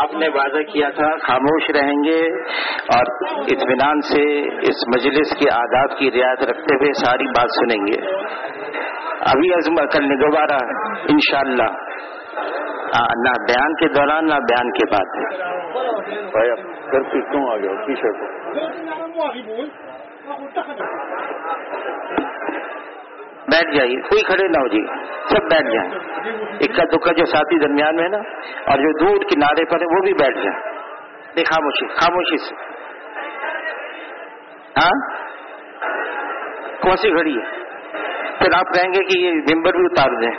آپ 0.00 0.14
نے 0.14 0.28
وعدہ 0.28 0.62
کیا 0.72 0.88
تھا 0.90 1.10
خاموش 1.26 1.70
رہیں 1.76 1.98
گے 2.04 2.20
اور 2.96 3.10
اطمینان 3.54 4.00
سے 4.10 4.22
اس 4.70 4.84
مجلس 4.96 5.34
کی 5.38 5.48
آداب 5.54 5.98
کی 5.98 6.10
رعایت 6.10 6.44
رکھتے 6.50 6.76
ہوئے 6.76 6.92
ساری 7.04 7.28
بات 7.38 7.56
سنیں 7.56 7.86
گے۔ 7.86 7.98
ابھی 9.32 9.52
عزم 9.54 9.78
لیں 10.04 10.16
دوبارہ 10.16 10.58
انشاءاللہ 11.08 11.70
نہ 13.24 13.32
بیان 13.48 13.74
کے 13.74 13.88
دوران 13.88 14.26
نہ 14.26 14.38
بیان 14.50 14.70
کے 14.72 14.86
بعد۔ 14.92 15.14
کیوں 17.30 17.44
آ 17.50 17.56
گیا 17.56 17.72
ٹی 17.86 17.94
شرٹ 17.94 18.18
بیٹھ 23.46 23.76
جائیے۔ 23.76 24.00
کوئی 24.00 24.22
کھڑے 24.22 24.48
نہ 24.48 24.60
ہو 24.60 24.68
جی۔ 24.68 24.86
سب 25.28 25.42
بیٹھ 25.42 25.74
جائیں۔ 25.74 25.90
اکا 26.60 26.84
دکا 26.84 27.12
جو 27.12 27.24
ساتھی 27.24 27.58
درمیان 27.58 27.96
میں 27.96 28.08
نا، 28.08 28.18
اور 28.66 28.78
جو 28.78 29.06
دور 29.06 29.16
کنارے 29.16 29.64
پر 29.64 29.80
ہے، 29.80 29.96
وہ 29.96 30.02
بھی 30.02 30.12
بیٹھ 30.12 30.38
جائیں۔ 30.38 30.76
نہیں 31.36 31.44
خاموشی 31.44 31.88
خاموشی 31.88 32.36
سے۔ 32.36 32.54
ہاں؟ 34.82 35.16
کون 36.80 36.96
سی 36.96 37.10
گھڑی 37.10 37.38
ہے؟ 37.38 37.44
پھر 38.38 38.54
آپ 38.54 38.74
کہیں 38.74 38.92
گے 38.94 39.04
کہ 39.04 39.18
یہ 39.18 39.32
ممبر 39.54 39.72
بھی 39.72 39.84
اتار 39.84 40.10
دیں۔ 40.20 40.30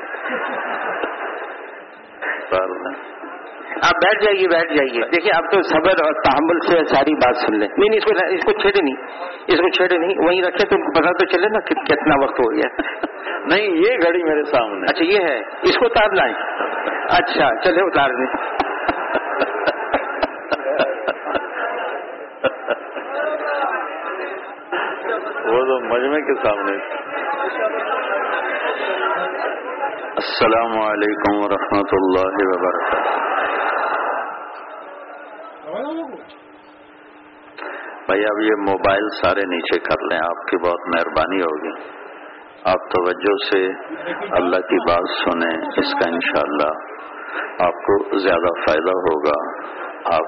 آپ 3.84 3.96
بیٹھ 3.96 4.24
جائیے 4.24 4.48
بیٹھ 4.48 4.74
جائیے۔ 4.74 5.02
دیکھیے 5.02 5.32
آپ 5.36 5.52
تو 5.52 5.62
صبر 5.62 5.90
اور 5.90 6.14
تحمل 6.14 6.60
سے 6.60 6.96
ساری 6.96 7.14
بات 7.14 7.36
سن 7.36 7.60
لیں۔ 7.60 7.68
نہیں 7.68 7.90
نہیں 7.90 7.98
اس 7.98 8.06
کو 8.06 8.36
اس 8.36 8.46
کو 8.46 8.52
چھیڑے 8.52 8.84
نہیں۔ 8.84 8.96
اس 9.48 9.60
کو 9.60 9.70
چھیڑے 9.70 9.98
نہیں۔ 9.98 10.28
وہیں 10.28 10.42
رکھے 10.42 10.70
تو 10.70 10.92
پتا 10.92 11.12
تو 11.12 11.26
چلے 11.26 11.48
نا 11.48 11.60
کتنا 11.60 12.24
وقت 12.24 12.40
ہو 12.40 12.52
گیا۔ 12.52 12.78
نہیں 13.46 13.62
یہ 13.62 13.98
گھڑی 14.04 14.24
میرے 14.24 14.44
سامنے۔ 14.44 14.86
اچھا 14.90 15.06
یہ 15.06 15.34
ہے۔ 15.34 15.40
اس 15.40 15.78
کو 15.78 15.86
اتار 15.86 16.12
لائیں۔ 16.12 16.34
اچھا 17.10 17.62
چلے 17.62 17.82
اتار 17.82 18.10
دیں۔ 18.10 18.26
وہ 25.48 25.66
تو 25.66 25.80
مجمے 25.80 26.22
کے 26.22 26.44
سامنے۔ 26.44 26.78
السلام 30.16 30.80
علیکم 30.80 31.38
ورحمۃ 31.38 31.88
اللہ 31.92 32.28
وبرکاتہ۔ 32.28 33.27
بھائی، 38.06 38.26
اب 38.26 38.40
یہ 38.42 38.56
موبائل 38.70 39.08
سارے 39.24 39.42
نیچے 39.48 39.80
کر 39.80 40.04
لیں، 40.12 40.20
آپ 40.20 40.48
کی 40.48 40.58
بہت 40.58 40.96
مہربانی 40.96 41.42
ہوگی۔ 41.42 41.90
آپ 42.66 42.90
توجہ 42.96 43.36
سے 43.52 43.68
اللہ 44.32 44.56
کی 44.56 44.78
بات 44.90 45.10
سنیں، 45.10 45.58
اس 45.78 45.94
کا 45.94 46.10
انشاءاللہ 46.10 46.72
آپ 47.60 47.74
کو 47.74 48.18
زیادہ 48.18 48.54
فائدہ 48.68 48.92
ہوگا۔ 48.92 49.68
آپ 50.16 50.26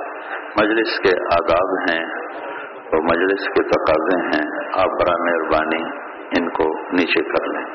مجلس 0.63 0.99
کے 0.99 1.11
آداب 1.33 1.91
ہیں 1.91 2.05
اور 2.75 3.01
مجلس 3.03 3.45
کے 3.45 3.63
تقاضے 3.63 4.19
ہیں، 4.25 4.47
آپ 4.73 4.89
برا 4.89 5.23
مہربانی 5.23 5.83
ان 6.37 6.49
کو 6.49 6.93
نیچے 6.93 7.23
کر 7.23 7.47
لیں۔ 7.47 7.65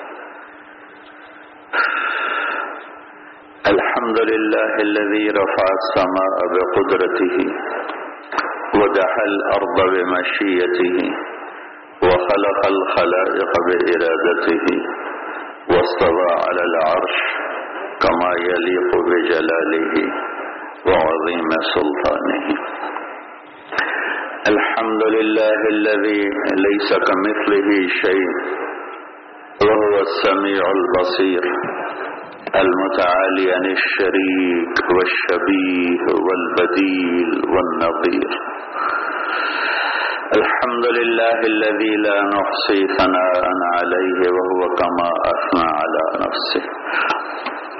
الحمد 3.69 4.19
للہ 4.29 4.73
الذي 4.81 5.29
رفع 5.35 5.67
السماء 5.75 6.35
بقدرته 6.55 7.37
ودح 8.81 9.15
الأرض 9.29 9.79
بمشيته 9.93 10.99
وخلق 12.03 12.61
الخلائق 12.73 13.53
بإرادته 13.69 14.67
واستوى 15.71 16.29
على 16.45 16.63
العرش 16.71 17.17
كما 18.05 18.31
يليق 18.49 18.91
بجلاله 19.09 19.95
وعظيم 20.89 21.51
سلطانه. 21.75 22.47
الحمد 24.53 25.03
لله 25.17 25.61
الذي 25.77 26.23
ليس 26.67 26.91
كمثله 27.09 27.71
شيء 28.03 28.31
وهو 29.67 29.95
السميع 30.09 30.63
البصير. 30.79 31.45
المتعالي 32.63 33.47
عن 33.57 33.65
الشريك 33.79 34.77
والشبيه 34.97 36.05
والبديل 36.27 37.31
والنظير. 37.53 38.31
الحمد 40.41 40.87
لله 40.99 41.39
الذي 41.55 41.95
لا 42.07 42.19
نحصي 42.35 42.81
ثناء 42.99 43.45
عليه 43.77 44.21
وهو 44.37 44.61
كما 44.81 45.11
أثنى 45.33 45.67
على 45.81 46.05
نفسه. 46.25 46.65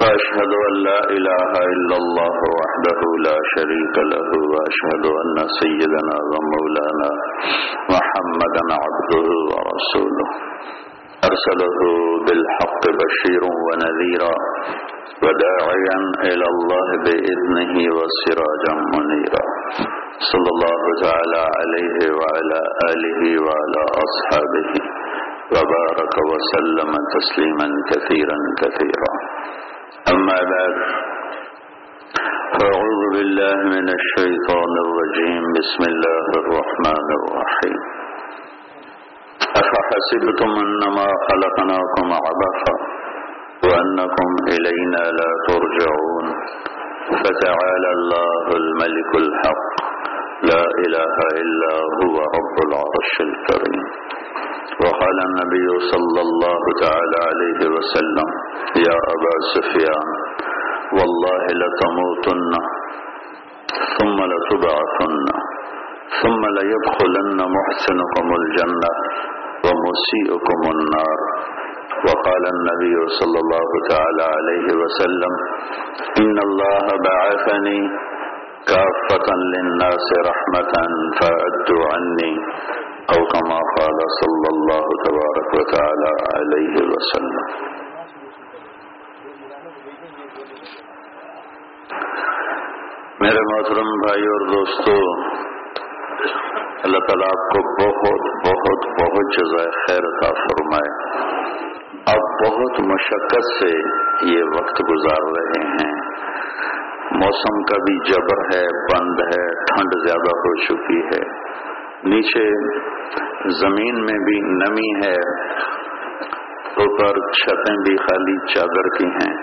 وأشهد 0.01 0.51
أن 0.67 0.73
لا 0.87 0.99
إله 1.17 1.51
إلا 1.73 1.95
الله 2.01 2.37
وحده 2.59 2.99
لا 3.27 3.37
شريك 3.55 3.95
له 4.13 4.29
وأشهد 4.53 5.05
أن 5.21 5.37
سيدنا 5.59 6.15
ومولانا 6.31 7.09
محمدا 7.95 8.63
عبده 8.83 9.27
ورسوله. 9.51 10.27
أرسله 11.27 11.79
بالحق 12.27 12.83
بشيرا 13.01 13.51
ونذيرا 13.67 14.35
وداعيا 15.23 15.97
إلى 16.29 16.45
الله 16.53 16.87
بإذنه 17.05 17.75
وسراجا 17.97 18.73
منيرا. 18.95 19.43
صلى 20.31 20.49
الله 20.55 20.81
تعالى 21.05 21.43
عليه 21.59 21.97
وعلى 22.19 22.59
آله 22.91 23.21
وعلى 23.45 23.81
أصحابه 24.05 24.71
وبارك 25.55 26.15
وسلم 26.31 26.91
تسليما 27.15 27.67
كثيرا 27.91 28.37
كثيرا. 28.61 29.11
أما 30.13 30.37
بعد 30.53 30.75
فأعوذ 32.55 33.01
بالله 33.15 33.57
من 33.75 33.87
الشيطان 33.99 34.73
الرجيم. 34.85 35.43
بسم 35.59 35.81
الله 35.91 36.25
الرحمن 36.41 37.07
الرحيم. 37.19 37.79
أفحسبتم 39.61 40.49
أنما 40.65 41.07
خلقناكم 41.27 42.07
عبثا 42.25 42.73
وأنكم 43.65 44.29
إلينا 44.55 45.03
لا 45.19 45.31
ترجعون 45.47 46.25
فتعالى 47.23 47.89
الله 47.97 48.45
الملك 48.61 49.11
الحق. 49.23 49.65
لا 50.49 50.63
إله 50.85 51.15
إلا 51.41 51.73
هو 51.99 52.15
رب 52.37 52.57
العرش 52.67 53.13
الكريم. 53.29 53.83
وقال 54.83 55.17
النبي 55.29 55.67
صلى 55.91 56.21
الله 56.27 56.61
تعالى 56.83 57.17
عليه 57.29 57.59
وسلم 57.75 58.27
يا 58.87 58.97
أبا 59.15 59.33
سفيان 59.55 60.07
والله 60.97 61.43
لتموتن 61.61 62.53
ثم 63.97 64.17
لتبعثن 64.31 65.27
ثم 66.21 66.41
ليدخلن 66.57 67.39
محسنكم 67.57 68.25
الجنة. 68.39 68.91
ومسيئكم 69.65 70.61
النار. 70.75 71.19
وقال 72.05 72.43
النبي 72.53 72.95
صلى 73.19 73.39
الله 73.43 73.69
تعالى 73.89 74.25
عليه 74.37 74.67
وسلم 74.81 75.33
إن 76.19 76.37
الله 76.39 76.85
بعثني 77.07 77.79
كافة 78.67 79.27
للناس 79.53 80.07
رحمة 80.27 80.73
فأدوا 81.19 81.85
عني 81.93 82.33
أو 83.13 83.19
كما 83.33 83.59
قال 83.77 83.97
صلى 84.21 84.47
الله 84.53 84.85
تبارك 85.05 85.49
وتعالى 85.59 86.11
عليه 86.35 86.75
وسلم. 86.93 87.47
میرے 93.19 93.41
محترم 93.49 93.91
بھائی 93.99 94.25
اور 94.31 94.41
دوستو 94.47 94.95
اللہ 96.85 96.97
تعالیٰ 96.97 97.27
آپ 97.27 97.49
کو 97.49 97.83
بہت 97.83 98.47
بہت 98.47 99.01
بہت 99.01 99.33
جزائے 99.33 99.71
خیر 99.71 99.99
عطا 99.99 100.33
فرمائے۔ 100.33 101.17
آپ 102.07 102.49
بہت 102.49 102.79
مشقت 102.79 103.43
سے 103.43 103.77
یہ 104.25 104.43
وقت 104.43 104.81
گزار 104.89 105.23
رہے 105.37 105.67
ہیں۔ 105.67 105.95
موسم 107.11 107.63
کا 107.63 107.77
بھی 107.77 108.11
جبر 108.11 108.57
ہے، 108.57 108.63
بند 108.63 109.19
ہے، 109.19 109.47
ٹھنڈ 109.47 110.07
زیادہ 110.07 110.37
ہو 110.37 110.55
چکی 110.55 110.99
ہے۔ 110.99 111.45
نیچے 112.09 112.49
زمین 113.49 113.95
میں 113.95 114.19
بھی 114.19 114.39
نمی 114.41 115.07
ہے۔ 115.07 115.41
اوپر 116.77 117.31
چھتیں 117.31 117.75
بھی 117.75 117.97
خالی 117.97 118.53
چادر 118.53 118.97
کی 118.97 119.05
ہیں۔ 119.05 119.37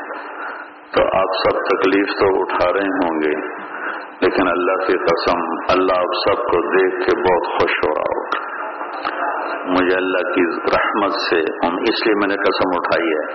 تو 0.93 1.05
آپ 1.05 1.31
سب 1.45 1.59
تکلیف 1.59 2.07
تو 2.07 2.41
اٹھا 2.41 2.73
رہے 2.73 2.87
ہوں 2.87 3.21
گے۔ 3.21 3.62
لیکن 4.23 4.49
اللہ 4.49 4.87
کی 4.87 4.99
قسم، 4.99 5.39
اللہ 5.69 5.99
آپ 5.99 6.13
سب 6.29 6.43
کو 6.43 6.79
دیکھ 6.79 6.95
کے 6.95 7.19
بہت 7.21 7.61
خوش 7.61 7.71
ہو 7.71 7.95
رہا 7.95 8.03
ہوگا۔ 8.03 8.53
مجھے 9.67 9.97
اللہ 9.97 10.33
کی 10.35 10.43
رحمت 10.57 11.11
سے 11.11 11.41
اس 11.63 12.07
لیے 12.07 12.15
میں 12.15 12.29
نے 12.29 12.35
قسم 12.35 12.69
اٹھائی 12.75 13.09
ہے 13.09 13.27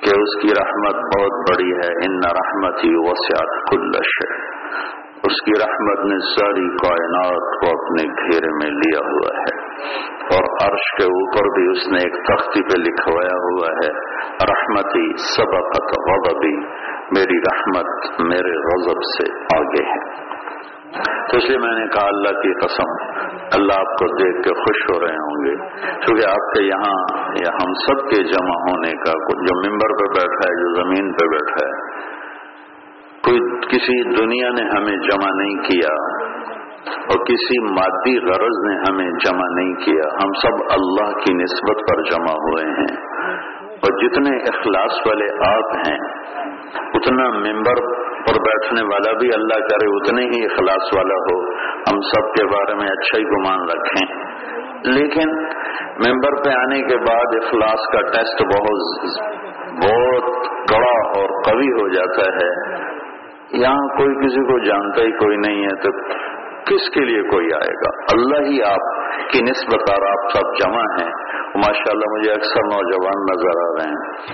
کہ 0.00 0.20
اس 0.20 0.42
کی 0.42 0.48
رحمت 0.48 0.94
بہت 0.94 1.50
بڑی 1.50 1.72
ہے۔ 1.72 2.06
ان 2.06 2.20
رحمت 2.24 2.84
ہی 2.84 2.90
وسعت 2.94 3.70
کلش 3.70 4.08
ہے 4.22 4.58
اس 5.18 5.40
کی 5.44 5.52
رحمت 5.60 6.04
نے 6.04 6.18
ساری 6.18 6.68
کائنات 6.68 7.60
کو 7.60 7.66
اپنے 7.70 8.02
گھیرے 8.02 8.50
میں 8.52 8.70
لیا 8.70 8.98
ہوا 8.98 9.40
ہے۔ 9.40 9.58
اور 10.16 10.70
عرش 10.70 10.96
کے 10.98 11.04
اوپر 11.04 11.58
بھی 11.58 11.70
اس 11.70 11.88
نے 11.88 11.98
ایک 11.98 12.14
تختی 12.14 12.62
پہ 12.62 12.80
لکھوایا 12.80 13.36
ہوا 13.36 13.66
ہے۔ 13.72 13.90
رحمتی 14.50 15.16
سبقت 15.36 16.00
غضبی۔ 16.10 16.87
میری 17.16 17.38
رحمت 17.38 18.20
میرے 18.20 18.58
غضب 18.58 19.00
سے 19.02 19.56
آگے 19.58 19.84
ہے۔ 19.84 20.28
تو 21.30 21.36
اس 21.36 21.48
لیے 21.48 21.58
میں 21.58 21.72
نے 21.72 21.86
کہا 21.86 22.06
اللہ 22.08 22.28
کی 22.28 22.54
قسم، 22.54 23.18
اللہ 23.52 23.72
آپ 23.78 23.86
کو 23.86 24.16
دیکھ 24.16 24.48
کے 24.48 24.54
خوش 24.54 24.82
ہو 24.90 25.06
رہے 25.06 25.14
ہوں 25.14 25.46
گے۔ 25.46 25.56
کیونکہ 26.04 26.28
آپ 26.28 26.54
کے 26.54 26.62
یہاں 26.62 27.26
یا 27.30 27.50
ہم 27.54 27.72
سب 27.72 28.08
کے 28.10 28.22
جمع 28.22 28.54
ہونے 28.60 28.90
کا 28.90 29.12
جو 29.46 29.70
ممبر 29.70 29.88
پہ 30.00 30.20
بیٹھا 30.20 30.48
ہے، 30.48 30.60
جو 30.60 30.74
زمین 30.74 31.12
پہ 31.12 31.26
بیٹھا 31.26 31.66
ہے، 31.66 31.98
کوئی 33.22 33.40
کسی 33.60 34.16
دنیا 34.16 34.48
نے 34.48 34.78
ہمیں 34.78 34.96
جمع 34.96 35.30
نہیں 35.34 35.70
کیا 35.70 35.94
اور 36.88 37.24
کسی 37.24 37.72
مادی 37.72 38.18
غرض 38.18 38.66
نے 38.68 38.76
ہمیں 38.76 39.10
جمع 39.24 39.48
نہیں 39.50 39.74
کیا۔ 39.74 40.08
ہم 40.14 40.32
سب 40.42 40.64
اللہ 40.70 41.12
کی 41.12 41.34
نسبت 41.34 41.76
پر 41.90 42.02
جمع 42.02 42.34
ہوئے 42.34 42.64
ہیں۔ 42.64 42.96
اور 43.68 43.98
جتنے 43.98 44.36
اخلاص 44.36 45.06
والے 45.06 45.26
آپ 45.48 45.88
ہیں 45.88 45.98
اتنا 46.76 47.28
ممبر 47.28 47.74
پر 48.22 48.40
بیٹھنے 48.40 48.82
والا 48.82 49.18
بھی 49.18 49.28
اللہ 49.34 49.66
کرے 49.66 49.96
اتنے 49.96 50.22
ہی 50.22 50.44
اخلاص 50.44 50.94
والا 50.96 51.14
ہو۔ 51.14 51.52
ہم 51.60 52.00
سب 52.00 52.34
کے 52.34 52.46
بارے 52.46 52.74
میں 52.74 52.86
اچھا 52.86 53.18
ہی 53.18 53.24
گمان 53.24 53.68
رکھیں۔ 53.68 54.28
لیکن 54.84 55.30
ممبر 56.08 56.42
پہ 56.44 56.50
آنے 56.50 56.82
کے 56.82 56.96
بعد 56.96 57.44
اخلاص 57.44 57.88
کا 57.92 58.00
ٹیسٹ 58.00 58.42
بہت 58.42 59.04
بہت 59.72 60.46
کڑا 60.68 61.20
اور 61.20 61.42
قوی 61.42 61.66
ہو 61.66 61.88
جاتا 61.88 62.30
ہے۔ 62.34 62.78
یہاں 63.52 63.88
کوئی 63.96 64.26
کسی 64.26 64.40
کو 64.40 64.64
جانتا 64.64 65.02
ہی 65.02 65.12
کوئی 65.12 65.36
نہیں 65.36 65.64
ہے 65.64 65.76
تو 65.82 66.14
کس 66.64 66.90
کے 66.90 67.00
لیے 67.00 67.22
کوئی 67.22 67.46
آئے 67.46 67.72
گا؟ 67.74 67.88
اللہ 68.12 68.50
ہی 68.50 68.62
آپ 68.62 68.98
کی 69.32 69.42
نسبت 69.42 69.90
اور 69.90 70.08
آپ 70.08 70.30
سب 70.32 70.64
جمع 70.64 70.80
ہیں۔ 70.80 71.10
ماشاء 71.54 71.92
اللہ 71.92 72.18
مجھے 72.18 72.30
اکثر 72.30 72.60
نوجوان 72.60 73.22
نظر 73.32 73.48
آ 73.48 73.76
رہے 73.78 73.88
ہیں۔ 73.88 74.28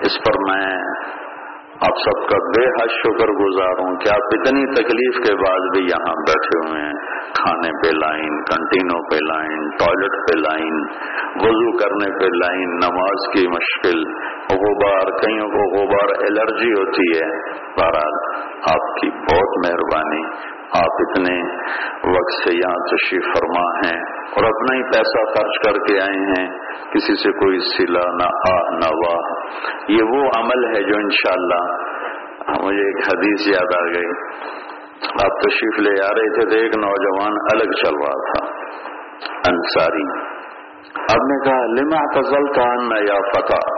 اس 0.00 0.18
پر 0.18 0.32
میں 0.48 0.76
آپ 1.80 1.94
سب 1.96 2.28
کا 2.28 2.38
بے 2.38 2.66
حد 2.66 2.88
شکر 2.88 3.26
گزار 3.26 3.88
ہوں 3.88 3.96
کہ 3.96 4.08
آپ 4.08 4.24
اتنی 4.32 4.66
تکلیف 4.66 5.28
کے 5.28 5.34
بعد 5.34 5.60
بھی 5.60 5.84
یہاں 5.84 6.14
بیٹھے 6.14 6.68
ہوئے 6.68 6.82
ہیں۔ 6.82 6.92
کھانے 7.34 7.70
پہ 7.72 8.06
لائن 8.06 8.42
کنٹینوں 8.44 9.02
پہ 9.10 9.16
لائن، 9.16 9.70
ٹوائلٹ 9.70 10.12
پہ 10.12 10.38
لائن، 10.38 10.74
وضو 11.34 11.76
کرنے 11.76 12.18
پہ 12.18 12.24
لائن، 12.24 12.70
نماز 12.70 13.32
کی 13.32 13.48
مشکل۔ 13.48 14.04
غبار، 14.56 15.10
کئیوں 15.10 15.48
کو 15.48 15.80
غبار 15.80 16.22
الرجی 16.30 16.72
ہوتی 16.72 17.18
ہے۔ 17.18 17.50
بہرحال 17.52 18.42
آپ 18.74 18.96
کی 18.96 19.10
بہت 19.10 19.66
مہربانی۔ 19.66 20.24
آپ 20.70 20.92
اتنے 20.98 21.42
وقت 22.10 22.48
سے 22.48 22.54
یہاں 22.54 22.96
تشریف 22.96 23.24
فرما 23.24 23.78
ہیں 23.78 24.00
اور 24.30 24.44
اپنا 24.44 24.76
ہی 24.76 24.82
پیسہ 24.82 25.24
خرچ 25.24 25.58
کر 25.64 25.72
کے 25.72 26.00
آئے 26.00 26.30
ہیں۔ 26.30 26.69
کسی 26.88 27.14
سے 27.14 27.32
کوئی 27.32 27.58
سلا 27.58 28.04
نہ 28.14 28.28
آ، 28.50 28.74
نہ 28.74 28.90
واہ 28.94 29.28
یہ 29.88 30.02
وہ 30.02 30.22
عمل 30.38 30.66
ہے 30.66 30.82
جو 30.82 30.96
انشاءاللہ 30.96 31.62
مجھے 32.64 32.84
ایک 32.84 32.98
حدیث 33.08 33.48
یاد 33.48 33.74
آ 33.78 33.84
گئی۔ 33.86 34.10
آپ 35.24 35.40
تشریف 35.40 35.78
لے 35.78 36.02
آ 36.04 36.08
رہے 36.08 36.32
تھے 36.34 36.50
تو 36.50 36.56
ایک 36.56 36.76
نوجوان 36.76 37.32
الگ 37.52 37.72
چل 37.72 37.94
رہا 37.94 38.30
تھا، 38.30 38.46
انصاری۔ 39.48 40.04
آپ 40.96 41.24
نے 41.30 41.38
کہا 41.44 41.66
لما 41.66 42.02
تزل 42.14 42.48
یا 43.08 43.18
فتح؟ 43.34 43.70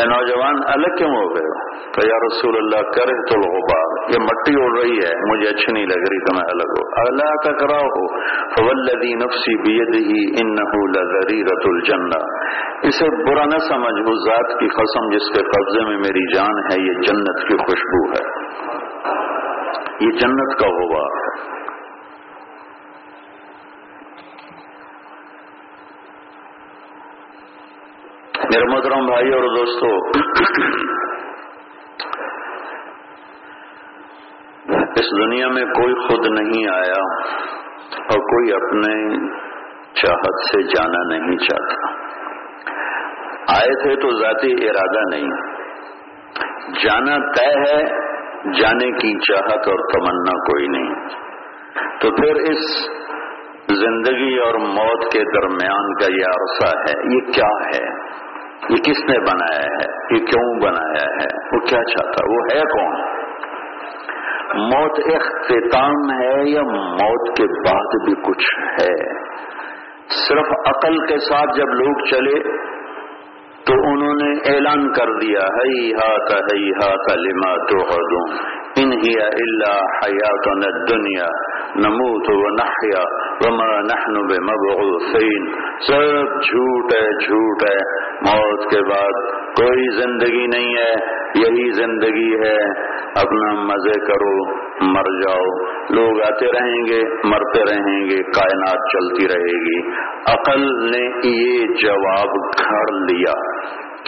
اے 0.00 0.08
نوجوان، 0.08 0.60
الگ 0.66 0.94
کیوں 0.98 1.10
ہو 1.10 1.24
گئے 1.34 1.48
تو 1.94 2.06
یا 2.08 2.18
رسول 2.26 2.56
اللہ، 2.56 2.90
کرے 2.90 3.16
تو 3.30 3.40
غبار 3.40 3.90
یہ 4.10 4.22
مٹی 4.22 4.54
اڑ 4.62 4.70
رہی 4.78 4.98
ہے، 4.98 5.30
مجھے 5.30 5.48
اچھی 5.48 5.72
نہیں 5.72 5.86
لگ 5.86 6.06
رہی، 6.10 6.20
تو 6.24 6.34
میں 6.34 6.48
الگ 6.48 6.74
ہو 6.78 6.84
اللہ 7.06 7.34
کا 7.44 7.52
کراؤ 7.52 7.88
ہو 7.88 8.06
فولدی 8.56 9.14
نفسی 9.14 9.56
بید 9.62 9.94
ہی 9.94 10.40
ان 10.40 10.80
رت 11.40 11.66
الجنہ۔ 11.66 12.20
اسے 12.82 13.30
برا 13.30 13.44
نہ 13.44 13.58
سمجھ، 13.58 14.08
اس 14.08 14.20
ذات 14.24 14.60
کی 14.60 14.68
قسم 14.68 15.10
جس 15.10 15.28
کے 15.36 15.42
قبضے 15.42 15.84
میں 15.84 15.96
میری 15.96 16.34
جان 16.34 16.58
ہے، 16.58 16.86
یہ 16.86 16.92
جنت 16.92 17.48
کی 17.48 17.56
خوشبو 17.56 18.10
ہے۔ 18.10 18.24
یہ 20.00 20.18
جنت 20.18 20.58
کا 20.58 20.68
غبار 20.68 21.10
ہے۔ 21.16 21.59
میرے 28.44 28.64
محترم 28.64 29.06
بھائی 29.06 29.32
اور 29.32 29.42
دوستو، 29.42 30.20
اس 34.90 35.24
دنیا 35.24 35.48
میں 35.48 35.64
کوئی 35.64 35.94
خود 35.94 36.40
نہیں 36.40 36.74
آیا 36.74 37.02
اور 37.98 38.18
کوئی 38.18 38.52
اپنے 38.52 39.16
چاہت 39.92 40.44
سے 40.44 40.62
جانا 40.62 41.16
نہیں 41.16 41.36
چاہتا۔ 41.36 42.10
آئے 43.48 43.82
تھے 43.82 43.96
تو 43.96 44.10
ذاتی 44.10 44.68
ارادہ 44.68 45.00
نہیں۔ 45.10 45.30
جانا 46.82 47.32
طے 47.32 47.60
ہے، 47.60 47.82
جانے 48.52 48.90
کی 48.90 49.18
چاہت 49.18 49.68
اور 49.68 49.88
تمنا 49.92 50.32
کوئی 50.32 50.68
نہیں۔ 50.68 50.94
تو 52.00 52.10
پھر 52.10 52.34
اس 52.36 52.90
زندگی 53.68 54.38
اور 54.38 54.54
موت 54.54 55.12
کے 55.12 55.18
درمیان 55.18 55.94
کا 55.94 56.12
یہ 56.12 56.24
عرصہ 56.24 56.78
ہے، 56.78 57.14
یہ 57.14 57.32
کیا 57.32 57.68
ہے؟ 57.68 58.10
یہ 58.68 58.76
کس 58.76 58.98
نے 59.08 59.18
بنایا 59.18 59.64
ہے؟ 59.66 59.86
یہ 60.10 60.26
کیوں 60.26 60.60
بنایا 60.60 61.04
ہے؟ 61.20 61.28
وہ 61.52 61.60
کیا 61.60 61.82
چاہتا 61.84 62.26
وہ 62.30 62.40
ہے 62.52 62.60
کون؟ 62.60 62.98
موت 64.70 64.98
اختتام 65.14 66.10
ہے 66.10 66.50
یا 66.50 66.62
موت 66.62 67.36
کے 67.36 67.46
بعد 67.68 67.96
بھی 68.04 68.14
کچھ 68.22 68.46
ہے؟ 68.80 68.94
صرف 70.16 70.52
عقل 70.66 70.98
کے 71.06 71.18
ساتھ 71.18 71.58
جب 71.58 71.74
لوگ 71.74 72.04
چلے 72.10 72.38
تو 73.64 73.74
انہوں 73.90 74.14
نے 74.14 74.30
اعلان 74.54 74.92
کر 74.92 75.12
دیا 75.18 75.40
ہئی 75.56 75.92
ہاتھ 75.92 76.32
ہئی 76.32 76.70
ہاتھ 76.70 77.18
لما 77.18 77.54
تو 77.64 77.84
ان 78.76 78.92
اللہ 79.12 79.80
حیات 80.04 80.48
دنیا 80.90 81.26
نموت 81.76 82.30
و 82.30 82.50
نحیا 82.54 83.02
وما 83.46 83.80
نحن 83.80 84.14
بمبعوثین 84.14 85.52
سب 85.86 86.42
جھوٹ 86.42 86.92
ہے 86.94 87.24
جھوٹ 87.24 87.62
ہے 87.70 88.10
موت 88.20 88.70
کے 88.70 88.82
بعد 88.82 89.40
کوئی 89.56 90.02
زندگی 90.02 90.46
نہیں 90.46 90.74
ہے، 90.76 90.92
یہی 91.34 91.72
زندگی 91.72 92.34
ہے۔ 92.34 92.56
اپنا 93.14 93.52
مزے 93.52 94.00
کرو، 94.00 94.54
مر 94.84 95.20
جاؤ۔ 95.20 95.70
لوگ 95.90 96.20
آتے 96.20 96.46
رہیں 96.46 96.86
گے، 96.86 97.02
مرتے 97.24 97.60
رہیں 97.60 98.10
گے، 98.10 98.22
کائنات 98.22 98.78
چلتی 98.92 99.28
رہے 99.28 99.58
گی۔ 99.60 99.90
عقل 100.26 100.90
نے 100.90 101.20
یہ 101.24 101.66
جواب 101.82 102.36
گھڑ 102.58 102.92
لیا۔ 102.92 103.32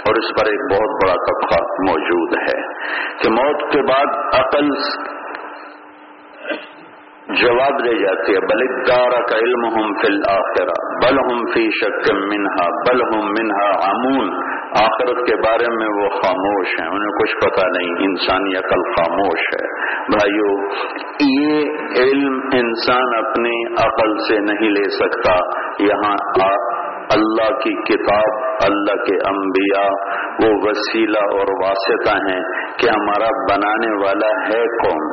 اور 0.01 0.15
اس 0.15 0.31
پر 0.37 0.51
ایک 0.51 0.63
بہت 0.73 0.95
بڑا 1.05 1.17
طبقہ 1.27 1.65
موجود 1.89 2.37
ہے 2.43 2.61
کہ 3.23 3.31
موت 3.31 3.73
کے 3.73 3.83
بعد 3.83 4.17
عقل 4.35 4.71
جواب 7.41 7.85
دے 7.85 7.93
جاتی 7.99 8.35
ہے، 8.35 8.41
بل 8.47 8.63
دارا 8.89 9.21
کا 9.27 9.37
علم 9.37 9.67
ہم 9.75 9.93
فل 10.01 10.17
آخرا 10.29 10.73
بل 11.03 11.19
ہم 11.19 11.45
فی 11.53 11.63
شک 11.71 12.11
منہا، 12.13 12.65
بل 12.89 13.03
ہم 13.03 13.29
منہا 13.33 13.69
امون 13.91 14.33
آخرت 14.81 15.27
کے 15.29 15.37
بارے 15.37 15.69
میں 15.77 15.89
وہ 15.89 16.09
خاموش 16.09 16.75
ہیں، 16.81 16.89
انہیں 16.89 17.15
کچھ 17.21 17.37
پتا 17.37 17.69
نہیں، 17.69 17.95
انسانی 18.01 18.57
عقل 18.57 18.85
خاموش 18.93 19.47
ہے۔ 19.55 19.65
بھائیو، 20.09 20.53
یہ 21.21 22.03
علم 22.03 22.39
انسان 22.53 23.15
اپنی 23.17 23.55
عقل 23.79 24.19
سے 24.29 24.41
نہیں 24.41 24.71
لے 24.71 24.89
سکتا، 24.91 25.35
یہاں 25.79 26.15
اللہ 27.13 27.51
کی 27.59 27.75
کتاب، 27.83 28.43
اللہ 28.65 29.03
کے 29.03 29.17
انبیاء، 29.29 29.89
وہ 30.45 30.61
وسیلہ 30.63 31.25
اور 31.33 31.53
واسطہ 31.65 32.17
ہیں 32.31 32.43
کہ 32.77 32.87
ہمارا 32.87 33.31
بنانے 33.51 34.05
والا 34.05 34.31
ہے 34.45 34.63
کون، 34.67 35.11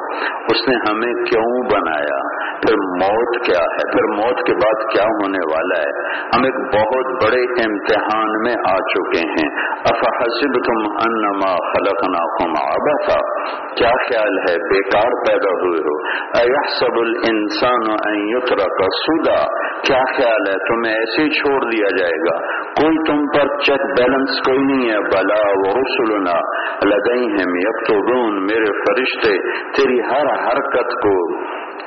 اس 0.49 0.67
نے 0.67 0.75
ہمیں 0.89 1.13
کیوں 1.13 1.63
بنایا، 1.71 2.19
پھر 2.59 2.75
موت 2.75 3.45
کیا 3.45 3.63
ہے، 3.63 3.91
پھر 3.91 4.07
موت 4.15 4.45
کے 4.47 4.53
بعد 4.53 4.85
کیا 4.93 5.03
ہونے 5.03 5.39
والا 5.51 5.81
ہے؟ 5.81 5.91
ہم 6.35 6.43
ایک 6.43 6.57
بہت 6.75 7.23
بڑے 7.23 7.41
امتحان 7.65 8.33
میں 8.43 8.55
آ 8.67 8.75
چکے 8.93 9.23
ہیں۔ 9.29 9.49
افحسب 9.91 10.57
تم 10.67 10.81
انما 11.05 11.53
خلقنا 11.71 12.23
آبا 12.63 12.95
تھا 13.05 13.19
کیا 13.75 13.91
خیال 14.09 14.37
ہے؟ 14.37 14.57
بیکار 14.69 15.15
پیدا 15.27 15.53
ہوئے 15.53 15.79
ہو۔ 15.79 15.95
ایحسب 16.39 16.99
الانسان 16.99 17.89
ان 18.07 18.29
یترک 18.29 18.83
سودا 19.05 19.39
کیا 19.81 20.03
خیال 20.17 20.49
ہے؟ 20.49 20.57
تمہیں 20.67 20.93
ایسے 20.93 21.23
ہی 21.23 21.29
چھوڑ 21.29 21.59
دیا 21.71 21.88
جائے 21.89 22.17
گا۔ 22.19 22.37
کوئی 22.81 22.97
تم 23.07 23.25
پر 23.25 23.57
چیک 23.57 23.81
بیلنس 23.99 24.41
کوئی 24.45 24.57
نہیں 24.57 24.89
ہے۔ 24.89 24.99
بلا 24.99 25.49
وہ 25.49 25.73
رسولنا 25.77 26.39
لگئی 26.85 27.23
ہیں 27.23 27.45
میرے 28.39 28.71
فرشتے، 28.81 29.31
تیری 29.71 29.99
ہر 29.99 30.47
حرکت 30.47 30.93
کو 31.05 31.15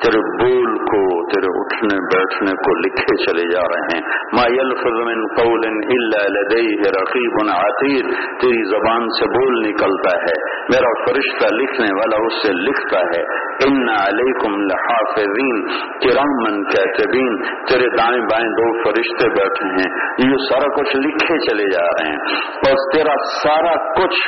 تیرے 0.00 0.18
بول 0.18 0.78
کو، 0.78 1.02
تیرے 1.30 1.50
اٹھنے، 1.60 2.16
بیٹھنے 2.16 2.50
کو 2.50 2.78
لکھے 2.78 3.24
چلے 3.24 3.50
جا 3.50 3.60
رہے 3.60 3.96
ہیں۔ 3.96 4.02
ما 4.32 4.42
يلفظ 4.60 5.06
من 5.06 5.26
قول 5.26 5.60
الا 5.66 6.22
لديه 6.28 6.82
رقيب 7.00 7.32
عتيد۔ 7.56 8.04
تیری 8.40 8.68
زبان 8.70 9.08
سے 9.08 9.28
بول 9.28 9.68
نکلتا 9.68 10.16
ہے۔ 10.16 10.52
میرا 10.68 11.04
فرشتہ 11.04 11.54
لکھنے 11.54 11.86
والا 11.94 12.26
اس 12.26 12.46
سے 12.46 12.52
لکھتا 12.52 13.00
ہے۔ 13.00 13.22
ان 13.66 13.88
علیکم 13.88 14.60
لحافظین 14.60 15.66
کرامن 16.00 16.64
کاتبین 16.64 17.42
تیرے 17.42 17.88
دائیں 17.96 18.20
بائیں 18.20 18.48
دو 18.48 18.82
فرشتے 18.82 19.28
بیٹھے 19.28 19.68
ہیں۔ 19.68 19.90
یہ 20.18 20.36
سارا 20.36 20.80
کچھ 20.80 20.96
لکھے 20.96 21.38
چلے 21.38 21.64
جا 21.64 21.84
رہے 21.84 22.10
ہیں۔ 22.10 22.18
اور 22.40 22.92
تیرا 22.94 23.14
سارا 23.42 23.92
کچھ 23.94 24.18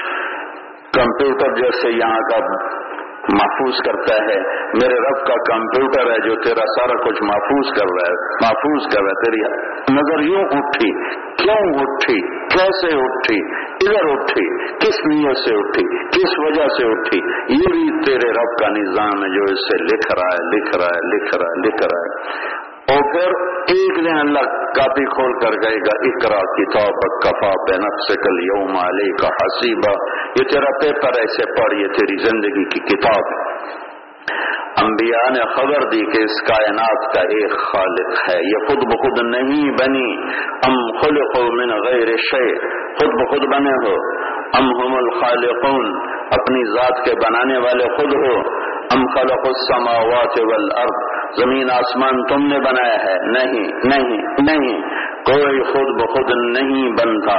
کمپیوٹر 0.93 1.55
جیسے 1.55 1.89
یہاں 1.89 2.21
کا 2.21 2.39
محفوظ 3.33 3.75
کرتا 3.87 4.15
ہے۔ 4.15 4.39
میرے 4.57 4.95
رب 4.95 5.27
کا 5.27 5.35
کمپیوٹر 5.35 6.11
ہے 6.11 6.29
جو 6.29 6.35
تیرا 6.35 6.61
سارا 6.61 7.09
کچھ 7.09 7.23
محفوظ 7.23 7.73
کر 7.79 7.85
رہا 7.85 8.13
ہے، 8.13 8.45
محفوظ 8.45 8.95
کر 8.95 9.03
رہا 9.03 9.11
ہے 9.11 9.25
تیری 9.25 9.65
نظر 9.95 10.21
یوں 10.21 10.45
اٹھی۔ 10.45 11.15
کیوں 11.35 11.75
اٹھی؟ 11.75 12.21
کیسے 12.31 12.97
اٹھی؟ 12.97 13.55
ادھر 13.59 14.11
اٹھی؟ 14.13 14.77
کس 14.77 15.07
نیت 15.07 15.37
سے 15.37 15.55
اٹھی؟ 15.55 16.09
کس 16.09 16.39
وجہ 16.39 16.69
سے 16.69 16.91
اٹھی؟ 16.91 17.19
یہ 17.55 17.73
بھی 17.73 18.05
تیرے 18.05 18.31
رب 18.31 18.59
کا 18.61 18.69
نظام 18.69 19.25
ہے 19.25 19.35
جو 19.35 19.43
اس 19.43 19.59
سے 19.59 19.85
لکھ 19.85 20.15
رہا 20.15 20.37
ہے، 20.37 20.57
لکھ 20.57 20.77
رہا 20.77 20.87
ہے، 20.87 21.17
لکھ 21.17 21.37
رہا 21.37 21.47
ہے، 21.47 21.67
لکھ 21.67 21.83
رہا 21.83 22.01
ہے۔ 22.01 22.64
اور 22.89 23.13
پھر 23.13 23.29
ایک 23.75 24.05
دن 24.05 24.19
اللہ 24.19 24.41
کاپی 24.51 25.05
کھول 25.05 25.39
کر 25.39 25.69
گئے 25.69 25.79
گا 25.79 25.95
اکرا 26.03 26.41
کتاب 26.41 27.21
کفا 27.23 27.53
بینک 27.71 27.95
سے 28.09 28.15
کل 28.17 28.45
یوم 28.45 28.77
علی 28.77 29.11
کا 29.11 29.29
حسیبہ 29.29 29.93
یہ 30.29 30.49
تیرا 30.49 30.79
پیپر 30.83 31.21
ایسے 31.21 31.63
پڑھ، 31.63 31.75
یہ 31.75 31.87
تیری 31.87 32.17
زندگی 32.23 32.65
کی 32.65 32.97
کتاب 32.97 33.45
انبیاء 34.83 35.31
نے 35.31 35.55
خبر 35.55 35.91
دی 35.91 35.99
کہ 35.99 36.25
اس 36.25 36.43
کائنات 36.43 37.15
کا 37.15 37.21
ایک 37.21 37.51
خالق 37.51 38.31
ہے۔ 38.31 38.39
یہ 38.39 38.67
خود 38.67 38.79
بخود 38.79 39.27
نہیں 39.27 39.71
بنی۔ 39.71 40.23
ام 40.67 40.99
خلق 40.99 41.41
من 41.41 41.71
غیر 41.87 42.17
شے 42.17 42.69
خود 42.69 43.23
بخود 43.23 43.55
بنے 43.55 43.71
ہو۔ 43.71 43.95
ام 44.59 44.87
هم 44.87 44.97
الخالقون۔ 44.97 46.09
اپنی 46.11 46.65
ذات 46.65 47.05
کے 47.05 47.13
بنانے 47.13 47.59
والے 47.59 47.85
خود 47.85 48.15
ہو۔ 48.15 48.39
ام 48.95 49.07
خلق 49.07 49.47
السماوات 49.47 50.41
والارض۔ 50.41 51.14
زمین 51.37 51.71
آسمان 51.71 52.23
تم 52.25 52.47
نے 52.47 52.59
بنایا 52.59 52.97
ہے 53.05 53.15
نہیں 53.29 53.67
نہیں 53.85 54.23
نہیں 54.43 54.81
کوئی 55.25 55.63
خود 55.73 55.93
بخود 56.01 56.33
نہیں 56.37 56.91
بنتا 56.93 57.39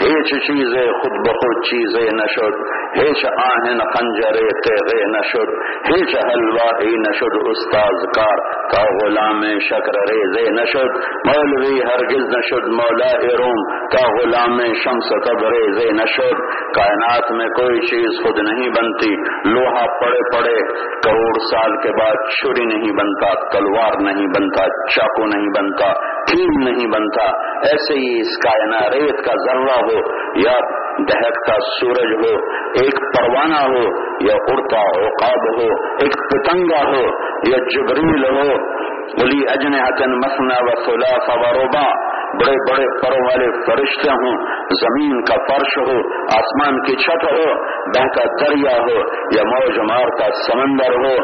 هیچ 0.00 0.46
چیز 0.46 0.74
خود 1.00 1.12
بخود 1.26 1.64
چیز 1.70 1.96
نشد 1.96 2.54
هیچ 2.94 3.24
آهن 3.24 3.78
خنجر 3.94 4.36
تیغه 4.64 5.06
نشد 5.18 5.48
هیچ 5.86 6.16
حلوه 6.16 6.86
نشد 7.08 7.36
استاز 7.50 8.06
کار 8.14 8.36
تا 8.72 8.82
غلام 9.00 9.58
شکر 9.58 9.98
ریزه 10.10 10.50
نشد، 10.50 10.90
مولوی 11.24 11.82
هرگز 11.82 12.36
نشد 12.36 12.68
مولا 12.68 13.12
روم 13.38 13.60
تا 13.92 14.04
غلام 14.16 14.74
شمس 14.84 15.10
تبریزه 15.26 15.92
نشد۔ 15.92 16.40
کائنات 16.74 17.30
میں 17.32 17.48
کوئی 17.48 17.80
چیز 17.90 18.22
خود 18.22 18.38
نہیں 18.38 18.68
بنتی، 18.68 19.12
لوہا 19.50 19.84
پڑے 20.00 20.22
پڑے، 20.32 20.56
کروڑ 21.04 21.32
سال 21.50 21.76
کے 21.82 21.92
بعد 22.00 22.16
چھری 22.38 22.64
نہیں 22.64 22.92
بنتا، 22.92 23.34
تلوار 23.52 24.00
نہیں 24.00 24.26
بنتا، 24.26 24.66
چاقو 24.94 25.26
نہیں 25.26 25.48
بنتا 25.58 25.92
کھیم 26.32 26.68
نہیں 26.68 26.86
بنتا۔ 26.86 27.26
ایسے 27.62 27.94
ہی 27.94 28.20
اس 28.20 28.36
کائنا 28.36 28.94
ریت 28.94 29.24
کا 29.24 29.32
ذرہ 29.46 29.80
ہو 29.80 29.98
یا 30.36 30.82
دہکتا 30.98 31.52
سورج 31.80 32.12
ہو، 32.12 32.52
ایک 32.82 32.94
پروانہ 33.16 33.60
ہو 33.62 33.82
یا 34.20 34.34
اڑتا 34.34 34.80
اوقاب 34.80 35.60
ہو، 35.60 35.94
ایک 36.00 36.16
پتنگا 36.30 36.88
ہو 36.88 37.02
یا 37.48 37.58
جبریل 37.58 38.24
ہو۔ 38.24 38.72
بلی 39.20 39.42
اجن 39.48 39.74
حتن 39.74 40.12
مسنا 40.12 40.54
و 40.62 40.84
خلاف 40.84 41.28
و 41.28 41.60
روبا 41.60 42.12
بڑے 42.32 42.72
بڑے 42.72 42.86
پروں 43.00 43.24
والے 43.24 43.46
فرشتے 43.66 44.10
ہوں، 44.10 44.36
زمین 44.82 45.24
کا 45.24 45.34
فرش 45.34 45.78
ہو، 45.78 45.96
آسمان 46.24 46.82
کی 46.82 46.96
چھت 46.96 47.32
ہو، 47.32 47.54
بہتا 47.86 48.24
دریا 48.40 48.76
ہو 48.78 48.96
یا 49.36 49.42
موج 49.42 49.78
مارتا 49.78 50.24
سمندر 50.46 50.94
ہو 50.94 51.16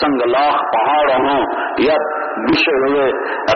سنگلاخ 0.00 0.54
پہاڑ 0.54 1.10
ہوں 1.12 1.42
یا 1.78 1.96
بچھے 2.50 2.92
ہوئے 2.92 3.06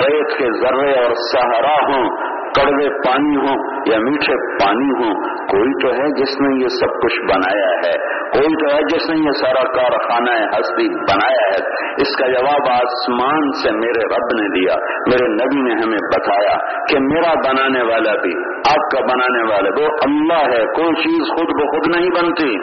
ریت 0.07 0.39
کے 0.39 0.45
ذرے 0.45 1.05
اور 1.05 1.15
سہارا 1.33 1.75
ہوں، 1.89 2.09
کڑوے 2.57 2.89
پانی 2.89 3.37
ہوں 3.37 3.83
یا 3.87 3.99
میٹھے 3.99 4.65
پانی 4.65 4.91
ہوں، 4.91 5.15
کوئی 5.25 5.83
تو 5.83 5.89
ہے 5.89 6.09
جس 6.21 6.41
نے 6.41 6.63
یہ 6.63 6.69
سب 6.69 7.03
کچھ 7.03 7.21
بنایا 7.21 7.69
ہے، 7.69 8.17
کوئی 8.31 8.69
تو 8.69 8.77
ہے 8.77 8.83
جس 8.83 9.11
نے 9.11 9.17
یہ 9.17 9.31
سارا 9.31 9.65
کارخانہ 9.73 10.31
ہستی 10.31 10.89
بنایا 10.89 11.47
ہے۔ 11.47 11.87
اس 12.03 12.17
کا 12.17 12.27
جواب 12.27 12.71
آسمان 12.71 13.53
سے 13.63 13.71
میرے 13.71 14.15
رب 14.15 14.41
نے 14.41 14.49
دیا، 14.61 14.75
میرے 15.07 15.29
نبی 15.29 15.63
نے 15.63 15.83
ہمیں 15.83 15.99
بتایا 15.99 16.57
کہ 16.89 16.99
میرا 17.01 17.35
بنانے 17.35 17.83
والا 17.83 18.13
بھی، 18.23 18.35
آپ 18.59 18.91
کا 18.93 19.15
بنانے 19.15 19.43
والا 19.43 19.69
وہ 19.81 19.89
اللہ 20.03 20.57
ہے، 20.57 20.65
کوئی 20.65 20.95
چیز 20.95 21.29
خود 21.29 21.49
بخود 21.63 21.97
نہیں 21.97 22.11
بنتی۔ 22.11 22.57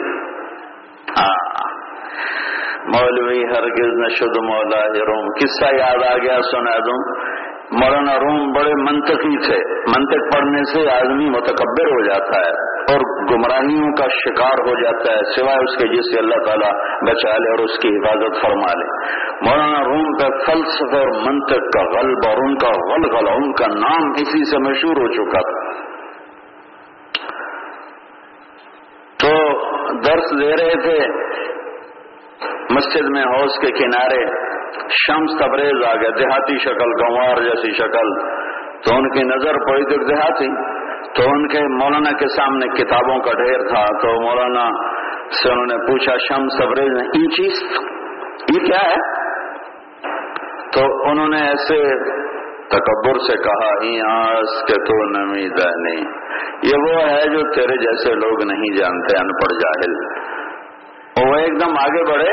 ہاں۔ 1.18 1.74
مولوی 2.86 3.44
ہرگز 3.44 3.94
نشد 3.98 4.36
مولا 4.42 4.86
روم۔ 4.86 5.28
قصہ 5.40 5.74
یاد 5.74 6.12
آ 6.12 6.16
گیا 6.16 6.38
سنا 6.42 6.76
دوں 6.78 7.24
مولانا 7.72 8.14
روم 8.16 8.52
بڑے 8.52 8.72
منطقی 8.82 9.46
تھے۔ 9.46 9.58
منطق 9.96 10.36
پڑھنے 10.36 10.64
سے 10.64 10.90
آدمی 10.96 11.30
متکبر 11.30 11.86
ہو 11.86 12.04
جاتا 12.04 12.40
ہے 12.40 12.74
اور 12.92 13.00
گمراہیوں 13.30 13.92
کا 13.92 14.04
شکار 14.08 14.68
ہو 14.68 14.82
جاتا 14.82 15.12
ہے۔ 15.12 15.18
سوائے 15.36 15.58
اس 15.58 15.76
کے 15.76 15.88
جس 15.88 16.14
سے 16.14 16.18
اللہ 16.18 16.34
تعالیٰ 16.34 16.72
بچا 17.02 17.38
لے 17.38 17.50
اور 17.50 17.58
اس 17.58 17.78
کی 17.78 17.88
حفاظت 17.88 18.42
فرما 18.42 18.72
لے۔ 18.78 18.86
مولانا 19.48 19.84
روم 19.84 20.12
کا 20.12 20.28
فلسفہ 20.46 20.96
اور 20.96 21.32
منطق 21.32 21.62
کا 21.74 21.82
غلب 21.82 22.18
اور 22.26 22.36
ان 22.36 22.58
کا 22.58 22.68
غلغل 22.68 23.28
ان 23.28 23.52
کا 23.52 23.66
نام 23.66 24.10
اسی 24.10 24.50
سے 24.50 24.58
مشہور 24.58 24.96
ہو 24.96 25.12
چکا 25.12 25.40
تھا۔ 25.40 25.84
تو 29.20 29.32
درس 30.00 30.40
دے 30.40 30.50
رہے 30.50 30.82
تھے 30.82 31.24
مسجد 32.70 33.08
میں 33.08 33.22
حوض 33.22 33.50
کے 33.60 33.70
کنارے 33.70 34.26
شمس 34.88 35.30
تبریز 35.40 35.88
آ 35.88 35.94
گیا، 35.94 36.10
دیہاتی 36.18 36.58
شکل، 36.58 37.04
گنوار 37.04 37.36
جیسی 37.36 37.72
شکل۔ 37.72 38.18
تو 38.80 38.96
ان 38.96 39.10
کی 39.10 39.22
نظر 39.22 39.54
پڑی 39.68 39.84
تو 39.84 40.04
دیہاتی۔ 40.04 40.74
تو 41.14 41.22
ان 41.30 41.48
کے 41.48 41.58
مولانا 41.60 42.16
کے 42.16 42.28
سامنے 42.36 42.66
کتابوں 42.66 43.18
کا 43.18 43.32
ڈھیر 43.42 43.58
تھا۔ 43.68 43.84
تو 43.84 44.20
مولانا 44.22 44.94
سے 45.30 45.50
انہوں 45.52 45.66
نے 45.66 45.76
پوچھا، 45.76 46.12
شمس 46.28 46.52
تبریز 46.58 46.92
نے 46.92 47.02
این 47.02 47.30
چیز 47.30 47.62
یہ 48.54 48.66
کیا 48.66 48.90
ہے؟ 48.90 49.24
تو 50.72 51.10
انہوں 51.10 51.28
نے 51.28 51.40
ایسے 51.40 51.98
تکبر 52.68 53.18
سے 53.18 53.36
کہا 53.36 53.70
آس 54.12 54.62
کے 54.66 54.74
تو 54.74 55.10
نمی 55.10 55.48
دانی 55.48 56.00
یہ 56.62 56.76
وہ 56.76 57.08
ہے 57.10 57.22
جو 57.22 57.54
تیرے 57.54 57.76
جیسے 57.76 58.14
لوگ 58.14 58.44
نہیں 58.44 58.76
جانتے 58.76 59.16
ان 59.20 59.28
پڑھ 59.28 59.52
جاہل۔ 59.52 60.24
وہ 61.16 61.34
ایک 61.34 61.60
دم 61.60 61.76
آگے 61.80 62.02
بڑھے 62.10 62.30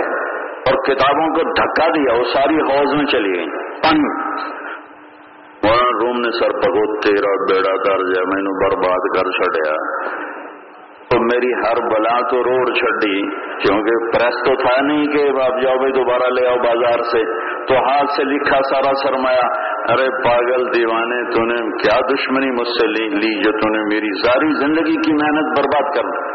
اور 0.66 0.78
کتابوں 0.88 1.28
کو 1.36 1.44
دھکا 1.60 1.88
دیا، 1.88 2.16
وہ 2.18 2.24
ساری 2.34 2.58
حوض 2.62 2.94
میں 2.96 3.06
چلی 3.06 3.34
گئی 3.36 3.48
پن 3.84 4.02
مولانا 5.64 5.98
روم 6.00 6.20
نے 6.20 6.32
سر 6.32 6.54
پگو 6.60 6.84
تیرا 7.00 7.32
بیڑا 7.50 7.74
درج 7.86 8.12
ہے 8.18 8.24
مینو 8.26 8.54
برباد 8.62 9.08
کر 9.16 9.32
چڑیا 9.32 9.74
تو 11.10 11.20
میری 11.22 11.50
ہر 11.54 11.80
بلا 11.88 12.14
تو 12.30 12.38
روڑ 12.44 12.66
چڈی 12.74 13.16
کیونکہ 13.64 14.06
پریس 14.14 14.38
تو 14.46 14.56
تھا 14.56 14.76
نہیں 14.82 15.06
کہ 15.06 15.24
آپ 15.44 15.58
جاؤ 15.62 15.78
بھائی 15.78 15.94
دوبارہ 15.94 16.30
لے 16.34 16.48
آؤ 16.48 16.58
بازار 16.58 17.04
سے۔ 17.12 17.24
تو 17.68 17.80
ہاتھ 17.80 18.14
سے 18.18 18.24
لکھا 18.24 18.60
سارا 18.70 18.94
سرمایا 19.04 19.48
ارے 19.94 20.08
پاگل 20.24 20.64
دیوانے، 20.74 21.20
تو 21.32 21.44
نے 21.46 21.58
کیا 21.84 22.00
دشمنی 22.14 22.52
مجھ 22.52 22.70
سے 22.70 22.88
لی 22.88 23.34
جو 23.44 23.52
تو 23.52 23.70
نے 23.70 23.82
میری 23.86 24.14
ساری 24.22 24.54
زندگی 24.60 24.96
کی 25.02 25.14
محنت 25.14 25.60
برباد 25.60 25.92
کر 25.96 26.14
دی 26.14 26.31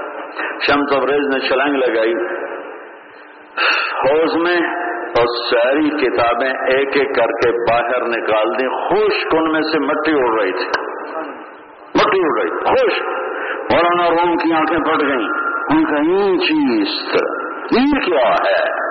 شم 0.67 0.85
تبریز 0.85 1.27
نے 1.35 1.49
چھلانگ 1.49 1.75
لگائی۔ 1.75 2.15
حوض 4.05 4.37
میں 4.37 4.59
اور 5.07 5.25
ساری 5.51 5.91
کتابیں 5.91 6.49
ایک 6.49 6.89
ایک 6.95 7.17
کر 7.17 7.27
کے 7.27 7.51
باہر 7.51 8.05
نکال 8.05 8.55
دی 8.59 8.69
خوش 8.69 9.25
کن 9.31 9.53
میں 9.53 9.61
سے 9.61 9.79
مٹی 9.79 10.13
اڑ 10.13 10.41
رہی 10.41 10.53
تھی۔ 10.53 10.83
مٹی 11.95 12.19
اڑ 12.23 12.41
رہی۔ 12.41 12.51
خوش 12.51 13.03
مولانا 13.73 14.11
روم 14.11 14.37
کی 14.37 14.53
آنکھیں 14.53 14.79
پھٹ 14.79 15.03
گئیں۔ 15.03 15.29
ان 15.71 15.85
کا 15.85 15.97
چیز 16.39 16.89
یہ 17.71 18.01
کیا 18.07 18.31
ہے؟ 18.31 18.87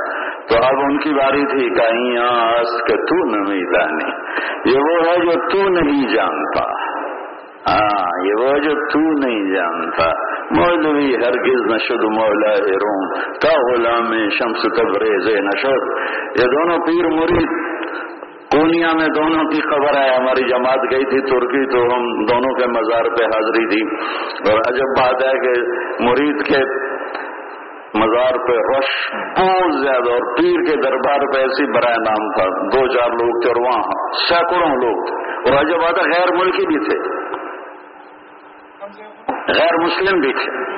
تو 0.50 0.56
اب 0.56 0.80
ان 0.80 0.98
کی 0.98 1.14
باری 1.14 1.46
تھی۔ 1.46 1.70
کہیں 1.70 2.18
آس 2.18 2.88
کہ 2.88 2.96
تو 2.96 3.26
نہیں 3.26 3.74
جانی 3.74 4.12
یہ 4.74 4.80
وہ 4.80 5.12
ہے 5.12 5.18
جو 5.26 5.50
تو 5.50 5.70
نہیں 5.70 6.16
جانتا۔ 6.16 6.95
ہاں 7.70 8.26
یہ 8.26 8.34
وہ 8.40 8.58
جو 8.58 8.72
تو 8.94 9.28
نہیں 9.28 9.56
جانتا۔ 9.56 10.10
مولوی 10.52 11.16
ہرگز 11.16 11.74
نشد 11.74 12.04
مولا 12.04 12.54
روم۔ 12.54 13.14
کا 13.30 13.72
غلام 13.72 14.30
شمس 14.30 14.62
تبریز 14.78 15.28
نشد 15.28 15.84
یہ 16.40 16.46
دونوں 16.46 16.78
پیر 16.78 17.08
مرید۔ 17.08 17.50
کونیا 18.52 18.88
میں 18.94 19.08
دونوں 19.08 19.44
کی 19.44 19.62
خبر 19.62 20.02
ہے۔ 20.02 20.16
ہماری 20.16 20.50
جماعت 20.50 20.80
گئی 20.92 21.04
تھی 21.04 21.22
ترکی 21.22 21.66
تو 21.72 21.96
ہم 21.96 22.26
دونوں 22.26 22.56
کے 22.56 22.68
مزار 22.68 23.04
پہ 23.04 23.26
حاضری 23.26 23.68
تھی۔ 23.70 23.96
اور 24.52 24.60
عجب 24.60 24.90
بات 25.00 25.24
ہے 25.26 25.40
کہ 25.40 25.62
مرید 26.04 26.46
کے 26.48 26.86
مزار 28.00 28.48
پہ 28.48 28.78
رش 28.78 29.16
بہت 29.16 29.82
زیادہ 29.82 30.12
اور 30.12 30.36
پیر 30.38 30.64
کے 30.66 30.82
دربار 30.82 31.20
پہ 31.20 31.40
ایسی 31.40 31.72
برائے 31.72 31.96
نام 32.00 32.32
تھا۔ 32.32 32.46
دو 32.46 32.88
چار 32.88 33.10
لوگ 33.10 33.42
تھے 33.42 33.50
اور 33.50 33.62
وہاں 33.62 33.84
سینکڑوں 34.28 34.76
لوگ 34.76 35.06
تھے۔ 35.06 35.16
اور 35.36 35.66
عجب 35.66 35.78
بات 35.78 36.06
ہے، 36.06 36.20
غیر 36.20 36.34
ملکی 36.34 36.68
بھی 36.68 36.86
تھے۔ 36.90 37.26
غیر 39.48 39.84
مسلم 39.84 40.20
بھی 40.20 40.34
تھے۔ 40.34 40.76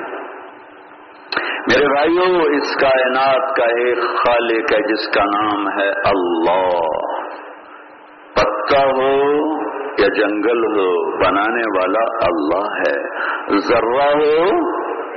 میرے 1.58 1.86
بھائیوں 1.86 2.40
اس 2.40 2.76
کائنات 2.76 3.56
کا 3.56 3.64
ایک 3.64 3.98
خالق 3.98 4.72
ہے 4.72 4.92
جس 4.92 5.14
کا 5.14 5.24
نام 5.24 5.68
ہے 5.68 5.88
اللہ۔ 5.88 6.80
پتا 8.34 8.84
ہو 8.84 9.32
یا 9.98 10.06
جنگل 10.14 10.64
ہو، 10.64 11.16
بنانے 11.16 11.78
والا 11.78 12.26
اللہ 12.26 12.72
ہے۔ 12.78 13.02
ذرہ 13.58 14.16
ہو 14.16 14.68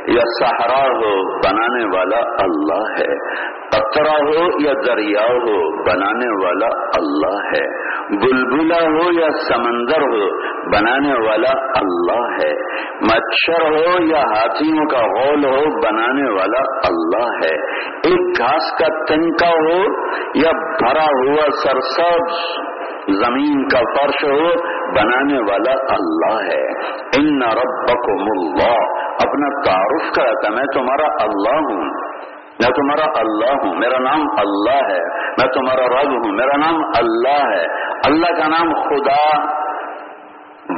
یا 0.07 0.45
سہارا 0.45 0.87
ہو، 0.87 1.37
بنانے 1.37 1.97
والا 1.97 2.43
اللہ 2.43 2.91
ہے۔ 2.91 3.35
قطرہ 3.69 4.23
ہو 4.23 4.61
یا 4.61 4.73
دریا 4.87 5.33
ہو، 5.33 5.83
بنانے 5.83 6.45
والا 6.45 6.67
اللہ 6.97 7.45
ہے۔ 7.45 7.81
بلبلا 8.09 8.87
ہو 8.87 9.19
یا 9.19 9.29
سمندر 9.49 10.01
ہو 10.01 10.50
بنانے 10.65 11.13
والا 11.13 11.79
اللہ 11.79 12.45
ہے۔ 12.45 12.51
مچھر 13.01 13.71
ہو 13.71 14.03
یا 14.03 14.19
ہاتھیوں 14.19 14.85
کا 14.85 14.97
غول 14.97 15.45
ہو، 15.45 15.81
بنانے 15.81 16.29
والا 16.29 16.59
اللہ 16.87 17.45
ہے۔ 17.45 17.71
ایک 17.79 18.37
گھاس 18.37 18.71
کا 18.79 19.05
تنکا 19.05 19.49
ہو 19.49 19.83
یا 20.35 20.51
بھرا 20.51 21.03
ہوا 21.03 21.49
سرسبز 21.63 22.61
زمین 23.25 23.67
کا 23.67 23.79
فرش 23.79 24.23
ہو، 24.23 24.71
بنانے 24.95 25.39
والا 25.51 25.71
اللہ 25.71 26.43
ہے۔ 26.43 26.91
ان 27.17 27.43
ربکم 27.43 28.25
اللہ 28.39 29.01
اپنا 29.01 29.61
تعارف 29.61 30.11
کرتا 30.15 30.49
میں 30.49 30.65
تمہارا 30.73 31.07
اللہ 31.21 31.57
ہوں۔ 31.57 32.11
میں 32.59 32.69
تمہارا 32.69 33.19
اللہ 33.19 33.65
ہوں۔ 33.65 33.75
میرا 33.75 33.99
نام 33.99 34.21
اللہ 34.37 34.93
ہے۔ 34.93 35.03
میں 35.27 35.47
تمہارا 35.53 36.01
رب 36.01 36.11
ہوں۔ 36.11 36.35
میرا 36.35 36.57
نام 36.57 36.75
اللہ 36.75 37.57
ہے۔ 37.57 37.65
اللہ 38.05 38.41
کا 38.41 38.47
نام 38.47 38.73
خدا 38.73 39.60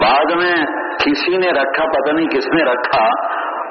بعد 0.02 0.36
میں 0.36 0.56
کسی 0.98 1.38
نے 1.38 1.52
رکھا 1.52 1.86
پتہ 1.86 2.12
نہیں 2.12 2.28
کس 2.28 2.48
نے 2.54 2.64
رکھا 2.64 3.04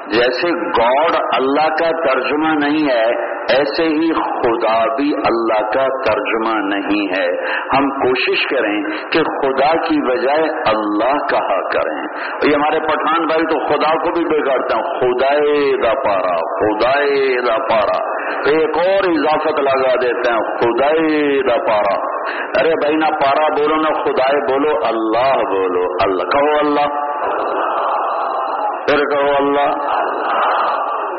جیسے 0.07 0.49
گاڈ 0.51 1.15
اللہ 1.33 1.67
کا 1.67 2.13
ترجمہ 2.13 2.65
نہیں 2.65 2.95
ہے، 2.95 3.33
ایسے 3.43 3.83
ہی 3.83 4.13
خدا 4.13 4.95
بھی 4.95 5.13
اللہ 5.15 5.65
کا 5.65 6.13
ترجمہ 6.13 6.75
نہیں 6.75 7.07
ہے۔ 7.17 7.27
ہم 7.77 7.89
کوشش 7.89 8.47
کریں 8.47 8.83
کہ 8.83 9.19
خدا 9.19 9.77
کی 9.77 10.11
بجائے 10.11 10.43
اللہ 10.43 11.13
کہا 11.13 11.69
کریں۔ 11.69 12.03
یہ 12.43 12.55
ہمارے 12.55 12.79
پٹھان 12.79 13.25
بھائی، 13.25 13.43
تو 13.43 13.65
خدا 13.65 13.93
کو 13.93 14.11
بھی 14.11 14.25
بگاڑتے 14.25 14.75
ہیں 14.75 14.83
خدا 14.83 15.33
دا 15.87 15.93
پارا 15.93 16.35
خدا 16.35 16.99
دا 17.47 17.57
پارا۔ 17.57 18.13
ایک 18.45 18.77
اور 18.77 19.09
اضافت 19.09 19.59
لگا 19.59 19.95
دیتے 19.95 20.33
ہیں 20.33 20.57
خدا 20.57 20.91
دا 21.47 21.65
پارا۔ 21.65 22.13
ارے 22.59 22.69
بھائی، 22.69 22.95
نہ 22.95 23.05
پارا 23.05 23.47
بولو، 23.47 23.75
نہ 23.75 23.93
خدائے 24.03 24.53
بولو، 24.53 24.85
اللہ 24.85 25.35
بولو۔ 25.35 25.83
اللہ 26.03 26.23
کہو 26.23 26.67
اللہ۔ 26.67 27.12
پھر 28.87 28.97
کہو 28.97 29.35
اللہ، 29.37 29.69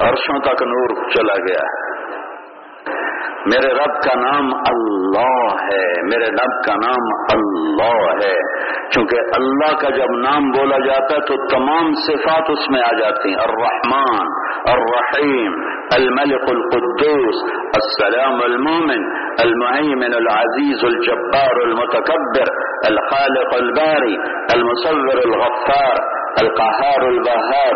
عرشوں 0.09 0.41
تک 0.41 0.63
نور 0.63 1.11
چلا 1.11 1.35
گیا 1.35 1.63
ہے۔ 1.63 1.95
میرے 3.47 3.73
رب 3.73 4.03
کا 4.03 4.21
نام 4.21 4.55
اللہ 4.55 5.55
ہے، 5.63 6.03
میرے 6.03 6.27
رب 6.27 6.65
کا 6.67 6.75
نام 6.75 7.03
اللہ 7.33 8.27
ہے۔ 8.27 8.55
کیونکہ 8.89 9.17
اللہ 9.37 9.77
کا 9.77 9.91
جب 9.91 10.17
نام 10.17 10.51
بولا 10.51 10.79
جاتا 10.79 11.15
ہے 11.15 11.21
تو 11.21 11.47
تمام 11.47 11.93
صفات 11.95 12.51
اس 12.51 12.71
میں 12.71 12.81
آ 12.81 12.93
جاتی 12.99 13.29
ہیں۔ 13.29 13.37
الرحمن، 13.37 14.27
الرحیم 14.71 15.74
الملک 15.99 16.45
القدوس 16.57 17.39
السلام 17.83 18.37
المومن 18.51 19.03
المهيمن 19.45 20.13
العزيز 20.23 20.81
الجبار 20.85 21.55
المتكبر 21.67 22.47
الخالق 22.91 23.51
الباري 23.63 24.17
المصور 24.55 25.17
الغفار 25.29 25.97
القهار 26.43 27.03
البهار 27.09 27.75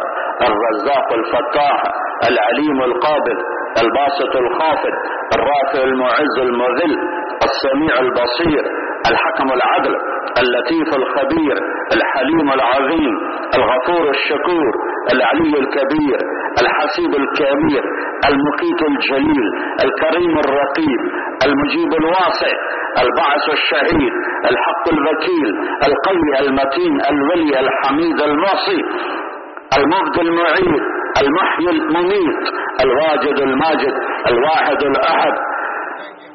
الرزاق 0.49 1.09
الفتاح 1.21 1.83
العليم 2.31 2.83
القابض 2.83 3.38
الباسط 3.83 4.37
الخافض 4.37 4.95
الرافع 5.37 5.85
المعز 5.85 6.37
المذل 6.38 6.95
السميع 7.49 7.95
البصير 8.07 8.65
الحكم 9.11 9.49
العدل 9.59 9.97
اللطيف 10.43 10.88
الخبير 10.97 11.57
الحليم 11.93 12.52
العظيم 12.52 13.14
الغفور 13.55 14.11
الشكور 14.11 14.73
العلي 15.12 15.59
الكبير 15.62 16.19
الحسيب 16.62 17.12
الكبير 17.14 17.83
المقيت 18.28 18.83
الجليل 18.90 19.47
الكريم 19.85 20.38
الرقيب 20.38 21.00
المجيب 21.47 21.93
الواسع 22.00 22.52
البعث 23.02 23.45
الشهيد 23.52 24.13
الحق 24.50 24.84
الوكيل 24.93 25.49
القوي 25.89 26.49
المتين 26.49 27.00
الولي 27.11 27.61
الحميد 27.61 28.21
المعصي 28.23 28.80
المبد 29.78 30.19
المعيد 30.19 30.82
المحيي 31.23 31.71
المميت 31.71 32.43
الواجد 32.84 33.39
الماجد 33.41 33.95
الواحد 34.30 34.82
الأحد 34.82 35.32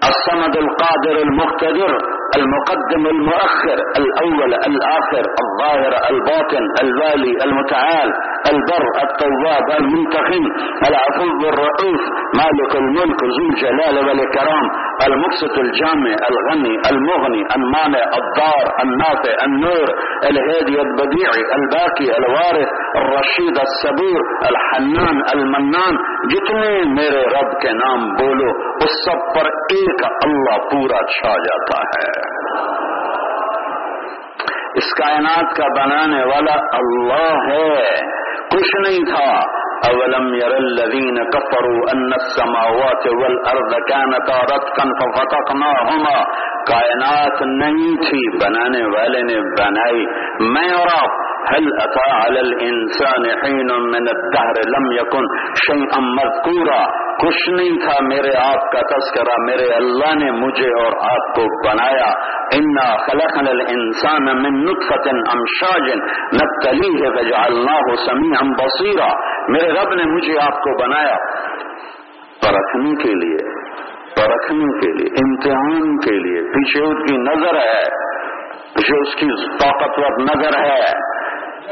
الصمد 0.09 0.57
القادر 0.57 1.21
المقتدر 1.23 1.97
المقدم 2.37 3.03
المؤخر 3.15 3.77
الأول 4.01 4.51
الآخر 4.69 5.23
الظاهر 5.43 5.93
الباطن 6.11 6.63
الوالي 6.83 7.33
المتعال 7.45 8.09
البر 8.51 8.85
التواب 9.05 9.67
المنتقم 9.79 10.43
العفو 10.87 11.49
الرؤوف 11.53 12.01
مالك 12.41 12.75
الملك 12.75 13.19
ذو 13.23 13.45
الجلال 13.51 13.95
والإكرام 14.07 14.65
المقسط 15.07 15.57
الجامع 15.59 16.15
الغني 16.31 16.75
المغني 16.91 17.43
المانع 17.55 18.03
الضار 18.21 18.65
النافع 18.83 19.35
النور 19.45 19.87
الهادي 20.29 20.81
البديع 20.81 21.29
الباقي 21.59 22.09
الوارث 22.19 22.69
الرشيد 22.95 23.57
الصبور 23.65 24.21
الحنان 24.49 25.21
المنان. 25.33 25.95
جتنے 26.33 26.71
میرے 26.97 27.23
رب 27.35 27.51
کے 27.61 27.71
نام 27.71 28.05
بولو 28.19 28.51
اس 28.85 28.99
سب 29.05 29.25
پر 29.35 29.49
ایک 29.77 30.05
اللہ 30.25 30.57
پورا 30.71 31.01
چھا 31.15 31.33
جاتا 31.47 31.81
ہے۔ 31.93 32.22
اس 34.75 34.93
کائنات 34.93 35.55
کا 35.55 35.85
بنانے 35.85 36.23
والا 36.23 36.77
اللہ 36.77 37.53
ہے۔ 37.53 37.95
کچھ 38.51 38.75
نہیں 38.81 39.15
تھا۔ 39.15 39.39
اولم 39.89 40.33
ير 40.33 40.51
الذين 40.51 41.15
كفروا 41.15 41.89
ان 41.93 42.13
السماوات 42.13 43.07
والارض 43.07 43.73
كانتا 43.73 44.55
رتقا 44.55 44.83
ففتقناهما۔ 44.83 46.23
کائنات 46.63 47.41
نہیں 47.41 47.95
تھی، 47.95 48.37
بنانے 48.37 48.83
والے 48.83 49.21
نے 49.21 49.39
بنائی۔ 49.39 50.05
میں 50.39 50.73
اور 50.73 50.87
آپ 51.03 51.32
هل 51.51 51.67
اتى 51.81 52.11
على 52.11 52.39
الانسان 52.39 53.25
حين 53.25 53.67
من 53.81 54.07
الدهر 54.07 54.61
لم 54.67 54.91
يكن 54.91 55.23
شيئا 55.55 55.99
مذكورا؟ 55.99 57.03
کچھ 57.13 57.49
نہیں 57.49 57.77
تھا، 57.79 58.03
میرے 58.03 58.37
آپ 58.37 58.71
کا 58.71 58.79
تذکرہ، 58.79 59.33
میرے 59.39 59.73
اللہ 59.73 60.25
نے 60.25 60.31
مجھے 60.31 60.83
اور 60.83 60.91
آپ 60.97 61.35
کو 61.35 61.69
بنایا۔ 61.69 62.09
انا 62.55 62.95
خلقنا 62.95 63.49
الانسان 63.49 64.25
من 64.25 64.63
نطفة 64.63 65.11
امشاج 65.33 65.91
نبتلیه 66.41 67.13
فجعلناه 67.17 67.95
سمیعا 68.05 68.53
بصیرا 68.53 69.07
میرے 69.47 69.71
رب 69.71 69.93
نے 69.93 70.03
مجھے 70.03 70.33
آپ 70.41 70.53
کو 70.53 70.83
بنایا۔ 70.83 71.15
پرکھنے 72.41 73.03
کے 73.03 73.09
لیے، 73.09 73.37
پرکھنے 74.15 74.79
کے 74.79 74.91
لیے، 74.91 75.07
امتحان 75.25 75.99
کے 75.99 76.11
لیے 76.11 76.41
پیچھے 76.41 76.83
اس 76.83 77.09
کی 77.09 77.17
نظر 77.17 77.55
ہے، 77.55 77.83
پیچھے 78.75 78.99
اس 78.99 79.15
کی 79.15 79.57
طاقتور 79.57 80.21
نظر 80.21 80.59
ہے۔ 80.59 81.02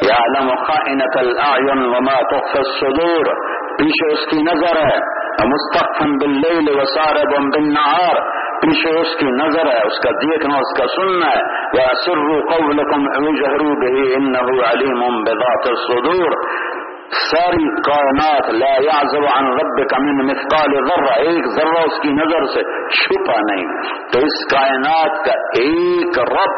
يعلم 0.09 0.51
خائنة 0.67 1.15
الأعين 1.21 1.81
وما 1.95 2.19
تخفى 2.35 2.59
الصدور. 2.59 3.33
پیچھے 3.77 4.13
اس 4.13 4.25
کی 4.31 4.41
نظر 4.41 4.79
ہے 4.85 5.21
مستقفن 5.49 6.11
باللیل 6.17 6.79
وسارب 6.79 7.31
بالنهار. 7.53 8.21
پیچھے 8.61 8.99
اس 8.99 9.15
کی 9.19 9.25
نظر 9.25 9.65
ہے 9.65 9.87
اس 9.87 9.99
کا 9.99 10.11
دیکھنا 10.11 10.57
اس 10.57 10.73
کا 10.79 10.85
سننا 10.87 11.29
ہے 11.29 11.41
إِنَّهُ 14.17 14.59
عَلِيمٌ 14.71 15.23
بِذَاتِ 15.23 15.69
الصُّدُورِ. 15.69 16.35
ساری 17.21 17.81
کائنات 17.85 18.49
لا 18.53 18.73
يعزب 18.83 19.23
عن 19.35 19.47
ربك 19.47 19.95
من 19.99 20.27
مثقال 20.27 20.75
ذرہ 20.89 21.15
ایک 21.15 21.47
ذرہ 21.47 21.81
اس 21.85 21.99
کی 22.01 22.09
نظر 22.09 22.45
سے 22.45 22.61
چھپا 22.99 23.39
نہیں 23.49 23.65
تو 24.11 24.19
اس 24.19 24.37
کائنات 24.51 25.25
کا 25.25 25.33
ایک 25.63 26.19
رب 26.19 26.53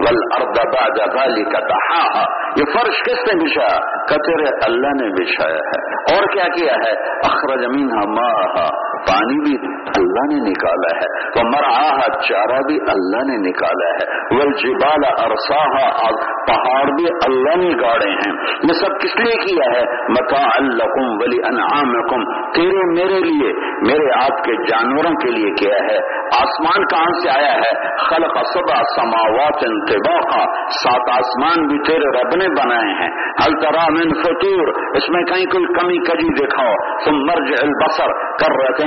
والأرض 0.00 0.56
بعد 0.74 0.98
ذلك 1.16 1.52
دحاها. 1.70 2.37
یہ 2.58 2.72
فرش 2.72 3.02
کس 3.02 3.32
نے 3.32 3.44
بچھایا؟ 3.44 4.04
کتر 4.04 4.54
اللہ 4.66 4.86
نے 4.86 5.08
بچھایا 5.08 5.56
ہے۔ 5.56 5.94
اور 6.14 6.24
کیا 6.32 6.44
کیا 6.44 6.72
ہے؟ 6.72 7.10
اخرج 7.10 7.64
مینہ 7.64 8.06
ماہا۔ 8.06 8.87
پانی 9.06 9.44
بھی 9.44 9.78
اللہ 9.96 10.34
نے 10.34 10.50
نکالا 10.50 10.96
ہے۔ 10.96 11.28
وہ 11.36 11.48
مرآہا 11.48 12.22
چارہ 12.28 12.60
بھی 12.68 12.78
اللہ 12.88 13.16
نے 13.16 13.48
نکالا 13.48 13.88
ہے۔ 13.88 14.18
والجبال 14.36 15.30
ارساها 15.30 16.08
پہاڑ 16.48 16.84
بھی 16.84 17.04
اللہ 17.26 17.56
نے 17.56 17.82
گاڑے 17.82 18.10
ہیں۔ 18.10 18.32
یہ 18.62 18.72
سب 18.72 19.00
کس 19.00 19.16
لیے 19.16 19.36
کیا 19.36 19.78
ہے؟ 19.78 19.84
متاع 20.02 20.60
لکم 20.60 21.12
ولی 21.12 21.36
انعامکم 21.46 22.50
تیرے 22.52 22.92
میرے 22.98 23.20
لیے، 23.20 23.52
میرے 23.88 24.22
آپ 24.22 24.44
کے 24.44 24.52
جانوروں 24.52 25.14
کے 25.14 25.30
لیے 25.30 25.50
کیا 25.50 25.84
ہے؟ 25.84 26.18
آسمان 26.42 26.84
کہاں 26.84 27.20
سے 27.22 27.30
آیا 27.30 27.54
ہے؟ 27.54 27.96
خلق 27.96 28.38
سبع 28.54 28.82
سماوات 28.96 29.64
انتباقا۔ 29.66 30.44
سات 30.70 31.18
آسمان 31.18 31.66
بھی 31.66 31.78
تیرے 31.78 32.20
رب 32.20 32.36
نے 32.36 32.48
بنائے 32.48 32.94
ہیں۔ 32.94 33.10
حل 33.26 33.60
ترا 33.60 33.84
من 33.90 34.22
فطور؟ 34.22 34.68
اس 34.96 35.08
میں 35.08 35.22
کہیں 35.22 35.46
کوئی 35.46 35.64
کمی 35.64 35.98
کجی 35.98 36.46
دکھاؤ۔ 36.46 36.74
ثم 37.04 37.16
مرجع 37.16 37.56
البصر۔ 37.62 38.28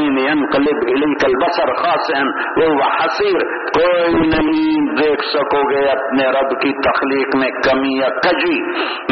کرتین 0.01 0.17
ينقلب 0.17 0.79
اليك 0.87 1.25
البصر 1.25 1.73
خاسئا، 1.73 2.21
وهو 2.57 2.79
حسير۔ 2.83 3.39
کوئی 3.61 4.13
نہیں 4.13 4.95
دیکھ 4.95 5.25
سکو 5.25 5.69
گے 5.69 5.89
اپنے 5.89 6.27
رب 6.27 6.49
کی 6.61 6.73
تخلیق 6.89 7.35
میں 7.35 7.51
کمی 7.51 7.99
یا 7.99 8.09
کجی 8.09 8.61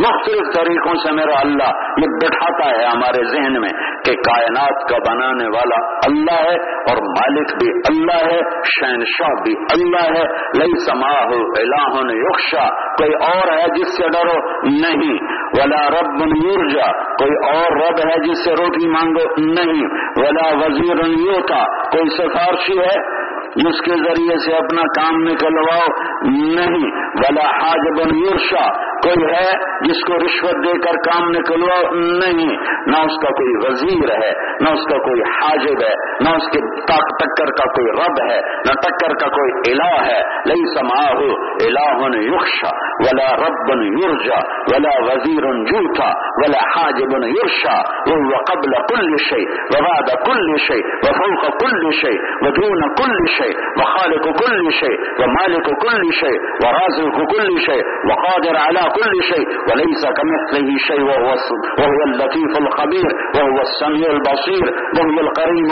مختلف 0.08 0.56
طریقوں 0.56 0.94
سے 0.94 1.12
میرا 1.12 1.40
اللہ 1.40 1.90
یہ 1.98 2.18
بٹھاتا 2.24 2.80
ہے 2.80 2.86
ہمارے 2.86 3.32
ذہن 3.32 3.62
میں 3.62 3.70
کہ 4.06 4.14
کائنات 4.14 4.90
کا 4.90 5.14
بنانے 5.14 5.48
والا 5.48 5.96
اللہ 6.08 6.50
ہے 6.50 6.72
اور 6.72 6.98
مالک 6.98 7.64
بھی 7.64 7.70
اللہ 7.70 8.34
ہے، 8.34 8.40
شہنشاہ 8.80 9.42
بھی 9.44 9.54
اللہ 9.72 10.20
ہے۔ 10.20 10.24
لئی 10.60 10.86
سما 10.86 11.12
الہ 11.60 12.14
یکشا 12.14 12.94
کوئی 12.94 13.12
اور 13.14 13.58
ہے 13.58 13.66
جس 13.80 13.98
سے 13.98 14.04
ڈرو؟ 14.10 14.52
نہیں۔ 14.64 15.39
ولا 15.54 16.02
رب 16.02 16.22
یورجا 16.44 16.92
کوئی 17.14 17.56
اور 17.56 17.72
رب 17.72 18.00
ہے 18.00 18.28
جس 18.28 18.44
سے 18.46 18.52
روٹی 18.52 18.88
مانگو؟ 18.88 19.54
نہیں. 19.54 19.86
ولا 20.16 20.66
وزیر 20.66 21.08
یوتا. 21.08 21.90
کوئی 21.90 22.10
سفارشی 22.18 22.80
ہے؟ 22.80 23.19
جس 23.56 23.82
کے 23.82 23.92
ذریعے 23.92 24.38
سے 24.38 24.54
اپنا 24.56 24.82
کام 24.82 25.16
نکلواؤ، 25.22 25.86
نہیں، 26.56 26.92
ولا 27.16 27.50
حاجب 27.50 28.16
یورشا 28.16 28.90
کوئی 29.00 29.24
ہے 29.34 29.52
جس 29.82 30.06
کو 30.08 30.14
رشوت 30.14 30.66
دے 30.66 30.80
کر 30.80 30.98
کام 31.12 31.30
نکلواؤ؟ 31.30 31.94
نہیں، 31.96 32.56
نہ 32.88 32.98
اس 32.98 33.18
کا 33.22 33.32
کوئی 33.32 33.56
وزیر 33.66 34.12
ہے، 34.24 34.32
نہ 34.62 34.70
اس 34.70 34.86
کا 34.92 34.98
کوئی 34.98 35.22
حاجب 35.22 35.84
ہے، 35.84 35.94
نہ 36.22 36.30
اس 36.30 36.50
کے 36.52 36.60
ٹکر 36.86 37.46
کا 37.46 37.70
کوئی 37.72 37.92
رب 37.92 38.32
ہے، 38.32 38.40
نہ 38.66 38.74
ٹکر 38.74 39.14
کا 39.14 39.28
کوئی 39.28 39.72
الہ 39.72 40.02
ہے۔ 40.06 40.20
لئی 40.46 40.66
سما 40.74 41.04
ہو 41.14 41.30
الہ 41.62 42.16
یوشا 42.16 42.70
ولا 43.00 43.36
رب 43.36 43.84
یورجا 43.84 44.40
ولا 44.72 44.94
وزیر 45.04 45.48
جوتا 45.64 46.10
ولا 46.38 46.64
حاجب 46.76 47.16
یورشا 47.26 47.78
وہ 48.08 48.42
قبل 48.44 48.72
کل 48.90 49.16
شی 49.18 49.42
وباد 49.74 50.12
کل 50.26 50.58
شی 50.58 50.80
وفوق 51.04 51.46
کل 51.60 51.92
شی 51.92 52.16
ودون 52.42 52.96
کل 52.96 53.26
شی 53.40 53.52
وخالق 53.82 54.30
کل 54.42 54.70
شی 54.80 54.94
و 55.20 55.32
مالک 55.36 55.72
کل 55.86 56.08
شی 56.22 56.34
و 56.64 56.74
رازق 56.78 57.20
کل 57.34 57.60
شی 57.68 57.80
وقادر 58.10 58.56
على 58.58 58.84
كل 58.96 59.14
شيء 59.24 59.48
وليس 59.70 60.04
كمثله 60.20 60.78
شيء 60.88 61.02
وهو, 61.02 61.34
وهو 61.80 62.00
اللطيف 62.08 62.58
الخبير 62.58 63.10
وهو 63.36 63.58
السميع 63.62 64.10
البصير 64.10 64.66
وهو 64.96 65.20
القريم 65.20 65.70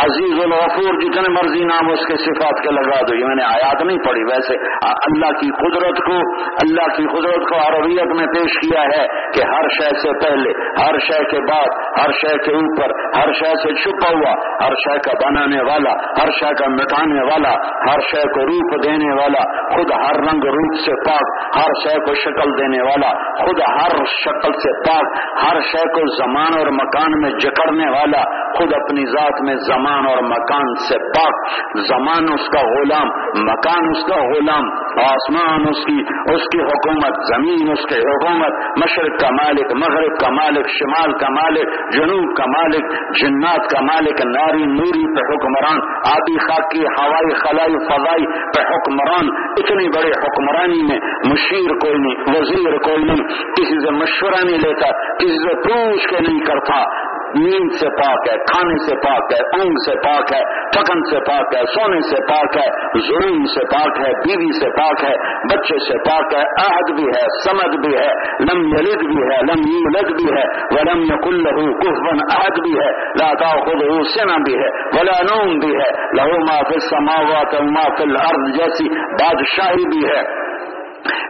عزیز 0.00 0.40
الغفور 0.44 0.96
جتنے 1.02 1.28
مرضی 1.34 1.62
نام 1.64 1.90
اس 1.90 2.02
کے 2.08 2.16
صفات 2.22 2.58
کے 2.64 2.72
لگا 2.78 2.96
دو 3.08 3.14
یہ 3.14 3.28
میں 3.28 3.36
نے 3.36 3.44
آیات 3.44 3.82
نہیں 3.82 4.00
پڑھی 4.06 4.24
ویسے 4.30 4.56
اللہ 4.88 5.30
کی 5.42 5.48
قدرت 5.60 6.02
کو 6.08 6.16
اللہ 6.64 6.90
کی 6.96 7.06
قدرت 7.12 7.46
کو 7.52 7.60
عربیت 7.60 8.12
میں 8.18 8.26
پیش 8.34 8.58
کیا 8.64 8.82
ہے 8.90 9.06
کہ 9.36 9.46
ہر 9.52 9.68
شے 9.76 9.88
سے 10.02 10.12
پہلے 10.24 10.52
ہر 10.80 10.98
شے 11.06 11.20
کے 11.30 11.40
بعد 11.46 11.80
ہر 12.00 12.12
شے 12.18 12.34
کے 12.46 12.56
اوپر 12.58 12.94
ہر 13.14 13.32
شے 13.40 13.54
سے 13.62 13.74
چھپا 13.82 14.10
ہوا 14.10 14.34
ہر 14.64 14.76
شے 14.84 14.98
کا 15.08 15.16
بنانے 15.22 15.62
والا 15.70 15.94
ہر 16.20 16.34
شے 16.40 16.52
کا 16.60 16.70
مٹانے 16.86 17.22
والا، 17.22 17.52
ہر 17.86 18.02
شے 18.06 18.22
کو 18.34 18.46
روپ 18.46 18.74
دینے 18.84 19.12
والا، 19.12 19.42
خود 19.74 19.92
ہر 19.96 20.20
رنگ 20.22 20.48
روپ 20.48 20.74
سے 20.84 20.96
پاک، 21.02 21.32
ہر 21.56 21.76
شے 21.82 21.94
کو 22.06 22.14
شکل 22.14 22.52
دینے 22.58 22.82
والا، 22.82 23.12
خود 23.40 23.62
ہر 23.68 23.96
شکل 24.14 24.56
سے 24.64 24.74
پاک، 24.86 25.18
ہر 25.42 25.60
شے 25.70 25.84
کو 25.94 26.04
زمان 26.16 26.58
اور 26.58 26.72
مکان 26.72 27.18
میں 27.20 27.30
جکڑنے 27.38 27.88
والا، 27.88 28.22
خود 28.56 28.74
اپنی 28.76 29.06
ذات 29.06 29.42
میں 29.42 29.56
زمان 29.66 30.06
اور 30.06 30.22
مکان 30.26 30.74
سے 30.88 30.98
پاک، 31.16 31.46
زمان 31.86 32.32
اس 32.34 32.48
کا 32.48 32.64
غلام، 32.68 33.14
مکان 33.42 33.90
اس 33.90 34.04
کا 34.06 34.20
غلام، 34.26 34.70
آسمان 35.06 35.68
اس 35.70 35.84
کی 35.86 35.96
اس 36.34 36.46
کی 36.52 36.60
حکومت، 36.60 37.18
زمین 37.32 37.72
اس 37.72 37.84
کے 37.88 37.98
حکومت، 38.00 38.62
مشرق 38.84 39.18
کا 39.20 39.30
مالک، 39.32 39.74
مغرب 39.76 40.18
کا 40.20 40.30
مالک، 40.30 40.70
شمال 40.76 41.12
کا 41.18 41.28
مالک، 41.30 41.76
جنوب 41.92 42.32
کا 42.36 42.46
مالک، 42.46 42.94
جنات 43.20 43.68
کا 43.70 43.84
مالک، 43.84 44.24
ناری 44.26 44.64
نوری 44.70 45.04
پہ 45.16 45.26
حکمران، 45.32 45.82
آبی 46.12 46.38
کی 46.76 46.84
ہوائی، 46.84 47.34
خلائی، 47.34 47.74
فضائی 47.88 48.24
پہ 48.56 48.60
حکمران 48.60 49.28
اتنی 49.56 49.88
بڑے 49.88 50.10
حکمرانی 50.10 50.82
میں 50.82 50.98
مشیر 51.24 51.78
کوئی 51.78 51.98
نہیں، 51.98 52.40
وزیر 52.40 52.78
کوئی 52.78 53.04
نہیں، 53.04 53.22
کسی 53.52 53.86
سے 53.86 53.90
مشورہ 53.90 54.44
نہیں 54.44 54.58
لیتا، 54.58 55.16
کسی 55.16 55.48
سے 55.48 55.54
پوچھ 55.54 56.08
کے 56.08 56.16
نہیں 56.20 56.40
کرتا۔ 56.40 57.05
نیند 57.38 57.72
سے 57.72 57.88
پاک 57.88 58.28
ہے، 58.32 58.36
کھانے 58.38 58.78
سے 58.86 58.94
پاک 58.94 59.32
ہے، 59.32 59.58
اونگ 59.58 59.74
سے 59.84 59.94
پاک 59.96 60.32
ہے، 60.32 60.40
تھکن 60.70 61.00
سے 61.10 61.20
پاک 61.20 61.54
ہے، 61.56 61.60
سونے 61.74 62.00
سے 62.00 62.16
پاک 62.28 62.56
ہے 62.56 62.86
ظلم 63.06 63.44
سے 63.44 63.64
پاک 63.64 64.00
ہے، 64.00 64.12
بیوی 64.12 64.60
سے 64.60 64.70
پاک 64.70 65.04
ہے، 65.04 65.14
بچے 65.52 65.78
سے 65.78 65.98
پاک 65.98 66.34
ہے، 66.34 66.40
عہد 66.40 66.94
بھی 66.96 67.04
ہے 67.04 67.26
سمد 67.44 67.86
بھی 67.86 67.94
ہے، 67.94 68.08
لم 68.40 68.66
یلد 68.66 69.04
بھی 69.06 69.22
ہے، 69.22 69.38
لم 69.42 69.66
یولد 69.66 70.12
بھی 70.12 70.32
ہے، 70.32 70.44
ولم 70.70 71.02
یقل 71.02 71.42
له 71.42 71.66
کفن 71.78 72.18
عہد 72.30 72.58
بھی 72.62 72.78
ہے، 72.78 72.90
لا 72.92 73.34
تاخذ 73.34 74.08
سنا 74.14 74.36
بھی 74.46 74.54
ہے، 74.54 74.68
ولا 74.98 75.22
نوم 75.22 75.58
بھی 75.58 75.74
ہے، 75.74 75.90
لہو 76.12 76.40
ما 76.40 76.62
فی 76.68 76.74
السماوات 76.74 77.54
و 77.54 77.64
ما 77.64 77.96
فی 77.96 78.02
الارض 78.02 78.56
جیسی 78.56 78.88
بادشاہی 78.94 79.84
بھی 79.84 80.08
ہے۔ 80.08 80.45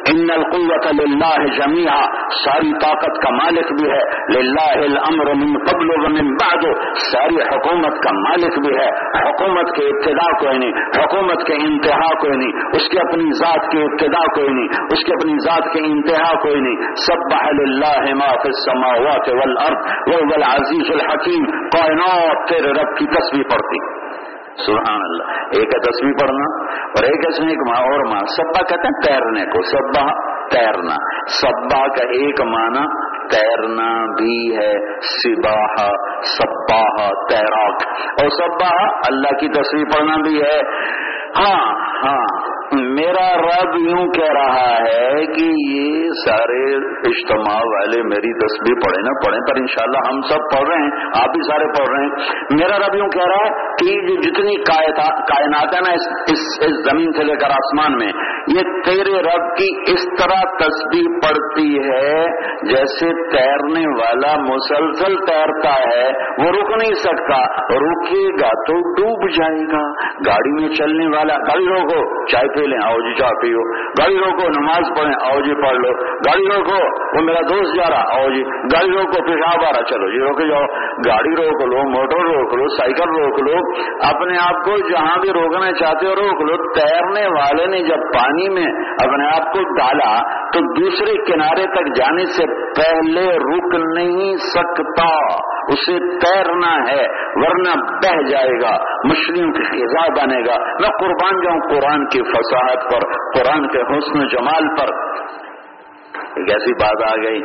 ان 0.07 0.31
القوت 0.31 0.87
للہ 0.87 1.47
جميعا. 1.57 2.01
ساری 2.45 2.73
طاقت 2.73 3.23
کا 3.23 3.31
مالک 3.31 3.73
بھی 3.81 3.91
ہے. 3.91 4.03
للہ 4.35 4.85
الامر 4.85 5.35
من 5.35 5.59
قبل 5.59 5.91
ومن 5.91 6.35
بعد. 6.35 6.65
ساری 6.99 7.35
حکومت 7.35 8.03
کا 8.03 8.13
مالک 8.13 8.59
بھی 8.59 8.77
ہے. 8.79 8.89
حکومت 9.29 9.77
کے 9.77 9.85
ابتدا 9.85 10.39
کوئی 10.39 10.59
نہیں. 10.59 10.73
حکومت 10.73 11.47
کے 11.47 11.55
انتہا 11.55 12.15
کوئی 12.15 12.37
نہیں. 12.37 12.53
اس 12.75 12.89
کی 12.89 12.99
اپنی 12.99 13.33
ذات 13.33 13.71
کی 13.71 13.79
ابتدا 13.79 14.25
کوئی 14.35 14.49
نہیں. 14.49 14.69
اس 14.91 15.05
کی 15.05 15.13
اپنی 15.13 15.39
ذات 15.39 15.73
کی 15.73 15.81
انتہا 15.85 16.41
کوئی 16.43 16.61
نہیں. 16.61 16.95
سب 16.95 17.37
للہ 17.61 18.15
ما 18.15 18.33
فی 18.43 18.49
السماوات 18.49 19.29
والارض. 19.29 19.87
وهو 20.07 20.35
العزیز 20.37 20.91
الحکیم. 20.91 21.45
کائنات 21.69 22.49
تیرے 22.49 22.71
رب 22.71 22.97
کی 22.99 23.07
تصویر 23.07 23.43
پڑتی 23.43 24.07
سبحان 24.67 25.01
اللہ۔ 25.03 25.23
ایک 25.33 25.65
ہے 25.65 25.81
تصویر 25.81 26.13
پڑھنا 26.21 26.45
اور 26.71 27.05
ایک 27.05 27.15
ہے 27.15 27.49
ایک 27.49 27.59
ماں 27.69 27.83
اور 27.83 28.11
ماں۔ 28.11 28.21
سبا 28.37 28.63
کہتے 28.63 28.89
ہیں 28.89 29.07
تیرنے 29.07 29.45
کو، 29.45 29.63
سبا 29.63 30.37
تیرنا۔ 30.51 30.95
سبا 31.29 31.89
کا 31.89 32.05
ایک 32.05 32.41
معنی 32.41 33.17
تیرنا 33.29 34.05
بھی 34.19 34.57
ہے۔ 34.57 35.01
سباہ 35.01 35.89
سباہ، 36.23 37.09
تیراک۔ 37.29 37.83
اور 38.23 38.29
سباہ 38.29 38.83
اللہ 39.07 39.29
کی 39.29 39.49
تصویر 39.49 39.85
پڑھنا 39.85 40.17
بھی 40.17 40.43
ہے۔ 40.43 40.61
ہاں 41.39 41.75
ہاں۔ 42.05 42.56
میرا 42.97 43.27
رب 43.41 43.77
یوں 43.77 44.07
کہہ 44.11 44.33
رہا 44.33 44.77
ہے 44.83 45.27
کہ 45.27 45.47
یہ 45.71 46.09
سارے 46.27 46.61
اجتماع 47.11 47.59
والے 47.73 48.03
میری 48.03 48.33
تصویر 48.39 48.79
پڑھے 48.85 49.03
نہ 49.03 49.15
پڑھیں 49.27 49.41
پر 49.41 49.61
انشاءاللہ 49.61 50.05
ہم 50.09 50.21
سب 50.21 50.47
پڑھ 50.55 50.69
رہے 50.69 50.83
ہیں 50.85 50.91
آپ 51.21 51.33
بھی 51.33 51.43
سارے 51.51 51.67
پڑھ 51.79 51.91
رہے 51.91 52.05
ہیں۔ 52.05 52.57
میرا 52.61 52.79
رب 52.87 52.95
یوں 52.95 53.09
کہہ 53.09 53.29
رہا 53.29 53.45
ہے 53.47 53.75
کہ 53.81 53.91
یہ 53.91 54.21
جتنی 54.21 54.55
کائنات 54.63 55.75
ہے 55.75 55.81
نا 55.81 55.93
اس, 55.93 56.07
اس, 56.33 56.47
اس 56.61 56.79
زمین 56.91 57.13
سے 57.13 57.25
لے 57.25 57.37
کر 57.37 57.51
آسمان 57.51 57.99
میں 57.99 58.09
یہ 58.57 58.73
تیرے 58.85 59.19
رب 59.21 59.47
کی 59.57 59.69
اس 59.93 60.07
طرح 60.21 60.41
تصویر 60.57 61.19
پڑتی 61.27 61.69
ہے 61.79 62.25
جیسے 62.63 63.11
تیرنے 63.37 63.87
والا 64.01 64.35
مسلسل 64.43 65.17
تیرتا 65.27 65.75
ہے 65.83 66.05
وہ 66.39 66.51
رک 66.51 66.73
نہیں 66.77 66.95
سکتا۔ 66.95 67.41
رکے 67.77 68.25
گا 68.43 68.51
تو 68.67 68.79
ڈوب 68.95 69.29
جائے 69.31 69.65
گا۔ 69.73 69.85
گاڑی 70.27 70.53
میں 70.61 70.69
چلنے 70.77 71.07
والا 71.17 71.37
گاڑی 71.37 71.65
روکو 71.65 72.27
چائے 72.27 72.49
پی 72.57 72.67
لیں 72.67 72.86
آؤ 72.87 73.01
جی 73.01 73.15
چاہ 73.15 73.31
پیو۔ 73.31 73.61
گاڑی 73.99 74.19
روکو، 74.19 74.49
نماز 74.61 74.99
پڑھیں 74.99 75.31
آؤ 75.31 75.41
جی 75.41 75.55
پڑھ 75.55 75.77
لو۔ 75.77 75.93
گاڑی 76.07 76.45
روکو، 76.57 77.07
وہ 77.17 77.25
میرا 77.25 77.41
دوست 77.41 77.77
جا 77.77 77.91
رہا 77.91 78.21
آؤ 78.21 78.29
جی 78.29 78.43
گاڑی 78.43 78.91
روکو 78.91 79.27
پیشاب 79.27 79.65
آ 79.65 79.71
رہا 79.77 79.85
چلو۔ 79.85 80.11
جی 80.11 80.19
روکے 80.19 80.49
جاؤ۔ 80.49 80.63
گاڑی 81.07 81.37
روک 81.37 81.63
لو، 81.63 81.89
موٹر 81.89 82.35
روک 82.35 82.55
لو، 82.55 82.69
سائیکل 82.69 83.09
روک 83.09 83.39
لو۔ 83.39 83.83
اپنے 84.09 84.39
آپ 84.39 84.65
کو 84.65 84.89
جہاں 84.89 85.17
بھی 85.21 85.31
روکنا 85.31 85.73
چاہتے 85.73 86.07
ہو 86.07 86.15
روک 86.15 86.43
لو۔ 86.43 86.73
تیرنے 86.73 87.27
والے 87.27 87.67
نے 87.67 87.79
جب 87.79 87.99
پانی 88.15 88.49
میں 88.49 88.67
اپنے 88.99 89.27
آپ 89.27 89.53
کو 89.53 89.75
ڈالا 89.75 90.19
تو 90.57 90.81
دوسرے 90.81 91.33
کنارے 91.33 91.67
تک 91.67 91.97
جانے 91.97 92.27
سے 92.27 92.73
پہلے 92.81 93.37
رک 93.37 93.99
نہیں 93.99 94.37
سکتا۔ 94.37 95.37
اسے 95.73 95.99
تیرنا 95.99 96.91
ہے، 96.91 97.07
ورنہ 97.35 97.81
بہ 97.81 98.23
جائے 98.29 98.63
گا 98.63 98.77
مچھلیوں 99.05 99.53
کی 99.53 99.63
خزا 99.63 100.13
بنے 100.13 100.41
گا۔ 100.47 100.59
میں 100.81 100.89
قربان 100.89 101.41
جاؤں 101.43 101.61
قرآن 101.61 102.07
کی 102.09 102.23
فصاحت 102.23 102.93
پر، 102.93 103.01
قرآن 103.39 103.69
کے 103.69 103.79
حسن 103.79 104.21
و 104.21 104.25
جمال 104.25 104.69
پر۔ 104.69 104.89
ایک 106.37 106.53
ایسی 106.53 106.73
بات 106.73 107.13
آ 107.13 107.17
گئی۔ 107.17 107.43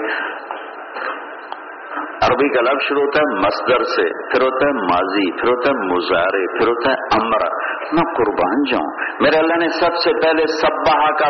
عربی 2.21 2.49
کا 2.49 2.61
لفظ 2.61 2.87
شروع 2.87 3.01
ہوتا 3.01 3.19
ہے 3.19 3.39
مصدر 3.39 3.83
سے، 3.83 4.31
پھر 4.31 4.41
ہوتا 4.41 4.67
ہے 4.67 4.71
ماضی، 4.71 5.41
پھر 5.41 5.49
ہوتا 5.49 5.69
ہے 5.69 5.95
مظاہرے 5.95 6.59
پھر 6.59 6.67
ہوتا 6.67 6.91
ہے 6.91 6.97
امر 7.21 7.71
میں 7.91 8.13
قربان 8.13 8.63
جاؤں۔ 8.71 8.91
میرے 9.19 9.37
اللہ 9.37 9.53
نے 9.53 9.67
سب 9.67 9.95
سے 10.03 10.11
پہلے 10.13 10.43
سبہ 10.47 11.11
کا 11.11 11.27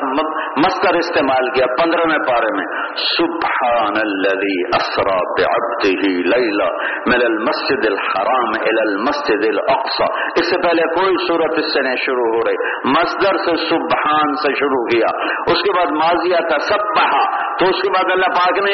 مستر 0.58 0.96
استعمال 0.96 1.50
کیا 1.50 1.66
پندرہویں 1.66 2.18
پارے 2.18 2.58
میں۔ 2.58 2.66
سبحان 2.96 3.94
الذي 3.96 4.62
اسرا 4.76 5.18
بعبده 5.18 6.12
ليلا 6.36 6.68
من 7.08 7.26
المسجد 7.26 7.86
الحرام 7.86 8.50
الى 8.62 8.82
المسجد 8.82 9.46
الاقصى 9.46 10.06
اس 10.40 10.50
سے 10.50 10.62
پہلے 10.62 10.82
کوئی 10.82 11.28
صورت 11.28 11.60
اس 11.60 11.74
سے 11.74 11.82
نہیں 11.82 11.96
شروع 11.96 12.36
ہو 12.36 12.40
رہی۔ 12.48 12.56
مصدر 12.90 13.38
سے 13.38 13.70
سبحان 13.70 14.36
سے 14.36 14.54
شروع 14.60 14.86
کیا۔ 14.86 15.18
اس 15.52 15.62
کے 15.62 15.72
بعد 15.72 15.92
ماضی 15.92 16.34
آتا 16.34 16.60
سبہ 16.60 17.20
تو 17.60 17.66
اس 17.66 17.82
کے 17.82 17.90
بعد 17.90 18.12
اللہ 18.12 18.26
پاک 18.26 18.60
نے 18.60 18.74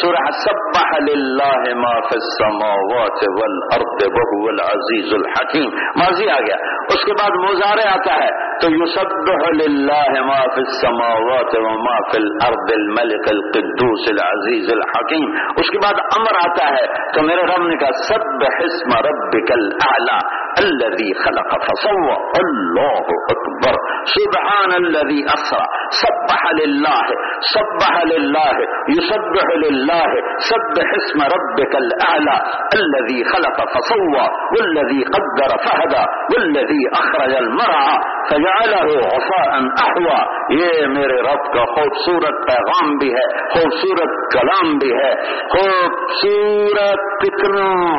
سورہ 0.00 0.30
سبح 0.30 0.98
للہ 0.98 1.55
ما 1.56 2.00
فی 2.00 2.16
السماوات 2.16 3.28
والارض 3.28 4.06
وهو 4.06 4.48
العزیز 4.48 5.14
الحکیم۔ 5.14 5.68
ماضی 5.74 6.30
آ 6.30 6.40
گیا۔ 6.40 6.56
اس 6.64 7.04
کے 7.04 7.12
بعد 7.12 7.50
مزارے 7.50 7.88
آتا 7.88 8.14
ہے۔ 8.24 8.58
تو 8.58 8.68
یسبح 8.70 9.64
للہ 9.64 10.20
ما 10.20 10.54
فی 10.54 10.60
السماوات 10.60 11.56
وما 11.56 12.10
فی 12.10 12.22
الارض 12.22 12.72
الملک 12.72 13.28
القدوس 13.30 14.08
العزیز 14.08 14.72
الحکیم۔ 14.72 15.32
اس 15.56 15.70
کے 15.70 15.78
بعد 15.78 15.94
امر 16.16 16.50
آتا 16.50 16.66
ہے۔ 16.66 17.12
تو 17.14 17.22
میرے 17.22 17.42
رب 17.42 17.66
نے 17.66 17.76
کہا، 17.76 18.04
سبح 18.08 18.56
اسم 18.60 19.08
ربک 19.08 19.52
الاعلی 19.52 20.46
الذي 20.56 21.12
خلق 21.24 21.64
فسوى 21.64 22.14
الله 22.44 23.04
اکبر۔ 23.30 23.72
سبحان 24.06 24.84
الذي 24.84 25.22
اسرا۔ 25.22 25.86
سبح 25.86 26.64
لله 26.64 27.12
سبح 27.54 28.04
لله 28.04 28.62
يسبح 28.98 29.54
لله 29.54 30.14
سبح 30.48 30.84
اسم 30.92 31.22
رب 31.22 31.45
ربك 31.46 31.76
الاعلى 31.76 32.36
الذي 32.74 33.24
خلق 33.24 33.68
فسوى 33.72 34.26
والذي 34.56 35.02
قدر 35.04 35.56
فهدى، 35.56 36.04
والذي 36.36 36.82
اخرج 36.92 37.36
المرعى، 37.36 37.96
فجعله 38.30 38.98
غفاء 39.00 39.60
احوى 39.86 40.20
یہ 40.50 40.86
میرے 40.86 41.20
رب 41.20 41.52
کا 41.54 41.64
خوبصورت 41.64 42.46
پیغام 42.46 42.96
بھی 42.96 43.14
ہے، 43.14 43.48
خوبصورت 43.48 44.32
کلام 44.32 44.78
بھی 44.78 44.92
ہے، 44.92 45.14
خوبصورت 45.48 46.98
کتنا 47.22 47.96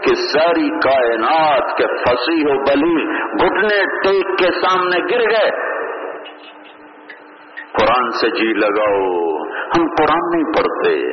کہ 0.00 0.14
ساری 0.14 0.68
کائنات 0.70 1.76
کے 1.76 1.84
فصیح 1.86 2.44
و 2.46 2.58
بلی 2.58 3.18
گھٹنے 3.44 3.84
ٹیک 3.86 4.38
کے 4.38 4.46
سامنے 4.60 4.98
گر 4.98 5.20
گئے۔ 5.20 5.50
قرآن 7.72 8.10
سے 8.10 8.30
جی 8.30 8.52
لگاؤ، 8.54 9.36
ہم 9.46 9.86
قرآن 9.98 10.30
نہیں 10.30 10.44
پڑھتے۔ 10.44 11.12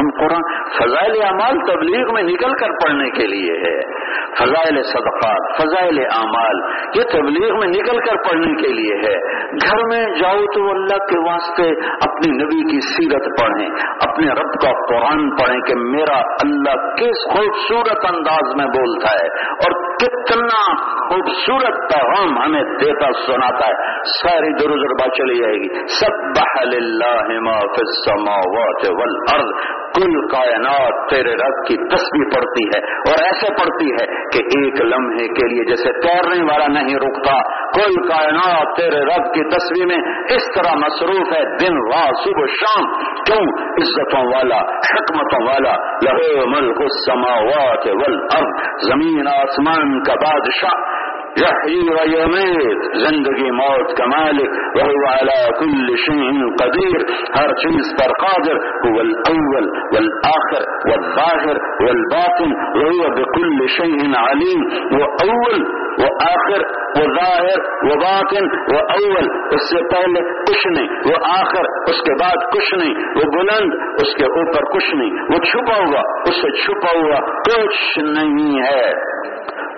ہم 0.00 0.10
قرآن 0.10 0.68
فضائل 0.78 1.12
اعمال 1.22 1.74
تبلیغ 1.74 2.14
میں 2.14 2.22
نکل 2.22 2.52
کر 2.52 2.68
پڑھنے 2.68 3.10
کے 3.10 3.26
لیے 3.26 3.52
ہے۔ 3.52 3.94
فضائل 4.38 4.82
صدقات، 4.82 5.62
فضائل 5.62 5.98
اعمال، 5.98 6.56
یہ 6.94 7.02
تبلیغ 7.12 7.58
میں 7.58 7.68
نکل 7.68 7.98
کر 7.98 8.16
پڑھنے 8.16 8.62
کے 8.62 8.68
لیے 8.68 8.96
ہے۔ 8.96 9.44
گھر 9.50 9.76
میں 9.76 10.18
جاؤ 10.18 10.44
تو 10.54 10.70
اللہ 10.70 10.96
کے 10.96 11.18
واسطے 11.18 11.86
اپنی 11.86 12.32
نبی 12.32 12.70
کی 12.70 12.80
سیرت 12.80 13.40
پڑھیں۔ 13.40 13.68
اپنے 14.08 14.30
رب 14.30 14.52
کا 14.62 14.70
قرآن 14.86 15.30
پڑھیں 15.30 15.60
کہ 15.60 15.74
میرا 15.74 16.18
اللہ 16.18 16.94
کس 16.94 17.32
خوبصورت 17.32 18.14
انداز 18.14 18.54
میں 18.56 18.66
بولتا 18.66 19.24
ہے 19.24 19.28
اور 19.50 19.96
کتنا 19.96 20.76
خوبصورت 21.08 21.92
پیغام 21.94 22.38
ہمیں 22.38 22.62
دیتا، 22.62 23.12
سناتا 23.26 23.68
ہے۔ 23.68 23.94
ساری 24.04 24.52
درجربا 24.52 25.08
چلی 25.16 25.42
جائے 25.42 25.54
گی۔ 25.54 25.86
سب 25.86 26.40
بحل 26.40 26.76
اللہ 26.76 27.50
السماوات 27.78 28.90
والارض۔ 28.90 29.83
کل 29.96 30.14
کائنات 30.28 31.00
تیرے 31.10 31.34
رب 31.40 31.58
کی 31.66 31.76
تصویر 31.90 32.30
پڑتی 32.30 32.64
ہے 32.68 32.80
اور 33.02 33.22
ایسے 33.24 33.50
پڑتی 33.54 33.90
ہے 33.90 34.06
کہ 34.28 34.42
ایک 34.56 34.80
لمحے 34.84 35.26
کے 35.34 35.48
لیے 35.48 35.66
جیسے 35.68 35.92
تیرنے 35.98 36.38
والا 36.42 36.66
نہیں 36.72 36.98
رکتا 37.04 37.36
کل 37.74 37.98
کائنات 38.08 38.74
تیرے 38.76 39.02
رب 39.04 39.28
کی 39.34 39.44
تصویر 39.50 39.86
میں 39.92 40.00
اس 40.36 40.48
طرح 40.54 40.76
مصروف 40.78 41.32
ہے 41.32 41.42
دن، 41.56 41.78
رات، 41.84 42.24
صبح، 42.24 42.50
شام، 42.54 42.90
کیوں؟ 43.22 43.42
عزتوں 43.78 44.24
والا، 44.26 44.60
حکمتوں 44.90 45.42
والا، 45.46 45.76
لہو 46.02 46.46
ملک 46.48 46.82
السماوات 46.82 47.88
والارض، 47.94 48.66
زمین 48.86 49.32
آسمان 49.34 49.96
کا 50.02 50.18
بادشاہ 50.24 50.93
یحیی 51.42 51.88
و 51.94 52.02
یمیت 52.10 52.84
زندگی 53.04 53.50
موت 53.60 53.94
کا 54.00 54.06
مالک 54.14 54.50
وهو 54.76 55.06
على 55.12 55.38
كل 55.60 55.96
شيء 56.04 56.50
قدیر. 56.60 57.06
ہر 57.36 57.54
چیز 57.62 57.92
پر 58.00 58.14
قادر 58.24 58.60
هو 58.88 58.94
الأول 59.04 59.70
والآخر 59.94 60.66
والظاہر 60.90 61.62
والباطن 61.86 62.54
وهو 62.76 63.10
بكل 63.18 63.66
شيء 63.78 64.20
علیم. 64.22 64.64
وہ 64.94 65.10
اول 65.26 65.66
وہ 65.98 66.06
آخر 66.26 66.62
وہ 66.96 67.02
ظاہر 67.16 67.60
وہ 67.88 67.96
باطن 68.02 68.46
وہ 68.72 68.80
اول 68.94 69.28
اس 69.56 69.68
سے 69.70 69.82
پہلے 69.92 70.22
کچھ 70.48 70.66
نہیں. 70.66 70.88
وہ 71.08 71.18
آخر 71.32 71.68
اس 71.92 72.00
کے 72.08 72.16
بعد 72.22 72.46
کچھ 72.54 72.74
نہیں. 72.74 72.94
وہ 73.18 73.30
بلند 73.36 73.76
اس 74.04 74.14
کے 74.20 74.30
اوپر 74.40 74.68
کچھ 74.76 74.94
نہیں. 74.94 75.18
وہ 75.32 75.42
چھپا 75.50 75.78
ہوا 75.82 76.04
اس 76.30 76.40
سے 76.42 76.52
چھپا 76.62 76.94
ہوا 76.98 77.20
کچھ 77.50 77.98
نہیں 78.08 78.58
ہے. 78.62 78.86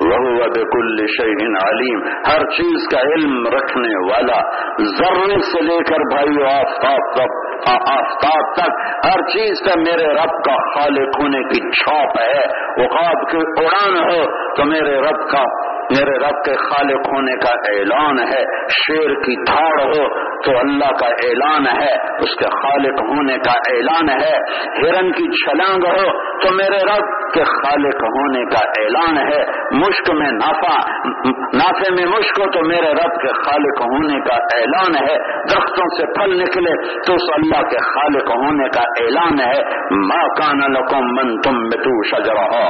وہ 0.01 0.49
بکل 0.49 1.07
شعین 1.07 1.57
علیم 1.57 2.01
ہر 2.29 2.45
چیز 2.51 2.89
کا 2.89 3.01
علم 3.01 3.47
رکھنے 3.47 4.13
والا 4.13 4.41
ذرے 4.81 5.41
سے 5.53 5.63
لے 5.63 5.79
کر 5.79 6.05
بھائی 6.15 6.45
آفتاب 6.53 7.13
تک 7.15 7.47
آفتاب 7.67 8.53
تک، 8.57 8.71
ہر 9.07 9.21
چیز 9.23 9.61
کا 9.61 9.81
میرے 9.81 10.09
رب 10.13 10.45
کا 10.45 10.57
خالق 10.75 11.21
ہونے 11.21 11.39
کی 11.39 11.71
چھاپ 11.71 12.19
ہے۔ 12.21 12.47
وہ 12.79 12.89
کی 13.31 13.37
اڑان 13.37 13.99
ہو 13.99 14.55
تو 14.55 14.65
میرے 14.65 14.97
رب 15.01 15.31
کا 15.31 15.45
میرے 15.91 16.19
رب 16.19 16.45
کے 16.45 16.53
خالق 16.53 17.07
ہونے 17.15 17.33
کا 17.33 17.55
اعلان 17.55 18.19
ہے، 18.19 18.45
شیر 18.69 19.15
کی 19.15 19.43
دھاڑ 19.43 19.81
ہو 19.81 20.09
تو 20.43 20.59
اللہ 20.59 20.97
کا 21.01 21.07
اعلان 21.07 21.67
ہے، 21.67 21.95
اس 22.19 22.37
کے 22.39 22.45
خالق 22.45 23.03
ہونے 23.03 23.39
کا 23.39 23.53
اعلان 23.53 24.09
ہے۔ 24.09 24.37
ہرن 24.79 25.13
کی 25.13 25.45
چھلانگ 25.45 25.85
ہو 25.85 26.37
تو 26.39 26.55
میرے 26.55 26.79
رب 26.83 27.35
کے 27.35 27.45
خالق 27.45 28.03
ہونے 28.03 28.45
کا 28.45 28.83
اعلان 28.83 29.19
ہے۔ 29.19 29.43
مشک 29.77 30.11
میں 30.11 30.31
نافع 30.33 30.79
نافے 31.55 31.95
میں 31.95 32.05
مشک 32.05 32.41
ہو 32.41 32.51
تو 32.51 32.61
میرے 32.69 32.93
رب 32.93 33.21
کے 33.21 33.33
خالق 33.33 33.81
ہونے 33.81 34.21
کا 34.21 34.35
اعلان 34.35 34.95
ہے۔ 35.09 35.19
درختوں 35.43 35.89
سے 35.97 36.07
پھل 36.07 36.39
نکلے 36.43 37.03
تو 37.07 37.15
اس 37.15 37.23
اللہ 37.35 37.69
کے 37.69 37.77
خالق 37.77 38.31
ہونے 38.31 38.69
کا 38.69 38.81
اعلان 38.81 39.41
ہے۔ 39.41 39.63
ماں 39.91 40.29
کان 40.29 40.73
لکم 40.73 41.07
من 41.07 41.41
تم 41.41 41.59
بتو 41.65 42.03
شجرہ 42.09 42.67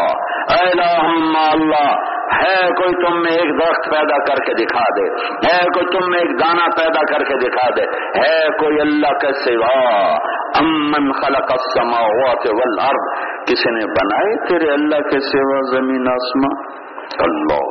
اللہ 0.61 2.16
ہے 2.35 2.67
کوئی 2.67 3.07
تم 3.07 3.23
میں 3.23 3.33
ایک 3.33 3.61
درخت 3.61 3.91
پیدا 3.91 4.25
کر 4.25 4.35
کے 4.35 4.55
دکھا 4.55 4.85
دے، 4.97 5.27
ہے 5.27 5.65
کوئی 5.75 5.87
تم 5.87 6.11
میں 6.11 6.19
ایک 6.19 6.41
دانا 6.41 6.67
پیدا 6.77 7.13
کر 7.13 7.25
کے 7.25 7.35
دکھا 7.35 7.69
دے، 7.77 7.83
ہے 8.19 8.59
کوئی 8.59 8.81
اللہ 8.81 9.09
کے 9.09 9.33
سوا۔ 9.33 10.17
امن 10.61 11.13
خلق 11.13 11.53
السماوات 11.53 12.47
والارض، 12.47 13.27
کسی 13.47 13.71
نے 13.71 13.87
بنائے 13.87 14.49
تیرے 14.49 14.73
اللہ 14.73 14.97
کے 14.97 15.21
سوا 15.21 15.81
زمین 15.81 16.09
آسمان؟ 16.09 16.87
اللہ 17.19 17.65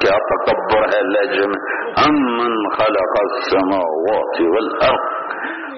کیا 0.00 0.16
تکبر 0.34 0.82
ہے 0.82 1.02
لہجے 1.02 1.46
میں۔ 1.46 1.92
امن 2.08 2.70
خلق 2.70 3.32
السماوات 3.32 4.40
والارض۔ 4.40 5.28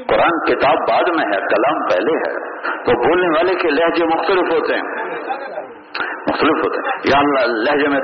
قرآن 0.06 0.44
کتاب 0.44 0.74
بعد 0.74 1.16
میں 1.16 1.24
ہے، 1.24 1.40
کلام 1.40 1.82
پہلے 1.82 2.18
ہے۔ 2.18 2.50
تو 2.84 3.08
بولنے 3.08 3.28
والے 3.28 3.54
کے 3.54 3.68
لہجے 3.68 4.04
مختلف 4.04 4.52
ہوتے 4.52 4.74
ہیں۔ 4.74 5.10
مختلف 5.98 6.64
ہوتے 6.64 6.88
ہیں۔ 6.88 7.00
یا 7.04 7.18
اللہ، 7.18 7.52
لہجے 7.52 7.88
میں 7.88 8.00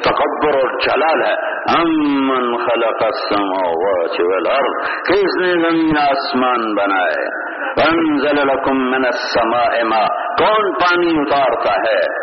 تکبر 0.00 0.58
اور 0.58 0.78
جلال 0.78 1.22
ہے۔ 1.22 1.52
امن 1.78 2.56
خلق 2.56 3.02
السماوات 3.02 4.20
والارض، 4.20 5.02
کس 5.08 5.40
نے 5.40 5.52
زمین 5.52 5.98
آسمان 5.98 6.74
بنائے؟ 6.74 7.42
انزل 7.88 8.46
لکم 8.46 8.90
من 8.90 9.04
السماء 9.04 9.82
ما 9.82 10.06
کون 10.36 10.72
پانی 10.72 11.10
اتارتا 11.16 11.72
ہے؟ 11.72 12.22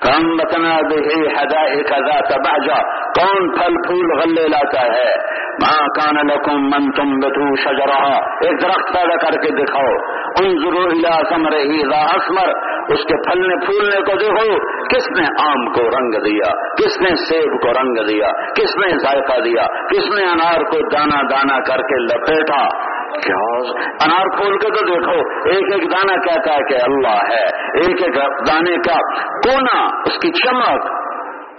کم 0.00 0.36
بتنا 0.36 0.80
دے 0.80 1.26
حدائق 1.38 1.88
ذات 1.88 2.38
بہجا۔ 2.38 2.82
کون 2.98 3.50
پھل 3.50 3.74
پھول 3.86 4.20
غلے 4.20 4.48
لاتا 4.48 4.80
ہے؟ 4.80 5.38
ماں 5.62 5.86
کان 5.86 6.26
لکم 6.26 6.62
من 6.62 6.90
تم 6.90 7.18
بتو 7.18 7.56
شجرہ 7.56 8.12
ایک 8.14 8.62
درخت 8.62 8.94
پیدا 8.94 9.16
کر 9.16 9.32
کے 9.32 9.64
دکھاؤ۔ 9.64 10.18
انظروا 10.40 10.84
الى 10.84 11.18
ثمره 11.28 11.90
ذا 11.90 12.04
اسمر۔ 12.04 12.48
اس 12.94 13.04
کے 13.04 13.30
پھلنے 13.30 13.66
پھولنے 13.66 14.00
کو 14.00 14.16
دیکھو۔ 14.16 14.78
کس 14.88 15.20
نے 15.20 15.26
آم 15.50 15.72
کو 15.72 15.80
رنگ 15.80 16.24
دیا؟ 16.24 16.74
کس 16.74 17.00
نے 17.00 17.16
سیب 17.16 17.62
کو 17.62 17.68
رنگ 17.68 18.06
دیا؟ 18.06 18.52
کس 18.52 18.76
نے 18.76 18.88
ذائقہ 18.98 19.40
دیا؟ 19.40 19.62
کس 19.86 20.10
نے 20.18 20.24
انار 20.24 20.60
کو 20.60 20.88
دانا 20.88 21.22
دانا 21.30 21.58
کر 21.58 21.82
کے 21.82 21.96
لپیٹا؟ 21.96 22.88
پیاز، 23.14 23.66
انار 24.00 24.26
کھول 24.36 24.58
کے 24.58 24.68
تو 24.68 24.84
دیکھو، 24.84 25.48
ایک 25.48 25.72
ایک 25.72 25.92
دانہ 25.92 26.20
کہتا 26.20 26.52
ہے 26.52 26.58
کہ 26.68 26.74
اللہ 26.74 27.16
ہے، 27.30 27.44
ایک 27.80 28.02
ایک 28.02 28.16
دانے 28.48 28.76
کا 28.76 29.00
کونا، 29.18 29.84
اس 30.06 30.18
کی 30.18 30.32
چمک۔ 30.32 31.07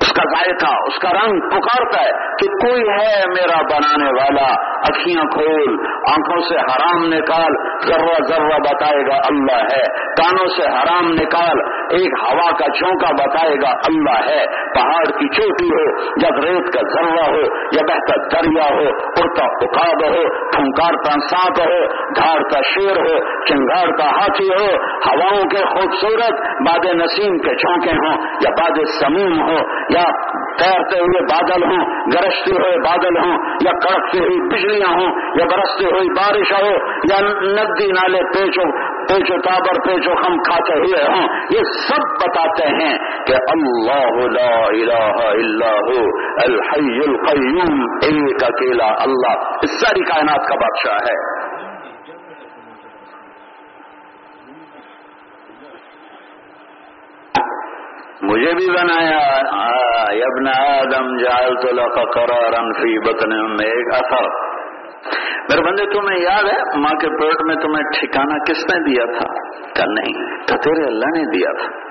اس 0.02 0.12
کا 0.14 0.24
ذائقہ، 0.34 0.72
اس 0.88 0.98
کا 1.00 1.10
رنگ 1.10 1.40
پکارتا 1.50 2.02
ہے 2.04 2.12
کہ 2.40 2.48
کوئی 2.56 2.84
ہے 2.90 3.24
میرا 3.30 3.62
بنانے 3.72 4.10
والا، 4.18 4.46
اکھیاں 4.90 5.24
کھول، 5.24 5.74
آنکھوں 6.12 6.42
سے 6.50 6.60
حرام 6.60 7.04
نکال، 7.06 7.58
ذرہ 7.88 8.14
ذرہ 8.30 8.60
بتائے 8.60 9.02
گا 9.08 9.18
اللہ 9.24 9.66
ہے، 9.72 9.82
کانوں 10.20 10.48
سے 10.58 10.68
حرام 10.68 11.10
نکال، 11.12 11.62
ایک 11.90 12.16
ہوا 12.24 12.48
کا 12.52 12.70
چونکا 12.80 13.12
بتائے 13.20 13.56
گا 13.62 13.74
اللہ 13.90 14.22
ہے، 14.30 14.46
پہاڑ 14.76 15.04
کی 15.20 15.28
چوٹی 15.36 15.70
ہو، 15.74 15.84
یا 16.22 16.32
ریت 16.38 16.72
کا 16.74 16.86
ذرہ 16.94 17.28
ہو، 17.28 17.44
یا 17.72 17.86
بہتا 17.90 18.18
دریا 18.34 18.70
ہو 18.76 18.88
اڑتا 19.22 19.46
اکاب 19.62 20.06
ہو 20.06 20.24
پھنکارتا 20.52 21.18
سانپ 21.30 21.60
ہو، 21.60 21.80
دھاڑتا 22.16 22.62
شیر 22.70 23.02
ہو، 23.02 23.18
چنگاڑتا 23.46 24.10
ہاتھی 24.10 24.50
ہو، 24.50 24.66
ہواؤں 25.08 25.50
کے 25.50 25.64
خوبصورت، 25.66 26.42
باد 26.62 26.90
نسیم 26.96 27.38
کے 27.38 27.56
چونکے 27.56 27.98
ہوں، 28.00 28.18
یا 28.42 28.56
باد 28.60 28.82
سموم 29.00 29.42
ہو 29.42 29.58
یا 29.89 30.04
تیرتے 30.60 30.99
ہوئے 30.99 31.21
بادل 31.21 31.63
ہوں، 31.63 31.86
گرجتے 32.13 32.52
ہوئے 32.52 32.78
بادل 32.78 33.17
ہوں، 33.17 33.38
یا 33.62 33.71
کڑکتے 33.71 34.17
ہوئی 34.17 34.39
بجلیاں 34.47 34.93
ہوں، 34.93 35.19
یا 35.36 35.45
برستے 35.45 35.86
ہوئی 35.86 36.10
بارش 36.10 36.52
ہو، 36.52 36.71
یا 37.04 37.19
ندی 37.41 37.88
نالے 37.91 38.23
پیچو 38.34 38.69
پیچو 39.06 39.38
تابر 39.41 39.80
پیچو 39.80 40.12
ہم 40.12 40.38
کھاتے 40.38 40.80
ہوئے 40.80 41.04
ہوں، 41.04 41.28
یہ 41.49 41.71
سب 41.88 42.04
بتاتے 42.23 42.67
ہیں 42.67 42.97
کہ 43.25 43.34
اللہ 43.34 44.19
لا 44.32 44.52
الہ 44.65 45.30
الا 45.30 45.71
ہو، 45.89 46.04
الحی 46.43 46.99
القیوم، 47.08 47.82
ایک 48.02 48.43
اکیلا 48.43 48.86
اللہ، 48.86 49.49
اس 49.63 49.80
ساری 49.82 50.04
کائنات 50.04 50.47
کا 50.47 50.56
بادشاہ 50.56 50.97
ہے۔ 51.10 51.38
مجھے 58.22 58.54
بھی 58.54 58.70
بنایا۔ 58.70 59.18
ابن 60.24 60.48
آدم 60.48 61.18
جال 61.18 61.56
تو 61.56 62.04
قرارا 62.04 62.82
فی 62.82 63.00
بطن 63.00 63.30
میں 63.30 63.66
ایک 63.66 63.94
اثر۔ 63.94 64.50
میرے 65.50 65.62
بندے، 65.62 65.86
تمہیں 65.86 66.18
یاد 66.20 66.44
ہے 66.44 66.80
ماں 66.80 67.00
کے 67.00 67.08
پیٹ 67.08 67.46
میں 67.46 67.56
تمہیں 67.56 67.84
ٹھکانا 67.84 68.44
کس 68.44 68.58
نے 68.58 68.80
دیا 68.84 69.06
تھا؟ 69.18 69.28
کہ 69.76 69.84
نہیں 69.88 70.38
تو 70.48 70.58
تیرے 70.58 70.86
اللہ 70.86 71.06
نے 71.06 71.32
دیا 71.32 71.52
تھا۔ 71.52 71.88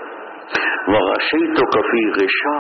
وغشی 0.89 1.55
تو 1.55 1.65
کفی 1.71 2.03
غشا. 2.11 2.55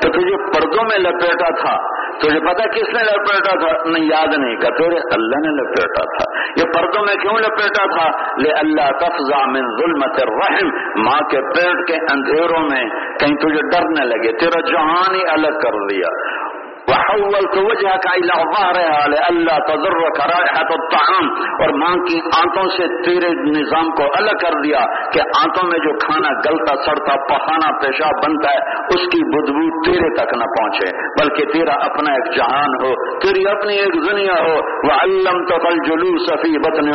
تو 0.00 0.08
تجھے 0.12 0.36
پردوں 0.52 0.84
میں 0.84 0.98
لپیٹا 0.98 1.50
تھا. 1.62 1.74
تجھے 2.18 2.40
پتا 2.40 2.66
کس 2.66 2.88
نے 2.94 3.02
لپیٹا 3.02 3.56
تھا؟ 3.58 3.90
نہیں، 3.90 4.04
یاد 4.04 4.38
نہیں 4.38 4.56
کہ 4.56 4.70
تیرے 4.70 5.00
اللہ 5.12 5.42
نے 5.46 5.52
لپیٹا 5.56 6.04
تھا. 6.16 6.24
یہ 6.56 6.64
پردوں 6.74 7.02
میں 7.06 7.14
کیوں 7.14 7.38
لپیٹا 7.38 7.86
تھا؟ 7.86 8.06
لے 8.38 8.52
اللہ 8.52 8.90
تفزا 9.00 9.44
من 9.46 9.70
ظلمت 9.80 10.22
الرحم. 10.22 10.72
ماں 11.04 11.20
کے 11.30 11.40
پیٹ 11.40 11.86
کے 11.88 11.94
اندھیروں 12.12 12.62
میں 12.68 12.84
کہیں 13.20 13.36
تجھے 13.36 13.68
ڈرنے 13.68 14.06
لگے. 14.08 14.32
تیرا 14.38 14.60
جہان 14.70 15.14
ہی 15.14 15.20
الگ 15.32 15.58
کر 15.62 15.80
دیا. 15.86 16.14
وحولت 16.88 17.54
وجهك 17.66 18.06
الى 18.14 18.36
ظهرها 18.54 19.28
اللہ 19.28 19.60
تضرك 19.68 20.18
رائحه 20.30 20.76
الطعام، 20.76 21.28
اور 21.64 21.72
ماں 21.82 21.92
کی 22.08 22.18
آنتوں 22.38 22.64
سے 22.76 22.88
تیرے 23.04 23.30
نظام 23.54 23.90
کو 24.00 24.08
الگ 24.18 24.40
کر 24.42 24.56
دیا 24.64 24.82
کہ 25.14 25.24
آنتوں 25.40 25.64
میں 25.68 25.78
جو 25.84 25.94
کھانا 26.02 26.32
گلتا، 26.46 26.74
سڑتا 26.86 27.14
پخانا 27.30 27.70
پیشاب 27.84 28.20
بنتا 28.24 28.52
ہے، 28.56 28.74
اس 28.96 29.06
کی 29.14 29.22
بدبو 29.34 29.64
تیرے 29.86 30.10
تک 30.18 30.34
نہ 30.40 30.50
پہنچے، 30.56 30.90
بلکہ 31.20 31.48
تیرا 31.54 31.78
اپنا 31.86 32.14
ایک 32.18 32.30
جہان 32.36 32.76
ہو، 32.82 32.92
تیری 33.24 33.46
اپنی 33.52 33.78
ایک 33.84 33.98
دنیا 34.08 34.36
ہو۔ 34.40 34.54
وہ 34.88 34.98
علم 34.98 35.40
تو 35.52 35.60
کل 35.64 35.80
جلوس 35.88 36.28
صفی 36.28 36.52
بتن 36.66 36.92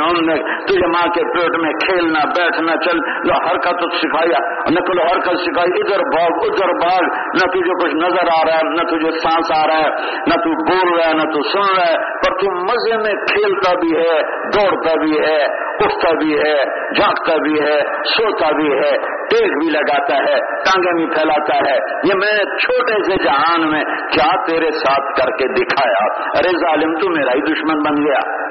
تجھے 0.69 0.87
ماں 0.93 1.05
کے 1.15 1.25
پیٹ 1.33 1.59
میں 1.63 1.73
کھیلنا 1.85 2.23
بیٹھنا 2.37 2.75
چل 2.85 3.03
جو 3.25 3.41
حرکت 3.47 3.83
سکھایا 4.01 4.39
نقل 4.77 4.99
حرکت 5.01 5.41
سکھائی 5.43 5.71
ادھر 5.81 6.01
بھاگ 6.13 6.47
ادھر 6.47 6.71
بھاگ، 6.81 7.03
نہ 7.39 7.45
تجھے 7.53 7.75
کچھ 7.81 7.95
نظر 8.01 8.31
آ 8.33 8.39
رہا 8.47 8.57
ہے 8.57 8.75
نہ 8.75 8.87
تجھے 8.89 9.11
سانس 9.19 9.51
آ 9.57 9.61
رہا 9.61 9.77
ہے 9.77 9.78
ہے، 9.79 9.89
نہ 10.27 10.33
تو 10.33 10.63
بول 10.63 10.99
رہا 10.99 11.09
ہے، 11.09 11.13
نہ 11.13 11.21
تو 11.21 11.41
سن 11.51 11.75
رہا 11.75 11.87
ہے، 11.87 11.95
پر 11.95 12.37
تو 12.37 12.63
مزے 12.63 12.97
میں 12.97 13.13
کھیلتا 13.13 13.71
بھی 13.81 13.97
ہے، 13.97 14.21
دوڑتا 14.23 14.93
بھی 15.03 15.19
ہے، 15.19 15.43
اٹھتا 15.79 16.09
بھی 16.21 16.39
ہے، 16.39 16.63
جھانکتا 16.95 17.35
بھی 17.43 17.61
ہے، 17.61 17.81
سوتا 18.03 18.55
بھی 18.55 18.73
ہے، 18.73 18.97
ٹیک 19.29 19.57
بھی 19.57 19.69
لگاتا 19.69 20.17
ہے، 20.17 20.37
ٹانگیں 20.37 20.93
بھی 20.93 21.05
پھیلاتا 21.05 21.71
ہے۔ 21.71 21.77
یہ 22.03 22.13
میں 22.15 22.57
چھوٹے 22.57 23.03
سے 23.03 23.23
جہان 23.23 23.71
میں 23.71 23.83
کیا 23.83 24.45
تیرے 24.45 24.71
ساتھ 24.71 25.21
کر 25.21 25.31
کے 25.31 25.47
دکھایا۔ 25.53 26.29
ارے 26.39 26.57
ظالم، 26.57 26.99
تو 26.99 27.09
میرا 27.09 27.31
ہی 27.35 27.41
دشمن 27.41 27.79
بن 27.83 28.05
گیا۔ 28.05 28.49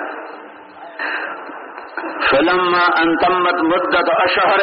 فلم 2.31 2.75
انتمت 2.99 3.55
مدت 3.55 4.11
اشہر 4.11 4.61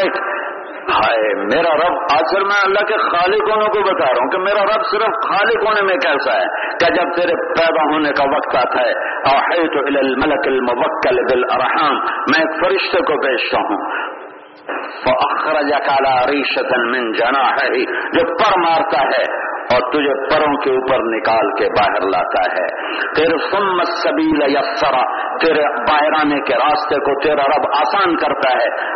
ہائے، 0.93 1.33
میرا 1.35 1.75
رب، 1.75 1.97
آخر 2.13 2.43
میں 2.43 2.63
اللہ 2.63 2.85
کے 2.85 2.97
خالق 2.97 3.49
ہونے 3.51 3.65
کو 3.65 3.83
بتا 3.83 4.05
رہا 4.05 4.23
ہوں 4.23 4.29
کہ 4.29 4.37
میرا 4.37 4.63
رب 4.63 4.81
صرف 4.91 5.29
خالق 5.29 5.67
ہونے 5.67 5.81
میں 5.81 5.95
کیسا 5.95 6.33
ہے 6.33 6.75
کہ 6.79 6.93
جب 6.93 7.15
تیرے 7.15 7.35
پیدا 7.53 7.93
ہونے 7.93 8.11
کا 8.11 8.23
وقت 8.23 8.55
آتا 8.55 8.81
ہے 8.81 8.93
تو 9.67 9.79
الملک 9.79 10.47
الموکل 10.47 11.23
بالارحام 11.23 11.95
میں 12.03 12.39
ایک 12.39 12.63
فرشتے 12.63 13.01
کو 13.01 13.21
بیچتا 13.21 13.57
ہوں۔ 13.59 14.13
فخرج 15.01 15.71
کالا 15.85 16.27
ریشتن 16.27 16.91
من 16.91 17.11
جنا 17.11 17.43
ہے 17.51 17.85
جو 17.85 18.35
پر 18.35 18.59
مارتا 18.59 19.01
ہے 19.01 19.23
اور 19.71 19.91
تجھے 19.91 20.29
پروں 20.29 20.53
کے 20.53 20.69
اوپر 20.69 21.03
نکال 21.03 21.51
کے 21.57 21.65
باہر 21.65 22.01
لاتا 22.01 22.41
ہے۔ 22.51 22.67
تیرے 23.15 23.37
سمت 23.51 23.87
سبیل 23.87 24.41
یسرا 24.41 25.35
تیرے 25.37 25.63
باہر 25.63 26.13
آنے 26.19 26.39
کے 26.39 26.53
راستے 26.53 26.95
کو 26.95 27.21
تیرا 27.23 27.57
رب 27.57 27.67
آسان 27.77 28.15
کرتا 28.15 28.57
ہے۔ 28.57 28.95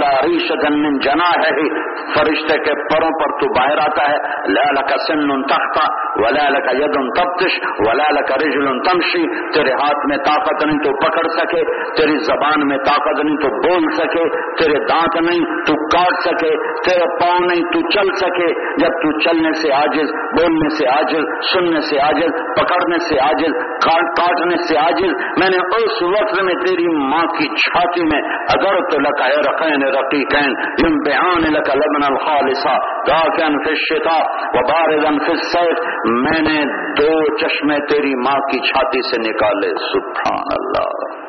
ریش 0.00 0.48
جن 0.48 0.98
جنا 0.98 1.46
ہے 1.46 1.50
ہی 1.50 1.68
فرشتے 2.14 2.58
کے 2.58 2.74
پروں 2.74 3.10
پر 3.10 3.40
تو 3.40 3.52
باہر 3.58 3.78
آتا 3.78 4.10
ہے۔ 4.10 4.16
لال 4.52 4.74
کا 4.74 4.96
سن 4.96 5.42
تختہ 5.42 5.86
ولال 6.16 6.52
کا 6.52 6.70
ید 6.72 6.96
ان 6.96 7.10
تفتش 7.10 7.60
ولال 7.78 8.16
کا 8.28 8.34
رجل 8.36 8.82
تمشی 8.82 9.52
تیرے 9.52 9.72
ہاتھ 9.72 10.06
میں 10.08 10.16
طاقت 10.16 10.66
نہیں 10.66 10.78
تو 10.78 10.92
پکڑ 10.92 11.28
سکے، 11.28 11.92
تیری 11.96 12.18
زبان 12.18 12.68
میں 12.68 12.76
طاقت 12.76 13.24
نہیں 13.24 13.36
تو 13.36 13.48
بول 13.48 13.90
سکے۔ 13.92 14.54
تیرے 14.56 14.78
دانت 14.78 15.20
نہیں 15.20 15.62
تو 15.64 15.86
کاٹ 15.86 16.28
سکے، 16.28 16.50
تیرے 16.90 17.18
پاؤں 17.20 17.40
نہیں 17.40 17.62
تو 17.72 17.90
چل 17.90 18.12
سکے۔ 18.14 18.74
جب 18.76 18.88
تو 18.88 19.20
چلنے 19.20 19.52
سے 19.52 19.69
آجز 19.72 20.10
بولنے 20.38 20.68
سے 20.68 20.88
آجز 20.88 21.24
سننے 21.52 21.80
سے 21.80 22.00
آجز 22.00 22.32
پکڑنے 22.56 22.98
سے 22.98 23.20
آجز 23.20 23.54
کاٹنے 23.86 24.56
سے 24.56 24.78
آجز 24.78 25.12
میں 25.38 25.48
نے 25.50 25.56
اس 25.56 26.02
وقت 26.02 26.42
میں 26.42 26.54
تیری 26.54 27.08
ماں 27.10 27.26
کی 27.26 27.48
چھاتی 27.56 28.02
میں 28.02 28.22
اگر 28.32 28.80
تو 28.90 28.98
لکا 28.98 29.28
رقین 29.28 29.82
رقیقین 29.82 30.50
یم 30.84 30.96
بیان 31.06 31.52
لکا 31.52 31.74
لبن 31.74 32.12
الخالصا 32.12 32.76
داکن 33.08 33.58
فی 33.64 33.70
الشتا 33.70 34.18
و 34.44 34.66
باردن 34.72 35.18
فی 35.18 35.32
السیف 35.32 35.78
میں 36.04 36.40
نے 36.40 36.64
دو 37.02 37.36
چشمے 37.36 37.76
تیری 37.86 38.14
ماں 38.14 38.38
کی 38.40 38.58
چھاتی 38.58 39.10
سے 39.10 39.30
نکالے۔ 39.30 39.68
سبحان 39.68 40.54
اللہ۔ 40.58 41.19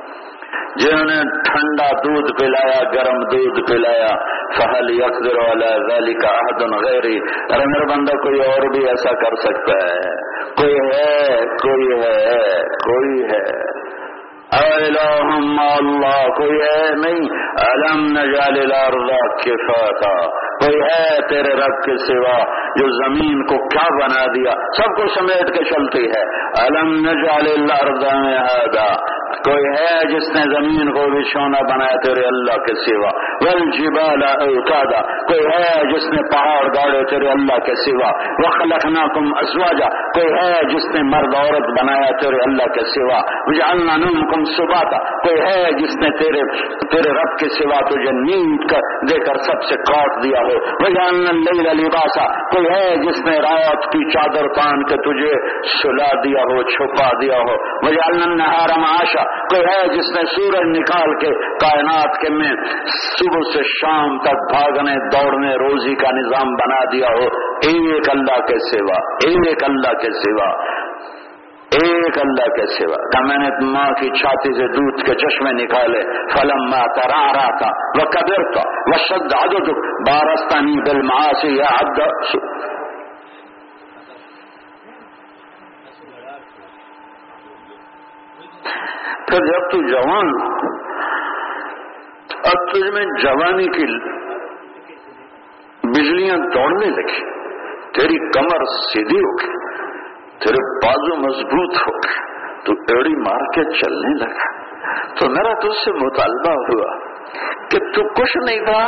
جنہوں 0.75 1.05
نے 1.05 1.21
ٹھنڈا 1.43 1.87
دودھ 1.97 2.31
پلایا، 2.39 2.83
گرم 2.83 3.19
دودھ 3.19 3.71
پلایا 3.71 4.15
فہل 4.57 4.89
یقر 4.89 5.37
والا 5.37 5.77
ذالی 5.89 6.13
کا 6.13 6.27
عہد 6.27 6.61
غیری 6.85 7.19
رنگر 7.55 7.85
بندہ 7.85 8.11
کوئی 8.11 8.39
اور 8.39 8.69
بھی 8.71 8.87
ایسا 8.87 9.13
کر 9.13 9.35
سکتا 9.35 9.73
ہے؟ 9.73 10.15
کوئی 10.55 10.75
ہے 10.75 11.45
کوئی 11.45 11.99
ہے 11.99 12.61
کوئی 12.63 13.23
ہے۔ 13.23 13.71
اللہ، 14.53 16.27
کوئی 16.27 16.57
ہے 16.57 16.95
نہیں؟ 16.95 17.27
علم 17.65 18.05
نجال 18.17 18.59
الارض 18.59 19.11
کفاتا، 19.43 20.27
کوئی 20.65 20.81
ہے 20.81 21.27
تیرے 21.29 21.53
رب 21.55 21.83
کے 21.83 21.97
سوا 21.97 22.37
جو 22.79 22.89
زمین 22.89 23.45
کو 23.45 23.67
کیا 23.67 23.95
بنا 23.95 24.25
دیا؟ 24.25 24.51
سب 24.77 24.97
کو 24.97 25.07
سمیٹ 25.07 25.57
کے 25.57 25.63
چلتی 25.63 26.05
ہے۔ 26.05 26.23
علم 26.63 27.09
نجال 27.09 27.47
الارض 27.55 28.03
میں 28.13 28.41
کوئی 29.31 29.63
ہے 29.63 30.07
جس 30.07 30.35
نے 30.35 30.41
زمین 30.41 30.91
کو 30.91 31.09
بھی 31.09 31.23
سونا 31.33 31.59
بنایا 31.61 31.97
تیرے 32.03 32.27
اللہ 32.27 32.57
کے 32.57 32.73
سوا؟ 32.73 33.09
ول 33.41 33.71
جبال 33.71 34.23
اوتادا، 34.23 35.01
کوئی 35.01 35.39
ہے 35.39 35.93
جس 35.93 36.05
نے 36.05 36.21
پہاڑ 36.31 36.67
گاڑے 36.67 37.03
تیرے 37.03 37.29
اللہ 37.29 37.57
کے 37.57 37.75
سوا؟ 37.75 38.09
وخلقناکم 38.39 39.31
ازواجا، 39.37 39.89
کوئی 40.11 40.33
ہے 40.33 40.75
جس 40.75 40.85
نے 40.95 41.01
مرد 41.01 41.35
عورت 41.35 41.81
بنایا 41.81 42.11
تیرے 42.21 42.37
اللہ 42.37 42.63
کے 42.63 42.85
سوا؟ 42.85 43.19
وجعلنا 43.47 43.97
نومکم 43.97 44.40
سباتا 44.45 44.97
کوئی 44.97 45.41
ہے 45.41 45.71
جس 45.71 45.95
نے 45.95 46.09
تیرے 46.17 46.67
تیرے 46.91 47.13
رب 47.13 47.37
کے 47.39 47.49
سوا 47.49 47.89
تجھے 47.89 48.11
نیند 48.11 48.71
کر 48.71 49.05
دے 49.09 49.19
کر 49.19 49.33
سب 49.33 49.63
سے 49.63 49.75
کاٹ 49.75 50.23
دیا 50.23 50.41
ہو۔ 50.41 50.75
وجعلنا 50.85 51.29
اللیل 51.29 51.85
لباسا، 51.85 52.49
کوئی 52.49 52.65
ہے 52.65 52.95
جس 52.95 53.25
نے 53.25 53.37
رات 53.37 53.83
کی 53.83 54.11
چادر 54.11 54.47
تان 54.47 54.83
کے 54.83 54.95
تجھے 54.95 55.61
سلا 55.67 56.21
دیا 56.23 56.41
ہو، 56.41 56.63
چھپا 56.63 57.09
دیا 57.21 57.37
ہو۔ 57.37 57.53
وجعلنا 57.87 58.25
النہار 58.25 58.79
معاشا، 58.79 59.23
کوئی 59.23 59.61
ہے 59.61 59.87
جس 59.87 60.17
نے 60.17 60.21
سورج 60.25 60.77
نکال 60.77 61.19
کے 61.19 61.29
کائنات 61.45 62.21
کے 62.21 62.29
میں 62.29 62.51
صبح 62.87 63.39
سے 63.53 63.63
شام 63.63 64.17
تک 64.17 64.55
بھاگنے، 64.55 65.09
دوڑنے، 65.09 65.55
روزی 65.55 65.95
کا 65.95 66.11
نظام 66.11 66.53
بنا 66.53 66.83
دیا 66.91 67.07
ہو۔ 67.07 67.51
ایک 67.61 68.09
اللہ 68.09 68.45
کے 68.45 68.77
سوا، 68.77 69.15
ایک 69.25 69.63
اللہ 69.63 69.93
کے 69.93 70.13
سوا۔ 70.13 70.70
ایک 71.71 72.17
اللہ 72.17 72.45
کے 72.45 72.65
سوا۔ 72.65 72.95
کہ 72.95 73.27
میں 73.27 73.37
نے 73.37 73.65
ماں 73.65 73.91
کی 73.91 74.09
چھاتی 74.09 74.53
سے 74.53 74.67
دودھ 74.67 75.05
کے 75.05 75.13
چشمے 75.13 75.51
نکالے 75.51 76.01
فلم 76.03 76.63
ماں 76.63 76.87
ترا 76.95 77.33
رہا 77.33 77.57
تھا 77.57 77.69
وہ 77.99 78.11
کبر 78.11 78.51
تھا 78.51 78.69
وہ 78.69 78.97
شد 79.09 79.69
بارستانی 80.07 80.81
بل 80.81 81.01
معاشی 81.01 81.61
پھر 89.27 89.45
جب 89.45 89.71
تو 89.71 89.87
جوان، 89.87 90.29
اب 92.45 92.73
تجھ 92.73 92.89
میں 92.93 93.05
جوانی 93.21 93.63
کی 93.63 93.85
بجلیاں 95.83 96.37
دوڑنے 96.37 96.85
لگی، 96.85 97.19
تیری 97.91 98.31
کمر 98.31 98.65
سیدھی 98.65 99.17
ہو 99.17 99.35
گئی۔ 99.37 99.70
تیرے 100.43 100.87
بازو 100.87 101.15
مضبوط 101.15 101.81
ہو 101.81 101.91
گئے، 101.91 102.41
تو 102.65 102.73
ایڑی 102.73 103.15
مار 103.15 103.39
کے 103.39 103.63
چلنے 103.63 104.17
لگا۔ 104.25 104.61
تو 105.19 105.29
میرا 105.29 105.53
تجھ 105.53 105.77
سے 105.85 105.91
مطالبہ 105.91 106.51
ہوا 106.51 106.97
کہ 107.69 107.77
تو 107.79 108.13
کچھ 108.13 108.37
نہیں 108.37 108.65
تھا، 108.65 108.87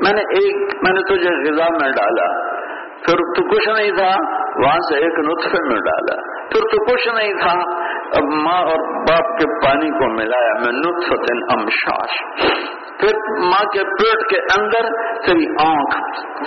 میں 0.00 0.12
نے 0.12 0.20
ایک، 0.20 0.74
میں 0.82 0.92
نے 0.92 1.02
تجھے 1.02 1.50
غذا 1.50 1.64
میں 1.64 1.92
ڈالا۔ 1.92 2.58
پھر 2.88 3.16
تو 3.16 3.48
کچھ 3.50 3.68
نہیں 3.68 3.90
تھا، 3.90 4.16
وہاں 4.64 4.78
سے 4.90 4.96
ایک 4.96 5.18
نطفے 5.18 5.68
میں 5.68 5.80
ڈالا۔ 5.80 6.22
پھر 6.48 6.60
تو 6.60 6.84
کچھ 6.84 7.08
نہیں 7.08 7.34
تھا، 7.34 7.58
اب 8.16 8.22
ماں 8.22 8.62
اور 8.62 9.02
باپ 9.02 9.38
کے 9.38 9.66
پانی 9.66 9.90
کو 9.90 10.14
ملایا 10.14 10.52
میں 10.52 10.72
نطفت 10.72 11.32
امشاش 11.58 12.10
پھر 13.00 13.42
ماں 13.44 13.64
کے 13.64 13.84
پیٹ 13.84 14.30
کے 14.30 14.60
اندر 14.60 14.88
تیری 15.26 15.66
آنکھ، 15.66 15.96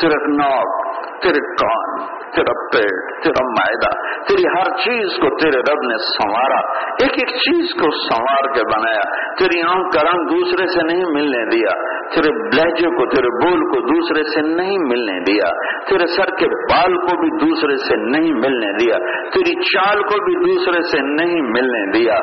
تیرا 0.01 0.27
ناک، 0.27 0.97
تیرے 1.21 1.55
کان۔ 1.55 2.20
تیرا 2.35 2.53
پیٹ، 2.73 3.23
تیرا 3.23 3.45
معدہ 3.45 4.11
تیری 4.21 4.43
ہر 4.43 4.63
چیز 4.63 5.19
کو 5.19 5.37
تیرے 5.37 5.59
رب 5.59 5.81
نے 5.87 5.97
سنوارا۔ 5.97 6.59
ایک 6.77 7.11
ایک 7.11 7.29
چیز 7.29 7.73
کو 7.73 7.91
سنوار 7.91 8.53
کے 8.53 8.61
بنایا۔ 8.63 9.31
تیری 9.39 9.61
آنکھ 9.61 9.95
کا 9.95 10.11
رنگ 10.11 10.27
دوسرے 10.27 10.67
سے 10.67 10.85
نہیں 10.85 11.05
ملنے 11.05 11.45
دیا۔ 11.45 12.01
تیرے 12.15 12.29
لہجے 12.29 12.89
کو، 12.89 13.15
تیرے 13.15 13.27
بول 13.27 13.59
کو 13.59 13.95
دوسرے 13.95 14.23
سے 14.23 14.41
نہیں 14.41 14.77
ملنے 14.79 15.23
دیا۔ 15.23 15.49
تیرے 15.89 16.07
سر 16.07 16.35
کے 16.35 16.47
بال 16.47 16.97
کو 16.97 17.21
بھی 17.21 17.45
دوسرے 17.45 17.75
سے 17.75 17.95
نہیں 17.95 18.33
ملنے 18.33 18.73
دیا۔ 18.73 18.95
تیری 19.29 19.63
چال 19.63 20.01
کو 20.01 20.23
بھی 20.23 20.35
دوسرے 20.35 20.81
سے 20.81 21.01
نہیں 21.01 21.41
ملنے 21.41 21.91
دیا۔ 21.91 22.15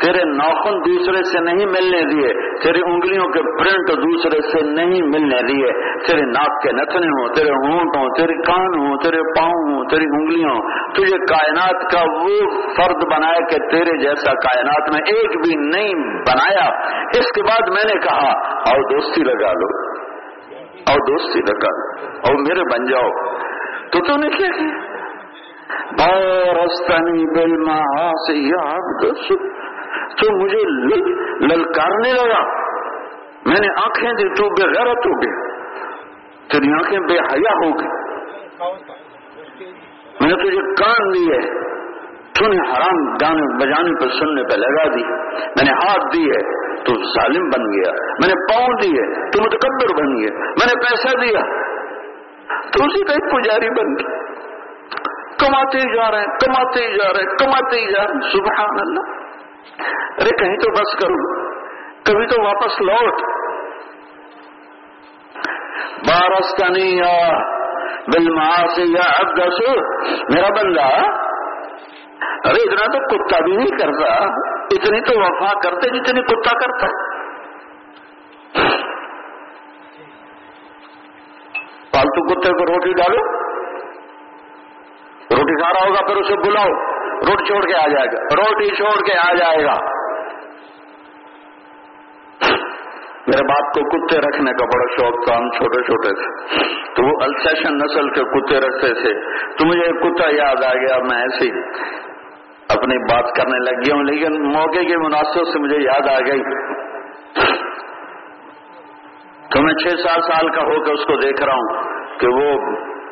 تیرے 0.00 0.24
ناخن 0.36 0.78
دوسرے 0.78 1.22
سے 1.22 1.40
نہیں 1.44 1.66
ملنے 1.66 2.00
دیے۔ 2.14 2.62
تیری 2.62 2.80
انگلیوں 2.86 3.24
کے 3.24 3.40
پرنٹ 3.42 4.02
دوسرے 4.02 4.40
سے 4.40 4.70
نہیں 4.70 5.02
ملنے 5.02 5.42
دیے۔ 5.42 5.98
تیرے 6.06 6.22
ناک 6.22 6.62
کے 6.62 6.72
نتنے 6.72 7.06
ہوں، 7.06 7.28
تیرے 7.34 7.50
ہونٹ 7.50 7.96
ہوں 7.96 8.08
تیرے 8.18 8.42
کان 8.46 8.80
ہوں، 8.80 8.96
تیرے 8.96 9.40
پاؤں 9.40 9.47
پاؤں 9.48 9.74
ہوں، 9.74 9.84
تیری 9.84 10.04
انگلیوں 10.04 10.60
تجھے 10.94 11.18
کائنات 11.18 11.90
کا 11.92 12.00
وہ 12.00 12.50
فرد 12.76 13.14
بنایا 13.14 13.46
کہ 13.50 13.70
تیرے 13.70 13.98
جیسا 13.98 14.32
کائنات 14.32 14.90
میں 14.90 15.00
ایک 15.06 15.30
بھی 15.30 15.54
نہیں 15.56 15.94
بنایا۔ 16.04 16.68
اس 17.08 17.32
کے 17.32 17.42
بعد 17.42 17.68
میں 17.68 17.94
نے 17.94 18.00
کہا 18.00 18.30
اور 18.48 18.90
دوستی 18.90 19.22
لگا 19.22 19.52
لو۔ 19.52 19.90
اور 20.90 20.96
دوستی 20.96 21.38
لگا 21.38 21.70
لو۔ 21.70 22.06
اور 22.06 22.34
میرے 22.34 22.60
بن 22.60 22.86
جاؤ۔ 22.86 23.10
تو 23.90 24.00
تو 24.04 24.16
نے 24.16 24.28
کیا 24.28 24.48
کیا؟ 24.48 24.98
بارستانی 25.98 27.24
بل 27.24 27.64
سے 28.18 29.48
تو 30.16 30.44
مجھے 30.44 30.58
للکارنے 31.46 32.12
لگا۔ 32.12 32.42
میں 33.46 33.60
نے 33.60 33.68
آنکھیں 33.84 34.10
دی 34.10 34.28
تو 34.28 34.50
بے 34.50 34.68
غیرت 34.68 35.06
ہو 35.06 35.12
گئی۔ 35.12 35.58
تیری 36.52 36.72
آنکھیں 36.72 37.00
بے 37.00 37.18
حیا 37.18 37.66
ہو 37.66 37.78
گئی۔ 37.80 38.08
میں 40.20 40.28
نے 40.28 40.34
تجھے 40.34 40.84
کان 40.84 41.14
دیے 41.14 41.58
تو 42.32 42.46
نے 42.46 42.56
حرام 42.56 43.12
گانے 43.12 43.56
بجانے 43.56 43.90
پر 44.00 44.10
سننے 44.10 44.42
پہ 44.42 44.56
لگا 44.56 44.94
دی۔ 44.94 45.04
میں 45.32 45.64
نے 45.64 45.70
ہاتھ 45.70 46.16
دیے 46.16 46.64
تو 46.84 46.94
ظالم 46.94 47.48
بن 47.48 47.62
گیا۔ 47.72 47.92
میں 47.92 48.28
نے 48.28 48.34
پاؤں 48.34 48.80
دیے 48.82 49.30
تو 49.30 49.42
متکبر 49.42 50.02
بن 50.02 50.16
گیا۔ 50.16 50.38
میں 50.38 50.66
نے 50.66 50.80
پیسہ 50.80 51.16
دیا 51.16 51.40
تو 52.72 52.84
اسی 52.84 53.04
کا 53.04 53.12
ایک 53.12 53.32
پجاری 53.32 53.70
بن 53.70 53.86
گیا۔ 53.86 54.18
کماتے 55.38 55.78
ہی 55.78 55.96
جا 55.96 56.10
رہے 56.10 56.18
ہیں، 56.18 56.26
کماتے 56.26 56.86
ہی 56.86 56.96
جا 56.96 57.08
رہے 57.12 57.20
ہیں، 57.20 57.36
کماتے 57.38 57.80
ہی 57.80 57.92
جا 57.92 58.06
رہے 58.06 58.14
ہیں۔ 58.14 58.30
سبحان 58.30 58.80
اللہ 58.80 59.00
ارے 60.20 60.44
کہیں 60.44 60.56
تو 60.56 60.70
بس 60.70 61.02
کرو۔ 61.02 61.48
کبھی 62.04 62.26
تو 62.26 62.42
واپس 62.42 62.80
لوٹ۔ 62.80 63.12
بارس 66.08 66.54
کا 68.12 68.82
یا 68.88 69.06
اب 69.18 69.38
میرا 70.34 70.48
بندہ، 70.56 70.86
ارے 72.48 72.62
اتنا 72.62 72.86
تو 72.92 72.98
کتا 73.08 73.40
بھی 73.44 73.56
نہیں 73.56 73.78
کرتا، 73.78 74.12
اتنی 74.76 75.00
تو 75.00 75.18
وفا 75.20 75.50
کرتے 75.62 75.88
جتنی 75.88 76.22
کتا 76.22 76.54
کرتا 76.58 76.86
پالتو 81.92 82.24
کتے 82.28 82.50
کو 82.52 82.66
روٹی 82.66 82.92
ڈالو، 82.92 83.22
روٹی 85.30 85.54
کھا 85.62 85.70
رہا 85.72 85.86
ہوگا، 85.86 86.06
پھر 86.06 86.16
اسے 86.16 86.36
بلاؤ، 86.36 86.72
روٹی 87.28 87.46
چھوڑ 87.46 87.60
کے 87.66 87.74
آ 87.74 87.86
جائے 87.88 88.06
گا، 88.06 88.34
روٹی 88.34 88.74
چھوڑ 88.76 88.96
کے 89.06 89.18
آ 89.18 89.32
جائے 89.34 89.64
گا۔ 89.64 89.76
میرے 93.28 93.44
باپ 93.44 93.74
کو 93.74 93.80
کتے 93.90 94.18
رکھنے 94.18 94.52
کا 94.52 94.64
بڑا 94.64 94.94
شوق 94.96 95.26
تھا، 95.26 95.38
ہم 95.38 95.50
چھوٹے 95.50 95.82
چھوٹے 95.82 96.08
تھے۔ 96.08 96.48
تو 96.94 97.02
وہ 97.02 97.12
السیشن 97.20 97.76
نسل 97.76 98.10
کے 98.10 98.20
کتے 98.20 98.56
رکھتے 98.56 99.02
تھے۔ 99.02 99.14
تو 99.58 99.66
مجھے 99.66 99.80
ایک 99.80 100.00
کتا 100.02 100.28
یاد 100.30 100.64
آ 100.64 100.74
گیا، 100.74 100.98
میں 100.98 101.16
ایسی 101.16 101.50
اپنی 102.68 102.98
بات 102.98 103.36
کرنے 103.36 103.58
لگ 103.58 103.76
گیا 103.76 103.94
ہوں، 103.94 104.02
لیکن 104.02 104.52
موقع 104.52 104.88
کے 104.88 104.96
مناسب 104.96 105.52
سے 105.52 105.58
مجھے 105.58 105.76
یاد 105.76 106.08
آ 106.08 106.18
گئی۔ 106.26 106.42
تو 109.50 109.62
میں 109.62 109.74
چھ 109.74 109.88
سات 109.88 110.24
سال 110.24 110.48
کا 110.48 110.62
ہو 110.62 110.84
کے 110.84 110.92
اس 110.92 111.04
کو 111.04 111.16
دیکھ 111.16 111.42
رہا 111.42 111.54
ہوں 111.54 111.82
کہ 112.18 112.28
وہ 112.28 112.60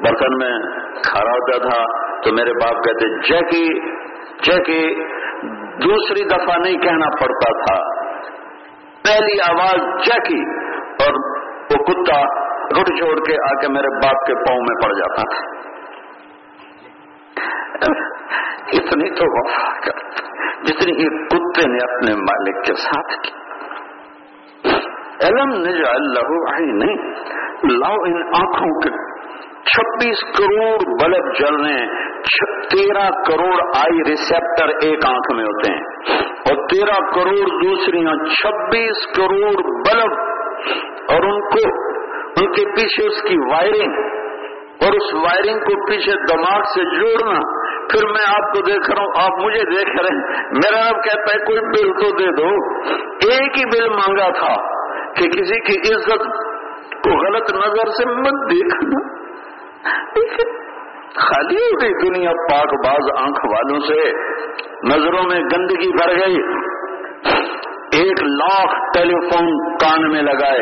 برتن 0.01 0.39
میں 0.39 0.59
کھڑا 1.03 1.31
ہوتا 1.31 1.59
تھا۔ 1.59 1.85
تو 2.23 2.33
میرے 2.33 2.51
باپ 2.51 2.85
کہتے، 2.85 3.09
جیکی 3.09 3.97
جیکی، 4.43 4.95
دوسری 5.85 6.25
دفعہ 6.29 6.59
نہیں 6.59 6.79
کہنا 6.79 7.07
پڑتا 7.21 7.65
تھا۔ 7.65 8.06
پہلی 9.07 9.41
آواز 9.41 10.05
چیکی 10.05 10.41
اور 11.05 11.15
وہ 11.71 11.85
کتا 11.85 12.21
رٹ 12.81 12.87
چھوڑ 12.87 13.17
کے 13.27 13.35
آ 13.45 13.61
کے 13.61 13.69
میرے 13.69 13.89
باپ 13.95 14.27
کے 14.27 14.35
پاؤں 14.35 14.61
میں 14.61 14.83
پڑ 14.83 14.93
جاتا 14.93 15.23
تھا۔ 15.23 15.57
اتنی 18.73 19.11
تو 19.11 19.25
وفا 19.25 19.81
کر 19.81 19.99
جتنی 20.65 20.93
ایک 20.93 21.31
کتے 21.31 21.71
نے 21.71 21.79
اپنے 21.79 22.15
مالک 22.15 22.65
کے 22.65 22.75
ساتھ 22.75 23.23
کی۔ 23.23 23.31
علم 25.27 25.51
نجعل 25.51 26.03
له 26.15 26.47
نہیں 26.73 26.97
لاؤ 27.65 27.95
ان 27.95 28.23
آنکھوں 28.23 28.81
کے 28.81 28.91
چھبیس 29.45 30.21
کروڑ 30.39 30.79
بلب 31.03 31.35
جل 31.35 31.55
رہے 31.57 31.73
ہیں 31.73 32.07
تیرہ 32.71 33.09
کروڑ 33.11 33.63
آئی 33.77 33.99
ریسپٹر 34.11 34.69
ایک 34.69 35.07
آنکھ 35.07 35.35
میں 35.35 35.45
ہوتے 35.45 35.73
ہیں۔ 35.73 35.83
اور 36.21 36.67
تیرہ 36.67 37.11
کروڑ 37.15 37.65
دوسری 37.65 38.05
چھبیس 38.35 39.07
کروڑ 39.17 39.63
بلب۔ 39.63 40.13
اور 41.11 41.23
ان 41.23 41.41
کو، 41.41 41.93
ان 42.41 42.53
کے 42.53 42.65
پیچھے 42.65 43.07
اس 43.07 43.23
کی 43.23 43.37
وائرنگ۔ 43.39 43.93
اور 44.83 44.93
اس 44.93 45.15
وائرنگ 45.15 45.59
کو 45.59 45.87
پیچھے 45.87 46.13
دماغ 46.13 46.63
سے 46.63 47.01
جوڑنا۔ 47.01 47.41
پھر 47.91 48.07
میں 48.07 48.25
آپ 48.29 48.55
کو 48.55 48.61
دیکھ 48.61 48.91
رہا 48.91 49.03
ہوں، 49.03 49.13
آپ 49.25 49.45
مجھے 49.45 49.61
دیکھ 49.61 49.97
رہے 49.97 50.17
ہیں۔ 50.17 50.45
میرا 50.51 50.89
اب 50.89 50.95
کہتا 51.05 51.35
ہے، 51.35 51.39
کوئی 51.39 51.61
بل 51.61 51.93
تو 51.93 52.17
دے 52.17 52.27
دو۔ 52.27 52.49
ایک 53.09 53.59
ہی 53.59 53.65
بل 53.65 53.89
مانگا 53.89 54.31
تھا 54.31 54.55
کہ 55.15 55.29
کسی 55.29 55.61
کی 55.61 55.95
عزت 55.95 56.25
کو 57.05 57.27
غلط 57.27 57.55
نظر 57.55 57.87
سے 57.91 58.11
مت 58.11 58.51
دیکھنا۔ 58.51 59.26
خالی 61.15 61.57
ہو 61.57 61.81
گئی 61.81 61.93
دنیا 61.93 62.31
پاک 62.31 62.75
باز 62.87 63.11
آنکھ 63.17 63.47
والوں 63.47 63.81
سے 63.81 64.13
نظروں 64.85 65.23
میں 65.23 65.41
گندگی 65.41 65.93
بھر 65.93 66.27
گئی۔ 66.27 66.37
ایک 67.99 68.23
لاکھ 68.23 68.99
ٹیلی 68.99 69.15
فون 69.15 69.75
کان 69.75 70.13
میں 70.13 70.23
لگائے، 70.23 70.61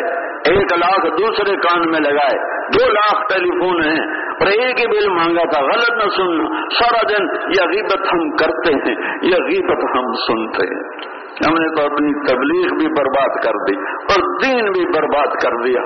ایک 0.51 0.73
لاکھ 0.73 1.07
دوسرے 1.07 1.57
کان 1.57 1.91
میں 1.91 2.01
لگائے۔ 2.01 2.55
دو 2.67 2.93
لاکھ 2.93 3.35
ٹیلی 3.35 3.51
فون 3.51 3.83
ہیں 3.85 4.25
اور 4.25 4.47
ایک 4.47 4.81
ہی 4.81 4.87
بل 4.87 5.09
مانگا 5.09 5.51
تھا، 5.51 5.65
غلط 5.65 6.05
نہ 6.05 6.11
سننا۔ 6.17 6.45
سارا 6.69 7.03
دن 7.09 7.25
یہ 7.47 7.63
غیبت 7.63 8.13
ہم 8.13 8.31
کرتے 8.31 8.73
ہیں، 8.73 8.95
یہ 9.23 9.37
غیبت 9.37 9.85
ہم 9.97 10.13
سنتے 10.13 10.75
ہیں۔ 10.75 11.15
ہم 11.47 11.53
نے 11.53 11.77
تو 11.77 11.83
اپنی 11.83 12.27
تبلیغ 12.27 12.77
بھی 12.79 12.87
برباد 12.87 13.45
کر 13.45 13.51
دی 13.51 13.77
اور 13.81 14.45
دین 14.45 14.73
بھی 14.73 14.87
برباد 14.87 15.27
کر 15.27 15.63
دیا۔ 15.65 15.81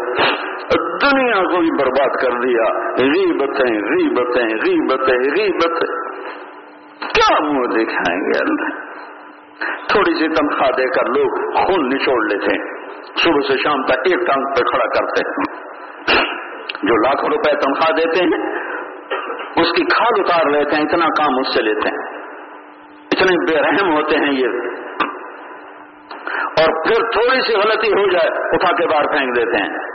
دنیا 1.03 1.43
کو 1.43 1.61
بھی 1.61 1.71
برباد 1.71 2.23
کر 2.23 2.31
دیا۔ 2.31 2.91
غیبتیں 2.99 3.75
غیبتیں 3.75 4.47
غیبتیں 4.47 5.19
غیبتیں۔ 5.19 5.95
کیا 7.09 7.41
منہ 7.41 7.67
دکھائیں 7.67 8.21
گے 8.21 8.41
اللہ؟ 8.41 8.88
تھوڑی 9.67 10.15
سی 10.15 10.29
تنخواہ 10.29 10.71
دے 10.71 10.85
کر 10.85 11.07
لوگ 11.07 11.53
خون 11.55 11.89
نچوڑ 11.89 12.25
لیتے 12.25 12.53
ہیں۔ 12.53 12.79
صبح 13.17 13.41
سے 13.49 13.57
شام 13.57 13.83
تک 13.83 13.99
ایک 13.99 14.27
ٹانگ 14.27 14.45
پہ 14.45 14.65
کھڑا 14.65 14.87
کرتے 14.87 15.29
ہیں۔ 15.29 15.69
جو 16.83 16.97
لاکھوں 16.97 17.29
روپے 17.29 17.51
تنخواہ 17.51 17.97
دیتے 17.97 18.25
ہیں، 18.25 18.59
اس 19.57 19.73
کی 19.73 19.85
کھاد 19.85 20.19
اتار 20.19 20.51
لیتے 20.51 20.77
ہیں، 20.77 20.83
اتنا 20.83 21.07
کام 21.07 21.39
اس 21.41 21.55
سے 21.55 21.63
لیتے 21.63 21.89
ہیں۔ 21.89 22.19
اتنے 23.13 23.53
بے 23.53 23.63
رحم 23.63 23.93
ہوتے 23.93 24.17
ہیں 24.17 24.33
یہ۔ 24.33 24.47
اور 26.33 26.85
پھر 26.85 27.11
تھوڑی 27.13 27.41
سی 27.41 27.55
غلطی 27.55 27.89
ہو 27.89 28.11
جائے، 28.11 28.29
اٹھا 28.53 28.77
کے 28.77 28.87
باہر 28.87 29.07
پھینک 29.07 29.37
دیتے 29.37 29.57
ہیں۔ 29.57 29.89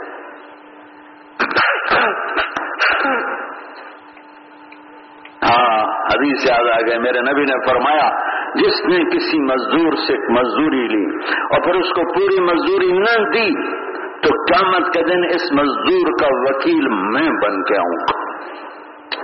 ہاں 5.44 5.84
حدیث 6.04 6.50
یاد 6.50 6.70
آ 6.72 6.80
گئے۔ 6.80 6.98
میرے 6.98 7.20
نبی 7.20 7.44
نے 7.44 7.70
فرمایا، 7.70 8.08
جس 8.54 8.84
نے 8.84 9.04
کسی 9.04 9.38
مزدور 9.40 9.92
سے 9.92 10.32
مزدوری 10.32 10.88
لی 10.88 11.24
اور 11.42 11.62
پھر 11.62 11.74
اس 11.74 11.88
کو 11.88 12.02
پوری 12.14 12.40
مزدوری 12.40 12.92
نہ 12.98 13.30
دی، 13.30 13.74
تو 14.22 14.28
قیامت 14.28 14.94
کے 14.94 15.02
دن 15.02 15.24
اس 15.24 15.52
مزدور 15.52 16.12
کا 16.20 16.26
وکیل 16.26 16.88
میں 16.88 17.30
بن 17.30 17.62
کے 17.62 17.78
آؤں 17.78 18.24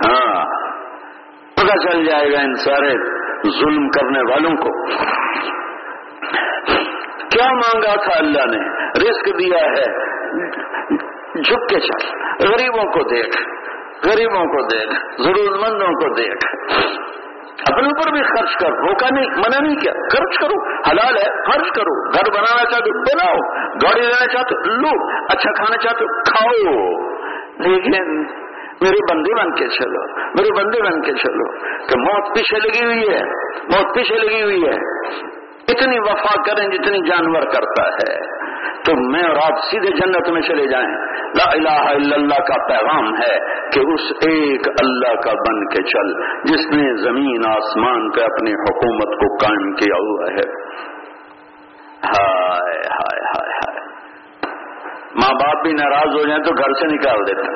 ہاں 0.07 0.45
پتا 1.55 1.89
چل 1.89 2.05
جائے 2.05 2.31
گا 2.31 2.41
ان 2.41 2.55
سارے 2.55 2.93
ظلم 3.59 3.89
کرنے 3.89 4.19
والوں 4.19 4.57
کو۔ 4.57 4.85
کیا 7.29 7.53
مانگا 7.53 7.95
تھا 8.03 8.19
اللہ 8.19 8.45
نے؟ 8.51 8.85
رزق 8.87 9.25
دیا 9.39 9.65
ہے، 9.65 9.85
جھک 11.41 11.69
کے 11.69 11.79
چل، 11.79 12.07
غریبوں 12.47 12.91
کو 12.91 13.03
دیکھ۔ 13.03 13.51
غریبوں 14.05 14.45
کو 14.45 14.67
دیکھ 14.67 15.21
ضرورت 15.21 15.59
مندوں 15.59 15.87
کو 15.87 16.13
دیکھ۔ 16.13 16.45
اپنے 17.71 17.87
اوپر 17.87 18.11
بھی 18.11 18.23
خرچ 18.23 18.55
کر 18.59 18.69
روکا 18.69 19.07
نہیں، 19.15 19.25
منع 19.25 19.59
نہیں 19.61 19.75
کیا۔ 19.75 19.93
خرچ 19.93 20.37
کرو، 20.41 20.73
حلال 20.89 21.15
ہے، 21.15 21.51
خرچ 21.51 21.71
کرو۔ 21.75 22.09
گھر 22.13 22.31
بنانا 22.31 22.71
چاہتے 22.71 22.89
بناؤ۔ 22.91 23.37
گاڑی 23.73 24.01
لینا 24.01 24.27
چاہتے 24.27 24.55
لو۔ 24.55 25.07
اچھا 25.25 25.51
کھانا 25.53 25.77
چاہتے 25.77 26.05
کھاؤ۔ 26.05 26.75
لیکن 27.57 28.21
میرے 28.81 29.13
بندے 29.13 29.33
بن 29.33 29.55
کے 29.55 29.67
چلو، 29.67 30.15
میرے 30.17 30.53
بندے 30.57 30.81
بن 30.81 31.01
کے 31.01 31.13
چلو۔ 31.13 31.59
کہ 31.87 31.99
موت 31.99 32.35
پیچھے 32.35 32.59
لگی 32.59 32.85
ہوئی 32.85 33.13
ہے، 33.13 33.23
موت 33.57 33.95
پیچھے 33.95 34.15
لگی 34.15 34.43
ہوئی 34.43 34.63
ہے۔ 34.63 34.75
اتنی 35.67 35.99
وفا 35.99 36.41
کریں 36.43 36.67
جتنی 36.67 37.09
جانور 37.09 37.41
کرتا 37.41 37.83
ہے۔ 37.83 38.41
تو 38.85 39.11
میں 39.11 39.23
اور 39.23 39.35
آپ 39.35 39.57
سیدھے 39.71 39.89
جنت 39.89 40.29
میں 40.29 40.41
چلے 40.41 40.67
جائیں۔ 40.67 40.87
لا 41.21 41.51
الہ 41.51 41.89
الا 41.89 42.15
اللہ 42.15 42.43
کا 42.47 42.67
پیغام 42.67 43.13
ہے 43.13 43.39
کہ 43.73 43.79
اس 43.79 44.11
ایک 44.11 44.67
اللہ 44.79 45.21
کا 45.21 45.31
بن 45.31 45.65
کے 45.67 45.83
چل، 45.83 46.13
جس 46.43 46.65
نے 46.67 47.03
زمین، 47.03 47.45
آسمان 47.45 48.11
پہ 48.11 48.21
اپنی 48.21 48.53
حکومت 48.53 49.19
کو 49.19 49.35
قائم 49.35 49.71
کیا 49.71 49.95
ہوا 49.97 50.25
ہے۔ 50.31 50.49
ہائے 52.03 52.77
ہائے 52.77 53.21
ہائے 53.21 53.49
ہائے۔ 53.49 53.81
ماں 55.15 55.33
باپ 55.33 55.63
بھی 55.63 55.73
ناراض 55.73 56.15
ہو 56.15 56.27
جائیں 56.27 56.43
تو 56.43 56.51
گھر 56.53 56.73
سے 56.73 56.87
نکال 56.87 57.27
دیتے 57.27 57.47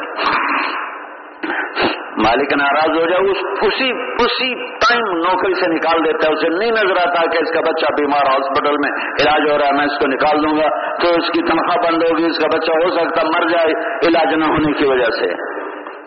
مالک 2.17 2.53
ناراض 2.53 2.97
ہو 2.97 3.05
جائے، 3.05 3.31
اس 3.31 3.37
اسی 3.61 3.89
اسی 4.25 4.53
ٹائم 4.55 5.01
نوکری 5.17 5.53
سے 5.53 5.67
نکال 5.67 6.03
دیتا 6.05 6.27
ہے، 6.27 6.33
اسے 6.33 6.49
نہیں 6.49 6.71
نظر 6.71 6.99
آتا 7.07 7.25
کہ 7.31 7.37
اس 7.37 7.51
کا 7.53 7.59
بچہ 7.59 7.91
بیمار 7.97 8.29
ہاسپٹل 8.29 8.77
میں 8.77 8.91
علاج 9.21 9.51
ہو 9.51 9.57
رہا 9.57 9.67
ہے، 9.67 9.71
میں 9.71 9.85
اس 9.85 9.99
کو 9.99 10.07
نکال 10.07 10.43
دوں 10.43 10.57
گا، 10.57 10.67
تو 11.01 11.09
اس 11.09 11.31
کی 11.31 11.41
تنخواہ 11.41 11.91
بند 11.91 12.03
ہوگی، 12.03 12.25
اس 12.25 12.37
کا 12.37 12.47
بچہ 12.57 12.71
ہو 12.71 12.89
سکتا 12.89 13.23
مر 13.23 13.47
جائے، 13.47 13.75
علاج 14.07 14.33
نہ 14.33 14.45
ہونے 14.45 14.73
کی 14.73 14.85
وجہ 14.85 15.11
سے۔ 15.19 15.27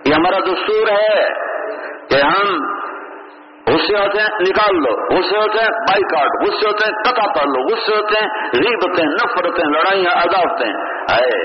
یہ 0.08 0.14
ہمارا 0.14 0.38
دستور 0.38 0.88
ہے 0.88 1.22
کہ 2.10 2.22
ہم 2.22 2.78
غصے 3.66 3.96
ہوتے 3.98 4.20
ہیں، 4.20 4.28
نکال 4.40 4.76
لو، 4.76 4.92
غصے 5.16 5.36
ہوتے 5.36 5.58
ہیں 5.58 5.70
بائی 5.70 6.02
کاٹ 6.02 6.42
غصے 6.42 6.66
ہوتے 6.66 6.86
ہیں 6.86 6.92
قطع 7.02 7.32
کر 7.32 7.46
لو، 7.46 7.62
غصے 7.68 7.96
ہوتے 7.96 8.24
ہیں 8.24 8.28
ریبتیں 8.54 9.04
نفرتیں، 9.04 9.64
لڑائیاں 9.70 10.12
عداوتیں 10.12 10.72
آئے 11.14 11.38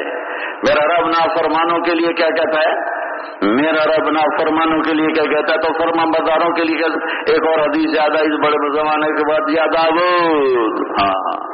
میرا 0.67 0.85
رب 0.87 1.07
نافرمانوں 1.07 1.79
کے 1.79 1.95
لیے 1.95 2.13
کیا 2.13 2.29
کہتا 2.29 2.69
ہے؟ 2.69 3.02
میرا 3.41 3.83
رب 3.85 4.09
نا 4.09 4.21
فرمانوں 4.37 4.81
کے 4.81 4.93
لیے 4.93 5.07
کیا 5.07 5.23
کہتا 5.23 5.53
ہے؟ 5.53 5.57
تو 5.57 5.73
فرما 5.73 6.03
بازاروں 6.05 6.49
کے 6.49 6.63
لیے 6.63 6.83
ایک 7.33 7.47
اور 7.47 7.59
حدیث 7.59 7.95
یاد 7.95 8.09
آئی 8.09 8.27
اس 8.27 8.39
بڑے 8.45 8.81
زمانے 8.81 9.07
کے 9.07 9.31
بعد، 9.31 9.49
یاد 9.49 9.75
آبود. 9.85 10.81
ہاں 11.01 11.53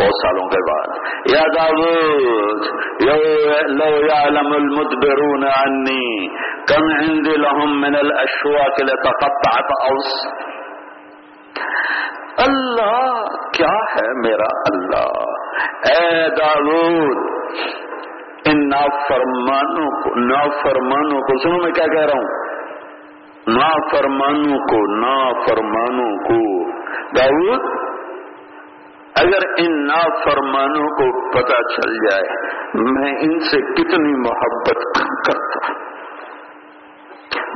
بہت 0.00 0.14
سالوں 0.22 0.48
کے 0.48 0.60
بعد. 0.70 0.98
یاد 1.32 1.70
آبود. 1.70 2.66
لو 3.70 3.88
یعلم 4.06 4.52
المدبرون 4.52 5.44
عنی. 5.44 6.28
کم 6.64 6.84
عند 6.84 7.26
لهم 7.26 7.80
من 7.80 7.94
الاشواق 7.94 8.80
لتقطعت 8.80 9.72
اوس. 9.90 10.40
اللہ، 12.36 13.24
کیا 13.52 13.74
ہے 13.94 14.28
میرا 14.28 14.50
اللہ؟ 14.70 15.30
اے 15.90 16.28
داود 16.28 17.30
ان 18.50 18.68
نافرمانوں 18.68 19.90
کو 20.02 20.14
نافرمانوں 20.20 21.20
کو 21.20 21.38
سنو 21.42 21.58
میں 21.62 21.72
کیا 21.72 21.86
کہہ 21.86 22.06
رہا 22.06 22.20
ہوں. 22.20 22.30
نافرمانوں 23.48 24.58
کو 24.66 24.80
نافرمانوں 24.96 26.10
کو. 26.24 26.40
داود 27.16 27.68
اگر 29.14 29.46
ان 29.58 29.86
نافرمانوں 29.86 30.88
کو 30.98 31.06
پتا 31.30 31.60
چل 31.72 31.94
جائے، 32.04 32.36
میں 32.74 33.12
ان 33.20 33.38
سے 33.40 33.60
کتنی 33.72 34.12
محبت 34.20 34.84
کرتا 35.26 35.72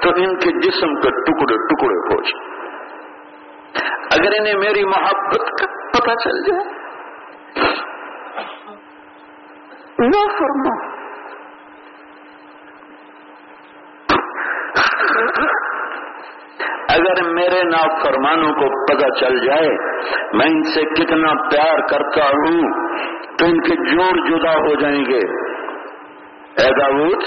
تو 0.02 0.10
ان 0.16 0.34
کے 0.36 0.52
جسم 0.60 0.94
کے 0.94 1.10
ٹکڑے 1.26 1.56
ٹکڑے 1.68 1.98
ہو 2.08 2.20
جائے 2.22 2.52
اگر 4.10 4.34
انہیں 4.38 4.58
میری 4.58 4.84
محبت 4.84 5.50
کا 5.60 5.66
پتا 5.92 6.14
چل 6.24 6.42
جائے 6.42 6.82
نہ 9.98 10.22
فرما 10.38 10.74
اگر 16.88 17.22
میرے 17.22 17.62
نافرمانوں 17.62 18.52
کو 18.52 18.84
پتہ 18.84 19.08
چل 19.20 19.46
جائے، 19.46 19.68
میں 20.32 20.46
ان 20.46 20.62
سے 20.62 20.82
کتنا 20.82 21.32
پیار 21.48 21.78
کرتا 21.78 22.24
ہوں، 22.24 22.72
تو 23.38 23.44
ان 23.44 23.60
کے 23.60 23.76
جوڑ 23.76 24.28
جدا 24.28 24.52
ہو 24.52 24.74
جائیں 24.74 25.04
گے۔ 25.04 25.20
اے 26.56 26.70
داود 26.80 27.22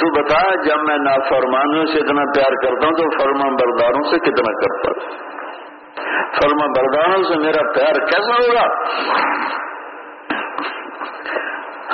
تو 0.00 0.22
بتا، 0.22 0.54
جب 0.64 0.82
میں 0.82 0.96
نافرمانوں 0.98 1.86
سے 1.86 1.98
اتنا 1.98 2.22
پیار 2.22 2.54
کرتا 2.62 2.86
ہوں، 2.86 2.92
تو 2.92 3.18
فرما 3.18 3.48
برداروں 3.48 4.02
سے 4.10 4.18
کتنا 4.18 4.52
کرتا 4.60 4.90
ہوں؟ 4.90 5.18
فرما 6.40 6.66
برداروں 6.66 7.22
سے 7.22 7.38
میرا 7.38 7.72
پیار 7.72 8.06
کیسا 8.06 8.34
ہوگا؟ 8.34 8.66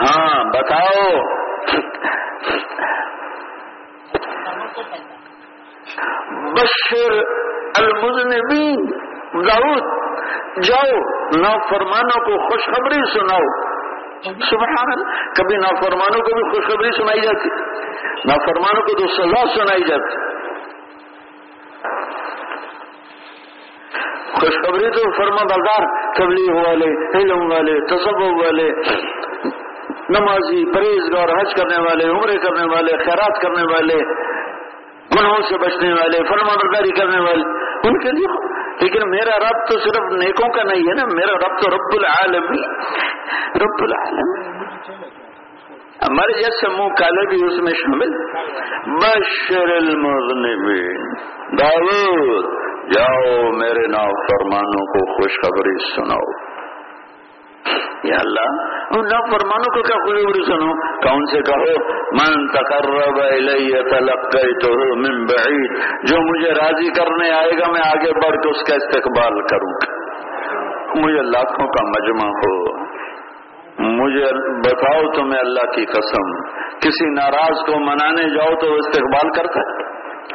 ہاں 0.00 0.44
بتاؤ۔ 0.44 1.18
بشر 6.52 7.12
المذنبین 7.78 8.86
داؤد 9.48 9.82
جاؤ، 10.62 10.98
نافرمانوں 11.36 12.20
کو 12.24 12.48
خوشخبری 12.48 13.18
سناؤ۔ 13.18 13.76
سبحان 14.22 15.02
کبھی 15.32 15.56
نافرمانوں 15.56 16.20
کو 16.20 16.34
بھی 16.34 16.50
خوشخبری 16.50 16.90
سنائی 16.90 17.20
جاتی، 17.20 17.48
نافرمانوں 18.24 18.82
کو 18.82 18.98
تو 18.98 19.06
سزا 19.06 19.54
سنائی 19.54 19.84
جاتی۔ 19.84 20.26
خوشخبری 24.32 24.90
تو 24.90 25.12
فرما 25.16 25.42
بازار 25.42 26.12
تبلیغ 26.14 26.56
والے، 26.56 27.18
علم 27.18 27.52
والے 27.52 27.80
تصور 27.86 28.44
والے۔ 28.44 28.70
نمازی، 30.08 30.72
پرہیزگار، 30.72 31.28
حج 31.40 31.54
کرنے 31.54 31.82
والے، 31.82 32.04
عمرے 32.04 32.38
کرنے 32.38 32.74
والے، 32.74 32.96
خیرات 32.96 33.42
کرنے 33.42 33.62
والے، 33.62 33.94
گناہوں 35.16 35.42
سے 35.48 35.58
بچنے 35.58 35.92
والے 35.92 36.18
فرما 36.28 36.54
برداری 36.54 36.90
کرنے 36.90 37.20
والے، 37.20 37.42
ان 37.88 37.98
کے 37.98 38.10
لیے۔ 38.10 38.56
لیکن 38.82 39.10
میرا 39.10 39.38
رب 39.38 39.72
تو 39.72 39.78
صرف 39.78 40.24
نیکوں 40.24 40.48
کا 40.48 40.62
نہیں 40.62 40.82
ہے 40.82 40.94
نا، 40.94 41.04
میرا 41.14 41.32
رب 41.32 41.58
تو 41.60 41.70
رب 41.70 41.98
العالم 41.98 42.44
رب 43.62 43.82
العالم 43.82 44.46
ہمارے 46.10 46.32
جیسے 46.32 46.68
منہ 46.68 46.88
کالے 46.88 47.26
بھی 47.26 47.46
اس 47.46 47.62
میں 47.62 47.72
شامل۔ 47.72 48.08
بشر 48.96 49.74
المذنبین۔ 49.74 51.12
داود، 51.58 52.44
جاؤ 52.90 53.50
میرے 53.52 53.86
ناؤ 53.86 54.10
فرمانوں 54.10 54.86
کو 54.86 55.14
خوشخبری 55.14 55.94
سناؤ۔ 55.96 56.45
یا 58.02 58.16
اللہ، 58.20 58.48
ان 58.90 59.08
فرمانوں 59.30 59.70
کو 59.74 59.82
کیا 59.82 59.96
خوشخبری 60.04 60.44
سنو؟ 60.46 60.72
کون 61.00 61.26
سے 61.26 61.40
کہو، 61.40 61.94
من 62.12 62.46
تقرب 62.46 63.20
الیہ 63.20 63.82
تلقیتہ 63.82 64.72
من 64.96 65.24
بعید، 65.24 65.76
جو 66.08 66.20
مجھے 66.20 66.50
راضی 66.50 66.88
کرنے 66.90 67.30
آئے 67.30 67.50
گا، 67.58 67.70
میں 67.72 67.82
آگے 67.86 68.12
بڑھ 68.12 68.36
کے 68.36 68.48
اس 68.48 68.62
کا 68.62 68.74
استقبال 68.74 69.40
کروں 69.42 69.72
گا. 69.72 69.94
مجھے 70.94 71.22
لاکھوں 71.22 71.66
کا 71.66 71.84
مجمع 71.88 72.28
ہو۔ 72.28 72.86
مجھے 73.78 74.26
بتاؤ 74.60 75.12
تمہیں 75.12 75.40
اللہ 75.40 75.66
کی 75.72 75.84
قسم، 75.84 76.32
کسی 76.78 77.10
ناراض 77.10 77.66
کو 77.66 77.80
منانے 77.80 78.34
جاؤ 78.34 78.54
تو 78.54 78.72
وہ 78.72 78.76
استقبال 78.76 79.30
کرتا 79.30 79.60
ہے؟ 79.60 79.86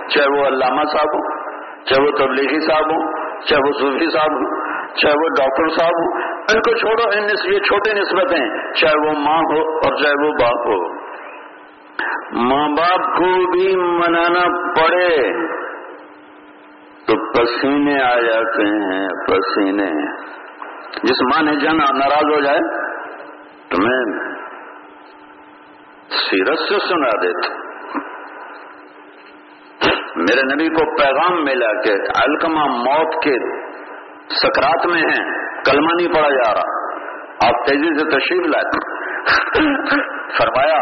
چاہے 0.07 0.27
وہ 0.27 0.47
علامہ 0.47 0.83
صاحب 0.91 1.15
ہو 1.15 1.41
چاہے 1.85 2.05
وہ 2.05 2.11
تبلیغی 2.11 2.59
صاحب 2.59 2.91
ہو 2.91 3.11
چاہے 3.41 3.67
وہ 3.67 3.71
صوفی 3.79 4.09
صاحب 4.09 4.31
ہو 4.31 4.61
چاہے 4.93 5.13
وہ 5.21 5.29
ڈاکٹر 5.29 5.69
صاحب 5.69 5.91
ہو 5.91 6.30
ان 6.53 6.59
کو 6.59 6.77
چھوڑو، 6.77 7.09
ان 7.17 7.53
یہ 7.53 7.59
چھوٹے 7.59 7.93
نسبتیں 7.93 8.73
چاہے 8.73 9.07
وہ 9.07 9.13
ماں 9.19 9.37
ہو 9.37 9.77
اور 9.77 10.03
چاہے 10.03 10.27
وہ 10.27 10.31
باپ 10.31 10.67
ہو۔ 10.67 10.93
ماں 12.31 12.67
باپ 12.67 13.17
کو 13.17 13.51
بھی 13.51 13.75
منانا 13.75 14.73
پڑے۔ 14.81 15.17
تو 17.05 17.31
پسینے 17.31 18.01
آ 18.01 18.19
جاتے 18.19 18.67
ہیں، 18.67 19.07
پسینے۔ 19.27 20.15
جس 21.03 21.21
ماں 21.21 21.43
نے 21.43 21.59
جانا 21.59 21.83
ناراض 21.93 22.35
ہو 22.35 22.39
جائے، 22.41 22.59
تو 23.69 23.77
میں 23.81 24.19
سیرت 26.09 26.59
سے 26.59 26.87
سنا 26.87 27.09
دیتا۔ 27.21 27.61
میرے 30.15 30.55
نبی 30.55 30.67
کو 30.69 30.95
پیغام 30.97 31.43
ملا 31.43 31.81
کہ 31.81 31.91
الکما 32.25 32.65
موت 32.65 33.23
کے 33.23 33.63
سکرات 34.29 34.85
میں 34.85 35.01
ہیں۔ 35.01 35.40
کلمہ 35.65 35.89
نہیں 35.97 36.07
پڑا 36.07 36.29
جا 36.29 36.53
رہا۔ 36.53 36.81
آپ 37.47 37.67
تیزی 37.67 37.99
سے 37.99 38.05
تشریف 38.05 38.47
لائے 38.47 38.65
فرمایا، 40.37 40.77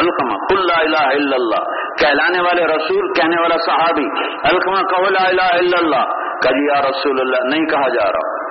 الکما 0.00 0.46
کل 0.46 0.66
لا 0.66 0.80
الہ 0.80 1.06
الا 1.06 1.36
اللہ۔ 1.36 1.70
کہلانے 2.00 2.40
والے 2.40 2.64
رسول، 2.64 3.12
کہنے 3.12 3.40
والا 3.40 3.56
صحابی، 3.56 4.04
الکما 4.42 4.82
کہ 4.82 5.10
لا 5.10 5.28
الہ 5.28 5.58
الا 5.58 5.78
اللہ۔ 5.78 6.30
کہ 6.42 6.48
جی، 6.48 6.66
یا 6.66 6.90
رسول 6.90 7.20
اللہ، 7.20 7.56
نہیں 7.56 7.66
کہا 7.66 7.88
جا 7.88 8.12
رہا۔ 8.12 8.50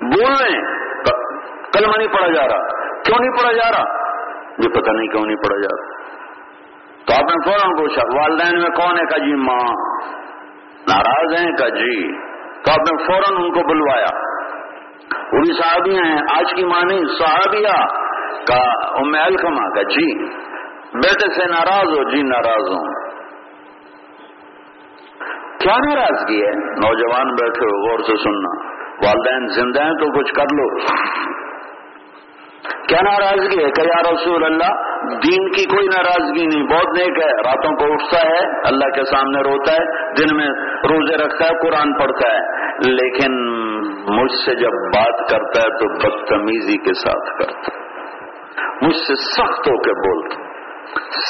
بول 0.00 0.32
رہے 0.40 0.58
ہیں 0.58 0.78
کلمہ 1.72 1.92
نہیں 1.96 2.08
پڑا 2.08 2.26
جا 2.32 2.42
رہا۔ 2.48 2.66
کیوں 3.04 3.20
نہیں 3.20 3.30
پڑا 3.30 3.52
جا 3.52 3.70
رہا؟ 3.70 3.98
یہ 4.58 4.68
پتہ 4.68 4.90
نہیں 4.90 5.06
کیوں 5.06 5.26
نہیں 5.26 5.36
پڑا 5.36 5.60
جا 5.60 5.76
رہا۔ 5.76 5.98
تو 7.06 7.14
آپ 7.14 7.22
نے 7.22 7.44
فوراً 7.44 7.76
پوچھا، 7.76 8.20
والدین 8.20 8.60
میں 8.60 8.70
کون 8.70 8.98
ہے؟ 8.98 9.04
کا 9.04 9.18
جی 9.18 9.34
ماں۔ 9.34 9.66
ناراض 10.88 11.40
ہیں؟ 11.40 11.52
کا 11.52 11.68
جی۔ 11.68 12.16
تو 12.62 12.72
آپ 12.72 12.78
نے 12.78 13.06
فوراً 13.06 13.44
ان 13.44 13.52
کو 13.52 13.68
بلوایا۔ 13.68 14.27
وہ 15.32 15.42
صحابیاں 15.42 16.04
ہیں، 16.04 16.18
آج 16.18 16.54
کی 16.54 16.64
مانی 16.64 17.18
صحابیہ 17.18 17.84
کا 18.44 18.70
ام 18.98 19.12
الخما 19.24 19.74
کا 19.74 19.82
جی۔ 19.82 20.24
بیٹے 20.94 21.30
سے 21.34 21.46
ناراض 21.46 21.88
ہو 21.88 22.10
جی 22.10 22.22
ناراض 22.22 22.68
ہوں۔ 22.68 23.08
کیا 25.60 25.76
ناراضگی 25.76 26.42
ہے؟ 26.42 26.50
نوجوان 26.52 27.34
بیٹھے 27.34 27.64
ہو، 27.64 27.90
غور 27.90 27.98
سے 27.98 28.16
سننا۔ 28.16 28.78
والدین 29.06 29.48
زندہ 29.48 29.82
ہیں 29.82 29.92
تو 29.92 30.18
کچھ 30.18 30.34
کر 30.34 30.42
لو۔ 30.42 30.78
کیا 32.88 32.98
ناراضگی 33.10 33.64
ہے 33.64 33.70
کہ 33.70 33.86
یا 33.86 34.12
رسول 34.12 34.44
اللہ، 34.44 34.72
دین 35.02 35.50
کی 35.50 35.64
کوئی 35.64 35.86
ناراضگی 35.86 36.46
نہیں، 36.46 36.62
بہت 36.62 36.98
نیک 36.98 37.18
ہے، 37.18 37.30
راتوں 37.30 37.76
کو 37.76 37.92
اٹھتا 37.92 38.18
ہے، 38.18 38.60
اللہ 38.64 38.84
کے 38.84 39.04
سامنے 39.04 39.38
روتا 39.38 39.72
ہے، 39.72 40.12
دن 40.12 40.36
میں 40.36 40.48
روزے 40.88 41.16
رکھتا 41.16 41.44
ہے، 41.44 41.68
قرآن 41.68 41.92
پڑھتا 41.92 42.32
ہے۔ 42.32 42.68
لیکن 42.90 43.58
مجھ 44.16 44.32
سے 44.32 44.54
جب 44.54 44.70
بات 44.70 45.30
کرتا 45.30 45.60
ہے 45.60 45.68
تو 45.68 45.94
بدتمیزی 45.94 46.76
کے 46.76 46.94
ساتھ 46.94 47.38
کرتا 47.38 47.76
ہے۔ 47.76 47.88
مجھ 48.82 48.96
سے 48.96 49.14
سخت 49.14 49.68
ہو 49.68 49.82
کے 49.82 49.92
بولتا 49.92 50.47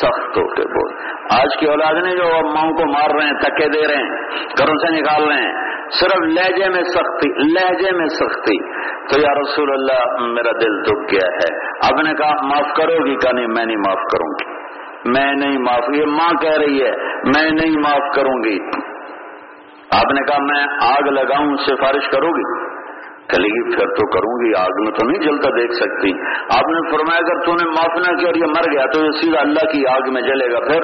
سخت 0.00 0.38
ہو 0.38 0.54
کے 0.54 0.62
بول۔ 0.62 0.94
آج 1.30 1.56
کی 1.60 1.66
اولاد 1.66 1.94
نے 1.94 2.10
جو 2.10 2.54
ماؤں 2.54 2.70
کو 2.70 2.92
مار 2.92 3.20
رہے 3.20 3.26
ہیں، 3.26 3.40
تکے 3.40 3.68
دے 3.68 3.88
رہے 3.88 3.96
ہیں، 3.96 4.10
گھروں 4.58 4.76
سے 4.76 5.00
نکال 5.00 5.28
رہے 5.28 5.36
ہیں، 5.36 5.82
صرف 5.90 6.22
لہجے 6.22 6.68
میں 6.68 6.82
سختی، 6.82 7.28
لہجے 7.30 7.96
میں 7.96 8.06
سختی۔ 8.06 8.72
تو 9.08 9.20
یا 9.20 9.40
رسول 9.42 9.72
اللہ، 9.72 10.26
میرا 10.32 10.50
دل 10.52 10.82
دکھ 10.82 11.14
گیا 11.14 11.26
ہے۔ 11.26 11.66
اب 11.66 12.02
نے 12.02 12.14
کہا، 12.14 12.46
معاف 12.46 12.76
کرو 12.76 13.04
گی؟ 13.04 13.16
کہ 13.16 13.32
نہیں، 13.32 13.46
میں 13.46 13.64
نہیں 13.64 13.76
معاف 13.76 14.02
کروں 14.12 14.32
گی۔ 14.32 14.58
میں 15.10 15.32
نہیں 15.32 15.58
معاف، 15.58 15.84
یہ 15.94 16.04
ماں 16.06 16.42
کہہ 16.42 16.58
رہی 16.58 16.82
ہے، 16.82 16.90
میں 17.12 17.50
نہیں 17.50 17.78
معاف 17.78 18.14
کروں 18.14 18.44
گی۔ 18.44 18.58
آپ 19.90 20.12
نے 20.12 20.32
کہا، 20.32 20.38
میں 20.38 20.64
آگ 20.80 21.08
لگاؤں، 21.08 21.56
سفارش 21.56 22.08
کرو 22.08 22.28
گی؟ 22.28 22.67
چلے 23.32 23.76
پھر 23.76 23.86
تو 23.86 24.10
کروں 24.10 24.44
گی۔ 24.44 24.62
آگ 24.62 24.84
میں 24.84 24.92
تو 24.92 25.06
نہیں 25.06 25.22
جلتا، 25.22 25.50
دیکھ 25.50 25.72
سکتی۔ 25.72 26.12
آپ 26.58 26.68
نے 26.68 26.90
فرمایا، 26.90 27.18
اگر 27.18 27.44
تو 27.46 27.52
نے 27.52 27.70
معاف 27.70 28.08
نہ 28.08 28.16
کیا 28.16 28.28
اور 28.28 28.34
یہ 28.34 28.44
مر 28.44 28.72
گیا، 28.72 28.84
تو 28.92 29.04
یہ 29.04 29.10
سیدھا 29.10 29.40
اللہ 29.40 29.70
کی 29.72 29.86
آگ 29.86 30.12
میں 30.12 30.22
جلے 30.22 30.52
گا۔ 30.52 30.60
پھر 30.60 30.80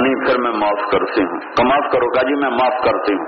نہیں، 0.00 0.26
پھر 0.26 0.38
میں 0.38 0.50
معاف 0.50 0.90
کرتی 0.92 1.22
ہوں۔ 1.22 1.40
تو 1.40 1.64
معاف 1.64 1.92
کرو 1.92 2.10
کا 2.10 2.22
جی 2.22 2.34
میں 2.40 2.50
معاف 2.50 2.84
کرتی 2.84 3.14
ہوں۔ 3.14 3.26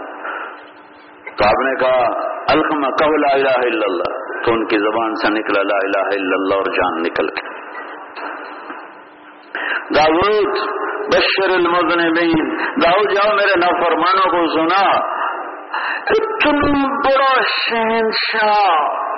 تو 1.24 1.46
آپ 1.46 1.64
نے 1.64 1.74
کہا 1.80 2.06
الخما 2.52 2.88
لا 3.16 3.34
الہ 3.34 3.66
الا 3.66 3.84
اللہ۔ 3.84 4.38
تو 4.44 4.52
ان 4.52 4.66
کی 4.66 4.78
زبان 4.78 5.14
سے 5.14 5.32
نکلا، 5.32 5.62
لا 5.62 5.76
الہ 5.76 6.06
الا 6.06 6.36
اللہ، 6.36 6.54
اور 6.54 6.64
جان 6.64 7.02
نکل 7.02 7.26
کے 7.28 7.58
داود 9.96 10.46
بشر 11.14 11.50
المذنبین۔ 11.50 12.56
داؤد، 12.56 13.10
جاؤ 13.10 13.36
میرے 13.36 13.58
نافرمانوں 13.58 14.30
کو 14.30 14.46
سنا۔ 14.54 15.17
اتنا 16.06 16.88
بڑا 16.88 17.40
شہنشاہ۔ 17.68 19.08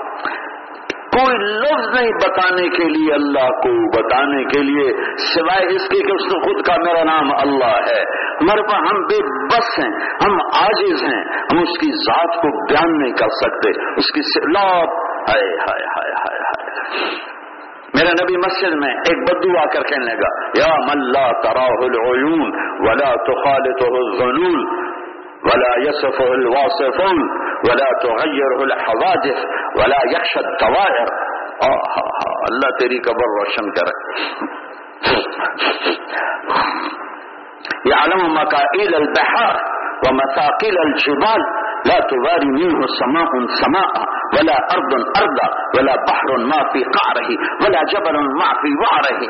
کوئی 1.11 1.37
لفظ 1.37 2.01
نہیں 2.01 2.11
بتانے 2.13 2.69
کے 2.69 2.85
لیے 2.85 3.15
اللہ 3.15 3.49
کو، 3.49 3.91
بتانے 3.99 4.45
کے 4.45 4.63
لیے 4.63 5.17
سوائے 5.17 5.75
اس 5.77 5.89
کے 5.89 6.07
کہ 6.07 6.13
اس 6.13 6.33
نے 6.33 6.41
خود 6.43 6.67
کا 6.67 6.75
میرا 6.87 7.05
نام 7.05 7.31
اللہ 7.39 7.65
ہے۔ 7.65 8.03
ہمارے 8.41 8.63
پاس 8.63 8.93
ہم 8.93 9.01
بے 9.01 9.47
بس 9.47 9.79
ہیں، 9.79 9.91
ہم 10.25 10.35
عاجز 10.35 11.05
ہیں، 11.05 11.23
ہم 11.23 11.59
اس 11.59 11.79
کی 11.81 11.93
ذات 11.93 12.43
کو 12.43 12.75
بیان 12.75 13.03
نہیں 13.03 13.13
کر 13.13 13.27
سکتے۔ 13.29 13.71
اس 13.71 14.13
کی 14.15 14.21
ہائے 15.29 15.45
ہائے 15.45 15.85
ہائے 15.85 16.13
ہائے 16.13 16.39
ہائے۔ 16.39 17.11
میرے 17.95 18.11
نبی 18.11 18.37
مسجد 18.37 18.75
میں 18.85 18.95
ایک 18.95 19.19
بدو 19.19 19.59
آ 19.59 19.65
کر 19.65 19.83
کہنے 19.83 20.05
لگا، 20.05 20.49
یا 20.59 20.77
ملا 20.79 21.41
تراہ 21.41 21.69
العیون 21.81 22.53
ولا 22.89 23.13
تخالطه 23.13 23.97
الظنون۔ 23.97 24.90
ولا 25.45 25.73
يصفه 25.89 26.33
الواصفون 26.33 27.21
ولا 27.69 27.89
تغيره 28.03 28.63
الحوادث 28.65 29.39
ولا 29.77 30.01
يخشى 30.15 30.41
الدوائر 30.41 31.13
اللہ 32.49 32.77
تیری 32.81 32.99
قبر 33.07 33.33
روشن 33.39 33.71
کرے 33.79 33.95
يعلم 37.91 38.23
مكائل 38.35 38.95
البحار 38.95 39.57
ومثاقيل 40.07 40.79
الجبال 40.79 41.45
لا 41.91 41.99
تواري 42.11 42.49
منه 42.57 42.87
سماء 43.01 43.31
سماء 43.61 43.93
ولا 44.35 44.57
أرض 44.75 44.93
أرضا 45.21 45.49
ولا 45.77 45.95
بحر 46.09 46.37
ما 46.51 46.61
في 46.73 46.85
قعره 46.97 47.31
ولا 47.63 47.85
جبل 47.95 48.21
ما 48.41 48.51
في 48.63 48.75
وعره. 48.83 49.23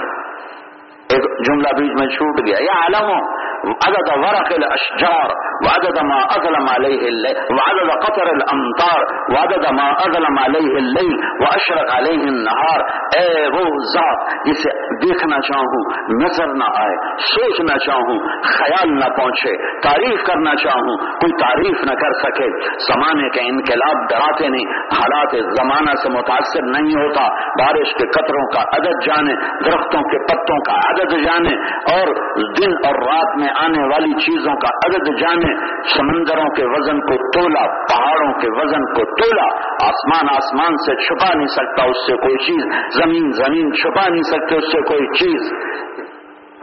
ایک 1.15 1.25
جملہ 1.47 1.71
بیچ 1.77 1.95
میں 1.99 2.07
چھوٹ 2.17 2.41
گیا 2.47 2.59
یا 2.65 2.75
عدد 3.65 4.09
ورق 4.25 4.53
الاشجار 4.57 5.35
وعدد 5.65 5.99
ما 6.11 6.21
اظلم 6.37 6.69
عليه 6.75 7.09
الليل، 7.09 7.37
وعدد 7.57 7.91
قطر 8.05 8.31
الامطار 8.33 9.05
وعدد 9.33 9.67
ما 9.79 9.89
اظلم 10.07 10.39
عليه 10.39 10.73
الليل 10.83 11.17
واشرق 11.43 11.93
عليه 11.97 12.23
النهار. 12.33 12.81
اے 13.19 13.49
وہ 13.53 13.63
ذات 13.93 14.33
جسے 14.47 14.73
دیکھنا 15.03 15.41
چاہوں، 15.49 15.83
نظر 16.23 16.53
نہ 16.61 16.69
آئے 16.81 16.97
سوچنا 17.31 17.79
چاہوں، 17.87 18.19
خیال 18.49 18.93
نہ 18.99 19.09
پہنچے، 19.17 19.55
تعریف 19.87 20.23
کرنا 20.27 20.55
چاہوں، 20.65 20.97
کوئی 21.23 21.37
تعریف 21.41 21.85
نہ 21.91 21.97
کر 22.03 22.17
سکے، 22.21 22.49
زمانے 22.89 23.29
کے 23.37 23.47
انقلاب 23.53 24.05
ڈراتے 24.13 24.49
نہیں، 24.55 24.73
حالات 24.99 25.37
زمانہ 25.59 25.97
سے 26.03 26.13
متاثر 26.17 26.69
نہیں 26.77 27.01
ہوتا، 27.01 27.27
بارش 27.63 27.95
کے 28.01 28.09
قطروں 28.19 28.47
کا 28.57 28.65
عدد 28.79 29.03
جانے، 29.09 29.37
درختوں 29.67 30.03
کے 30.13 30.23
پتوں 30.33 30.61
کا 30.71 30.79
عدد 30.91 31.17
جانے، 31.27 31.57
اور 31.97 32.15
دن 32.61 32.79
اور 32.91 33.03
رات 33.11 33.37
میں 33.43 33.50
آنے 33.59 33.83
والی 33.83 34.13
چیزوں 34.13 34.55
کا 34.55 34.69
عدد 34.87 35.21
جانے، 35.21 35.55
سمندروں 35.97 36.51
کے 36.51 36.65
وزن 36.65 37.01
کو 37.01 37.31
تولا، 37.31 37.67
پہاڑوں 37.85 38.33
کے 38.41 38.49
وزن 38.51 38.85
کو 38.85 39.23
تولا، 39.23 39.47
آسمان 39.87 40.27
آسمان 40.37 40.77
سے 40.77 40.97
چھپا 41.07 41.35
نہیں 41.35 41.47
سکتا 41.47 41.85
اس 41.85 42.07
سے 42.07 42.17
کوئی 42.17 42.37
چیز، 42.37 42.95
زمین 43.03 43.33
زمین 43.33 43.73
چھپا 43.73 44.09
نہیں 44.09 44.23
سکتے 44.23 44.57
اس 44.57 44.73
سے 44.73 44.81
کوئی 44.81 45.07
چیز۔ 45.19 45.53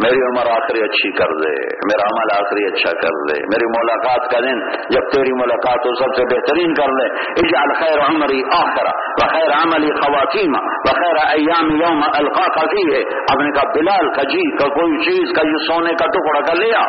میری 0.03 0.17
عمر 0.17 0.51
آخری 0.51 0.83
اچھی 0.83 1.11
کر 1.11 1.25
دے، 1.25 1.51
میرا 1.65 2.03
عمل 2.03 2.45
آخری 2.45 2.65
اچھا 2.65 2.91
کر 2.91 3.15
دے، 3.29 3.39
میری 3.39 3.65
ملاقات 3.65 4.31
کا 4.31 4.39
دن 4.39 4.59
جب 4.69 5.09
تیری 5.13 5.33
ملاقات 5.33 5.85
ہو 5.85 5.95
سب 5.95 6.15
سے 6.15 6.23
بہترین 6.35 6.73
کر 6.73 6.93
دے 6.99 7.05
اجعل 7.29 7.73
خیر 7.73 7.99
عمری 8.09 8.41
آخرا 8.57 8.91
بخیر 9.21 9.49
عملی 9.49 9.91
خواتین 9.91 10.51
بخیر 10.87 11.15
ایام 11.29 11.71
یوم 11.71 12.01
القا 12.15 12.47
کا 12.47 12.61
ہے 12.61 13.01
اب 13.31 13.41
نے 13.41 13.51
کہا، 13.51 13.71
بلال 13.73 14.13
کا 14.13 14.23
جی 14.23 14.57
کا 14.57 14.67
کوئی 14.67 15.05
چیز 15.05 15.35
کا 15.35 15.47
یہ 15.47 15.57
سونے 15.67 15.89
کا 15.89 16.05
ٹکڑا 16.05 16.39
کا 16.39 16.53
لیا۔ 16.53 16.81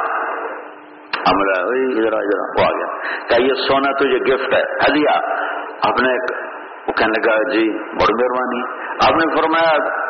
ادھر 1.18 2.12
ادھر 2.12 2.12
وہ 2.12 2.64
آ 2.64 2.70
گیا۔ 2.70 2.86
کہ 3.28 3.42
یہ 3.42 3.54
سونا 3.54 3.92
تجھے 3.92 4.34
گفٹ 4.34 4.54
ہے 4.54 4.60
ہدیا 4.60 5.12
آپ 5.88 6.00
نے 6.02 6.12
وہ 6.86 6.92
کہنے 6.92 7.22
لگا 7.22 7.50
جی 7.52 7.68
بڑی 7.78 8.14
مہربانی۔ 8.14 8.62
آپ 9.08 9.12
نے 9.12 9.40
فرمایا 9.40 10.07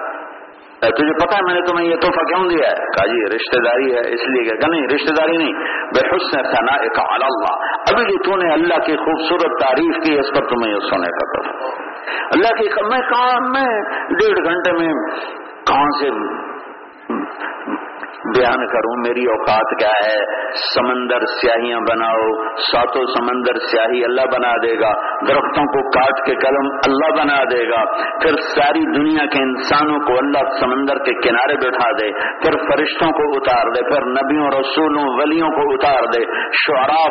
تجھے 0.87 1.27
پتا 1.27 1.37
ہے 1.37 1.43
میں 1.43 1.55
نے 1.55 1.61
تمہیں 1.67 1.87
یہ 1.87 1.97
تحفہ 1.97 2.21
کیوں 2.21 2.49
دیا 2.49 2.69
ہے؟ 2.69 2.75
کہا 2.75 3.07
جی 3.07 3.37
رشتہ 3.37 3.61
داری 3.61 3.95
ہے، 3.95 4.01
اس 4.01 4.29
لیے 4.29 4.45
کہ 4.45 4.71
نہیں 4.71 4.83
رشتہ 4.95 5.13
داری 5.21 5.37
نہیں 5.37 5.53
بے 5.83 6.09
حسن 6.09 6.43
ثنا 6.43 6.73
اللہ۔ 7.15 7.55
ابھی 7.63 8.05
جو 8.05 8.23
تو 8.23 8.37
نے 8.37 8.53
اللہ 8.53 8.75
کی 8.75 8.97
خوبصورت 8.97 9.61
تعریف 9.61 10.07
کی، 10.07 10.19
اس 10.19 10.27
پر 10.35 10.49
تمہیں 10.49 10.75
یہ 10.75 10.79
سونے 10.79 11.09
کا 11.09 11.43
تحفہ۔ 11.43 11.65
اللہ 12.33 12.61
کی 12.61 12.69
میں 12.91 12.99
کہاں 12.99 13.41
میں 13.41 13.83
ڈیڑھ 14.09 14.45
گھنٹے 14.45 14.73
میں 14.73 14.93
کہاں 15.67 15.91
سے 16.01 16.11
بیان 18.37 18.67
کروں، 18.67 18.95
میری 19.07 19.25
اوقات 19.27 19.75
کیا 19.79 19.93
ہے؟ 20.05 20.17
سمندر 20.75 21.27
سیاہیاں 21.35 21.81
بناؤ، 21.81 22.27
ساتوں 22.67 23.05
سمندر 23.15 23.59
سیاہی 23.71 24.05
اللہ 24.05 24.29
بنا 24.33 24.53
دے 24.63 24.73
گا، 24.81 24.93
درختوں 25.29 25.65
کو 25.67 25.83
کاٹ 25.91 26.25
کے 26.27 26.35
قلم 26.47 26.69
اللہ 26.87 27.13
بنا 27.19 27.39
دے 27.51 27.63
گا، 27.71 27.83
پھر 28.23 28.41
ساری 28.49 28.85
دنیا 28.93 29.27
کے 29.27 29.43
انسانوں 29.43 29.99
کو 30.01 30.19
اللہ 30.19 30.51
سمندر 30.61 31.03
کے 31.05 31.15
کنارے 31.29 31.57
بٹھا 31.57 31.91
دے، 32.01 32.11
پھر 32.43 32.59
فرشتوں 32.69 33.11
کو 33.13 33.29
اتار 33.37 33.73
دے، 33.77 33.85
پھر 33.89 34.09
نبیوں، 34.11 34.51
رسولوں، 34.59 35.07
ولیوں 35.19 35.51
کو 35.51 35.69
اتار 35.75 36.11
دے۔ 36.13 36.25
شعراء، 36.53 37.09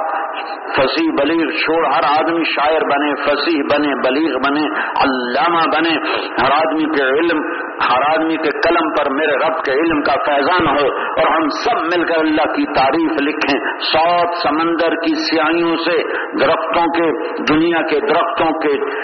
فصیح 0.77 1.11
بلیغ 1.21 1.45
چھوڑ 1.57 1.79
ہر 1.85 2.09
آدمی 2.09 2.43
شاعر 2.55 2.87
بنے، 2.89 3.13
فصیح 3.25 3.61
بنے، 3.73 3.93
بلیغ 4.07 4.37
بنے، 4.47 4.65
علامہ 5.05 5.63
بنے، 5.75 5.95
ہر 6.41 6.51
آدمی 6.51 6.85
کے 6.97 7.09
علم 7.09 7.41
ہر 7.85 8.19
آدمی 8.19 8.35
کے 8.35 8.49
قلم 8.49 8.93
پر 8.97 9.13
میرے 9.13 9.31
رب 9.31 9.63
کے 9.63 9.71
علم 9.71 10.01
کا 10.01 10.13
فیضان 10.25 10.67
ہو 10.67 10.87
اور 10.95 11.35
ہم 11.35 11.49
سب 11.49 11.97
مل 11.97 12.05
کر 12.05 12.19
اللہ 12.19 12.41
کی 12.41 12.73
تعریف 12.73 13.11
لکھیں۔ 13.21 13.59
سوت 13.79 14.37
سمندر 14.43 14.89
کی 14.89 15.15
سیاہیوں 15.15 15.75
سے، 15.77 16.03
درختوں 16.39 16.85
کے، 16.85 17.11
دنیا 17.43 17.81
کے 17.81 17.99
درختوں 17.99 18.51
کے 18.51 19.01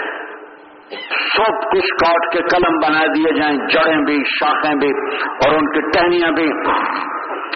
سب 1.38 1.72
کچھ 1.72 2.06
کاٹ 2.06 2.34
کے 2.34 2.40
قلم 2.44 2.78
بنا 2.84 3.06
دیے 3.06 3.40
جائیں۔ 3.40 3.58
جڑیں 3.58 3.98
بھی، 3.98 4.24
شاخیں 4.40 4.76
بھی 4.76 4.90
اور 5.18 5.56
ان 5.56 5.66
کی 5.66 6.00
ٹہنیاں 6.00 6.32
بھی۔ 6.32 6.48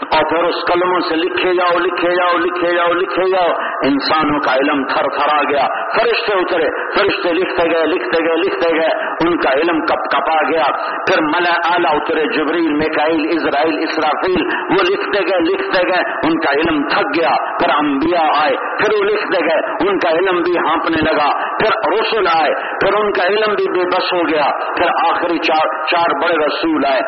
اور 0.01 0.29
پھر 0.29 0.43
اس 0.43 0.55
قلموں 0.73 0.99
سے 0.99 1.15
لکھے 1.15 1.53
جاؤ 1.53 1.79
لکھے 1.79 2.15
جاؤ 2.15 2.37
لکھے 2.37 2.75
جاؤ 2.75 2.93
لکھے 2.93 3.31
جاؤ۔ 3.31 3.53
انسانوں 3.83 4.39
کا 4.39 4.53
علم 4.55 4.83
تھر 4.83 5.03
تھر 5.03 5.37
آ 5.37 5.43
گیا۔ 5.43 5.67
فرشتے 5.95 6.33
اترے، 6.33 6.65
فرشتے 6.97 7.33
لکھتے 7.33 7.75
گئے 7.75 7.85
لکھتے 7.85 8.27
گئے 8.27 8.35
لکھتے 8.35 8.75
گئے۔ 8.75 9.07
ان 9.27 9.37
کا 9.37 9.53
علم 9.53 9.85
کپ 9.85 10.15
کپا 10.15 10.51
گیا؟ 10.51 10.63
پھر 10.91 11.21
ملا 11.21 11.75
آلہ 11.75 11.87
اترے 11.87 12.23
جبریل 12.37 12.73
میکائل 12.73 13.25
اسرائیل، 13.29 13.79
اسرافیل۔ 13.89 14.45
وہ 14.69 14.83
لکھتے 14.89 15.19
گئے 15.19 15.39
لکھتے 15.39 15.87
گئے۔ 15.87 16.27
ان 16.27 16.39
کا 16.39 16.53
علم 16.53 16.87
تھک 16.87 17.19
گیا۔ 17.19 17.57
پھر 17.59 17.69
انبیاء 17.77 18.43
آئے، 18.43 18.55
پھر 18.55 18.93
وہ 18.99 19.03
لکھتے 19.03 19.45
گئے۔ 19.45 19.89
ان 19.89 19.99
کا 19.99 20.09
علم 20.09 20.41
بھی 20.41 20.57
ہانپنے 20.57 21.11
لگا۔ 21.11 21.57
پھر 21.57 21.97
رسول 21.99 22.27
آئے، 22.41 22.53
پھر 22.53 22.93
ان 22.93 23.11
کا 23.11 23.27
علم 23.27 23.53
بھی 23.55 23.79
بے 23.79 23.85
بس 23.85 24.13
ہو 24.13 24.19
گیا۔ 24.29 24.73
پھر 24.75 25.11
آخری 25.11 25.37
چار 25.37 25.85
چار 25.85 26.23
بڑے 26.23 26.45
رسول 26.45 26.85
آئے۔ 26.85 26.99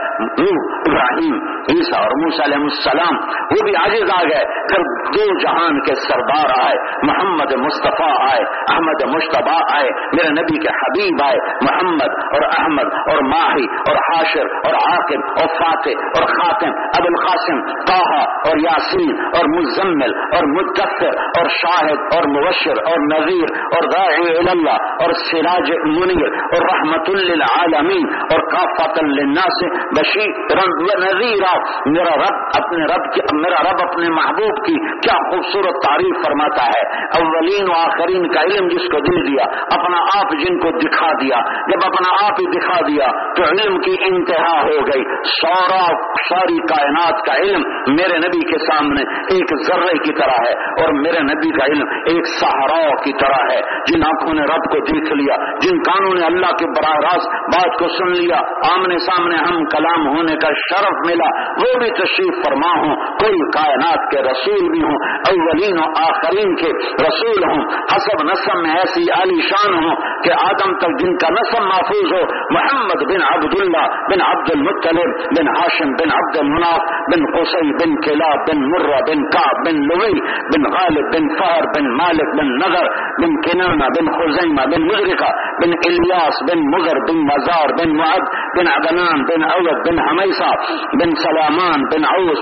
ابراہیم، 0.60 1.48
عیسیٰ 1.60 2.00
اور 2.00 2.24
موسیٰ 2.24 2.46
علیہ 2.46 2.58
السلام، 2.80 3.20
وہ 3.52 3.64
بھی 3.66 3.76
عاجز 3.82 4.16
آ 4.18 4.22
گئے۔ 4.24 4.44
پھر 4.70 4.88
دو 5.10 5.28
جہان 5.40 5.80
کے 5.82 5.96
سردار 6.08 6.56
آئے، 6.60 6.76
محمد 7.04 7.54
مصطفیٰ 7.66 8.12
آئے، 8.32 8.44
احمد 8.74 9.06
مشتبہ 9.16 9.58
آئے، 9.78 9.90
میرے 10.14 10.34
نبی 10.42 10.60
کے 10.60 10.76
حبیب 10.82 11.24
آئے، 11.24 11.40
محمد 11.62 12.18
اور 12.34 12.48
احمد 12.50 12.94
اور 13.08 13.24
ماہی 13.30 13.68
اور 13.88 14.02
حاشر 14.10 14.52
اور 14.66 14.78
عاقب 14.80 15.42
اور 15.42 15.50
فاتح 15.60 16.06
اور 16.18 16.28
خاتم 16.34 16.78
ابو 17.00 17.10
القاسم 17.10 17.62
طاہا 17.86 18.22
اور 18.50 18.62
یاسین 18.64 19.22
اور 19.40 19.50
مزمل 19.56 20.16
اور 20.38 20.48
مدثر 20.50 21.20
اور 21.40 21.50
شاہد 21.58 22.16
اور 22.18 22.28
مبشر 22.36 22.82
اور 22.92 23.06
نذیر 23.06 23.54
اور 23.70 23.88
داعی 23.90 24.36
اللہ 24.54 25.04
اور 25.06 25.14
سراج 25.24 25.72
منیر 25.86 26.38
اور 26.42 26.68
رحمت 26.74 27.10
للعالمین 27.10 28.10
اور 28.30 28.46
کافت 28.56 29.04
للناس 29.04 29.62
بشیر 29.98 30.56
نذیر 31.00 31.46
میرا 31.86 32.16
رب 32.24 32.68
اپنے 32.70 32.84
رب 32.84 33.14
کی 33.14 33.20
میرا 33.34 33.72
رب 33.72 33.90
اپنے 33.90 34.10
محبوب 34.10 34.66
کی 34.66 35.00
کیا 35.00 35.32
خوبصورت 35.32 35.76
تعریف 35.88 36.26
فرماتا 36.26 36.66
ہے۔ 36.66 37.06
اولین 37.22 37.70
و 37.70 37.74
آخرین 37.74 38.28
کا 38.28 38.42
علم 38.42 38.68
جس 38.68 38.88
کو 38.92 39.00
دے 39.00 39.28
دیا، 39.28 39.46
اپنا 39.62 39.98
آپ 39.98 40.32
جن 40.40 40.60
کو 40.60 40.70
دکھا 40.78 41.12
دیا۔ 41.22 41.38
جب 41.56 41.80
اپنا 41.86 42.26
آپ 42.26 42.32
ہی 42.32 42.60
دکھا 42.60 42.88
دیا، 42.88 43.34
تو 43.34 43.44
علم 43.44 43.80
کی 43.80 43.96
انتہا 44.02 44.62
ہو 44.62 44.88
گئی۔ 44.88 45.04
سورا 45.24 45.86
ساری 46.30 46.58
کائنات 46.58 47.26
کا 47.26 47.34
علم 47.36 47.62
میرے 47.88 48.18
نبی 48.18 48.52
کے 48.52 48.58
سامنے 48.60 49.02
ایک 49.12 49.68
ذرے 49.68 49.98
کی 49.98 50.14
طرح 50.14 50.50
ہے۔ 50.50 50.84
اور 50.84 50.94
میرے 50.94 51.20
نبی 51.20 51.60
کا 51.60 51.66
علم 51.66 51.86
ایک 52.06 52.28
سہارا 52.28 52.90
کی 53.04 53.12
طرح 53.14 53.54
ہے۔ 53.54 53.62
جن 53.62 54.04
آنکھوں 54.04 54.34
نے 54.34 54.42
رب 54.42 54.64
کو 54.72 54.80
دیکھ 54.80 55.14
لیا، 55.14 55.36
جن 55.36 55.78
کانوں 55.78 56.14
نے 56.20 56.26
اللہ 56.26 56.46
کے 56.46 56.66
براہ 56.68 56.96
راست 56.96 57.28
بات 57.28 57.80
کو 57.80 57.88
سن 57.88 58.24
لیا، 58.24 58.38
آمنے 58.74 59.00
سامنے 59.00 59.36
ہم 59.36 59.64
کلام 59.66 60.08
ہونے 60.08 60.36
کا 60.36 60.48
شرف 60.48 61.10
ملا، 61.10 61.42
وہ 61.52 61.80
بھی 61.80 61.90
تشریف 61.90 62.49
فرما 62.49 62.71
ہوں 62.77 62.95
کوئی 63.19 63.41
کائنات 63.51 64.07
کے 64.11 64.23
رسول 64.23 64.69
بھی 64.69 64.83
ہوں 64.83 65.07
اولین 65.31 65.79
و 65.79 65.89
آخرین 66.01 66.55
کے 66.55 66.73
رسول 67.01 67.45
ہوں 67.45 67.63
حسب 67.93 68.23
نسم 68.23 68.63
میں 68.63 68.75
ایسی 68.75 69.05
عالی 69.11 69.47
شان 69.49 69.77
ہوں 69.77 70.03
کہ 70.25 70.37
آدم 70.39 70.75
تک 70.77 70.97
جن 71.01 71.17
کا 71.17 71.31
نسم 71.31 71.67
محفوظ 71.67 72.13
ہو 72.13 72.23
محمد 72.51 73.05
بن 73.05 73.25
عبداللہ 73.25 73.85
بن 74.11 74.25
عبد 74.25 74.53
المطلب 74.55 75.23
بن 75.39 75.51
ہاشم 75.51 75.95
بن 75.95 76.15
عبد 76.15 76.39
المناف 76.39 76.93
بن 77.13 77.27
قسی 77.35 77.65
بن 77.75 77.97
قلعہ 78.01 78.41
بن 78.49 78.65
مرہ 78.69 79.01
بن 79.09 79.25
کاب 79.29 79.63
بن 79.67 79.81
لوئی 79.85 80.21
بن 80.49 80.69
غالب 80.73 81.11
بن 81.15 81.29
فہر 81.35 81.69
بن 81.75 81.91
مالک 81.95 82.35
بن 82.41 82.53
نظر 82.57 82.91
بن 83.21 83.37
کنانا 83.41 83.91
بن 83.97 84.13
خزیمہ 84.15 84.67
بن 84.73 84.87
مغرقہ 84.87 85.33
بن 85.63 85.77
الیاس 85.83 86.43
بن 86.51 86.65
مغر 86.71 87.03
بن 87.09 87.21
مزار 87.25 87.75
بن 87.79 87.97
معد 87.97 88.33
بن 88.59 88.69
عدنان 88.69 89.25
بن 89.25 89.47
اود 89.51 89.83
بن 89.89 90.01
حمیسہ 90.01 90.51
بن 90.95 91.15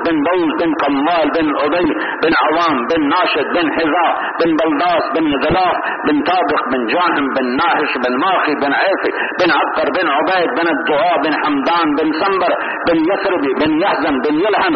بن 0.06 0.18
عوس 0.32 0.54
بن 0.62 0.74
قمال 0.84 1.28
بن 1.38 1.48
عبی 1.62 1.90
بن 2.24 2.34
عوام 2.44 2.76
بن 2.92 3.08
ناشد 3.14 3.48
بن 3.56 3.72
حضا 3.78 4.08
بن 4.40 4.56
بلداس 4.62 5.06
بن 5.16 5.28
غلاف 5.44 5.78
بن 6.08 6.22
طابق 6.30 6.62
بن 6.74 6.86
جاہم 6.94 7.28
بن 7.38 7.56
ناحش 7.62 7.98
بن 8.06 8.18
ماخی 8.26 8.56
بن 8.66 8.74
عیفی 8.82 9.12
بن 9.40 9.52
عبقر 9.60 9.90
بن 10.00 10.08
عبید 10.18 10.50
بن 10.60 10.68
الدعاء 10.76 11.18
بن 11.26 11.34
حمدان 11.44 11.96
بن 12.02 12.12
سنبر 12.22 12.54
بن 12.90 12.98
یسربی 13.12 13.54
بن 13.62 13.80
یحزن 13.86 14.22
بن 14.28 14.36
یلحن 14.46 14.76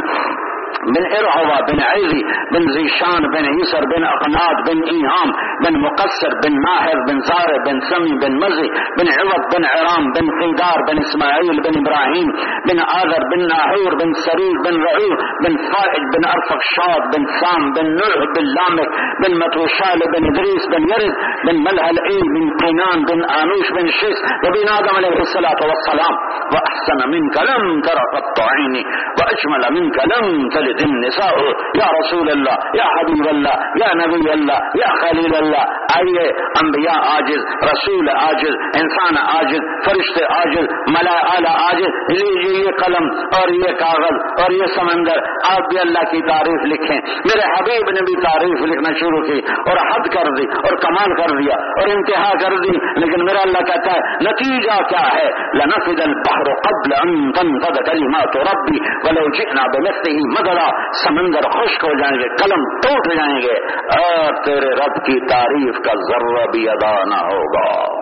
بن 0.95 1.03
ارعوا 1.19 1.59
بن 1.69 1.79
عيذي 1.91 2.21
بن 2.53 2.63
زيشان 2.75 3.21
بن 3.33 3.43
عيسر 3.53 3.83
بن 3.93 4.03
أقناد 4.13 4.57
بن 4.67 4.77
إيهام 4.93 5.29
بن 5.63 5.73
مقصر 5.85 6.31
بن 6.43 6.53
ماهر 6.67 6.97
بن 7.07 7.17
زارع 7.29 7.57
بن 7.67 7.77
سمي 7.91 8.13
بن 8.23 8.31
مزي 8.43 8.67
بن 8.97 9.07
عوض 9.19 9.43
بن 9.53 9.63
عرام 9.73 10.03
بن 10.15 10.25
قيدار 10.41 10.77
بن 10.87 10.95
إسماعيل 11.05 11.55
بن 11.65 11.73
إبراهيم 11.81 12.27
بن 12.67 12.77
آذر 12.99 13.21
بن 13.31 13.39
ناهور 13.53 13.91
بن 14.01 14.09
سرير 14.25 14.55
بن 14.65 14.75
رعير 14.87 15.15
بن 15.43 15.53
فائد 15.71 16.03
بن 16.13 16.23
أرفق 16.33 16.61
شاد 16.75 17.03
بن 17.13 17.23
سام 17.41 17.61
بن 17.75 17.85
نوح 18.01 18.19
بن 18.35 18.45
لامك 18.57 18.89
بن 19.21 19.31
متوشال 19.43 19.99
بن 20.13 20.21
إدريس 20.31 20.63
بن 20.73 20.81
يرد 20.91 21.13
بن 21.45 21.55
ملهل 21.67 21.97
ايل 22.09 22.25
بن 22.35 22.43
قينان 22.61 22.99
بن 23.09 23.19
آنوش 23.41 23.67
بن 23.77 23.85
شيس 23.99 24.19
وبن 24.43 24.65
آدم 24.77 24.95
عليه 24.97 25.19
الصلاة 25.27 25.59
والسلام. 25.69 26.13
وأحسن 26.53 26.99
منك 27.13 27.35
لم 27.49 27.81
تر 27.87 27.99
قط 28.15 28.37
عيني 28.51 28.83
وأجمل 29.17 29.63
منك 29.77 29.97
لم 30.13 30.25
تلد 30.61 30.81
النساء. 30.81 31.35
یا 31.75 31.85
رسول 31.99 32.29
اللہ 32.31 32.55
یا 32.73 32.83
حبیب 32.83 33.27
اللہ 33.29 33.55
یا 33.75 34.05
نبی 34.05 34.31
اللہ 34.31 34.59
یا 34.75 34.89
خلیل 35.01 35.35
اللہ 35.35 35.81
آئیے، 35.95 36.27
انبیاء 36.61 36.99
عاجز، 37.13 37.45
رسول 37.63 38.09
عاجز، 38.09 38.55
انسان 38.81 39.17
عاجز، 39.17 39.63
فرشتے 39.85 40.23
عاجز 40.23 40.67
ملا 40.87 41.17
اعلی 41.33 41.53
عاجز. 41.53 41.97
لیجیے 42.11 42.65
یہ 42.65 42.71
قلم 42.71 43.09
اور 43.39 43.49
یہ 43.49 43.73
کاغذ 43.79 44.43
اور 44.43 44.51
یہ 44.51 44.65
سمندر. 44.75 45.19
آپ 45.51 45.69
بھی 45.69 45.79
اللہ 45.79 46.11
کی 46.11 46.21
تعریف 46.21 46.65
لکھیں. 46.65 46.97
میرے 47.25 47.47
حبیب 47.51 47.89
نے 47.89 48.01
بھی 48.01 48.15
تعریف 48.21 48.61
لکھنا 48.61 48.93
شروع 48.99 49.21
کی 49.25 49.39
اور 49.69 49.77
حد 49.77 50.07
کر 50.07 50.31
دی 50.37 50.47
اور 50.63 50.77
کمال 50.77 51.15
کر 51.15 51.35
دیا 51.35 51.55
اور 51.55 51.87
انتہا 51.87 52.31
کر 52.41 52.57
دی. 52.57 52.77
لیکن 52.99 53.25
میرا 53.25 53.41
اللہ 53.41 53.57
کہتا 53.57 53.91
ہے، 53.91 53.99
نتیجہ 54.21 54.79
کیا 54.89 55.07
ہے؟ 55.13 55.29
لنفد 55.53 56.01
البحر 56.01 56.53
قبل 56.67 56.93
ان 57.01 57.31
تنفد 57.31 57.85
کلمات 57.85 58.37
ربی 58.37 58.79
ولو 59.07 59.29
جئنا 59.29 59.67
بمثله 59.67 60.50
مددا 60.51 60.93
سمندر 60.93 61.41
خشک 61.41 61.85
ہو 61.85 61.93
جائیں 61.93 62.19
گے، 62.19 62.27
قلم 62.29 62.79
ٹوٹ 62.79 63.15
جائیں 63.15 63.41
گے۔ 63.41 63.53
اور 63.77 64.43
تیرے 64.45 64.69
رب 64.69 65.05
کی 65.05 65.27
تعریف 65.27 65.75
کا 65.77 65.93
ذرہ 65.95 66.45
بھی 66.51 66.69
ادا 66.69 67.03
نہ 67.03 67.33
ہوگا۔ 67.33 68.01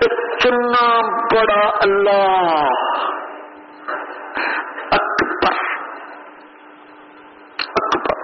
اتنا 0.00 1.00
بڑا 1.10 1.68
اللہ۔ 1.68 2.66
اکبر۔ 4.92 5.54
اکبر۔ 7.68 8.16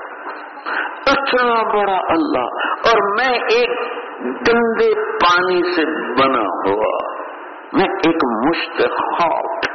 اتنا 1.06 1.62
بڑا 1.62 1.98
اللہ۔ 2.08 2.48
اور 2.68 3.14
میں 3.18 3.38
ایک 3.38 3.70
گندے 4.24 5.10
پانی 5.10 5.76
سے 5.76 5.84
بنا 6.22 6.70
ہوا۔ 6.70 7.14
میں 7.72 7.94
ایک 8.06 8.48
مشتخاب 8.48 9.73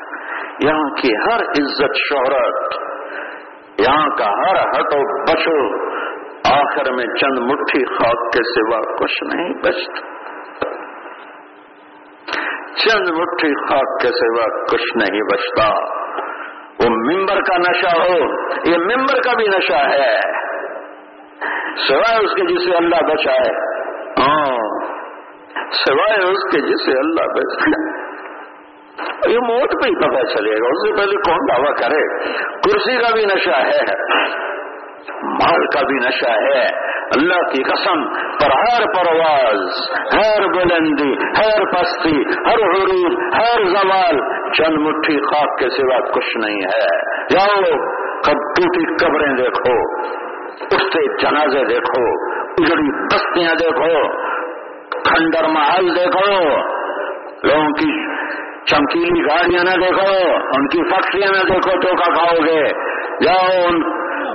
یہاں 0.59 0.89
کی 1.01 1.15
ہر 1.15 1.39
عزت 1.41 1.95
شہرت، 2.09 2.73
یہاں 3.79 4.09
کا 4.09 4.25
ہر 4.25 4.55
ہٹو 4.55 5.23
بچو 5.23 5.89
آخر 6.51 6.91
میں 6.91 7.05
چند 7.05 7.39
مٹھی 7.39 7.85
خاک 7.85 8.33
کے 8.33 8.39
سوا 8.43 8.97
کچھ 8.97 9.23
نہیں 9.23 9.53
بچتا۔ 9.53 10.19
چند 12.75 13.09
مٹھی 13.09 13.67
خاک 13.67 14.01
کے 14.01 14.07
سوا 14.07 14.63
کچھ 14.65 14.97
نہیں 14.97 15.21
بچتا۔ 15.21 15.99
وہ 16.79 16.89
ممبر 16.89 17.41
کا 17.41 17.57
نشہ 17.57 17.97
ہو، 17.97 18.17
یہ 18.69 18.77
ممبر 18.77 19.21
کا 19.21 19.33
بھی 19.33 19.47
نشہ 19.47 19.89
ہے۔ 19.89 20.19
سوائے 21.87 22.25
اس 22.25 22.33
کے 22.35 22.41
جسے 22.41 22.75
اللہ 22.75 23.13
بچائے۔ 23.13 23.51
ہاں 24.19 24.57
سوائے 25.71 26.31
اس 26.31 26.51
کے 26.51 26.61
جسے 26.61 26.99
اللہ 26.99 27.33
بچائے۔ 27.33 28.08
یہ 29.29 29.37
موت 29.37 29.83
پہ 29.83 29.87
ہی 29.87 29.95
پتا 29.95 30.25
چلے 30.25 30.51
گا۔ 30.51 30.67
اس 30.67 30.87
سے 30.87 30.95
پہلے 30.97 31.15
کون 31.15 31.37
دعویٰ 31.49 31.75
کرے؟ 31.75 32.29
کرسی 32.59 32.97
کا 32.97 33.15
بھی 33.15 33.25
نشہ 33.25 33.59
ہے، 33.59 33.93
مال 35.23 35.65
کا 35.65 35.81
بھی 35.87 35.95
نشہ 35.95 36.29
ہے۔ 36.29 36.89
اللہ 37.15 37.49
کی 37.53 37.63
قسم، 37.63 38.03
پر 38.13 38.51
ہر 38.57 38.81
پرواز، 38.95 39.61
ہر 40.13 40.47
بلندی، 40.47 41.13
ہر 41.13 41.65
پستی، 41.65 42.17
ہر 42.17 42.59
حروف 42.63 43.35
ہر 43.35 43.63
زوال، 43.65 44.19
چند 44.53 44.77
مٹھی 44.77 45.19
خاک 45.19 45.59
کے 45.59 45.69
سوا 45.69 45.99
کچھ 46.11 46.37
نہیں 46.37 46.61
ہے۔ 46.61 46.87
جاؤ، 47.29 47.61
کب 48.25 48.33
ٹوٹی 48.33 49.05
قبریں 49.05 49.33
دیکھو 49.33 50.03
اٹھتے 50.61 51.17
جنازے 51.17 51.63
دیکھو، 51.65 52.03
اجڑی 52.63 53.05
بستیاں 53.05 53.55
دیکھو، 53.55 54.07
کھنڈر 55.03 55.47
محل 55.47 55.95
دیکھو۔ 55.95 56.43
لوگوں 57.43 57.69
کی 57.69 57.91
چمکیلی 58.69 59.21
گاڑیاں 59.21 59.63
نہ 59.63 59.85
دیکھو 59.85 60.09
ان 60.57 60.67
کی 60.67 60.83
فیکٹریاں 60.89 61.31
نہ 61.31 61.53
دیکھو 61.53 61.79
تو 61.81 61.95
کھاؤ 61.95 62.45
گے۔ 62.45 62.61
جاؤ 63.23 63.61
ان 63.67 63.81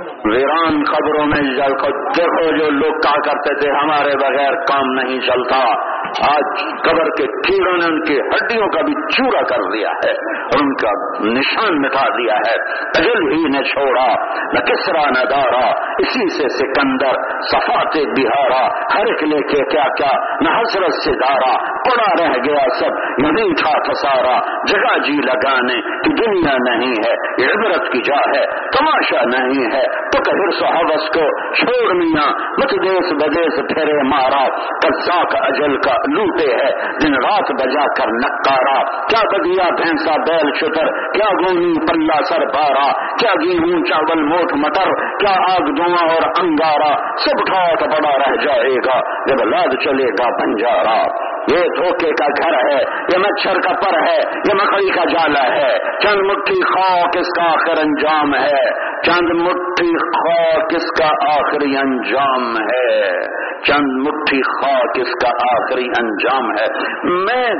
ویران 0.03 0.85
خبروں 0.85 1.25
میں 1.25 1.55
جل 1.55 1.77
کو 1.77 1.87
دیکھو 2.09 2.57
جو 2.57 2.69
لوگ 2.69 3.01
کہا 3.01 3.21
کرتے 3.21 3.59
تھے، 3.59 3.69
ہمارے 3.69 4.17
بغیر 4.17 4.53
کام 4.53 4.85
نہیں 4.85 5.19
چلتا۔ 5.19 5.95
آج 6.21 6.59
قبر 6.83 7.03
کے 7.03 7.27
کیڑوں 7.27 7.77
نے 7.77 7.85
ان 7.85 8.03
کی 8.03 8.19
ہڈیوں 8.19 8.67
کا 8.67 8.81
بھی 8.81 8.93
چورا 8.93 9.41
کر 9.43 9.71
دیا 9.73 9.89
ہے 9.89 10.11
اور 10.35 10.61
ان 10.61 10.73
کا 10.73 10.89
نشان 11.19 11.81
مٹا 11.81 12.17
دیا 12.17 12.33
ہے۔ 12.33 12.55
اجل 12.97 13.31
ہی 13.31 13.57
نے 13.57 13.63
چھوڑا، 13.63 14.07
نہ 14.53 14.59
کسرا 14.59 15.09
نہ 15.09 15.25
دارا، 15.25 15.69
اسی 15.97 16.29
سے 16.29 16.49
سکندر، 16.49 17.41
صفات 17.41 17.97
بہارا۔ 18.19 18.67
ہر 18.95 19.05
ایک 19.05 19.23
لے 19.23 19.41
کے 19.41 19.63
کیا 19.63 19.83
کیا، 19.97 20.35
نہ 20.41 20.49
حسرت 20.61 20.93
سے 20.93 21.11
دارا۔ 21.11 21.75
پڑا 21.75 22.23
رہ 22.23 22.33
گیا 22.45 22.79
سب 22.79 22.91
نہیں 23.17 23.53
تھا 23.53 23.81
تھسارا 23.81 24.39
جگہ 24.67 24.97
جی 25.03 25.13
لگانے 25.13 25.81
کی 25.81 26.25
دنیا 26.25 26.75
نہیں 26.75 26.93
ہے، 27.07 27.13
عبرت 27.51 27.91
کی 27.91 28.01
جا 28.01 28.39
ہے، 28.39 28.45
تماشا 28.45 29.25
نہیں 29.37 29.75
ہے۔ 29.75 29.84
تو 29.85 30.21
کبھی 30.21 30.49
صحابس 30.59 31.07
کو، 31.09 31.25
چھوڑ 31.53 31.95
میاں، 31.95 32.27
مت 32.57 32.75
دیس 32.83 33.11
بدیس 33.13 33.59
پھیرے 33.69 33.97
مارا 34.09 34.43
کزا 34.83 35.17
کا 35.23 35.43
اجل 35.47 35.77
کا 35.77 35.95
لوٹے 36.07 36.47
ہے، 36.53 36.71
دن 37.01 37.17
رات 37.25 37.51
بجا 37.61 37.85
کر 37.97 38.13
نکارا 38.17 38.77
کیا 39.07 39.21
بدیا 39.33 39.69
بھینسا 39.75 40.15
بیل 40.27 40.51
شتر، 40.55 40.91
کیا 41.11 41.29
گونی 41.41 41.73
پلہ 41.87 42.19
سر 42.29 42.47
پارا 42.47 42.87
کیا 43.19 43.33
گیہوں 43.41 43.83
چاول 43.85 44.23
موٹ 44.23 44.53
مٹر، 44.55 44.93
کیا 45.19 45.35
آگ 45.51 45.71
دھواں 45.77 46.05
اور 46.09 46.27
انگارا 46.43 46.91
سب 47.25 47.45
ٹھاٹ 47.45 47.87
بڑا 47.87 48.17
رہ 48.17 48.35
جائے 48.45 48.75
گا، 48.85 48.99
جب 49.27 49.45
لاد 49.45 49.79
چلے 49.83 50.11
گا 50.19 50.29
بنجارا 50.39 50.99
یہ 51.51 51.57
دھوکے 51.57 52.11
کا 52.11 52.25
گھر 52.25 52.53
ہے، 52.53 52.81
یہ 53.13 53.17
مچھر 53.17 53.61
کا 53.61 53.73
پر 53.73 53.97
ہے، 54.07 54.17
یہ 54.17 54.53
مکڑی 54.53 54.89
کا 54.89 55.03
جالا 55.03 55.55
ہے۔ 55.55 55.77
چند 55.99 56.31
مٹھی 56.31 56.63
خاک 56.63 57.17
اس 57.17 57.27
کا 57.37 57.43
آخر 57.43 57.81
انجام 57.81 58.35
ہے۔ 58.35 58.85
چند 59.01 59.41
مٹھی 59.41 59.97
خاک 59.97 60.73
اس 60.75 60.91
کا 60.99 61.07
آخری 61.07 61.77
انجام 61.77 62.57
ہے۔ 62.57 63.11
چند 63.63 64.07
مٹھی 64.07 64.41
خاک 64.41 64.99
اس 65.01 65.11
کا 65.23 65.29
آخری 65.29 65.85
انجام 65.99 66.51
ہے۔ 66.51 66.65
میں 67.03 67.53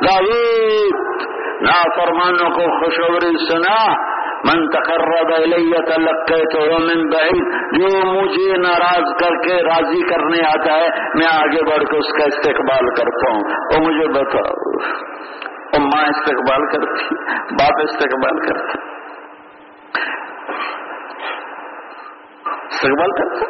داوود 0.05 1.11
نافرمانوں 1.61 2.51
کو 2.51 2.85
خوشخبری 2.85 3.49
سنا، 3.49 4.11
من 4.45 4.71
تقرب 4.71 5.35
الیہ 5.35 5.77
تلقیتو 5.77 6.79
من 6.79 7.11
بعید، 7.11 7.73
جو 7.73 8.07
مجھے 8.07 8.57
ناراض 8.57 9.17
کر 9.23 9.49
کے 9.49 9.63
راضی 9.63 10.03
کرنے 10.03 10.47
آتا 10.47 10.73
ہے، 10.73 10.89
میں 11.15 11.27
آگے 11.33 11.71
بڑھ 11.71 11.85
کے 11.85 11.97
اس 11.97 12.13
کا 12.13 12.25
استقبال 12.25 12.89
کرتا 12.89 13.33
ہوں۔ 13.33 13.41
اور 13.41 13.81
مجھے 13.81 14.09
بتاؤ۔ 14.09 14.71
ماں 15.79 16.05
استقبال 16.07 16.67
کرتی، 16.67 17.15
باپ 17.35 17.81
استقبال 17.83 18.49
کرتا۔ 18.49 18.91
استقبال 22.71 23.11
کرتا۔ 23.11 23.45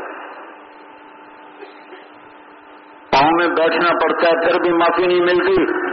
پاؤں 3.10 3.30
میں 3.38 3.48
بیٹھنا 3.48 3.88
پڑتا 4.02 4.26
ہے، 4.28 4.46
پھر 4.46 4.60
بھی 4.60 4.72
معافی 4.72 5.06
نہیں 5.06 5.20
ملتی۔ 5.20 5.89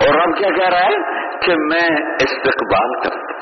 اور 0.00 0.14
رب 0.14 0.36
کیا 0.36 0.48
کہہ 0.48 0.68
رہا 0.68 0.86
ہے 0.86 0.96
کہ 1.38 1.52
میں 1.54 1.96
استقبال 2.14 3.00
کرتا 3.00 3.18
ہوں۔ 3.18 3.38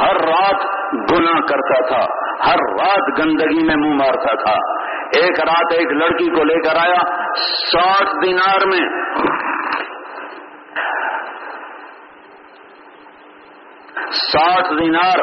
ہر 0.00 0.16
رات 0.16 0.64
گناہ 1.10 1.40
کرتا 1.40 1.86
تھا، 1.86 2.24
ہر 2.46 2.56
رات 2.56 3.20
گندگی 3.20 3.66
میں 3.66 3.76
منہ 3.76 3.94
مارتا 3.94 4.34
تھا۔ 4.44 4.83
ایک 5.12 5.40
رات 5.40 5.72
ایک 5.72 5.92
لڑکی 5.92 6.30
کو 6.30 6.44
لے 6.44 6.54
کر 6.54 6.76
آیا 6.76 7.24
ساٹھ 7.72 8.26
دینار 8.26 8.66
میں۔ 8.66 8.88
ساٹھ 14.12 14.72
دینار۔ 14.80 15.18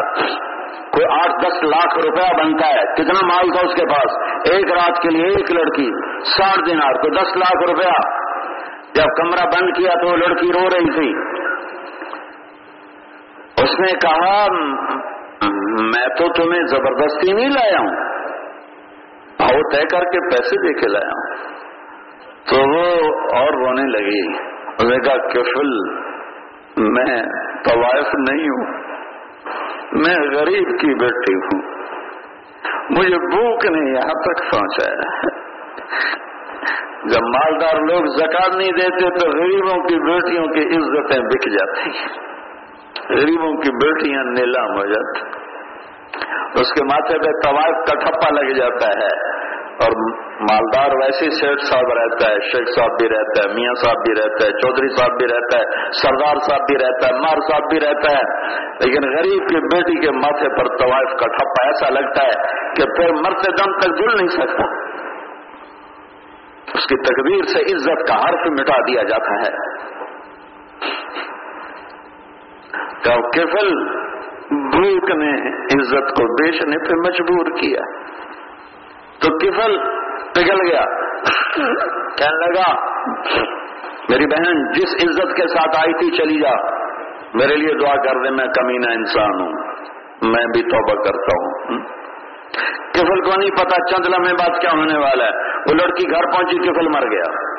کوئی 0.91 1.05
آٹھ 1.05 1.45
دس 1.45 1.63
لاکھ 1.63 1.99
روپیہ 1.99 2.43
بنتا 2.43 2.67
ہے۔ 2.67 2.95
کتنا 2.95 3.25
مال 3.25 3.51
تھا 3.51 3.67
اس 3.67 3.75
کے 3.75 3.85
پاس؟ 3.85 4.31
ایک 4.51 4.71
رات 4.71 5.01
کے 5.01 5.09
لیے 5.09 5.25
ایک 5.25 5.51
لڑکی۔ 5.51 5.91
ساٹھ 6.23 6.69
دینار۔ 6.69 6.93
تو 6.93 7.09
دس 7.09 7.37
لاکھ 7.37 7.71
روپیہ۔ 7.71 8.21
جب 8.93 9.05
کمرہ 9.17 9.45
بند 9.45 9.77
کیا 9.77 9.93
تو 9.93 10.07
وہ 10.07 10.15
لڑکی 10.15 10.47
رو 10.47 10.59
رہی 10.59 10.91
تھی۔ 10.91 11.31
اس 13.63 13.79
نے 13.79 13.97
کہا، 13.97 14.45
میں 15.81 16.05
تو 16.07 16.33
تمہیں 16.33 16.63
زبردستی 16.67 17.33
نہیں 17.33 17.49
لایا 17.49 17.79
ہوں۔ 17.79 18.20
بھاؤ 19.41 19.61
طے 19.73 19.81
کر 19.81 19.99
کے 19.99 20.29
پیسے 20.29 20.67
دے 20.67 20.79
کے 20.79 20.87
لایا۔ 20.87 21.35
تو 22.49 22.69
وہ 22.69 22.85
اور 23.35 23.53
رونے 23.53 23.91
لگی۔ 23.91 24.51
نے 24.87 24.97
کہا 24.97 25.27
کفل 25.27 25.79
میں 26.77 27.23
طوائف 27.63 28.07
نہیں 28.29 28.47
ہوں۔ 28.47 28.73
میں 29.91 30.15
غریب 30.35 30.79
کی 30.79 30.93
بیٹی 30.93 31.35
ہوں۔ 31.35 31.61
مجھے 32.89 33.17
بھوک 33.17 33.65
نے 33.65 33.91
یہاں 33.91 34.23
تک 34.23 34.51
پہنچایا 34.51 35.11
جب 37.03 37.21
مالدار 37.21 37.81
لوگ 37.81 38.05
زکات 38.05 38.55
نہیں 38.55 38.71
دیتے 38.71 39.19
تو 39.19 39.29
غریبوں 39.29 39.83
کی 39.83 39.99
بیٹیوں 39.99 40.45
کی 40.47 40.61
عزتیں 40.61 41.21
بک 41.21 41.49
جاتی۔ 41.49 41.89
غریبوں 43.09 43.53
کی 43.53 43.71
بیٹیاں 43.71 44.23
نیلام 44.23 44.77
ہو 44.77 44.85
جاتی۔ 44.85 45.40
اس 46.55 46.73
کے 46.73 46.83
ماتھے 46.83 47.17
پہ 47.17 47.49
طوائف 47.49 47.75
کا 47.75 47.99
ٹھپا 47.99 48.41
لگ 48.41 48.53
جاتا 48.53 48.87
ہے 48.87 49.31
اور 49.83 49.91
مالدار 50.41 50.95
ویسے 50.95 51.29
شیخ 51.29 51.71
صاحب 51.71 51.93
رہتا 51.93 52.31
ہے، 52.31 52.39
شیخ 52.39 52.67
صاحب 52.75 52.89
بھی 52.89 53.09
رہتا 53.09 53.49
ہے، 53.49 53.53
میاں 53.53 53.73
صاحب 53.73 53.95
بھی 53.95 54.13
رہتا 54.13 54.45
ہے، 54.45 54.51
چودھری 54.51 54.87
صاحب 54.97 55.09
بھی 55.09 55.27
رہتا 55.27 55.57
ہے، 55.57 55.91
سردار 55.91 56.35
صاحب 56.35 56.61
بھی 56.61 56.77
رہتا 56.77 57.07
ہے، 57.07 57.13
مار 57.13 57.51
صاحب 57.51 57.61
بھی 57.69 57.79
رہتا 57.79 58.17
ہے۔ 58.17 58.47
لیکن 58.57 59.09
غریب 59.17 59.49
کی 59.49 59.59
بیٹی 59.59 60.05
کے 60.05 60.11
ماتھے 60.11 60.49
پر 60.49 60.77
طوائف 60.77 61.19
کا 61.19 61.27
ٹھپا 61.27 61.65
ایسا 61.65 61.89
لگتا 61.89 62.23
ہے 62.23 62.55
کہ 62.75 62.83
پھر 62.83 63.13
مرتے 63.13 63.51
دم 63.51 63.79
تک 63.79 63.87
جل 63.87 64.17
نہیں 64.17 64.27
سکتا۔ 64.27 64.63
اس 66.73 66.85
کی 66.87 66.95
تقدیر 66.95 67.45
سے 67.45 67.75
عزت 67.75 68.07
کا 68.07 68.15
حرف 68.15 68.47
مٹا 68.59 68.81
دیا 68.81 69.03
جاتا 69.03 69.33
ہے۔ 69.41 69.81
کفل 73.33 74.01
بھوک 74.51 75.11
نے 75.11 75.49
عزت 75.49 76.09
کو 76.09 76.43
بیچنے 76.43 76.77
پہ 76.77 77.07
مجبور 77.07 77.45
کیا۔ 77.45 77.79
تو 79.19 79.37
کفل 79.37 79.77
پگھل 80.35 80.61
گیا۔ 80.67 80.85
کہنے 82.17 82.53
لگا، 82.53 82.85
میری 84.09 84.25
بہن، 84.25 84.71
جس 84.71 85.07
عزت 85.07 85.35
کے 85.37 85.47
ساتھ 85.47 85.77
آئی 85.77 85.93
تھی، 85.93 86.17
چلی 86.17 86.41
جا۔ 86.41 86.49
میرے 87.33 87.55
لیے 87.55 87.73
دعا 87.73 87.95
کر 87.95 88.23
دے، 88.23 88.29
میں 88.29 88.45
کمینہ 88.45 88.91
انسان 88.91 89.41
ہوں۔ 89.41 89.51
میں 90.21 90.45
بھی 90.45 90.61
توبہ 90.61 91.03
کرتا 91.03 91.43
ہوں۔ 91.43 91.79
کفل 92.93 93.21
کو 93.21 93.39
نہیں 93.39 93.49
پتا 93.49 93.85
چند 93.91 94.05
لمحے 94.05 94.33
بات 94.33 94.61
کیا 94.61 94.69
ہونے 94.71 94.97
والا 94.97 95.25
ہے۔ 95.25 95.31
وہ 95.47 95.73
لڑکی 95.73 96.11
گھر 96.11 96.23
پہنچی 96.33 96.57
کفل 96.57 96.87
مر 96.87 97.11
گیا۔ 97.11 97.51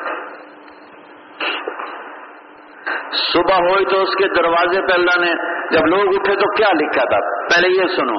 صبح 3.33 3.55
ہوئی 3.55 3.85
تو 3.85 4.01
اس 4.01 4.15
کے 4.15 4.27
دروازے 4.27 4.81
پہ 4.81 4.93
اللہ 4.93 5.25
نے 5.25 5.31
جب 5.71 5.85
لوگ 5.85 6.15
اٹھے 6.15 6.35
تو 6.35 6.53
کیا 6.53 6.71
لکھا 6.73 7.05
تھا؟ 7.05 7.19
پہلے 7.45 7.67
یہ 7.69 7.87
سنو، 7.95 8.15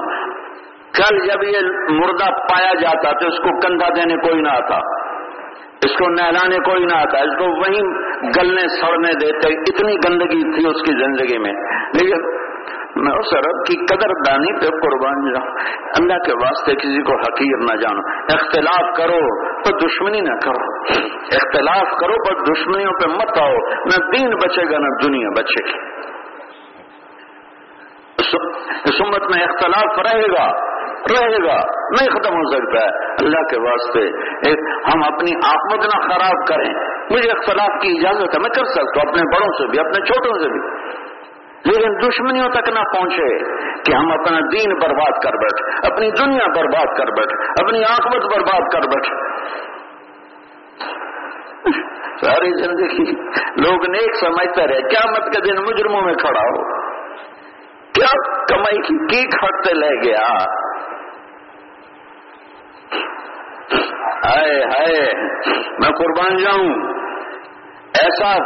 کل 0.91 1.17
جب 1.27 1.43
یہ 1.43 1.59
مردہ 1.89 2.31
پایا 2.31 2.73
جاتا 2.81 3.11
تو 3.11 3.27
اس 3.27 3.39
کو 3.39 3.59
کندھا 3.59 3.87
دینے 3.95 4.15
کوئی 4.15 4.41
نہ 4.41 4.49
آتا، 4.49 4.77
اس 5.75 5.97
کو 5.97 6.09
نہلانے 6.09 6.55
کوئی 6.55 6.85
نہ 6.85 6.93
آتا، 6.93 7.19
اس 7.19 7.37
کو 7.37 7.45
وہیں 7.45 7.81
گلنے 8.39 8.67
سڑنے 8.67 9.13
دیتے، 9.13 9.53
اتنی 9.53 9.95
گندگی 9.95 10.55
تھی 10.55 10.67
اس 10.67 10.81
کی 10.81 10.91
زندگی 10.91 11.37
میں۔ 11.37 11.53
لیکن 11.93 12.44
میں 12.95 13.11
اس 13.11 13.33
عرب 13.33 13.65
کی 13.67 13.85
قدر 13.85 14.07
دانی 14.27 14.53
پہ 14.53 14.65
قربان 14.65 15.33
جاؤں 15.33 15.51
اللہ 15.99 16.13
کے 16.13 16.31
واسطے 16.31 16.75
کسی 16.75 17.01
کو 17.01 17.17
حقیر 17.17 17.57
نہ 17.57 17.81
جانو۔ 17.81 18.23
اختلاف 18.33 18.97
کرو 18.97 19.53
تو 19.63 19.87
دشمنی 19.87 20.21
نہ 20.21 20.33
کرو۔ 20.45 20.81
اختلاف 21.15 21.97
کرو 21.99 22.13
پر 22.23 22.53
دشمنیوں 22.53 22.91
پہ 22.91 23.07
مت 23.07 23.39
آؤ۔ 23.39 23.55
نہ 23.69 24.17
دین 24.17 24.29
بچے 24.29 24.71
گا، 24.71 24.77
نہ 24.77 24.87
دنیا 25.03 25.29
بچے 25.37 25.67
گی۔ 25.67 25.95
اس 28.85 29.01
امت 29.01 29.35
میں 29.35 29.43
اختلاف 29.43 29.99
رہے 29.99 30.27
گا۔ 30.27 30.75
رہے 30.87 31.47
گا۔ 31.47 31.55
نہیں 31.91 32.09
ختم 32.09 32.33
ہو 32.33 32.51
سکتا 32.51 32.85
ہے۔ 32.85 33.13
اللہ 33.25 33.39
کے 33.39 33.61
واسطے 33.61 34.01
ایک 34.49 34.59
ہم 34.93 35.13
اپنی 35.13 35.31
آمد 35.45 35.85
نہ 35.85 36.01
خراب 36.01 36.47
کریں۔ 36.47 36.95
مجھے 37.11 37.29
اختلاف 37.29 37.81
کی 37.81 37.89
اجازت 37.89 38.35
ہے، 38.35 38.39
میں 38.39 38.49
کر 38.49 38.65
سکتا 38.65 38.81
ہوں، 38.81 39.09
اپنے 39.09 39.21
بڑوں 39.21 39.53
سے 39.57 39.67
بھی، 39.67 39.79
اپنے 39.79 40.05
چھوٹوں 40.05 40.43
سے 40.43 40.49
بھی۔ 40.49 40.59
لیکن 41.65 41.97
دشمنیوں 41.99 42.49
تک 42.49 42.69
نہ 42.69 42.79
پہنچے 42.79 43.37
کہ 43.81 43.95
ہم 43.95 44.11
اپنا 44.11 44.39
دین 44.39 44.73
برباد 44.73 45.23
کر 45.23 45.31
بیٹھے 45.31 45.93
اپنی 45.93 46.11
دنیا 46.11 46.47
برباد 46.55 46.97
کر 46.97 47.05
بیٹھے 47.05 47.65
اپنی 47.65 47.83
آکمت 47.83 48.25
برباد 48.35 48.73
کر 48.73 48.79
بیٹھے 48.79 49.35
ساری 52.21 52.51
زندگی 52.63 53.11
لوگ 53.61 53.89
نیک 53.89 54.15
سمجھتے 54.15 54.67
رہے 54.67 54.81
کیا 54.81 55.11
مت 55.11 55.33
کے 55.33 55.41
دن 55.41 55.63
مجرموں 55.63 56.01
میں 56.01 56.13
کھڑا 56.13 56.41
ہو۔ 56.41 56.85
کیا 57.91 58.35
کمائی 58.49 58.77
کی 58.77 59.07
کی 59.07 59.27
کھٹتے 59.27 59.73
لے 59.73 60.01
گیا؟ 60.03 60.27
ہائے 64.25 64.63
ہائے، 64.63 65.13
میں 65.79 65.89
قربان 65.89 66.37
جاؤں۔ 66.37 66.93
ایسا 68.03 68.37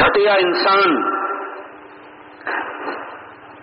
گھٹیا 0.00 0.34
انسان 0.34 1.17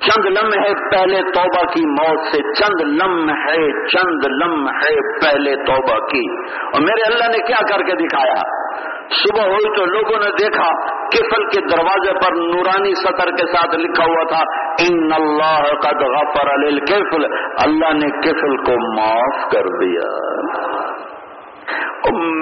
چند 0.05 0.25
لمحے 0.25 0.73
پہلے 0.91 1.21
توبہ 1.21 1.63
کی 1.73 1.85
موت 1.85 2.19
سے، 2.31 2.53
چند 2.53 3.01
لمحے 3.01 3.87
چند 3.87 4.25
لمحے 4.41 4.95
پہلے 5.25 5.55
توبہ 5.55 6.07
کی۔ 6.07 6.43
اور 6.65 6.81
میرے 6.81 7.13
اللہ 7.13 7.37
نے 7.37 7.47
کیا 7.47 7.65
کر 7.73 7.83
کے 7.83 7.95
دکھایا؟ 7.95 8.65
صبح 9.11 9.43
ہوئی 9.45 9.77
تو 9.77 9.85
لوگوں 9.85 10.19
نے 10.23 10.29
دیکھا، 10.31 10.85
کفل 11.07 11.47
کے 11.47 11.61
دروازے 11.61 12.13
پر 12.13 12.35
نورانی 12.35 12.93
سطر 12.95 13.27
کے 13.27 13.47
ساتھ 13.47 13.75
لکھا 13.75 14.05
ہوا 14.05 14.23
تھا، 14.23 14.43
ان 14.79 15.13
اللہ 15.13 15.63
قد 15.79 16.01
غفر 16.01 16.57
للکفل 16.57 17.25
اللہ 17.63 17.93
نے 17.93 18.09
کفل 18.19 18.57
کو 18.57 19.01
معاف 19.01 19.51
کر 19.51 19.63
دیا۔ 19.81 20.25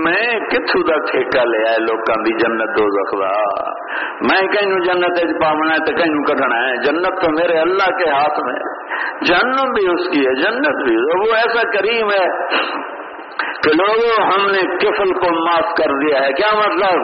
میں 0.05 0.39
کتوں 0.39 0.82
کا 0.82 1.11
ٹھیکہ 1.11 1.45
لیا 1.45 1.78
لوگ 1.78 2.19
بھی 2.24 2.34
جنت 2.34 2.80
دو 2.80 2.86
زخرا 2.89 3.32
میں 4.21 4.47
کہیں 4.47 4.71
جنت 4.71 5.41
پامنا 5.43 5.74
ہے 5.74 5.80
تو 5.80 5.93
کہیں 5.95 6.24
کٹنا 6.24 6.69
ہے؟ 6.69 6.76
جنت 6.76 7.21
تو 7.21 7.32
میرے 7.32 7.57
اللہ 7.59 7.97
کے 7.97 8.09
ہاتھ 8.09 8.39
میں 8.39 8.59
جنم 9.21 9.71
بھی 9.71 9.93
اس 9.93 10.09
کی 10.09 10.28
ہے، 10.28 10.36
جنت 10.36 10.84
بھی۔ 10.84 10.95
وہ 10.95 11.36
ایسا 11.36 11.61
کریم 11.78 12.07
ہے 12.11 12.47
کہ 13.63 13.69
لوگوں، 13.69 14.26
ہم 14.26 14.51
نے 14.51 14.76
کفل 14.76 15.13
کو 15.13 15.45
معاف 15.45 15.74
کر 15.74 15.93
دیا 15.93 16.21
ہے۔ 16.21 16.34
کیا 16.34 16.59
مطلب؟ 16.59 17.01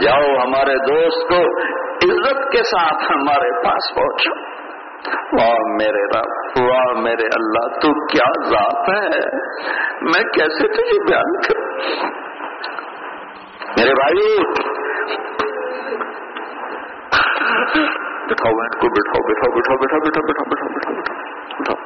جاؤ 0.00 0.36
ہمارے 0.36 0.74
دوست 0.94 1.28
کو 1.28 1.60
عزت 1.82 2.52
کے 2.52 2.64
ساتھ 2.64 3.12
ہمارے 3.12 3.64
پاس 3.64 3.94
پہنچو۔ 3.94 4.51
واہ 5.04 5.60
میرے 5.72 6.02
رب 6.08 6.58
واہ 6.60 7.00
میرے 7.00 7.28
اللہ 7.34 7.68
تو 7.76 7.92
کیا 8.06 8.26
ذات 8.46 8.88
ہے 8.88 9.22
میں 10.06 10.22
کیسے 10.34 10.68
تجھے 10.74 10.98
بیان 11.06 11.32
کروں 11.40 12.10
میرے 13.76 13.94
بھائی 13.94 14.36
بٹھاؤ 18.28 18.52
بیٹھ 18.52 18.76
کو 18.76 18.90
بٹھاؤ 18.90 19.24
بٹھاؤ 19.24 19.50
بٹھاؤ 19.54 19.78
بٹھاؤ 19.78 20.00
بٹھاؤ 20.02 20.26
بٹھاؤ 20.26 20.46
بٹھاؤ 20.46 20.68
بٹھاؤ 20.70 20.94
بٹھاؤ 20.94 21.16
بٹھاؤ 21.58 21.80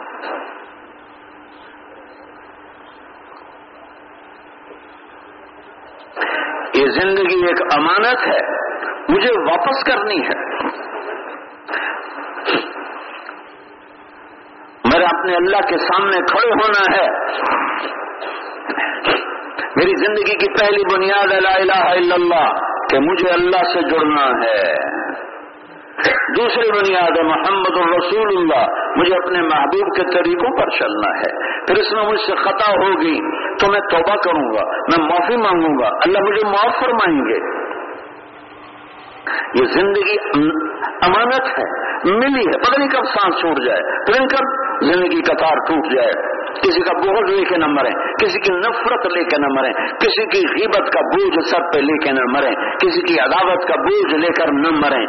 یہ 6.75 6.89
زندگی 6.95 7.45
ایک 7.47 7.62
امانت 7.73 8.27
ہے 8.27 8.41
مجھے 9.09 9.31
واپس 9.43 9.83
کرنی 9.85 10.21
ہے 10.25 10.45
میرا 14.97 15.18
اپنے 15.18 15.36
اللہ 15.36 15.57
کے 15.57 15.78
سامنے 15.78 16.16
کھڑے 16.16 16.51
ہونا 16.51 16.97
ہے۔ 16.97 17.11
میری 19.76 20.07
زندگی 20.07 20.38
کی 20.38 20.53
پہلی 20.61 20.97
بنیاد 20.97 21.42
لا 21.42 21.51
الہ 21.55 21.88
الا 21.88 22.14
اللہ، 22.14 22.55
کہ 22.90 22.99
مجھے 22.99 23.28
اللہ 23.28 23.62
سے 23.72 23.80
جڑنا 23.82 24.26
ہے۔ 24.26 24.74
دوسری 26.36 26.70
بنیاد 26.70 27.11
ہے 27.16 27.22
محمد 27.22 27.76
الرسول 27.76 28.28
اللہ، 28.36 28.66
مجھے 28.97 29.14
اپنے 29.14 29.42
محبوب 29.42 29.97
کے 29.97 30.03
طریقوں 30.03 30.59
پر 30.59 30.70
چلنا 30.70 31.11
ہے۔ 31.18 31.61
پھر 31.66 31.76
اس 31.76 31.92
میں 31.92 32.05
مجھ 32.05 32.20
سے 32.20 32.34
خطا 32.34 32.70
ہوگی 32.70 33.20
تو 33.57 33.72
میں 33.72 33.80
توبہ 33.80 34.16
کروں 34.16 34.49
گا، 34.55 34.64
میں 34.64 35.09
معافی 35.09 35.36
مانگوں 35.36 35.82
گا۔ 35.82 35.88
اللہ 35.88 36.18
مجھے 36.18 36.49
معاف 36.49 36.80
فرمائیں 36.80 37.20
گے۔ 37.28 37.66
یہ 39.55 39.64
زندگی 39.64 40.16
امانت 41.03 41.59
ہے، 41.59 41.64
ملی 42.05 42.41
ہے، 42.41 42.59
پتہ 42.59 42.79
نہیں 42.79 42.89
کب 42.89 43.05
سانس 43.05 43.35
چھوٹ 43.41 43.64
جائے، 43.66 43.81
پتہ 43.81 44.18
نہیں 44.18 44.29
کب 44.29 44.66
زندگی 44.85 45.22
کا 45.22 45.35
تار 45.35 45.57
ٹوٹ 45.68 45.95
جائے۔ 45.95 46.37
کسی 46.62 46.81
کا 46.81 46.93
بوجھ 46.93 47.31
لے 47.31 47.45
کے 47.45 47.57
نہ 47.57 47.66
مرے، 47.66 47.91
کسی 47.91 48.41
کی 48.41 48.53
نفرت 48.53 49.07
لے 49.07 49.24
کے 49.24 49.39
نہ 49.39 49.47
مرے، 49.57 49.72
کسی 49.72 50.24
کی 50.24 50.47
غیبت 50.47 50.93
کا 50.93 51.01
بوجھ 51.01 51.49
سر 51.49 51.61
پہ 51.72 51.79
لے 51.79 52.05
کے 52.05 52.12
نہ 52.12 52.20
مرے، 52.33 52.55
کسی 52.55 53.01
کی 53.01 53.20
عداوت 53.20 53.68
کا 53.68 53.74
بوجھ 53.77 54.14
لے 54.14 54.29
کر 54.29 54.53
نہ 54.53 54.68
مرے۔ 54.70 55.07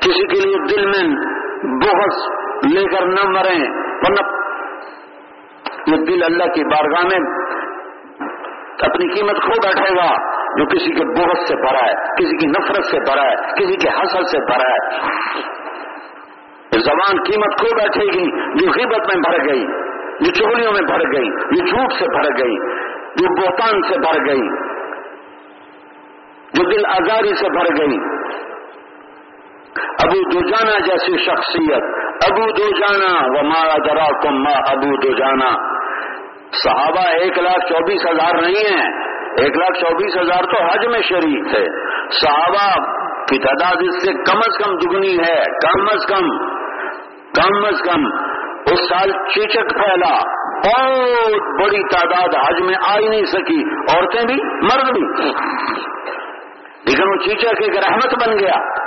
کسی 0.00 0.26
کے 0.26 0.48
لیے 0.48 0.56
دل 0.68 0.86
میں 0.86 1.16
بوہس 1.62 2.28
لے 2.72 2.84
کر 2.84 3.06
نہ 3.06 3.28
مرے، 3.28 3.70
ورنہ 4.02 4.36
یہ 5.86 5.96
دل 5.96 6.22
اللہ 6.22 6.44
کی 6.44 6.64
بارگاہ 6.64 7.04
میں 7.04 7.36
اپنی 8.80 9.08
قیمت 9.14 9.42
کھو 9.42 9.52
بیٹھے 9.62 9.94
گا۔ 9.96 10.35
جو 10.58 10.64
کسی 10.64 10.92
کے 10.92 11.04
بہت 11.04 11.48
سے 11.48 11.54
بھرا 11.56 11.86
ہے، 11.86 11.92
کسی 11.92 12.36
کی 12.36 12.46
نفرت 12.46 12.84
سے 12.84 12.98
بھرا 12.98 13.22
ہے، 13.22 13.36
کسی 13.58 13.76
کے 13.76 13.88
حسل 13.88 14.24
سے 14.24 14.38
بھرا 14.38 14.70
ہے۔ 14.70 15.06
زبان 16.78 17.22
قیمت 17.22 17.58
کھو 17.58 17.76
بیٹھے 17.76 18.06
گی، 18.06 18.30
جو 18.58 18.70
غیبت 18.70 19.14
میں 19.14 19.20
بھر 19.28 19.48
گئی، 19.48 19.66
جو 20.20 20.32
چولیوں 20.32 20.72
میں 20.72 20.80
بھر 20.80 21.00
گئی، 21.12 21.30
جو 21.30 21.66
جھوٹ 21.66 21.92
سے 21.92 22.04
بھر 22.04 22.44
گئی، 22.44 22.56
جو 23.16 23.34
بہتان 23.34 23.82
سے 23.82 23.98
بھر 23.98 24.26
گئی، 24.26 24.48
جو 26.52 26.70
دل 26.70 26.86
آزاری 26.86 27.34
سے 27.34 27.48
بھر 27.48 27.66
گئی۔ 27.78 27.98
ابو 30.04 30.30
دو 30.30 30.40
جانا 30.48 30.78
جیسی 30.78 31.16
شخصیت، 31.16 31.82
ابو 32.30 32.50
دو 32.50 32.68
جانا 32.78 33.26
وہ 33.26 33.42
مارا 33.42 33.76
درا 33.86 34.20
کم 34.22 34.46
ابو 34.46 34.96
دو 34.96 35.12
جانا 35.12 35.50
صحابہ 36.52 37.08
ایک 37.08 37.38
لاکھ 37.38 37.72
چوبیس 37.72 38.06
ہزار 38.06 38.42
نہیں 38.42 38.74
ہیں۔ 38.74 39.15
ایک 39.36 39.56
لاکھ 39.56 39.78
چوبیس 39.78 40.16
ہزار 40.16 40.42
تو 40.42 40.64
حج 40.64 40.86
میں 40.86 41.00
شریک 41.00 41.50
تھے۔ 41.50 41.66
صحابہ 42.10 42.84
کی 43.24 43.38
تعداد 43.38 43.76
اس 43.80 44.06
سے 44.06 44.12
کم 44.12 44.38
از 44.38 44.64
کم 44.64 44.76
دگنی 44.76 45.16
ہے، 45.18 45.42
کم 45.44 45.82
از 45.82 46.06
کم 46.06 46.38
کم 47.32 47.64
از 47.64 47.82
کم۔ 47.84 48.06
اس 48.72 48.88
سال 48.88 49.10
چیچک 49.10 49.74
پھیلا۔ 49.74 50.14
بہت 50.56 51.62
بڑی 51.62 51.88
تعداد 51.88 52.28
حج 52.48 52.60
میں 52.60 52.74
آ 52.88 52.98
ہی 52.98 53.08
نہیں 53.08 53.24
سکی۔ 53.24 53.64
عورتیں 53.64 54.26
بھی، 54.26 54.36
مرد 54.44 54.92
بھی۔ 54.92 55.28
لیکن 56.86 57.08
وہ 57.08 57.16
چیچک 57.16 57.62
ایک 57.62 57.76
رحمت 57.76 58.28
بن 58.28 58.38
گیا۔ 58.38 58.86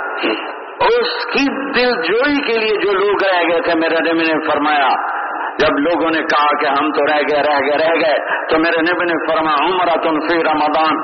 اس 0.80 1.24
کی 1.26 1.72
دل 1.72 2.02
جوئی 2.02 2.52
کے 2.52 2.58
لیے 2.58 2.80
جو 2.80 2.92
لوگ 2.92 3.16
رہ 3.22 3.52
گئے 3.52 3.60
تھے، 3.60 3.74
میرے 3.74 4.12
نے 4.12 4.50
فرمایا 4.50 5.19
جب 5.58 5.78
لوگوں 5.78 6.10
نے 6.10 6.22
کہا 6.22 6.60
کہ 6.60 6.66
ہم 6.66 6.92
تو 6.92 7.06
رہ 7.06 7.20
گئے 7.30 7.42
رہ 7.42 7.58
گئے 7.58 7.78
رہ 7.78 7.94
گئے، 7.94 8.46
تو 8.50 8.58
میرے 8.58 8.82
نبی 8.82 9.04
نے 9.04 9.26
فرمایا 9.26 9.64
عمر 9.64 9.88
فی 10.28 10.38
رمضان 10.38 11.00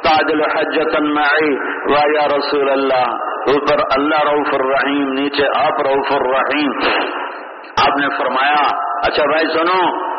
تاج 0.00 0.32
الحجتن 0.32 1.14
معی، 1.14 1.52
و 1.84 2.12
یا 2.12 2.26
رسول 2.38 2.70
اللہ، 2.70 3.06
اوپر 3.46 3.78
اللہ 3.96 4.22
روف 4.22 4.54
الرحیم، 4.54 5.12
نیچے 5.12 5.46
آپ 5.64 5.80
روف 5.80 6.12
الرحیم۔ 6.12 6.70
آپ 7.76 7.96
نے 7.98 8.08
فرمایا 8.18 8.62
اچھا 9.02 9.30
بھائی 9.30 9.46
سنو، 9.46 10.14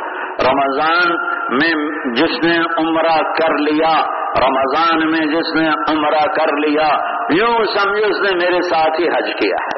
رمضان 0.45 1.15
میں 1.57 1.73
جس 2.15 2.43
نے 2.43 2.57
عمرہ 2.77 3.17
کر 3.23 3.57
لیا، 3.57 3.91
رمضان 4.47 5.11
میں 5.11 5.25
جس 5.25 5.55
نے 5.55 5.67
عمرہ 5.67 6.25
کر 6.35 6.57
لیا، 6.57 6.87
یوں 7.29 7.65
سمجھو 7.65 8.05
اس 8.05 8.21
نے 8.21 8.35
میرے 8.35 8.61
ساتھ 8.61 9.01
ہی 9.01 9.07
حج 9.07 9.33
کیا 9.39 9.55
ہے۔ 9.55 9.74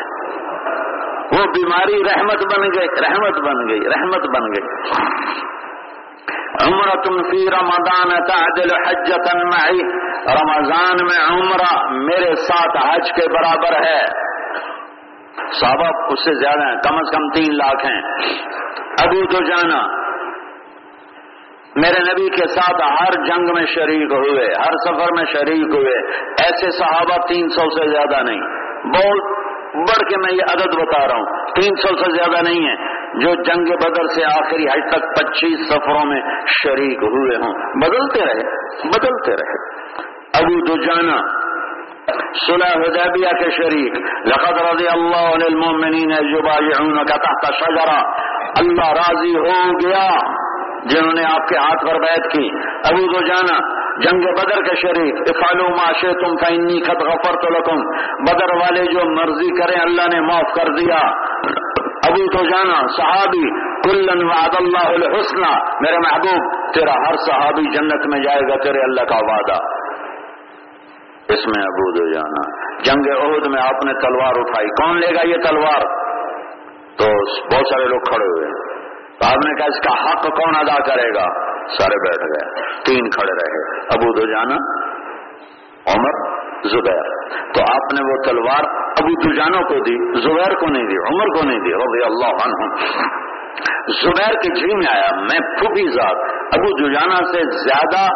وہ 1.40 1.46
بیماری 1.46 2.04
رحمت 2.04 2.58
بن 2.58 2.64
گئی، 2.64 2.88
رحمت 2.88 3.40
بن 3.40 3.70
گئی، 3.70 3.80
رحمت 3.80 4.38
بن 4.38 4.48
گئی۔ 4.48 4.68
عمر 6.68 7.02
تم 7.02 7.24
فی 7.30 7.46
رمضان 7.50 8.10
تعدل 8.10 8.76
حجت 8.88 9.36
معی۔ 9.36 9.80
رمضان 10.26 11.06
میں 11.06 11.26
عمرہ 11.30 11.90
میرے 11.90 12.36
ساتھ 12.36 12.88
حج 12.88 13.12
کے 13.12 13.30
برابر 13.30 13.86
ہے۔ 13.86 14.06
صحابہ 15.52 16.08
اس 16.08 16.26
سے 16.26 16.34
زیادہ 16.34 16.68
ہیں، 16.68 16.76
کم 16.76 16.98
از 16.98 17.12
کم 17.16 17.30
تین 17.30 17.58
لاکھ 17.58 17.86
ہیں۔ 17.86 18.02
ابو 19.02 19.26
تو 19.26 19.44
جانا۔ 19.44 19.88
میرے 21.76 22.00
نبی 22.00 22.30
کے 22.30 22.48
ساتھ 22.48 23.04
ہر 23.04 23.26
جنگ 23.26 23.54
میں 23.54 23.66
شریک 23.66 24.12
ہوئے، 24.12 24.46
ہر 24.46 24.78
سفر 24.86 25.12
میں 25.18 25.26
شریک 25.26 25.76
ہوئے۔ 25.76 25.96
ایسے 26.44 26.72
صحابہ 26.72 27.28
تین 27.28 27.50
سو 27.50 27.70
سے 27.70 27.90
زیادہ 27.90 28.24
نہیں، 28.24 28.42
بہت 28.88 29.47
بڑھ 29.78 30.10
کے 30.10 30.18
میں 30.18 30.34
یہ 30.34 30.42
عدد 30.52 30.76
بتا 30.76 31.08
رہا 31.08 31.16
ہوں، 31.16 31.26
تین 31.56 31.76
سو 31.76 31.96
سے 31.96 32.16
زیادہ 32.16 32.50
نہیں 32.50 32.70
ہے، 32.70 32.98
جو 33.20 33.44
جنگ 33.44 33.66
بدر 33.66 34.08
سے 34.16 34.26
آخری 34.26 34.64
حج 34.64 34.92
تک 34.92 35.02
پچیس 35.02 35.68
سفروں 35.70 36.06
میں 36.06 36.22
شریک 36.64 36.98
ہوئے 37.04 37.38
ہوں۔ 37.38 37.54
بدلتے 37.54 38.26
رہے 38.26 38.68
بدلتے 38.88 39.32
رہے۔ 39.32 39.78
ابو 40.44 40.66
دو 40.66 40.82
جانا 40.82 41.48
سلح 42.48 42.78
حدیبیہ 42.78 43.44
کے 43.44 43.50
شریک، 43.50 43.94
لقد 44.28 44.62
رضی 44.74 44.88
اللہ 44.88 45.46
للمؤمنین 45.46 46.12
یبایعونک 46.12 47.08
تحت 47.08 47.54
شجرہ۔ 47.54 48.04
اللہ 48.60 48.92
راضی 48.92 49.36
ہو 49.36 49.70
گیا، 49.70 50.10
جنہوں 50.84 51.14
نے 51.14 51.24
آپ 51.26 51.48
کے 51.48 51.58
ہاتھ 51.58 51.86
پر 51.86 52.00
بیعت 52.00 52.32
کی۔ 52.32 52.50
ابو 52.64 53.14
دو 53.14 53.28
جانا 53.28 53.87
جنگ 54.02 54.22
بدر 54.22 54.64
کے 54.64 54.76
شریک 54.76 55.16
افالو 55.16 55.70
معاشے 55.70 56.14
تم 56.14 56.36
فنی 56.38 56.82
خط 56.82 57.04
غفر 57.04 57.34
تو 57.34 57.50
لکم۔ 57.50 57.82
بدر 58.24 58.56
والے 58.56 58.86
جو 58.86 59.10
مرضی 59.10 59.62
کریں، 59.62 59.82
اللہ 59.82 60.02
نے 60.14 60.22
معاف 60.22 60.54
کر 60.56 60.74
دیا۔ 60.74 60.98
ابو 62.08 62.38
تو 62.38 62.44
جانا 62.44 62.88
صحابی، 62.98 63.50
کلن 63.82 64.24
وعد 64.24 64.56
اللہ 64.60 64.88
الحسن 64.88 65.42
میرے 65.82 65.98
محبوب، 65.98 66.74
تیرا 66.74 66.94
ہر 66.94 67.16
صحابی 67.16 67.64
جنت 67.78 68.08
میں 68.08 68.20
جائے 68.20 68.42
گا، 68.50 68.64
تیرے 68.64 68.80
اللہ 68.80 69.02
کا 69.02 69.16
وعدہ۔ 69.16 69.78
اس 71.34 71.48
میں 71.48 71.64
ابود 71.64 72.00
ہو 72.00 72.14
جانا 72.14 72.68
جنگ 72.84 73.22
عہد 73.22 73.48
میں 73.48 73.62
آپ 73.62 73.86
نے 73.86 73.94
تلوار 73.94 74.34
اٹھائی۔ 74.36 74.68
کون 74.68 74.98
لے 74.98 75.08
گا 75.08 75.28
یہ 75.28 75.36
تلوار؟ 75.50 76.08
تو 76.98 77.06
بہت 77.26 77.68
سارے 77.68 77.86
لوگ 77.86 78.00
کھڑے 78.00 78.26
ہوئے 78.26 78.48
تو 78.48 78.67
آپ 79.26 79.46
نے 79.46 79.54
کہا 79.54 79.66
اس 79.66 79.80
کا 79.80 80.10
حق 80.10 80.24
کون 80.24 80.56
ادا 80.56 80.96
کرے 80.96 81.10
گا؟ 81.10 81.52
سارے 81.68 82.10
بیٹھ 82.10 82.22
گئے۔ 82.22 82.64
تین 82.86 83.10
کھڑے 83.10 83.34
رہے۔ 83.34 83.80
ابود 83.80 84.20
ہو 84.20 84.26
جانا 84.32 84.88
عمر، 85.88 86.38
زبیر۔ 86.68 87.18
تو 87.54 87.62
آپ 87.62 87.94
نے 87.94 88.12
وہ 88.12 88.22
تلوار 88.24 88.64
ابو 88.74 89.32
دجانوں 89.32 89.62
کو 89.62 89.76
دی، 89.76 90.22
زبیر 90.22 90.54
کو 90.56 90.66
نہیں 90.66 90.84
دی، 90.84 90.98
عمر 90.98 91.26
کو 91.26 91.46
نہیں 91.48 91.60
دی، 91.60 91.74
رضی 91.74 92.04
اللہ 92.06 92.28
عنہ۔ 92.28 92.76
زبیر 94.04 94.34
کے 94.34 94.60
جی 94.60 94.76
میں 94.76 94.94
آیا، 94.94 95.16
میں 95.20 95.40
پھوپھی 95.58 95.90
ذات۔ 95.90 96.34
ابو 96.56 96.88
دجانا 96.88 97.16
سے 97.16 97.58
زیادہ 97.58 98.14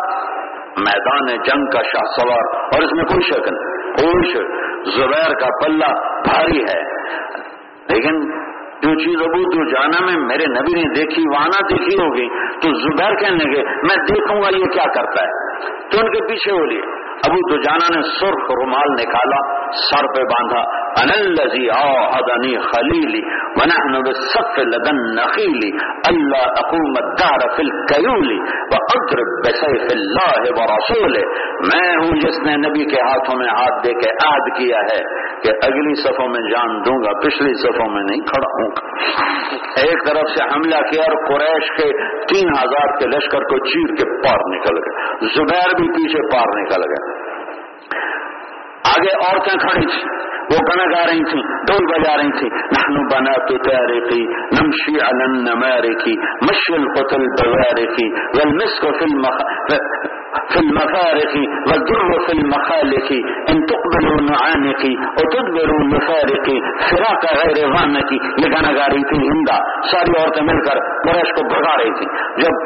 میدان 0.78 1.26
جنگ 1.26 1.66
کا 1.66 1.82
شاہ 1.82 2.12
سوار، 2.20 2.56
اور 2.64 2.82
اس 2.82 2.94
میں 2.94 3.04
کوئی 3.04 3.22
شک 3.22 3.52
نہیں۔ 3.52 3.82
کوئی 3.94 4.34
شک، 4.34 4.72
زبیر 4.98 5.34
کا 5.40 5.48
پلہ 5.66 5.94
بھاری 6.24 6.64
ہے۔ 6.64 6.84
لیکن 7.88 8.42
جو 8.84 8.94
چیز 8.96 9.22
ابو 9.22 9.42
تو 9.50 9.70
جانا 9.70 10.06
میں 10.06 10.28
میرے 10.28 10.46
نبی 10.46 10.82
نے 10.82 10.94
دیکھی 10.94 11.22
وانا 11.22 11.60
دیکھی 11.70 11.96
ہوگی، 12.04 12.28
تو 12.62 12.70
زبیر 12.80 13.16
کہنے 13.16 13.56
گے 13.56 13.64
میں 13.64 13.96
دیکھوں 13.96 14.42
گا 14.42 14.48
یہ 14.58 14.66
کیا 14.66 14.84
کرتا 14.94 15.24
ہے؟ 15.24 15.30
تو 15.92 16.00
ان 16.00 16.12
کے 16.12 16.26
پیچھے 16.28 16.52
ہو 16.52 16.66
لیے 16.66 16.82
ابو 17.28 17.50
تو 17.50 17.62
جانا 17.62 17.96
نے 17.96 18.02
سرخ 18.02 18.52
رومال 18.52 18.94
نکالا۔ 18.94 19.61
سر 19.74 20.08
پہ 20.16 20.24
باندھا 20.24 20.82
انلزی 21.02 21.68
اوحدنی 21.68 22.58
خلیلی 22.58 23.22
ونحن 23.56 24.02
بالصف 24.02 24.60
لدن 24.60 25.02
نخیلی، 25.16 25.70
اللہ 26.08 26.48
اقوم 26.48 26.94
الدار 27.04 27.56
فی 27.56 27.64
القیولی 27.64 28.40
و 28.40 28.76
واضرب 28.76 29.48
بسیف 29.48 29.82
اللہ 29.92 30.62
ورسول 30.62 31.18
میں 31.74 31.96
ہوں 31.96 32.20
جس 32.20 32.40
نے 32.40 32.56
نبی 32.56 32.86
کے 32.86 33.02
ہاتھوں 33.02 33.40
میں 33.40 33.48
ہاتھ 33.48 33.88
دے 33.88 33.94
کے 33.94 34.10
عہد 34.10 34.58
کیا 34.58 34.78
ہے 34.78 35.04
کہ 35.44 35.50
اگلی 35.66 36.02
صفوں 36.04 36.28
میں 36.28 36.52
جان 36.52 36.80
دوں 36.80 37.04
گا، 37.04 37.20
پچھلی 37.20 37.54
صفوں 37.54 37.90
میں 37.94 38.04
نہیں، 38.04 38.22
کھڑا 38.22 38.64
ہوں۔ 38.64 38.72
گا 38.72 38.92
ایک 39.82 40.08
طرف 40.08 40.30
سے 40.38 40.44
حملہ 40.44 40.90
کیا 40.92 41.02
اور 41.02 41.26
قریش 41.28 41.72
کے 41.78 41.90
تین 42.26 42.50
ہزار 42.50 43.00
کے 43.00 43.08
لشکر 43.08 43.40
کو 43.40 43.58
چیر 43.58 43.96
کے 43.96 44.28
پار 44.28 44.56
نکل 44.56 44.78
گئے۔ 44.78 45.12
زبیر 45.36 45.76
بھی 45.82 45.88
پیچھے 45.88 46.38
پار 46.38 46.62
نکل 46.62 46.82
گئے۔ 46.82 47.32
آگے 48.90 49.14
عورتیں 49.26 49.58
کھڑی 49.58 49.86
تھی۔ 49.86 50.04
وہ 50.52 50.58
گانا 50.58 50.86
گا 50.92 51.04
رہی 51.08 51.24
تھی 51.24 51.42
ڈول 51.68 51.86
بجا 51.86 52.16
رہی 52.18 52.32
تھی۔ 52.40 52.48
نحنو 52.48 53.04
بنا 53.12 53.34
تو 53.50 53.58
تیارے 53.58 54.00
کی 54.10 54.24
نمشی 54.52 54.96
علن 55.10 55.38
نمارے 55.44 55.94
کی 56.04 56.16
مشل 56.42 56.88
قتل 56.96 57.28
بغارے 57.42 57.86
کی 57.86 58.10
والمسک 58.38 58.88
فی 59.00 59.06
المخ 59.06 59.44
في 60.54 60.60
المفارق 60.60 61.34
والدر 61.70 62.20
في 62.26 62.32
المخالق 62.32 63.12
ان 63.50 63.62
تقبلوا 63.66 64.22
نعانق 64.22 64.84
وتدبروا 65.18 65.80
المفارق 65.82 66.50
فراق 66.90 67.26
غیر 67.34 67.60
غانق 67.68 68.12
یہ 68.14 68.50
گانا 68.56 68.74
گا 68.78 68.88
رہی 68.94 69.04
تھی 69.04 69.22
ہندا 69.28 69.58
ساری 69.92 70.18
عورتیں 70.22 70.44
مل 70.44 70.62
کر 70.70 70.82
قریش 71.06 71.34
کو 71.36 71.48
بھگا 71.54 71.76
رہی 71.78 71.94
تھی 72.00 72.10
جب 72.44 72.60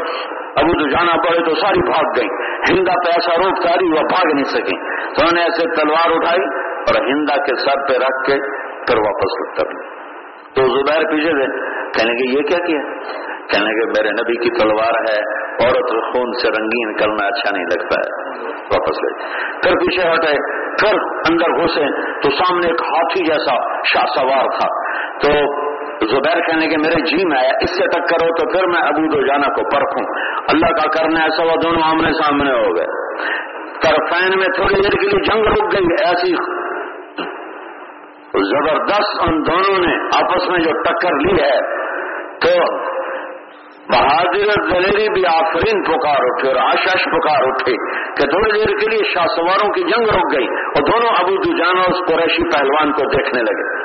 ابو 0.55 0.71
تو 0.73 0.89
جانا 0.89 1.11
پڑے 1.17 1.45
تو 1.45 1.55
ساری 1.55 1.91
بھاگ 1.91 2.11
گئی۔ 2.17 2.27
ہندا 2.69 2.91
پہ 2.91 3.09
ایسا 3.09 3.35
روک 3.35 3.63
تاری 3.63 3.85
وہ 3.85 4.07
بھاگ 4.09 4.33
نہیں 4.33 4.43
سکیں 4.43 4.77
تو 4.85 5.21
انہوں 5.21 5.33
نے 5.33 5.41
ایسے 5.41 5.81
تلوار 5.81 6.11
اٹھائی 6.15 6.45
اور 6.61 7.07
ہندا 7.07 7.35
کے 7.35 7.55
سر 7.55 7.87
پہ 7.87 7.93
رکھ 7.93 8.25
کے 8.25 8.39
پھر 8.87 8.97
واپس 8.97 9.57
کر 9.57 9.95
تو 10.55 10.67
زبیر 10.67 11.01
پیچھے 11.11 11.29
تھے 11.29 11.75
کہنے 11.89 12.13
کہ 12.13 12.37
یہ 12.37 12.41
کیا 12.41 12.57
کیا؟ 12.57 12.79
کہنے 13.51 13.69
کہ 13.69 13.87
میرے 13.87 14.09
نبی 14.09 14.43
کی 14.43 14.49
تلوار 14.49 14.93
ہے، 14.93 15.45
عورت 15.63 15.89
خون 15.89 16.31
سے 16.33 16.47
رنگین 16.47 16.93
کرنا 16.93 17.27
اچھا 17.27 17.51
نہیں 17.51 17.63
لگتا 17.63 17.99
ہے۔ 17.99 18.25
واپس 18.53 19.03
لے۔ 19.03 19.23
پھر 19.63 19.71
پیچھے 19.71 20.09
ہٹے، 20.09 20.37
پھر 20.79 20.97
اندر 21.31 21.63
گھسے 21.63 22.11
تو 22.21 22.29
سامنے 22.29 22.67
ایک 22.67 22.81
ہاتھی 22.81 23.25
جیسا 23.25 23.83
شاہ 23.83 24.05
سوار 24.05 24.45
تھا۔ 24.59 24.67
تو 25.19 25.64
زبیر 26.01 26.41
کہنے 26.41 26.67
کے 26.67 26.77
میرے 26.77 27.01
جی 27.05 27.25
میں 27.25 27.37
آیا، 27.37 27.51
اس 27.61 27.69
سے 27.77 27.83
ٹکر 27.87 28.25
ہو 28.25 28.27
تو 28.27 28.51
پھر 28.51 28.67
میں 28.67 28.81
ابو 28.81 29.15
دو 29.15 29.27
جانا 29.27 29.47
کو 29.47 29.69
پرکھوں۔ 29.69 30.15
اللہ 30.47 30.65
کا 30.65 30.89
کرنا 30.91 31.19
ایسا 31.23 31.43
وہ 31.43 31.55
دونوں 31.63 31.81
آمنے 31.83 32.13
سامنے 32.13 32.51
ہو 32.51 32.77
گئے۔ 32.77 32.85
طرفین 33.81 34.37
میں 34.37 34.47
تھوڑی 34.47 34.75
دیر 34.75 35.01
کے 35.01 35.07
لیے 35.07 35.23
جنگ 35.23 35.45
رک 35.45 35.73
گئی، 35.73 36.05
ایسی 36.05 36.35
زبردست 38.49 39.23
ان 39.27 39.45
دونوں 39.45 39.87
نے 39.87 40.07
آپس 40.15 40.49
میں 40.49 40.59
جو 40.59 40.71
ٹکر 40.81 41.15
لی 41.15 41.43
ہے، 41.43 41.59
تو 42.39 42.85
بہادر 43.93 44.69
دلیری 44.69 45.09
بھی 45.13 45.25
آفرین 45.25 45.83
پکار 45.83 46.15
اٹھے 46.19 46.47
اور 46.47 46.55
آشاش 46.55 47.03
پکار 47.05 47.47
اٹھے 47.47 47.71
کہ 48.17 48.29
تھوڑی 48.29 48.51
دیر 48.51 48.77
کے 48.77 48.89
لیے 48.89 49.03
شاہ 49.13 49.25
سواروں 49.35 49.69
کی 49.73 49.81
جنگ 49.81 50.09
رک 50.09 50.37
گئی۔ 50.37 50.47
اور 50.47 50.91
دونوں 50.91 51.09
ابو 51.19 51.35
دجانا 51.35 51.81
اس 51.81 51.97
قریشی 52.07 52.43
پہلوان 52.43 52.91
کو 52.91 53.09
دیکھنے 53.17 53.41
لگے۔ 53.41 53.84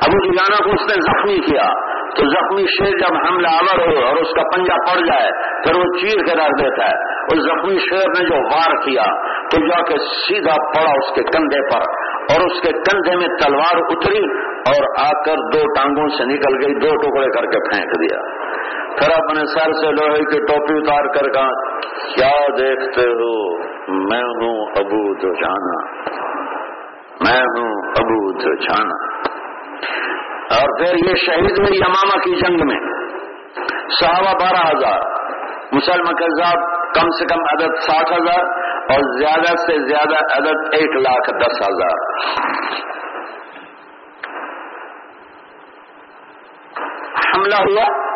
ابو 0.00 0.32
دجانا 0.32 0.64
کو 0.64 0.70
اس 0.70 0.80
نے 0.80 1.00
زخمی 1.00 1.38
کیا 1.38 1.90
تو 2.10 2.28
زخمی 2.28 2.62
شیر 2.62 2.98
جب 2.98 3.16
حملہ 3.26 3.48
آور 3.48 3.80
ہو 3.80 4.06
اور 4.06 4.16
اس 4.16 4.28
کا 4.36 4.42
پنجہ 4.56 4.74
پڑ 4.74 5.06
جائے، 5.06 5.30
پھر 5.32 5.76
وہ 5.76 5.98
چیر 6.00 6.24
کے 6.24 6.32
رکھ 6.32 6.62
دیتا 6.62 6.84
ہے۔ 6.84 7.24
اس 7.32 7.42
زخمی 7.42 7.78
شیر 7.78 8.08
نے 8.08 8.28
جو 8.28 8.46
وار 8.46 8.76
کیا 8.76 9.02
تو 9.50 9.66
جا 9.66 9.82
کے 9.82 9.98
سیدھا 9.98 10.62
پڑا 10.62 10.90
اس 10.90 11.14
کے 11.14 11.22
کندھے 11.22 11.74
پر۔ 11.74 12.10
اور 12.30 12.46
اس 12.46 12.60
کے 12.60 12.72
کندھے 12.72 13.16
میں 13.16 13.36
تلوار 13.36 13.76
اتری 13.76 14.24
اور 14.42 15.06
آ 15.06 15.22
کر 15.22 15.34
دو 15.34 15.58
ٹانگوں 15.58 16.08
سے 16.08 16.24
نکل 16.24 16.64
گئی، 16.64 16.74
دو 16.74 16.96
ٹکڑے 16.96 17.26
کر 17.26 17.46
کے 17.46 17.58
پھینک 17.70 18.00
دیا۔ 18.00 18.18
پھر 18.98 19.24
اپنے 19.24 19.40
سر 19.46 19.72
سے 19.72 19.92
لوہے 19.92 20.24
کی 20.24 20.38
ٹوپی 20.38 20.74
اتار 20.74 21.04
کر 21.04 21.32
کہا، 21.32 21.78
کیا 22.14 22.46
دیکھتے 22.58 23.00
ہو؟ 23.00 23.58
میں 23.92 24.22
ہوں 24.22 24.66
ابو 24.66 25.14
تو 25.14 25.32
جانا 25.32 26.00
میں 27.20 27.40
ہوں 27.40 27.72
ابو 27.88 28.32
تو 28.32 28.54
جانا 28.54 29.29
اور 30.50 30.78
پھر 30.78 30.94
یہ 30.94 31.14
شہید 31.14 31.58
ہوئی 31.58 31.78
یمامہ 31.78 32.18
کی 32.18 32.34
جنگ 32.34 32.66
میں۔ 32.66 32.80
صحابہ 34.00 34.38
بارہ 34.40 34.66
ہزار۔ 34.66 35.00
مسلم 35.72 36.04
کذاب 36.04 36.70
کم 36.94 37.10
سے 37.10 37.24
کم 37.26 37.40
عدد 37.40 37.80
ساٹھ 37.80 38.12
ہزار 38.12 38.44
اور 38.64 39.18
زیادہ 39.18 39.56
سے 39.56 39.88
زیادہ 39.88 40.24
عدد 40.36 40.56
ایک 40.72 40.96
لاکھ 40.96 41.30
دس 41.30 41.62
ہزار۔ 41.62 41.96
حملہ 47.36 47.54
ہوا 47.54 48.10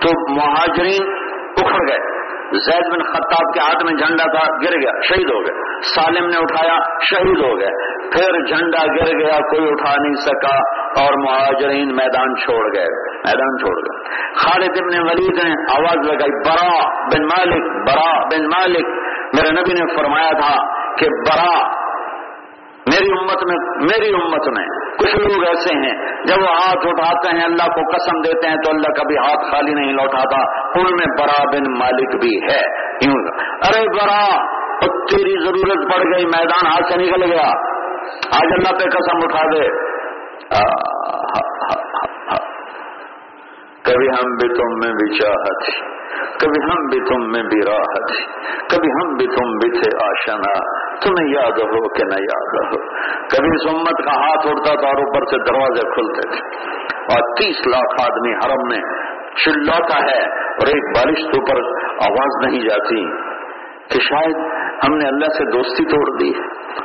تو 0.00 0.34
مہاجرین 0.34 1.14
اکھڑ 1.56 1.88
گئے۔ 1.88 2.11
زید 2.58 2.92
بن 2.92 3.02
خطاب 3.02 3.54
کے 3.54 3.60
ہاتھ 3.60 3.84
میں 3.84 3.92
جھنڈا 3.92 4.38
تھا، 4.38 4.64
گر 4.64 4.72
گیا، 4.72 5.00
شہید 5.08 5.30
ہو 5.30 5.40
گئے 5.40 5.80
سالم 5.82 6.26
نے 6.26 6.36
اٹھایا، 6.36 6.76
شہید 7.10 7.40
ہو 7.40 7.60
گئے 7.60 7.70
پھر 8.12 8.44
جھنڈا 8.46 8.86
گر 8.86 9.18
گیا، 9.18 9.38
کوئی 9.38 9.68
اٹھا 9.70 10.02
نہیں 10.02 10.14
سکا 10.14 10.82
اور 11.02 11.12
مہاجرین 11.24 11.88
میدان 11.88 12.34
چھوڑ 12.34 12.76
گئے، 12.76 12.86
میدان 13.24 13.58
چھوڑ 13.58 13.76
گئے۔ 13.76 14.16
خالد 14.36 14.78
ابن 14.80 15.08
ولید 15.08 15.44
نے 15.44 15.50
آواز 15.78 16.08
لگائی، 16.08 16.40
برا 16.48 16.88
بن 17.04 17.22
مالک، 17.22 17.88
برا 17.88 18.24
بن 18.24 18.44
مالک۔ 18.44 18.86
میرے 19.34 19.50
نبی 19.50 19.72
نے 19.72 19.94
فرمایا 19.96 20.30
تھا 20.30 20.82
کہ 20.98 21.06
برا 21.06 21.81
میری 22.92 23.18
امت 23.20 23.44
میں، 23.46 23.56
میری 23.82 24.14
امت 24.14 24.58
میں 24.58 24.66
کچھ 24.98 25.16
لوگ 25.16 25.46
ایسے 25.48 25.74
ہیں، 25.74 26.24
جب 26.24 26.42
وہ 26.42 26.48
ہاتھ 26.48 26.86
اٹھاتے 26.86 27.36
ہیں، 27.36 27.44
اللہ 27.44 27.66
کو 27.66 27.80
قسم 27.80 28.20
دیتے 28.20 28.48
ہیں 28.48 28.56
تو 28.56 28.70
اللہ 28.70 29.02
کبھی 29.02 29.16
ہاتھ 29.16 29.50
خالی 29.50 29.74
نہیں 29.74 29.92
لوٹاتا۔ 29.92 30.68
ان 30.78 30.84
میں 30.84 31.06
برا 31.18 31.44
بن 31.44 31.78
مالک 31.78 32.16
بھی 32.20 32.36
ہے۔ 32.42 32.82
ارے 33.40 33.80
برا 33.80 34.52
تیری 34.82 35.44
ضرورت 35.44 35.92
پڑ 35.92 36.04
گئی، 36.14 36.24
میدان 36.24 36.66
ہاتھ 36.66 36.92
سے 36.92 36.98
نکل 36.98 37.32
گیا۔ 37.32 37.48
آج 38.32 38.48
اللہ 38.52 38.70
پہ 38.70 38.84
قسم 38.84 39.16
اٹھا 39.16 39.46
دے۔ 39.54 39.92
کبھی 43.82 44.08
ہم 44.08 44.34
بھی 44.34 44.48
تم 44.48 44.78
میں 44.84 44.92
بھی 44.92 45.18
چاہت۔ 45.18 45.91
کبھی 46.12 46.64
ہم 46.64 46.84
بھی 46.86 47.00
تم 47.00 47.32
میں 47.32 47.42
بھی 47.42 47.60
راحت 47.68 48.08
کبھی 48.70 48.88
ہم 48.88 49.14
بھی 49.16 49.26
تم 49.26 49.50
بھی 49.52 49.70
تھے 49.70 50.06
آشنا، 50.06 50.52
تمہیں 51.06 51.34
یاد 51.34 51.58
ہو 51.58 51.88
کہ 51.88 52.04
نہ 52.04 52.20
یاد 52.20 52.64
ہو۔ 52.64 52.88
کبھی 53.26 53.48
اس 53.48 53.74
امت 53.74 54.04
کا 54.04 54.12
ہاتھ 54.12 54.46
اڑتا 54.46 54.80
تھا 54.80 54.88
اور 54.88 54.96
اوپر 54.96 55.24
سے 55.24 55.38
دروازے 55.38 55.88
کھلتے 55.94 56.28
تھے۔ 56.28 56.66
اور 57.02 57.36
تیس 57.36 57.66
لاکھ 57.66 58.10
آدمی 58.10 58.32
حرم 58.32 58.68
میں 58.70 59.12
چلاتا 59.44 60.02
ہے 60.10 60.24
اور 60.34 60.66
ایک 60.66 60.96
بارش 60.96 61.18
کے 61.18 61.40
اوپر 61.40 61.56
آواز 62.10 62.46
نہیں 62.46 62.62
جاتی 62.62 63.06
کہ 63.88 64.00
شاید 64.00 64.36
ہم 64.84 64.96
نے 64.96 65.08
اللہ 65.08 65.26
سے 65.26 65.44
دوستی 65.44 65.84
توڑ 65.84 66.18
دی 66.18 66.32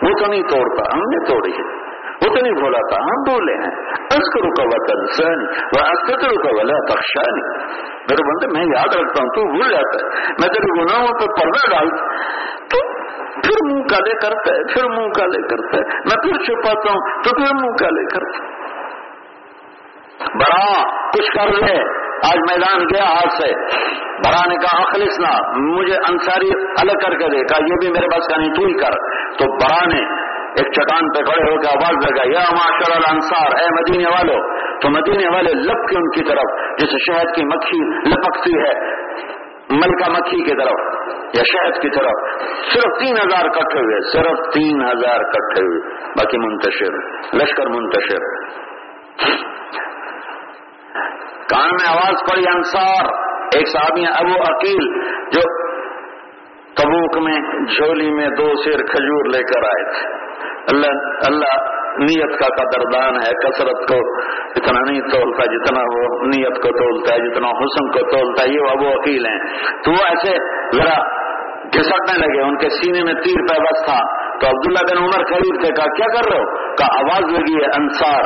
وہ 0.01 0.17
تو 0.19 0.31
نہیں 0.31 0.41
توڑتا، 0.41 0.83
ہم 0.93 0.99
نے 0.99 1.25
توڑی 1.29 1.51
ہے۔ 1.51 1.86
وہ 2.21 2.35
تو 2.35 2.61
بولا 2.61 2.77
تھا، 2.77 3.03
ہم 3.03 3.33
بولے 3.33 3.53
ہیں۔ 3.53 3.93
اسکرو 3.93 4.49
کا 4.49 4.63
وطن 4.63 5.05
سنی 5.05 5.45
وہ 5.45 5.87
اسکرو 5.91 6.41
کا 6.41 6.49
ولا 6.51 6.93
بخشانی 6.93 7.57
میرے 7.87 8.27
بندے، 8.27 8.59
میں 8.59 8.75
یاد 8.75 8.95
رکھتا 8.95 9.23
ہوں، 9.23 9.29
تو 9.29 9.51
بھول 9.51 9.71
جاتا 9.71 10.05
ہے۔ 10.05 10.19
میں 10.19 10.49
تیرے 10.49 10.81
گناہوں 10.81 11.07
پہ 11.07 11.41
پردہ 11.41 11.71
ڈالتا 11.71 12.05
تو 12.67 12.77
پھر 13.41 13.73
منہ 13.73 13.83
کالے 13.83 14.11
کرتا 14.15 14.53
ہے، 14.53 14.73
پھر 14.73 14.89
منہ 14.89 15.09
کالے 15.09 15.41
کرتا 15.41 15.77
ہے۔ 15.77 15.81
میں 15.81 16.23
پھر 16.23 16.43
چھپاتا 16.43 16.93
ہوں، 16.93 17.23
تو 17.23 17.29
پھر 17.35 17.53
منہ 17.53 17.71
کالے 17.71 18.05
کرتا 18.05 18.57
بڑا 20.33 20.83
کچھ 21.09 21.31
کر 21.31 21.47
لے۔ 21.47 21.97
آج 22.17 22.37
میدان 22.37 22.83
گیا 22.83 23.03
ہاتھ 23.03 23.33
سے۔ 23.33 23.53
بڑا 23.99 24.49
نے 24.49 24.55
کہا، 24.55 24.81
اخلص 24.81 25.19
نہ 25.19 25.57
مجھے 25.57 25.95
انصاری 26.09 26.49
الگ 26.81 26.91
کر 26.91 27.11
کے 27.11 27.29
دے۔ 27.29 27.39
کہا، 27.39 27.57
یہ 27.61 27.73
بھی 27.81 27.89
میرے 27.89 28.07
پاس 28.07 28.27
کا 28.27 28.37
نہیں، 28.37 28.53
تو 28.53 28.65
ہی 28.65 28.73
کر۔ 28.73 28.91
تو 29.37 29.53
برا 29.53 29.85
نے 29.85 30.27
ایک 30.57 30.71
چٹان 30.73 31.07
پہ 31.09 31.23
کھڑے 31.23 31.51
ہو 31.51 31.61
کے 31.61 31.67
آواز 31.67 32.05
لگا 32.05 32.23
یا 32.25 32.43
معاشر 32.51 32.95
الانصار، 32.95 33.61
اے 33.61 33.67
مدینے 33.71 34.09
والو! 34.09 34.57
تو 34.79 34.89
مدینے 34.89 35.35
والے 35.35 35.53
لپ 35.53 35.87
کے 35.89 35.97
ان 35.97 36.09
کی 36.09 36.23
طرف، 36.23 36.79
جیسے 36.79 36.97
شہد 37.05 37.35
کی 37.35 37.43
مکھی 37.45 38.09
لپکتی 38.09 38.59
ہے، 38.59 38.73
ملکہ 39.69 40.09
مکھی 40.11 40.43
کی 40.43 40.51
طرف 40.51 41.05
یا 41.35 41.43
شہد 41.43 41.81
کی 41.81 41.89
طرف، 41.89 42.41
صرف 42.73 42.99
تین 42.99 43.17
ہزار 43.17 43.49
کٹھے 43.49 43.79
ہوئے، 43.79 44.01
صرف 44.01 44.53
تین 44.53 44.81
ہزار 44.81 45.23
کٹھے 45.31 45.63
ہوئے، 45.63 45.79
باقی 46.17 46.37
منتشر، 46.37 46.97
لشکر 47.33 47.69
منتشر۔ 47.69 48.19
کان 51.47 51.69
میں 51.69 51.89
آواز 51.89 52.31
پڑی، 52.31 52.43
انصار! 52.55 53.05
ایک 53.55 53.67
صحابی 53.67 54.05
ابو 54.07 54.41
عقیل، 54.41 55.01
جو 55.29 55.67
تبوک 56.73 57.17
میں، 57.17 57.65
جھولی 57.65 58.11
میں 58.11 58.27
دو 58.27 58.55
سیر 58.63 58.77
کھجور 58.77 59.25
لے 59.25 59.43
کر 59.43 59.63
آئے 59.63 59.91
تھے۔ 59.91 60.26
اللہ 60.73 60.87
اللہ 61.27 61.77
نیت 61.97 62.39
کا 62.39 62.45
قدردان 62.45 63.15
ہے، 63.15 63.47
کثرت 63.47 63.87
کو 63.89 64.19
اتنا 64.55 64.91
نہیں 64.91 65.01
تولتا 65.01 65.55
جتنا 65.55 65.81
وہ 65.81 66.27
نیت 66.27 66.55
کو 66.55 66.69
تولتا 66.69 67.13
ہے، 67.13 67.29
جتنا 67.29 67.47
حسن 67.47 67.91
کو 67.91 67.99
تولتا 67.99 68.43
ہے، 68.43 68.53
یہ 68.53 68.59
وہ 68.59 68.95
وکیل 68.95 69.25
ہیں۔ 69.25 69.39
تو 69.83 69.91
وہ 69.91 70.05
ایسے 70.05 70.37
ذرا 70.77 71.01
گھسٹنے 71.65 72.27
لگے، 72.27 72.41
ان 72.41 72.57
کے 72.57 72.69
سینے 72.69 73.03
میں 73.03 73.13
تیر 73.13 73.39
پہ 73.39 73.61
بس 73.61 73.85
تھا۔ 73.85 74.17
تو 74.39 74.47
عبداللہ 74.47 74.79
بن 74.91 75.03
عمر 75.03 75.25
خرید 75.25 75.65
تھے 75.65 75.73
کہا، 75.73 75.93
کیا 75.95 76.05
کر 76.05 76.31
رہے 76.31 76.39
ہو؟ 76.39 76.75
کہا، 76.75 76.99
آواز 76.99 77.33
لگی 77.33 77.55
ہے، 77.55 77.65
انصار 77.65 78.23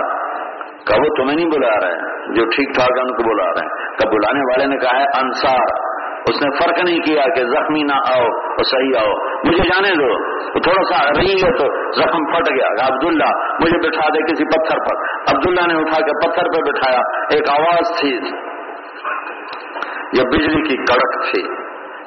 کہا، 0.88 0.98
وہ 1.00 1.16
تمہیں 1.18 1.36
نہیں 1.36 1.50
بلا 1.50 1.88
رہے 1.88 1.96
جو 2.34 2.46
ٹھیک 2.46 2.76
ٹھاک 2.76 2.92
ہے 2.92 3.02
ان 3.02 3.08
کو 3.08 3.36
بلا 3.36 3.46
رہے 3.46 3.66
ہیں۔ 3.66 3.96
کہ 3.96 4.10
بلانے 4.10 4.40
والے 4.40 4.66
نے 4.66 4.78
کہا 4.78 5.00
ہے، 5.00 5.04
انصار 5.04 5.92
اس 6.30 6.42
نے 6.42 6.64
فرق 6.64 6.86
نہیں 6.86 7.00
کیا 7.00 7.24
کہ 7.24 7.44
زخمی 7.44 7.84
نہ 7.84 7.94
آؤ 7.94 8.26
اور 8.26 8.64
صحیح 8.64 9.06
آؤ۔ 9.06 9.12
مجھے 9.48 9.64
جانے 9.64 9.90
دو۔ 9.90 10.42
تھوڑا 10.60 10.94
سا 10.94 11.10
رہی 11.10 11.34
ہے 11.34 11.52
تو 11.58 11.92
زخم 11.92 12.26
پھٹ 12.26 12.52
گیا۔ 12.52 12.68
عبداللہ، 12.68 13.54
مجھے 13.60 13.90
بٹھا 13.90 14.10
دے 14.10 14.34
کسی 14.34 14.44
پتھر 14.44 14.78
پر۔ 14.78 14.96
عبداللہ 15.36 15.74
نے 15.74 15.80
اٹھا 15.80 16.06
کے 16.06 16.30
پتھر 16.30 16.44
پہ 16.44 16.72
بٹھایا۔ 16.72 17.00
ایک 17.32 17.50
آواز 17.50 18.00
تھی۔ 18.00 18.16
یہ 20.18 20.22
بجلی 20.22 20.70
کی 20.70 20.78
کڑک 20.78 21.32
تھی۔ 21.32 21.42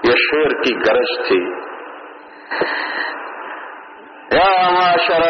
یہ 0.04 0.12
شیر 0.12 0.48
کی 0.48 0.76
گرج 0.76 1.28
تھی۔ 1.28 1.64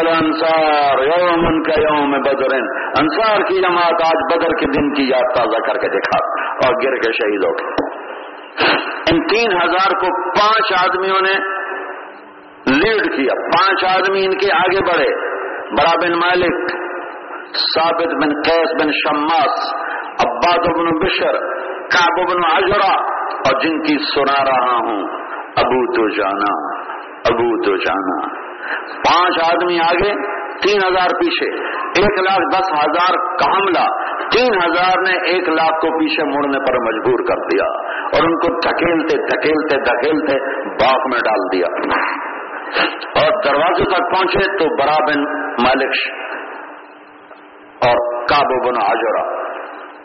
انصار 0.07 1.03
یوم 1.03 1.63
کا 1.63 1.81
یوم 1.81 2.11
بدر۔ 2.11 2.55
انصار 2.99 3.37
کی 3.37 3.61
جماعت 3.61 3.93
آج 3.93 4.35
بدر 4.35 4.49
کے 4.49 4.65
دن 4.65 4.93
کی 4.93 5.03
یاد 5.03 5.35
تازہ 5.35 5.57
کر 5.67 5.77
کے 5.77 5.87
دکھا 5.87 6.45
اور 6.65 6.73
گر 6.73 6.95
کے 6.95 7.11
شہید 7.11 7.43
ہو 7.43 7.51
گئے 7.51 7.84
ان 9.11 9.27
تین 9.27 9.51
ہزار 9.51 9.91
کو 9.91 10.31
پانچ 10.31 10.73
آدمیوں 10.85 11.21
نے 11.21 11.33
لیڈ 12.71 13.15
کیا۔ 13.15 13.41
پانچ 13.41 13.85
آدمی 13.97 14.25
ان 14.25 14.31
کے 14.31 14.53
آگے 14.53 14.79
بڑھے۔ 14.85 15.35
برا 15.75 15.95
بن 16.01 16.11
مالک، 16.11 16.71
ثابت 17.55 18.07
بن 18.07 18.29
قیس 18.29 18.83
بن 18.83 18.91
شماس، 18.91 19.73
عباد 20.25 20.77
بن 20.77 20.99
بشر 20.99 21.33
کاب 21.85 22.29
بن 22.29 22.45
عجرا 22.55 22.93
اور 23.27 23.61
جن 23.61 23.83
کی 23.83 23.97
سنا 23.97 24.43
رہا 24.43 24.75
ہوں، 24.75 25.03
ابو 25.55 25.95
تو 25.95 26.09
جانا، 26.09 26.77
ابو 27.09 27.63
تو 27.63 27.77
جانا۔ 27.77 28.27
پانچ 28.87 29.53
آدمی 29.53 29.79
آگے، 29.79 30.35
تین 30.61 30.77
ہزار 30.77 31.07
پیچھے۔ 31.07 31.65
ایک 31.85 32.19
لاکھ 32.19 32.61
دس 32.61 32.73
ہزار 32.73 33.13
کا 33.13 33.57
حملہ 33.57 34.15
تین 34.31 34.53
ہزار 34.65 35.01
نے 35.07 35.27
ایک 35.27 35.49
لاکھ 35.49 35.81
کو 35.81 35.99
پیچھے 35.99 36.23
مڑنے 36.23 36.59
پر 36.59 36.79
مجبور 36.79 37.19
کر 37.27 37.35
دیا۔ 37.35 37.84
اور 38.13 38.23
ان 38.23 38.35
کو 38.35 38.59
دھکیلتے 38.59 39.17
دھکیلتے 39.17 39.77
دھکیلتے 39.77 40.39
باغ 40.69 41.09
میں 41.11 41.19
ڈال 41.19 41.47
دیا۔ 41.53 41.67
اور 43.15 43.43
دروازے 43.43 43.83
تک 43.83 44.11
پہنچے 44.11 44.57
تو 44.57 44.75
برا 44.75 44.95
بن 45.07 45.21
مالک 45.63 45.95
اور 47.87 48.25
کابو 48.25 48.69
بن 48.69 48.81
آجورا 48.85 49.45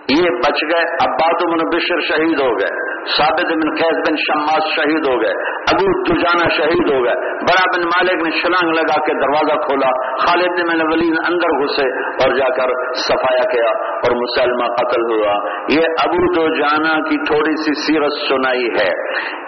یہ 0.09 0.31
بچ 0.39 0.63
گئے، 0.75 0.83
عباد 0.83 1.45
بن 1.53 1.69
بشر 1.77 2.01
شہید 2.01 2.41
ہو 2.41 2.51
گئے۔ 2.51 2.90
ثابت 3.07 3.53
بن 3.53 3.75
قیس 3.75 4.11
بن 4.11 4.17
شماس 4.17 4.65
شہید 4.77 5.09
ہو 5.09 5.23
گئے، 5.23 5.33
ابو 5.57 6.03
دجانا 6.03 6.49
شہید 6.49 6.91
ہو 6.91 7.05
گئے۔ 7.05 7.15
بڑا 7.31 7.65
بن 7.75 7.83
مالک 7.85 8.23
نے 8.23 8.31
شلانگ 8.31 8.73
لگا 8.73 9.01
کے 9.07 9.15
دروازہ 9.15 9.61
کھولا، 9.61 10.17
خالد 10.17 10.61
بن 10.69 10.93
ولید 10.93 11.15
اندر 11.29 11.63
گھسے 11.63 11.87
اور 12.13 12.37
جا 12.37 12.49
کر 12.49 12.95
صفایا 12.95 13.51
کیا 13.53 13.71
اور 13.87 14.17
مسلمہ 14.17 14.75
قتل 14.75 15.03
ہوا۔ 15.03 15.49
یہ 15.69 15.81
ابو 15.81 16.33
دو 16.35 16.55
جانا 16.55 16.95
کی 16.95 17.25
تھوڑی 17.25 17.57
سی 17.57 17.75
سیرت 17.75 18.13
سنائی 18.29 18.65
ہے، 18.65 18.91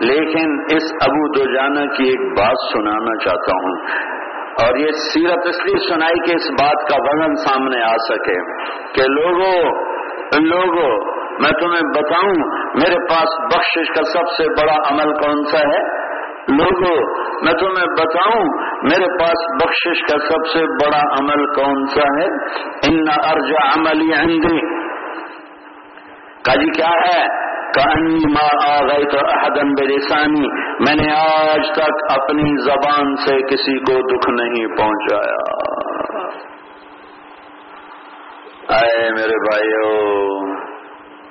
لیکن 0.01 0.77
اس 0.77 0.93
ابو 0.93 1.33
دو 1.33 1.55
جانا 1.55 1.85
کی 1.85 2.05
ایک 2.05 2.39
بات 2.39 2.73
سنانا 2.73 3.19
چاہتا 3.25 3.53
ہوں۔ 3.53 3.77
اور 4.53 4.77
یہ 4.77 4.91
سیرت 4.93 5.47
اس 5.47 5.65
لیے 5.65 5.89
سنائی 5.89 6.31
کہ 6.31 6.35
اس 6.35 6.51
بات 6.51 6.91
کا 6.91 6.97
وزن 7.01 7.35
سامنے 7.35 7.83
آ 7.83 7.97
سکے 7.97 8.35
کہ 8.93 9.03
لوگوں 9.09 9.83
لوگوں 10.41 11.22
میں 11.41 11.51
تمہیں 11.51 12.03
بتاؤں، 12.03 12.35
میرے 12.75 13.07
پاس 13.11 13.57
بخشش 13.57 13.89
کا 13.89 14.05
سب 14.05 14.31
سے 14.37 14.49
بڑا 14.49 14.91
عمل 14.91 15.13
کون 15.13 15.45
سا 15.45 15.59
ہے؟ 15.59 16.03
لوگوں 16.49 16.97
میں 17.43 17.53
تمہیں 17.53 17.87
بتاؤں، 17.87 18.45
میرے 18.83 19.19
پاس 19.19 19.65
بخشش 19.65 20.01
کا 20.01 20.19
سب 20.19 20.47
سے 20.53 20.65
بڑا 20.65 20.99
عمل 20.99 21.47
کون 21.47 21.87
سا 21.87 22.01
ہے؟ 22.01 22.27
ان 22.89 23.05
ارج 23.31 23.53
عملی 23.77 24.13
عندی۔ 24.15 24.83
کا 26.43 26.55
جی 26.55 26.71
کیا 26.71 26.91
ہے؟ 26.91 27.43
کہانی 27.75 28.33
ماں 28.33 28.71
آ 28.71 28.81
گئی 28.81 29.05
تو 29.05 29.19
احدن 29.19 29.73
بلسانی۔ 29.73 30.49
میں 30.85 31.07
نے 31.07 31.13
آج 31.13 31.73
تک 31.73 32.21
اپنی 32.21 32.63
زبان 32.63 33.17
سے 33.17 33.43
کسی 33.43 33.79
کو 33.79 34.17
دکھ 34.17 34.31
نہیں 34.31 34.67
پہنچایا۔ 34.67 35.63
اے 38.79 39.11
میرے 39.11 39.39
بھائیوں 39.51 40.57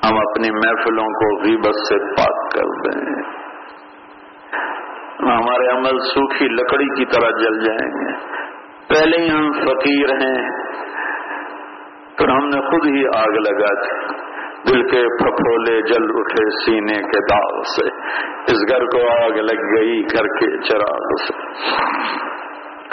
ہم 0.03 0.17
اپنی 0.17 0.51
محفلوں 0.51 1.05
کو 1.05 1.43
غیبت 1.43 1.75
سے 1.75 1.97
پاک 1.97 2.51
کر 2.51 2.81
دیں۔ 2.81 3.23
ہمارے 5.31 5.67
عمل 5.67 5.99
سوکھی 5.99 6.45
لکڑی 6.45 6.85
کی 6.85 7.05
طرح 7.05 7.29
جل 7.29 7.63
جائیں 7.65 7.91
گے۔ 7.91 8.13
پہلے 8.87 9.23
ہی 9.23 9.29
ہم 9.29 9.51
فقیر 9.51 10.13
ہیں، 10.13 10.49
پھر 12.17 12.29
ہم 12.29 12.47
نے 12.47 12.61
خود 12.61 12.85
ہی 12.85 13.05
آگ 13.05 13.35
لگا 13.35 13.83
تھی 13.83 14.21
دل 14.69 14.83
کے 14.87 15.23
پھپھولے 15.23 15.81
جل 15.81 16.03
اٹھے 16.15 16.49
سینے 16.65 16.93
کے 16.93 17.19
داغ 17.19 17.61
سے۔ 17.61 17.87
اس 18.51 18.69
گھر 18.69 18.85
کو 18.85 19.23
آگ 19.23 19.31
لگ 19.31 19.77
گئی، 19.77 20.01
گھر 20.01 20.23
کے 20.23 20.57
چراغ 20.57 21.15
سے۔ 21.27 21.33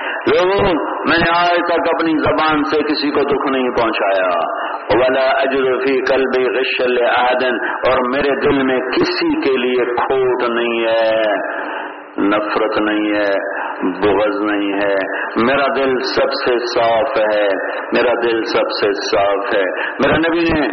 لوگوں، 0.04 0.74
میں 0.84 1.18
نے 1.18 1.38
آج 1.38 1.58
تک 1.72 1.80
اپنی 1.80 2.12
زبان 2.18 2.64
سے 2.64 2.82
کسی 2.82 3.10
کو 3.10 3.20
دکھ 3.20 3.52
نہیں 3.52 3.70
پہنچایا۔ 3.70 4.28
ولا 4.94 5.30
اجرفی 5.30 6.04
قلب 6.04 6.56
غشل 6.56 7.04
آدن 7.16 7.54
اور 7.90 8.08
میرے 8.08 8.40
دل 8.40 8.62
میں 8.62 8.80
کسی 8.80 9.40
کے 9.40 9.56
لیے 9.56 9.84
کھوٹ 9.84 10.50
نہیں 10.50 10.86
ہے، 10.86 11.20
نفرت 12.22 12.80
نہیں 12.80 13.14
ہے، 13.14 13.32
بغض 13.82 14.52
نہیں 14.52 14.72
ہے۔ 14.72 14.94
میرا 15.36 15.66
دل 15.76 15.98
سب 16.00 16.32
سے 16.32 16.58
صاف 16.58 17.18
ہے، 17.18 17.48
میرا 17.92 18.12
دل 18.24 18.44
سب 18.44 18.70
سے 18.80 18.92
صاف 18.92 19.54
ہے۔ 19.54 19.64
میرا 19.82 20.16
نبی 20.16 20.60
نے 20.60 20.68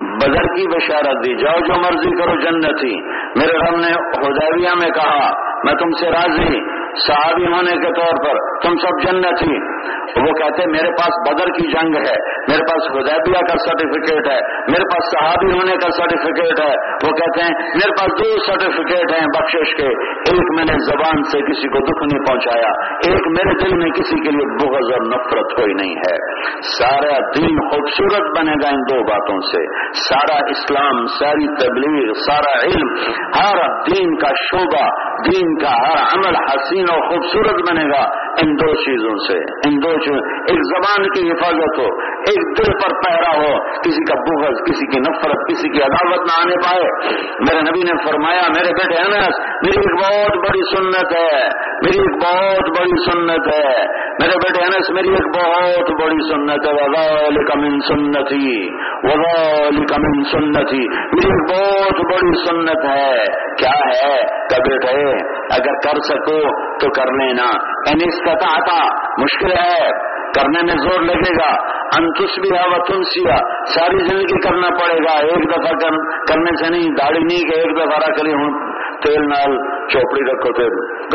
بدر 0.00 0.54
کی 0.54 0.76
بشارت 0.76 1.24
دی، 1.24 1.34
جاؤ 1.34 1.60
جو 1.60 1.74
مرضی 1.74 2.10
کرو 2.10 2.40
جنتی۔ 2.40 3.00
میرے 3.38 3.58
رب 3.58 3.76
نے 3.76 3.92
حدیبیہ 3.92 4.68
میں 4.82 4.90
کہا، 4.90 5.32
میں 5.64 5.74
تم 5.74 5.90
سے 5.90 6.10
راضی۔ 6.10 6.81
صحابی 6.96 7.46
ہونے 7.46 7.70
کے 7.70 8.00
طور 8.00 8.24
پر 8.24 8.60
تم 8.62 8.74
سب 8.74 9.08
جنت 9.08 9.42
ہی۔ 9.42 9.82
وہ 10.20 10.32
کہتے 10.32 10.66
میرے 10.66 10.90
پاس 10.90 11.32
بدر 11.32 11.44
کی 11.44 11.70
جنگ 11.72 11.94
ہے، 11.94 12.14
میرے 12.48 12.62
پاس 12.62 12.96
ہدیبیہ 12.96 13.40
کا 13.40 13.54
سرٹیفکیٹ 13.64 14.26
ہے، 14.32 14.40
میرے 14.68 14.84
پاس 14.84 15.10
صحابی 15.10 15.52
ہونے 15.52 15.72
کا 15.72 15.90
سرٹیفکیٹ 15.90 16.60
ہے۔ 16.60 16.74
وہ 17.02 17.08
کہتے 17.08 17.42
ہیں، 17.42 17.50
میرے 17.50 17.90
پاس 17.90 18.08
دو 18.18 18.44
سرٹیفکیٹ 18.44 19.20
ہیں 19.20 19.26
بخشش 19.38 19.74
کے۔ 19.76 19.86
ایک 20.12 20.54
میں 20.56 20.64
نے 20.64 20.84
زبان 20.84 21.22
سے 21.22 21.40
کسی 21.40 21.68
کو 21.68 21.78
دکھ 21.78 22.14
نہیں 22.14 22.24
پہنچایا، 22.24 22.70
ایک 23.08 23.28
میرے 23.28 23.54
دل 23.64 23.76
میں 23.76 23.90
کسی 23.90 24.20
کے 24.24 24.30
لیے 24.30 24.66
بغض 24.66 24.92
اور 24.92 25.00
نفرت 25.00 25.56
کوئی 25.56 25.74
نہیں 25.74 25.94
ہے۔ 25.96 26.42
سارا 26.62 27.18
دین 27.36 27.70
خوبصورت 27.70 28.38
بنے 28.38 28.52
گا 28.52 28.68
ان 28.68 28.80
دو 28.80 29.04
باتوں 29.04 29.40
سے۔ 29.40 29.92
سارا 29.92 30.38
اسلام، 30.50 31.06
ساری 31.06 31.46
تبلیغ، 31.46 32.12
سارا 32.12 32.66
علم، 32.66 32.94
ہر 33.40 33.56
دین 33.86 34.14
کا 34.14 34.28
شعبہ 34.28 35.11
دین 35.24 35.58
کا 35.58 35.68
ہر 35.68 36.18
عمل 36.18 36.34
حسین 36.36 36.84
اور 36.90 37.00
خوبصورت 37.00 37.70
بنے 37.70 37.84
گا 37.84 38.22
ان 38.32 38.54
دو 38.54 38.74
چیزوں 38.74 39.16
سے۔ 39.28 39.38
ان 39.38 39.76
دو 39.82 39.98
چیزوں 39.98 40.42
ایک 40.48 40.58
زبان 40.64 41.08
کی 41.08 41.30
حفاظت 41.30 41.78
ہو، 41.78 42.00
ایک 42.04 42.58
دل 42.58 42.72
پر 42.72 42.94
پہرا 42.94 43.38
ہو۔ 43.38 43.72
کسی 43.80 44.04
کا 44.04 44.14
بغض، 44.14 44.54
کسی 44.70 44.86
کی 44.86 45.00
نفرت، 45.00 45.50
کسی 45.50 45.68
کی 45.68 45.82
عداوت 45.82 46.18
نہ 46.18 46.42
آنے 46.42 46.54
پائے۔ 46.56 47.14
میرے 47.40 47.60
نبی 47.60 47.80
نے 47.80 48.10
فرمایا، 48.10 48.42
میرے 48.48 48.70
بیٹے 48.70 49.02
انس، 49.02 49.38
میری 49.38 49.80
ایک 49.80 50.02
بہت 50.02 50.36
بڑی 50.36 50.76
سنت 50.76 51.12
ہے۔ 51.16 51.48
میری 51.72 51.98
ایک 51.98 52.24
بہت 52.24 52.78
بڑی 52.78 53.10
سنت 53.10 53.54
ہے۔ 53.54 53.86
میرے 54.20 54.32
بیٹے 54.32 54.64
انس، 54.64 54.90
میری 54.90 55.08
ایک 55.08 55.36
بہت 55.36 56.02
بڑی 56.02 56.28
سنت 56.28 56.66
ہے۔ 56.66 56.72
وغیرہ 56.72 57.44
کمن 57.52 57.80
سنتی 57.80 58.70
وغیرہ 59.04 59.84
کمن 59.84 60.24
سنتی 60.24 60.88
میری 60.88 61.28
ایک 61.28 61.52
بہت 61.52 62.00
بڑی 62.12 62.44
سنت 62.44 62.84
ہے۔ 62.84 63.41
کیا 63.58 63.88
ہے؟ 63.88 64.22
کبھی 64.22 64.74
گئے 64.74 65.12
اگر 65.50 65.74
کر 65.74 66.00
سکو 66.00 66.40
تو 66.78 66.90
کر 66.90 67.12
لینا۔ 67.12 67.46
یعنی 67.90 68.08
استطاعتا 68.08 68.84
مشکل 69.22 69.52
ہے۔ 69.52 70.12
کرنے 70.34 70.60
میں 70.62 70.82
زور 70.82 71.00
لگے 71.00 71.34
گا۔ 71.34 71.56
انتس 71.98 72.38
بھی 72.38 72.58
ہے 72.58 72.78
تنسیا 72.78 73.36
ساری 73.74 73.98
زندگی 73.98 74.40
کرنا 74.40 74.68
پڑے 74.68 74.98
گا۔ 74.98 75.18
ایک 75.18 75.50
دفعہ 75.50 75.88
کرنے 76.28 76.64
سے 76.64 76.70
نہیں، 76.70 76.90
داڑھی 77.02 77.20
نہیں 77.20 77.50
کہ 77.50 77.60
ایک 77.60 77.76
دفعہ 77.76 77.98
کری 77.98 78.32
ہوں 78.32 78.72
تیل 79.02 79.22
نال۔ 79.22 79.81
چوپڑی 79.92 80.32
رکھو 80.32 80.52
تو 80.52 80.62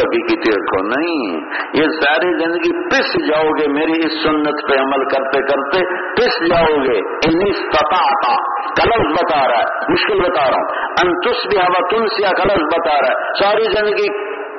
کبھی 0.01 0.21
کتی 0.27 0.51
رکھو 0.51 0.87
نہیں، 0.87 1.39
یہ 1.73 1.83
ساری 1.83 2.43
زندگی 2.43 2.89
پس 2.89 3.27
جاؤ 3.27 3.49
گے 3.49 3.67
میری 3.67 3.91
اس 3.91 4.23
سنت 4.23 4.69
پہ 4.69 4.79
عمل 4.79 5.09
کرتے 5.09 5.41
کرتے، 5.41 6.11
پس 6.13 6.49
جاؤ 6.49 6.75
گے۔ 6.75 6.97
انیس 6.97 7.59
کلف 8.83 9.11
بتا 9.11 9.47
رہا 9.47 9.57
ہے، 9.57 9.91
مشکل 9.91 10.19
بتا 10.19 10.49
رہا 10.49 10.57
ہوں۔ 10.57 10.87
انتس 11.03 11.47
بھی 11.47 11.57
ہوا 11.57 11.87
تلسیا 11.89 12.29
کلف 12.29 12.63
بتا 12.77 13.01
رہا 13.01 13.07
ہے۔ 13.07 13.43
ساری 13.43 13.63
زندگی 13.63 14.07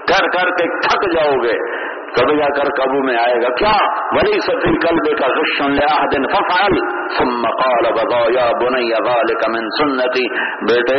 کر 0.08 0.30
کر 0.30 0.50
کے 0.50 0.80
تھک 0.80 1.12
جاؤ 1.14 1.36
گے۔ 1.42 1.87
کبھی 2.16 2.36
جا 2.36 2.48
کر 2.48 2.70
قبو 2.78 3.02
میں 3.06 3.16
آئے 3.16 3.34
گا؟ 3.34 3.48
کیا؟ 3.54 3.72
ولی 4.12 4.40
سفی 4.40 4.76
کلب 4.76 5.08
کا 5.18 5.26
غشن 5.26 5.76
دن 6.12 6.26
ففعل. 6.28 6.78
ثم 7.18 7.46
قال 7.60 7.90
بدا 7.92 8.22
یا 8.32 8.46
بنی، 8.60 8.88
ذالک 9.08 9.48
من 9.48 9.68
سنتی. 9.78 10.24
بیٹے، 10.72 10.98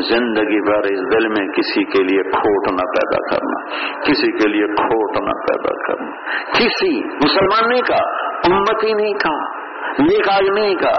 زندگی 0.00 0.60
بھر 0.60 0.90
اس 0.90 1.06
دل 1.12 1.28
میں 1.28 1.46
کسی 1.48 1.84
کے 1.84 2.02
لیے 2.02 2.22
کھوٹ 2.22 2.72
نہ 2.72 2.88
پیدا 2.96 3.22
کرنا، 3.30 3.62
کسی 4.00 4.32
کے 4.32 4.48
لیے 4.48 4.66
کھوٹ 4.66 5.22
نہ 5.22 5.38
پیدا 5.46 5.76
کرنا. 5.86 6.10
کسی، 6.58 6.92
مسلمان 7.24 7.68
نہیں 7.68 7.82
کہا 7.82 8.28
امتی 8.44 8.92
نہیں 8.92 9.14
کہا 9.14 9.60
نیک 9.98 10.28
آدمی 10.32 10.74
کا 10.74 10.94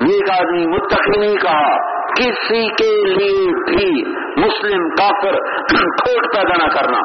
نیک 0.00 0.30
آدمی 0.30 0.66
متقی 0.66 1.20
نہیں 1.20 1.36
کہا 1.36 1.96
کسی 2.16 2.68
کے 2.68 2.90
لیے 3.04 3.52
بھی 3.68 4.04
مسلم 4.36 4.88
کافر 4.88 5.38
کھوٹ 6.02 6.34
پیدا 6.34 6.64
نہ 6.64 6.68
کرنا. 6.68 7.00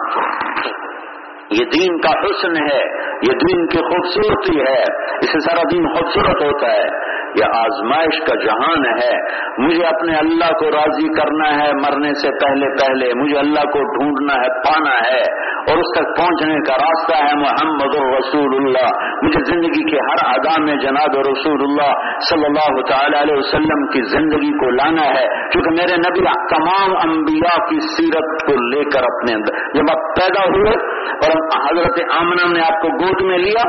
یہ 1.52 1.66
دین 1.66 1.98
کا 1.98 2.10
حسن 2.10 2.56
ہے، 2.56 2.80
یہ 3.06 3.32
دین 3.32 3.68
کی 3.68 3.78
خوبصورتی 3.78 4.60
ہے، 4.60 4.82
اس 5.18 5.32
سے 5.32 5.40
سارا 5.40 5.62
دین 5.72 5.94
خوبصورت 5.94 6.44
ہوتا 6.44 6.68
ہے۔ 6.68 7.12
یہ 7.40 7.46
آزمائش 7.46 8.20
کا 8.20 8.36
جہان 8.46 8.86
ہے۔ 8.86 9.10
مجھے 9.58 9.84
اپنے 9.84 10.16
اللہ 10.16 10.54
کو 10.54 10.66
راضی 10.66 11.14
کرنا 11.14 11.64
ہے 11.64 11.72
مرنے 11.74 12.14
سے 12.14 12.30
پہلے 12.30 12.68
پہلے، 12.70 13.14
مجھے 13.14 13.38
اللہ 13.38 13.60
کو 13.60 13.80
ڈھونڈنا 13.80 14.34
ہے، 14.34 14.50
پانا 14.50 14.96
ہے۔ 14.96 15.52
اور 15.62 15.78
اس 15.78 16.00
تک 16.00 16.18
پہنچنے 16.18 16.56
کا 16.56 16.74
راستہ 16.74 17.24
ہے 17.24 17.40
محمد 17.40 17.96
رسول 17.96 18.56
اللہ۔ 18.56 19.16
مجھے 19.24 19.44
زندگی 19.46 19.92
کے 19.92 19.98
ہر 19.98 20.36
ادا 20.36 20.62
میں 20.62 20.76
جناب 20.76 21.18
رسول 21.20 21.62
اللہ 21.62 22.20
صلی 22.30 22.46
اللہ 22.46 22.82
تعالی 22.90 23.22
علیہ 23.22 23.38
وسلم 23.38 23.88
کی 23.88 24.02
زندگی 24.10 24.58
کو 24.58 24.70
لانا 24.70 25.08
ہے۔ 25.10 25.50
کیونکہ 25.50 25.70
میرے 25.70 25.98
نبی 25.98 26.26
تمام 26.56 27.10
انبیاء 27.10 27.66
کی 27.66 27.80
سیرت 27.80 28.48
کو 28.48 28.62
لے 28.62 28.84
کر 28.84 29.04
اپنے 29.04 29.34
اندر، 29.34 29.54
جب 29.74 29.84
آپ 29.92 30.16
پیدا 30.16 30.44
ہوئے 30.44 31.01
اور 31.28 31.42
حضرت 31.66 32.00
آمنہ 32.20 32.48
نے 32.54 32.62
آپ 32.62 32.80
کو 32.82 32.94
گود 33.02 33.26
میں 33.32 33.38
لیا 33.38 33.66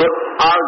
تو 0.00 0.08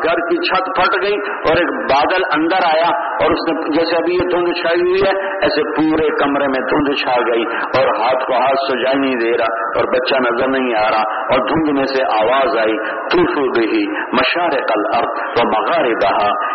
گھر 0.06 0.18
کی 0.28 0.36
چھت 0.46 0.66
پھٹ 0.76 0.94
گئی 1.02 1.18
اور 1.50 1.60
ایک 1.60 1.70
بادل 1.90 2.24
اندر 2.36 2.64
آیا 2.66 2.88
اور 3.24 3.34
اس 3.34 3.44
نے 3.48 3.52
جیسے 3.76 3.94
ابھی 3.96 4.16
یہ 4.16 4.26
دھند 4.32 4.50
چھائی 4.56 4.80
ہوئی 4.80 5.02
ہے، 5.02 5.12
ایسے 5.46 5.62
پورے 5.76 6.08
کمرے 6.16 6.48
میں 6.54 6.60
دھند 6.72 6.90
چھا 7.02 7.14
گئی 7.28 7.46
اور 7.78 7.88
ہاتھ 8.00 8.24
کو 8.24 8.34
ہاتھ 8.34 8.64
سجائی 8.64 8.98
نہیں 8.98 9.14
دے 9.22 9.30
رہا 9.38 9.78
اور 9.80 9.88
بچہ 9.94 10.20
نظر 10.26 10.50
نہیں 10.56 10.74
آ 10.80 10.84
رہا 10.90 11.22
اور 11.34 11.44
دھند 11.52 11.70
میں 11.78 11.86
سے 11.92 12.02
آواز 12.16 12.58
آئی 12.64 12.76
توفو 13.14 13.46
بھی 13.52 13.84
مشار 14.18 14.58
کل 14.72 14.84
ارد 14.98 15.40
و 15.40 15.46
مغار 15.54 15.90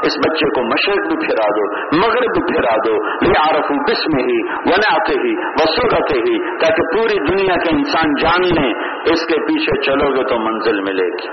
اس 0.07 0.19
بچے 0.25 0.51
کو 0.55 0.65
مشرق 0.67 1.07
بھی 1.07 1.17
پھرا 1.25 1.47
دو، 1.57 1.65
مغرب 1.95 2.37
بھی 2.37 2.45
پھرا 2.51 2.75
دو 2.85 2.95
یہ 3.27 3.39
آرف 3.39 3.71
بسم 3.89 4.17
ہی 4.19 4.37
ون 4.67 4.85
آتے 4.91 5.17
ہی 5.23 5.33
وسوختے 5.59 6.19
ہی 6.19 6.37
تاکہ 6.59 6.87
پوری 6.93 7.19
دنیا 7.27 7.57
کے 7.65 7.75
انسان 7.75 8.15
جان 8.21 8.47
لیں۔ 8.51 8.71
اس 9.01 9.25
کے 9.25 9.39
پیچھے 9.39 9.81
چلو 9.81 10.15
گے 10.15 10.23
تو 10.23 10.39
منزل 10.39 10.81
ملے 10.81 11.07
گی۔ 11.07 11.27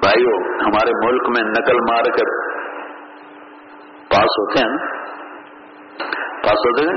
بھائیو، 0.00 0.52
ہمارے 0.62 1.06
ملک 1.06 1.28
میں 1.28 1.50
نقل 1.50 1.76
مار 1.76 2.04
کر 2.04 2.50
پاس 4.08 4.24
ہوتے 4.24 4.64
ہیں 4.64 4.70
نا؟ 4.70 5.00
پاس 6.42 6.52
ہوتے 6.52 6.84
ہیں؟ 6.84 6.94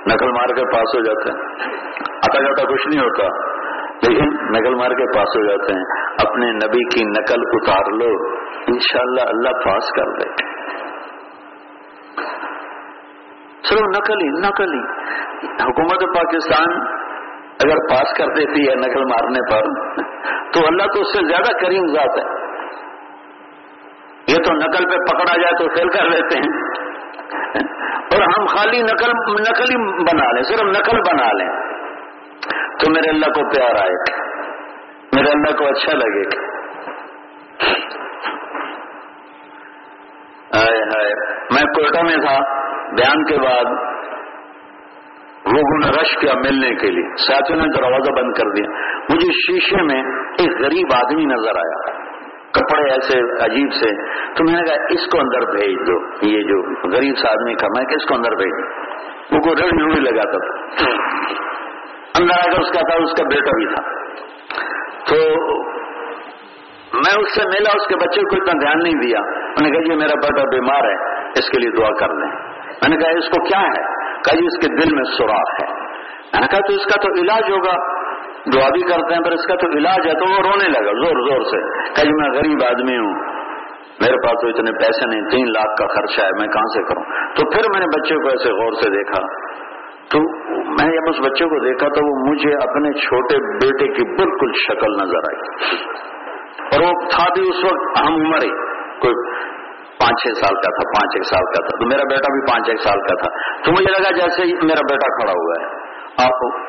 نقل 0.00 0.30
مار 0.30 0.56
کر 0.56 0.64
پاس 0.64 0.94
ہو 0.94 1.04
جاتے 1.04 1.30
ہیں۔ 1.30 1.54
آتا 2.06 2.42
جاتا 2.42 2.72
کچھ 2.72 2.88
نہیں 2.88 3.00
ہوتا۔ 3.00 3.50
لیکن 4.08 4.52
نقل 4.52 4.74
مار 4.74 4.90
کے 4.90 5.06
پاس 5.06 5.28
ہو 5.36 5.46
جاتے 5.46 5.72
ہیں۔ 5.72 5.84
اپنے 6.26 6.46
نبی 6.52 6.88
کی 6.88 7.04
نقل 7.04 7.40
اتار 7.52 7.92
لو۔ 7.92 8.34
انشاءاللہ 8.66 9.20
اللہ 9.20 9.50
پاس 9.50 9.90
کر 9.96 10.12
دے۔ 10.12 10.59
صرف 13.68 13.80
نقل 13.80 14.22
ہی 14.22 14.28
نقل 14.28 14.74
ہی۔ 14.74 14.80
حکومت 15.46 16.16
پاکستان 16.16 16.80
اگر 17.64 17.76
پاس 17.90 18.18
کر 18.18 18.26
دیتی 18.26 18.70
ہے 18.70 18.74
نقل 18.74 19.04
مارنے 19.04 19.50
پر، 19.50 19.62
تو 20.52 20.66
اللہ 20.66 20.82
تو 20.82 21.00
اس 21.00 21.12
سے 21.12 21.28
زیادہ 21.28 21.64
کریم 21.64 21.86
ذات 21.86 22.18
ہے۔ 22.18 22.40
یہ 24.28 24.36
تو 24.36 24.52
نقل 24.52 24.84
پہ 24.84 24.96
پکڑا 24.96 25.40
جائے 25.40 25.52
تو 25.58 25.74
فیل 25.76 25.88
کر 25.88 26.04
لیتے 26.04 26.38
ہیں۔ 26.38 26.60
اور 27.94 28.22
ہم 28.22 28.46
خالی 28.46 28.82
نقل 28.82 29.10
نقل 29.40 29.70
ہی 29.70 30.02
بنا 30.02 30.32
لیں، 30.32 30.42
صرف 30.42 30.62
نقل 30.62 30.98
بنا 30.98 31.32
لیں۔ 31.32 31.48
تو 32.78 32.90
میرے 32.90 33.10
اللہ 33.10 33.26
کو 33.26 33.50
پیار 33.50 33.70
آئے۔ 33.70 33.92
گا 33.92 34.22
میرے 35.16 35.30
اللہ 35.30 35.56
کو 35.58 35.66
اچھا 35.66 35.92
لگے۔ 35.92 36.22
گا 36.22 36.50
میں 41.54 41.62
کوئٹہ 41.62 42.02
میں 42.02 42.16
تھا، 42.16 42.40
بیان 42.94 43.24
کے 43.24 43.36
بعد 43.36 43.64
لوگوں 45.52 45.78
نے 45.78 46.02
رش 46.02 46.16
کیا 46.20 46.32
ملنے 46.34 46.74
کے 46.74 46.90
لیے۔ 46.90 47.16
ساتھیوں 47.16 47.60
نے 47.60 47.68
دروازہ 47.76 48.12
بند 48.12 48.32
کر 48.32 48.50
دیا۔ 48.50 48.78
مجھے 49.14 49.28
شیشے 49.32 49.82
میں 49.82 50.02
ایک 50.38 50.60
غریب 50.60 50.88
آدمی 50.94 51.24
نظر 51.24 51.56
آیا۔ 51.56 52.00
کپڑے 52.50 52.90
ایسے 52.90 53.44
عجیب 53.44 53.72
سے۔ 53.72 54.14
تو 54.34 54.44
میں 54.44 54.60
نے 54.60 54.66
کہا، 54.66 54.84
اس 54.90 55.06
کو 55.06 55.20
اندر 55.20 55.50
بھیج 55.50 55.76
دو۔ 55.86 56.26
یہ 56.26 56.42
جو 56.42 56.88
غریب 56.90 57.18
سے 57.18 57.28
آدمی 57.28 57.54
کا 57.54 57.66
میں 57.76 57.84
کہ 57.84 57.94
اس 57.94 58.06
کو 58.06 58.14
اندر 58.14 58.30
بھیج 58.30 58.50
دو۔ 58.50 58.90
وہ 59.36 59.40
کو 59.40 59.50
ریڑھی 59.50 59.82
روڑی 59.82 60.00
لگاتا 60.00 60.38
تھا۔ 60.38 60.84
اندر 62.18 62.48
آ 62.48 62.52
کر 62.52 62.60
اس 62.60 62.68
کا 62.68 62.80
تھا، 62.80 63.02
اس 63.02 63.12
کا 63.12 63.24
بیٹا 63.24 63.56
بھی 63.56 63.74
تھا۔ 63.74 63.82
تو 65.10 65.40
میں 66.94 67.20
اس 67.20 67.34
سے 67.34 67.42
ملا، 67.44 67.70
اس 67.76 67.86
کے 67.88 67.96
بچے 67.96 68.20
کو 68.20 68.36
اتنا 68.36 68.52
دھیان 68.60 68.78
نہیں 68.82 69.02
دیا۔ 69.02 69.20
میں 69.20 69.70
نے 69.70 69.70
کہا، 69.70 69.92
یہ 69.92 69.98
میرا 69.98 70.14
بیٹا 70.14 70.42
بیمار 70.42 70.84
ہے، 70.84 71.18
اس 71.28 71.50
کے 71.50 71.58
لیے 71.58 71.70
دعا 71.70 71.90
کر 71.98 72.08
لیں۔ 72.08 72.32
میں 72.70 72.88
نے 72.88 72.96
کہا، 72.96 73.18
اس 73.18 73.28
کو 73.28 73.44
کیا 73.44 73.60
ہے؟ 73.60 73.82
کئی 74.14 74.46
اس 74.46 74.66
کے 74.66 74.82
دل 74.82 74.94
میں 74.94 75.04
سوراخ 75.04 75.62
ہے۔ 75.62 75.74
میں 76.32 76.40
نے 76.40 76.46
کہا، 76.46 76.58
تو 76.58 76.74
اس 76.74 76.84
کا 76.84 77.00
تو 77.00 77.22
علاج 77.22 77.50
ہوگا۔ 77.50 78.00
دعا 78.54 78.68
بھی 78.68 78.80
کرتے 78.80 79.14
ہیں، 79.14 79.20
پر 79.20 79.32
اس 79.32 79.46
کا 79.46 79.54
تو 79.54 79.78
علاج 79.78 80.06
ہے، 80.06 80.12
تو 80.12 80.32
وہ 80.32 80.36
رونے 80.36 80.68
لگا، 80.68 80.92
زور 80.92 81.28
زور 81.28 81.42
سے۔ 81.42 81.90
کہیں 81.90 82.12
میں 82.12 82.30
غریب 82.30 82.58
آدمی 82.64 82.96
ہوں۔ 82.96 83.14
میرے 84.00 84.14
پاس 84.14 84.32
تو 84.42 84.48
اتنے 84.48 84.72
پیسے 84.72 85.06
نہیں، 85.08 85.30
تین 85.30 85.46
لاکھ 85.46 85.80
کا 85.80 85.86
خرچہ 85.86 86.20
ہے، 86.20 86.30
میں 86.40 86.48
کہاں 86.48 86.66
سے 86.66 86.82
کروں؟ 86.82 87.02
تو 87.34 87.50
پھر 87.50 87.60
میں 87.74 87.80
نے 87.80 88.00
بچے 88.00 88.14
کو 88.14 88.28
ایسے 88.28 88.52
غور 88.52 88.72
سے 88.72 88.90
دیکھا۔ 88.90 89.22
تو 90.10 90.18
میں 90.64 90.92
جب 90.92 91.10
اس 91.10 91.20
بچے 91.20 91.44
کو 91.44 91.64
دیکھا، 91.64 91.88
تو 91.88 92.06
وہ 92.06 92.30
مجھے 92.30 92.52
اپنے 92.52 92.92
چھوٹے 92.92 93.36
بیٹے 93.36 93.92
کی 93.92 94.14
بالکل 94.14 94.52
شکل 94.52 94.92
نظر 94.92 95.16
آئی۔ 95.16 95.60
اور 96.72 96.80
وہ 96.80 97.08
تھا 97.10 97.24
بھی 97.38 97.48
اس 97.48 97.64
وقت 97.64 98.00
ہم 98.00 98.14
عمر 98.14 98.42
ہی، 98.42 98.50
کوئی 99.00 99.40
پانچ 99.98 100.22
چھ 100.22 100.26
سال 100.26 100.54
کا 100.54 100.70
تھا، 100.70 100.88
پانچ 100.88 101.12
ایک 101.14 101.24
سال 101.24 101.44
کا 101.44 101.66
تھا۔ 101.66 101.78
تو 101.78 101.86
میرا 101.86 102.02
بیٹا 102.02 102.32
بھی 102.32 102.52
پانچ 102.52 102.68
ایک 102.68 102.80
سال 102.80 103.00
کا 103.00 103.22
تھا۔ 103.22 103.62
تو 103.64 103.72
مجھے 103.72 103.92
لگا 103.92 104.10
جیسے 104.10 104.42
میرا 104.44 104.80
بیٹا 104.90 105.20
کھڑا 105.20 105.32
ہوا 105.32 105.54
ہے۔ 105.60 105.66
آپ 106.26 106.60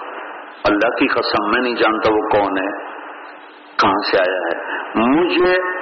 اللہ 0.64 0.90
کی 0.90 1.08
قسم، 1.08 1.44
میں 1.44 1.62
نہیں 1.62 1.76
جانتا 1.76 2.14
وہ 2.14 2.22
کون 2.22 2.58
ہے، 2.58 2.72
کہاں 3.82 4.12
سے 4.12 4.18
آیا 4.30 4.38
ہے۔ 4.38 4.82
مجھے 4.96 5.82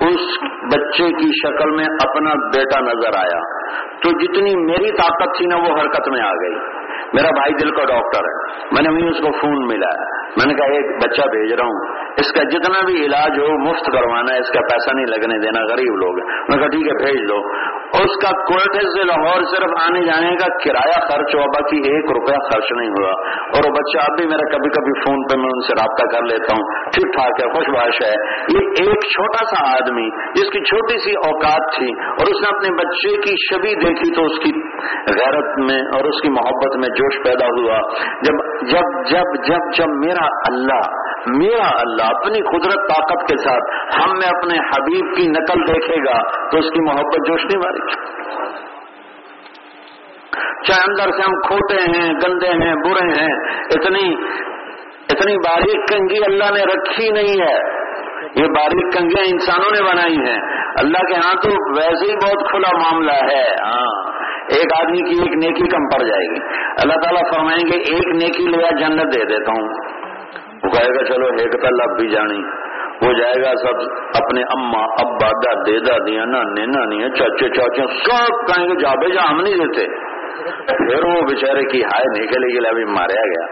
اس 0.00 0.20
بچے 0.74 1.04
کی 1.04 1.30
شکل 1.44 1.70
میں 1.70 1.84
اپنا 1.84 2.34
بیٹا 2.34 2.80
نظر 2.80 3.18
آیا۔ 3.18 3.40
تو 4.02 4.10
جتنی 4.10 4.64
میری 4.64 4.90
طاقت 4.90 5.36
تھی 5.36 5.46
نا، 5.46 5.56
وہ 5.56 5.80
حرکت 5.80 6.08
میں 6.08 6.20
آ 6.20 6.32
گئی۔ 6.32 6.54
میرا 7.12 7.30
بھائی 7.30 7.52
دل 7.52 7.70
کا 7.70 7.84
ڈاکٹر 7.84 8.18
ہے۔ 8.18 8.64
میں 8.72 8.82
نے 8.82 8.88
وہیں 8.88 9.10
اس 9.10 9.18
کو 9.18 9.40
فون 9.40 9.66
ملا 9.66 10.02
میں 10.36 10.46
نے 10.46 10.54
کہا، 10.54 10.66
ایک 10.66 11.04
بچہ 11.04 11.22
بھیج 11.22 11.52
رہا 11.52 11.64
ہوں۔ 11.64 12.01
اس 12.18 12.32
کا 12.32 12.42
جتنا 12.42 12.86
بھی 12.86 13.06
علاج 13.06 13.40
ہو، 13.40 13.70
مفت 13.70 13.86
کروانا 13.86 14.34
ہے، 14.34 14.38
اس 14.38 14.48
کا 14.48 14.60
پیسہ 14.60 14.94
نہیں 14.94 15.06
لگنے 15.06 15.38
دینا، 15.38 15.60
غریب 15.60 15.96
لوگ 15.96 16.14
میں 16.48 16.58
کہا، 16.58 16.66
ٹھیک 16.66 16.86
ہے، 16.86 17.04
بھیج 17.04 17.30
دو۔ 17.30 17.38
اور 17.92 18.00
اس 18.00 18.16
کا 18.22 18.44
کوئٹے 18.44 18.80
سے 18.80 19.04
لاہور 19.04 19.42
صرف 19.42 19.90
آنے 19.90 20.00
جانے 20.00 20.36
کا 20.36 20.56
کرایہ 20.56 21.00
خرچ 21.00 21.34
ہوا، 21.34 21.44
باقی 21.44 21.76
ایک 21.76 22.04
روپیہ 22.10 22.36
خرچ 22.36 22.72
نہیں 22.72 22.88
ہوا۔ 22.88 23.12
اور 23.38 23.70
وہ 23.70 23.74
بچہ 23.74 23.98
اب 23.98 24.18
بھی 24.18 24.26
میرا 24.26 24.56
کبھی 24.56 24.70
کبھی 24.70 25.00
فون 25.00 25.16
پہ 25.16 25.36
میں 25.36 25.50
ان 25.52 25.60
سے 25.60 25.72
رابطہ 25.72 26.16
کر 26.16 26.22
لیتا 26.22 26.56
ہوں۔ 26.56 26.90
ٹھیک 26.90 27.12
ٹھاک 27.12 27.44
ہے، 27.44 27.50
خوش 27.50 27.68
باش 27.68 28.06
ہے۔ 28.06 28.14
یہ 28.54 28.58
ایک 28.58 29.12
چھوٹا 29.12 29.44
سا 29.44 29.74
آدمی، 29.74 30.10
جس 30.10 30.50
کی 30.50 30.64
چھوٹی 30.64 30.98
سی 30.98 31.10
اوقات 31.10 31.78
تھی، 31.78 31.90
اور 32.00 32.26
اس 32.26 32.40
نے 32.40 32.56
اپنے 32.56 32.76
بچے 32.76 33.16
کی 33.16 33.34
شبی 33.50 33.74
دیکھی 33.74 34.14
تو 34.14 34.24
اس 34.24 34.38
کی 34.38 34.50
غیرت 35.20 35.58
میں 35.58 35.80
اور 35.80 36.04
اس 36.04 36.22
کی 36.22 36.28
محبت 36.28 36.76
میں 36.76 36.88
جوش 36.88 37.24
پیدا 37.24 37.46
ہوا۔ 37.46 37.78
جب 38.22 38.62
جب 38.70 39.08
جب 39.10 39.44
جب 39.44 39.72
جب 39.78 39.86
میرا 40.06 40.24
اللہ 40.24 41.11
میرا 41.26 41.68
اللہ 41.80 42.02
اپنی 42.02 42.40
قدرت 42.40 42.74
طاقت 42.74 43.30
کے 43.30 43.36
ساتھ 43.36 43.94
ہم 44.02 44.10
میں 44.10 44.28
اپنے 44.28 44.58
حبیب 44.58 45.16
کی 45.16 45.26
نقل 45.26 45.74
دیکھے 45.74 45.96
گا 46.04 46.50
تو 46.50 46.58
اس 46.58 46.64
کی 46.64 46.80
محبت 46.80 47.28
جوش 47.28 47.44
نہیں 47.44 47.58
مارے 47.58 47.78
گی۔ 47.78 48.22
چاہے 50.66 50.90
اندر 50.90 51.10
سے 51.10 51.22
ہم 51.22 51.32
کھوٹے 51.46 51.74
ہیں، 51.74 52.12
گندے 52.12 52.48
ہیں، 52.48 52.74
برے 52.74 53.22
ہیں، 53.22 53.34
اتنی 53.64 54.14
اتنی 55.10 55.36
باریک 55.36 55.88
کنگی 55.88 56.24
اللہ 56.26 56.44
نے 56.44 56.62
رکھی 56.62 57.10
نہیں 57.10 57.42
ہے۔ 57.42 57.82
یہ 58.36 58.46
باریک 58.46 58.98
کنگیاں 58.98 59.24
انسانوں 59.30 59.70
نے 59.70 59.82
بنائی 59.82 60.16
ہیں۔ 60.16 60.40
اللہ 60.78 60.98
کے 60.98 61.14
ہاں 61.14 61.34
تو 61.34 61.78
ویسے 61.78 62.10
ہی 62.10 62.16
بہت 62.16 62.50
کھلا 62.50 62.76
معاملہ 62.76 63.12
ہے۔ 63.12 63.44
ہاں۔ 63.52 64.12
ایک 64.42 64.84
آدمی 64.84 64.98
کی 64.98 65.20
ایک 65.22 65.32
نیکی 65.32 65.68
کم 65.68 65.84
پڑ 65.84 66.06
جائے 66.06 66.34
گی۔ 66.34 66.40
اللہ 66.82 66.92
تعالیٰ 66.92 67.22
فرمائیں 67.34 67.72
گے، 67.72 67.78
ایک 67.78 68.08
نیکی 68.08 68.46
لیا 68.46 68.68
جنت 68.80 69.14
دے 69.14 69.24
دیتا 69.24 69.52
ہوں۔ 69.52 69.68
وہ 70.64 70.70
کہے 70.70 70.88
گا 70.88 71.04
چلو 71.04 71.26
ایک 71.26 71.52
تل 71.52 71.90
اب 71.90 71.98
بھی 71.98 72.08
جانی۔ 72.08 72.40
وہ 73.02 73.12
جائے 73.12 73.42
گا 73.42 73.54
سب 73.56 73.76
اپنے 74.14 74.42
اما 74.42 74.82
ابا 74.82 75.28
دادے 75.28 75.78
دادیاں، 75.78 76.26
نانے 76.26 76.66
نانی 76.66 77.10
چاچے 77.10 77.48
چاچے 77.48 77.82
سب 78.04 78.54
کہیں 78.54 78.68
گے 78.68 78.74
جا 78.80 78.94
بھائی 78.94 79.12
جا، 79.12 79.30
ہم 79.30 79.40
نہیں 79.40 79.54
دیتے۔ 79.54 79.86
پھر 80.66 81.04
وہ 81.04 81.20
بےچارے 81.20 81.62
کی 81.62 81.84
ہائے 81.84 82.22
نکلے 82.22 82.46
گی 82.48 82.66
ابھی 82.66 82.84
ماریا 82.84 83.26
گیا۔ 83.26 83.46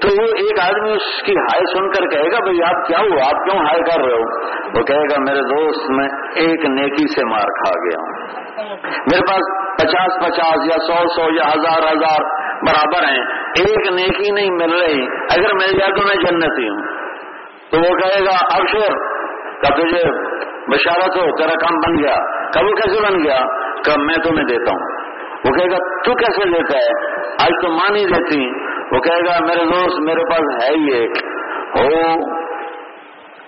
تو 0.00 0.08
وہ 0.22 0.26
ایک 0.26 0.60
آدمی 0.60 0.90
اس 0.90 1.22
کی 1.22 1.32
ہائے 1.32 1.66
سن 1.66 1.90
کر 1.90 2.06
کہے 2.06 2.32
گا، 2.32 2.44
بھائی 2.44 2.58
آپ 2.62 2.86
کیا 2.86 2.98
ہوا 2.98 3.24
آپ 3.24 3.50
کیوں 3.50 3.64
ہائے 3.64 3.82
کر 3.82 4.04
رہے 4.04 4.12
ہو؟ 4.12 4.48
وہ 4.78 4.82
کہے 4.82 5.02
گا، 5.02 5.20
میرے 5.20 5.40
دوست، 5.40 5.90
میں 5.90 6.08
ایک 6.34 6.64
نیکی 6.64 7.14
سے 7.14 7.24
مار 7.24 7.42
کھا 7.42 7.70
گیا 7.70 8.00
ہوں۔ 8.00 8.26
میرے 8.90 9.20
پاس 9.20 9.74
پچاس 9.78 10.26
پچاس 10.26 10.64
یا 10.64 10.86
سو 10.86 11.08
سو 11.08 11.34
یا 11.34 11.48
ہزار 11.48 11.92
ہزار 11.92 12.44
برابر 12.66 13.08
ہیں، 13.08 13.20
ایک 13.58 13.92
نیکی 13.92 14.30
نہیں 14.30 14.50
مل 14.50 14.80
رہی۔ 14.82 15.02
اگر 15.06 15.54
مل 15.54 15.78
جائے 15.78 15.92
تو 15.92 16.06
میں 16.06 16.14
جنتی 16.14 16.68
ہوں۔ 16.68 16.82
تو 17.70 17.76
وہ 17.78 17.96
کہے 17.96 18.24
گا 18.24 18.56
ابشر 18.56 18.92
کا 19.62 19.74
تجھے 19.74 20.34
بشارت 20.70 21.16
ہو، 21.16 21.36
تیرا 21.36 21.52
کام 21.52 21.76
بن 21.76 22.04
گیا۔ 22.04 22.14
کب 22.54 22.64
وہ 22.64 22.70
کیسے 22.70 23.12
بن 23.12 23.24
گیا؟ 23.24 23.38
کب 23.84 24.00
میں 24.00 24.14
تمہیں 24.14 24.44
دیتا 24.44 24.72
ہوں۔ 24.72 25.04
وہ 25.44 25.58
کہے 25.58 25.70
گا، 25.70 26.02
تو 26.04 26.12
کیسے 26.12 26.48
دیتا 26.48 26.78
ہے؟ 26.78 27.16
آج 27.42 27.50
تو 27.62 27.68
ماں 27.68 27.92
نہیں 27.92 28.04
دیتی۔ 28.04 28.50
وہ 28.92 29.00
کہے 29.00 29.18
گا، 29.18 29.44
میرے 29.44 29.64
دوست، 29.64 30.00
میرے 30.00 30.20
پاس 30.20 30.64
ہے 30.64 30.74
ہی 30.74 30.94
ایک۔ 30.94 31.10
ہو، 31.80 31.90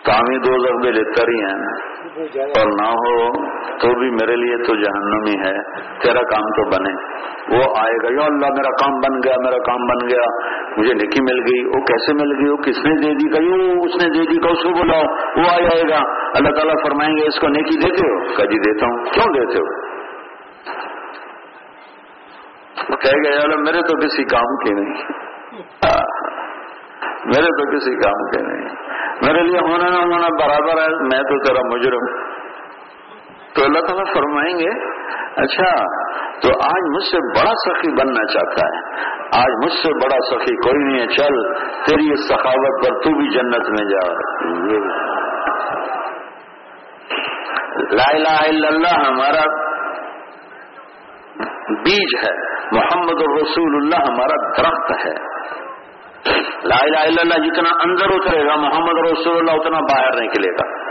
تو 0.02 0.12
ہم 0.12 0.30
ہی 0.30 0.38
دو 0.38 0.66
ضربے 0.66 0.90
لیتے 0.90 1.30
ہی 1.30 1.44
ہیں۔ 1.44 1.95
اور 2.16 2.66
نہ 2.66 2.88
ہو 2.88 3.32
تو 3.78 3.98
بھی 3.98 4.10
میرے 4.10 4.36
لیے 4.36 4.56
تو 4.56 4.74
جہنمی 4.74 5.48
ہے، 5.48 5.62
تیرا 6.02 6.20
کام 6.20 6.40
تو 6.40 6.64
بنے۔ 6.64 6.92
وہ 7.56 7.62
آئے 7.78 7.92
گا، 7.92 8.20
یا 8.20 8.26
اللہ، 8.26 8.46
میرا 8.46 8.70
کام 8.70 8.90
بن 8.90 9.18
گیا، 9.24 9.34
میرا 9.44 9.58
کام 9.58 9.86
بن 9.86 10.08
گیا۔ 10.08 10.22
مجھے 10.76 10.94
نکی 10.94 11.22
مل 11.22 11.40
گئی، 11.40 11.64
وہ 11.64 11.80
کیسے 11.80 12.12
مل 12.12 12.32
گئی؟ 12.32 12.50
وہ 12.50 12.56
کس 12.56 12.78
نے 12.84 12.94
دے 12.94 13.14
دی؟ 13.14 13.28
کہ 13.28 13.42
اس 13.86 14.02
نے 14.02 14.08
دے 14.08 14.30
دی 14.30 14.40
کہ 14.40 14.52
اس 14.52 14.62
کو 14.62 14.68
بلاؤ، 14.68 15.02
وہ 15.36 15.50
آ 15.52 15.58
جائے 15.58 15.82
گا۔ 15.88 16.12
اللہ 16.34 16.48
تعالیٰ 16.48 16.74
فرمائیں 16.88 17.16
گے، 17.16 17.26
اس 17.26 17.40
کو 17.40 17.48
نیکی 17.48 17.88
دیتے 17.88 18.08
ہو؟ 18.08 18.18
کہ 18.36 18.46
جی 18.46 18.58
دیتا 18.58 18.86
ہوں۔ 18.86 19.04
کیوں 19.04 19.34
دیتے 19.34 19.58
ہو؟ 19.58 19.86
وہ 22.90 22.96
کہے 22.96 23.18
گا 23.18 23.60
میرے 23.60 23.82
تو 23.82 23.98
کسی 23.98 24.24
کام 24.24 24.56
کی 24.56 24.74
نہیں۔ 24.74 25.02
میرے 27.24 27.46
تو 27.46 27.76
کسی 27.76 27.94
کام 27.94 28.30
کے 28.30 28.52
نہیں۔ 28.52 28.85
میرے 29.22 29.42
لیے 29.42 29.58
ہونا 29.58 29.88
نہ 29.88 29.96
ہونا 29.96 30.28
برابر 30.28 30.82
ہے، 30.82 30.88
میں 30.88 31.22
تو 31.22 31.44
تیرا 31.44 31.76
مجرم 31.76 32.26
تو 33.54 33.64
اللہ 33.64 33.78
تعالیٰ 33.78 34.14
فرمائیں 34.14 34.58
گے 34.58 34.96
اچھا 35.36 35.84
تو 36.42 36.48
آج 36.48 36.82
مجھ 36.94 37.04
سے 37.04 37.18
بڑا 37.18 37.50
سخی 37.54 37.90
بننا 37.90 38.26
چاہتا 38.32 38.66
ہے۔ 38.66 39.06
آج 39.40 39.64
مجھ 39.64 39.72
سے 39.72 39.94
بڑا 39.94 40.16
سخی 40.30 40.56
کوئی 40.56 40.84
نہیں 40.84 41.00
ہے، 41.00 41.06
چل، 41.06 41.52
تیری 41.84 42.12
اس 42.12 42.28
سخاوت 42.28 42.84
پر 42.84 42.98
تو 42.98 43.18
بھی 43.18 43.28
جنت 43.30 43.68
میں 43.68 43.88
جا۔ 43.88 44.12
لا 47.92 48.10
الہ 48.12 48.48
الا 48.48 48.68
اللہ 48.68 49.08
ہمارا 49.08 49.66
بیج 51.68 52.14
ہے۔ 52.14 52.56
محمد 52.72 53.22
الرسول 53.28 53.76
اللہ 53.76 53.96
ہمارا 53.96 54.62
درخت 54.62 55.06
ہے۔ 55.06 55.36
لا 56.64 56.76
الہ 56.82 56.96
الا 56.96 57.20
اللہ 57.20 57.48
جتنا 57.48 57.70
اندر 57.82 58.04
اترے 58.04 58.46
گا، 58.46 58.54
محمد 58.54 59.10
رسول 59.12 59.36
اللہ 59.36 59.50
اتنا 59.50 59.78
باہر 59.80 60.22
نکلے 60.22 60.52
گا۔ 60.52 60.86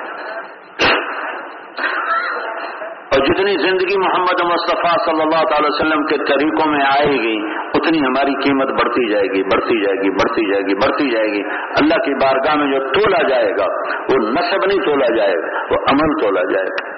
اور 3.06 3.26
جتنی 3.26 3.52
زندگی 3.62 3.98
محمد 3.98 4.42
مصطفیٰ 4.42 5.06
صلی 5.06 5.22
اللہ 5.22 5.44
تعالی 5.50 5.68
وسلم 5.68 6.06
کے 6.06 6.18
طریقوں 6.18 6.72
میں 6.72 6.86
آئے 6.86 7.12
گی، 7.12 7.38
اتنی 7.76 8.00
ہماری 8.00 8.34
قیمت 8.44 8.68
بڑھتی 8.68 9.10
جائے 9.12 9.24
گی، 9.24 9.44
بڑھتی 9.44 9.84
جائے 9.84 10.04
گی، 10.04 10.10
بڑھتی 10.10 10.52
جائے 10.52 10.64
گی، 10.64 10.76
بڑھتی 10.76 11.10
جائے 11.10 11.26
گی۔ 11.26 11.44
اللہ 11.82 11.96
کی 11.96 12.14
بارگاہ 12.14 12.56
میں 12.56 12.80
جو 12.80 12.80
تولا 12.88 13.28
جائے 13.28 13.52
گا، 13.52 13.66
وہ 14.10 14.30
نصب 14.30 14.66
نہیں 14.66 14.86
تولا 14.86 15.16
جائے 15.16 15.34
گا، 15.34 15.60
وہ 15.72 15.78
عمل 15.92 16.24
تولا 16.24 16.42
جائے 16.42 16.68
گا۔ 16.68 16.95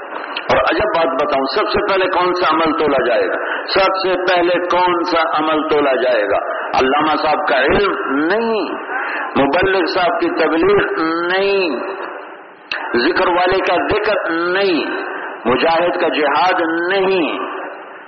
اور 0.47 0.57
عجب 0.57 0.91
بات 0.95 1.13
بتاؤں، 1.21 1.45
سب 1.55 1.69
سے 1.69 1.81
پہلے 1.89 2.05
کون 2.09 2.33
سا 2.33 2.53
عمل 2.55 2.73
تولا 2.79 2.99
جائے 3.07 3.27
گا؟ 3.27 3.39
سب 3.65 3.95
سے 4.03 4.13
پہلے 4.27 4.59
کون 4.67 5.03
سا 5.03 5.23
عمل 5.39 5.63
تولا 5.69 5.95
جائے 6.01 6.21
گا؟ 6.23 6.39
علامہ 6.79 7.15
صاحب 7.23 7.47
کا 7.47 7.57
علم 7.61 7.95
نہیں، 8.25 8.69
مبلغ 9.37 9.85
صاحب 9.85 10.19
کی 10.19 10.29
تبلیغ 10.29 11.01
نہیں، 11.01 11.75
ذکر 12.95 13.27
والے 13.27 13.59
کا 13.59 13.75
ذکر 13.91 14.31
نہیں، 14.31 14.95
مجاہد 15.45 15.99
کا 16.01 16.07
جہاد 16.07 16.61
نہیں، 16.91 17.37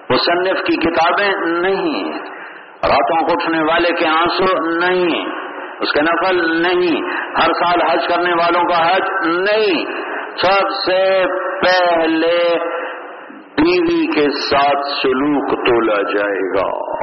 مصنف 0.10 0.64
کی 0.64 0.78
کتابیں 0.78 1.32
نہیں، 1.46 2.12
راتوں 2.84 3.22
کو 3.28 3.34
اٹھنے 3.34 3.62
والے 3.62 3.92
کے 3.94 4.08
آنسو 4.08 4.52
نہیں، 4.80 5.26
اس 5.80 5.92
کے 5.92 6.02
نفل 6.02 6.62
نہیں، 6.62 7.02
ہر 7.40 7.54
سال 7.54 7.82
حج 7.82 8.08
کرنے 8.08 8.32
والوں 8.32 8.64
کا 8.64 8.80
حج 8.88 9.12
نہیں 9.26 9.86
سب 10.42 10.70
سے 10.86 11.24
پہلے 11.66 12.56
بیوی 13.58 14.08
کے 14.08 14.30
ساتھ 14.30 14.86
سلوک 14.86 15.66
تولا 15.66 16.02
جائے 16.02 16.54
گا۔ 16.56 17.00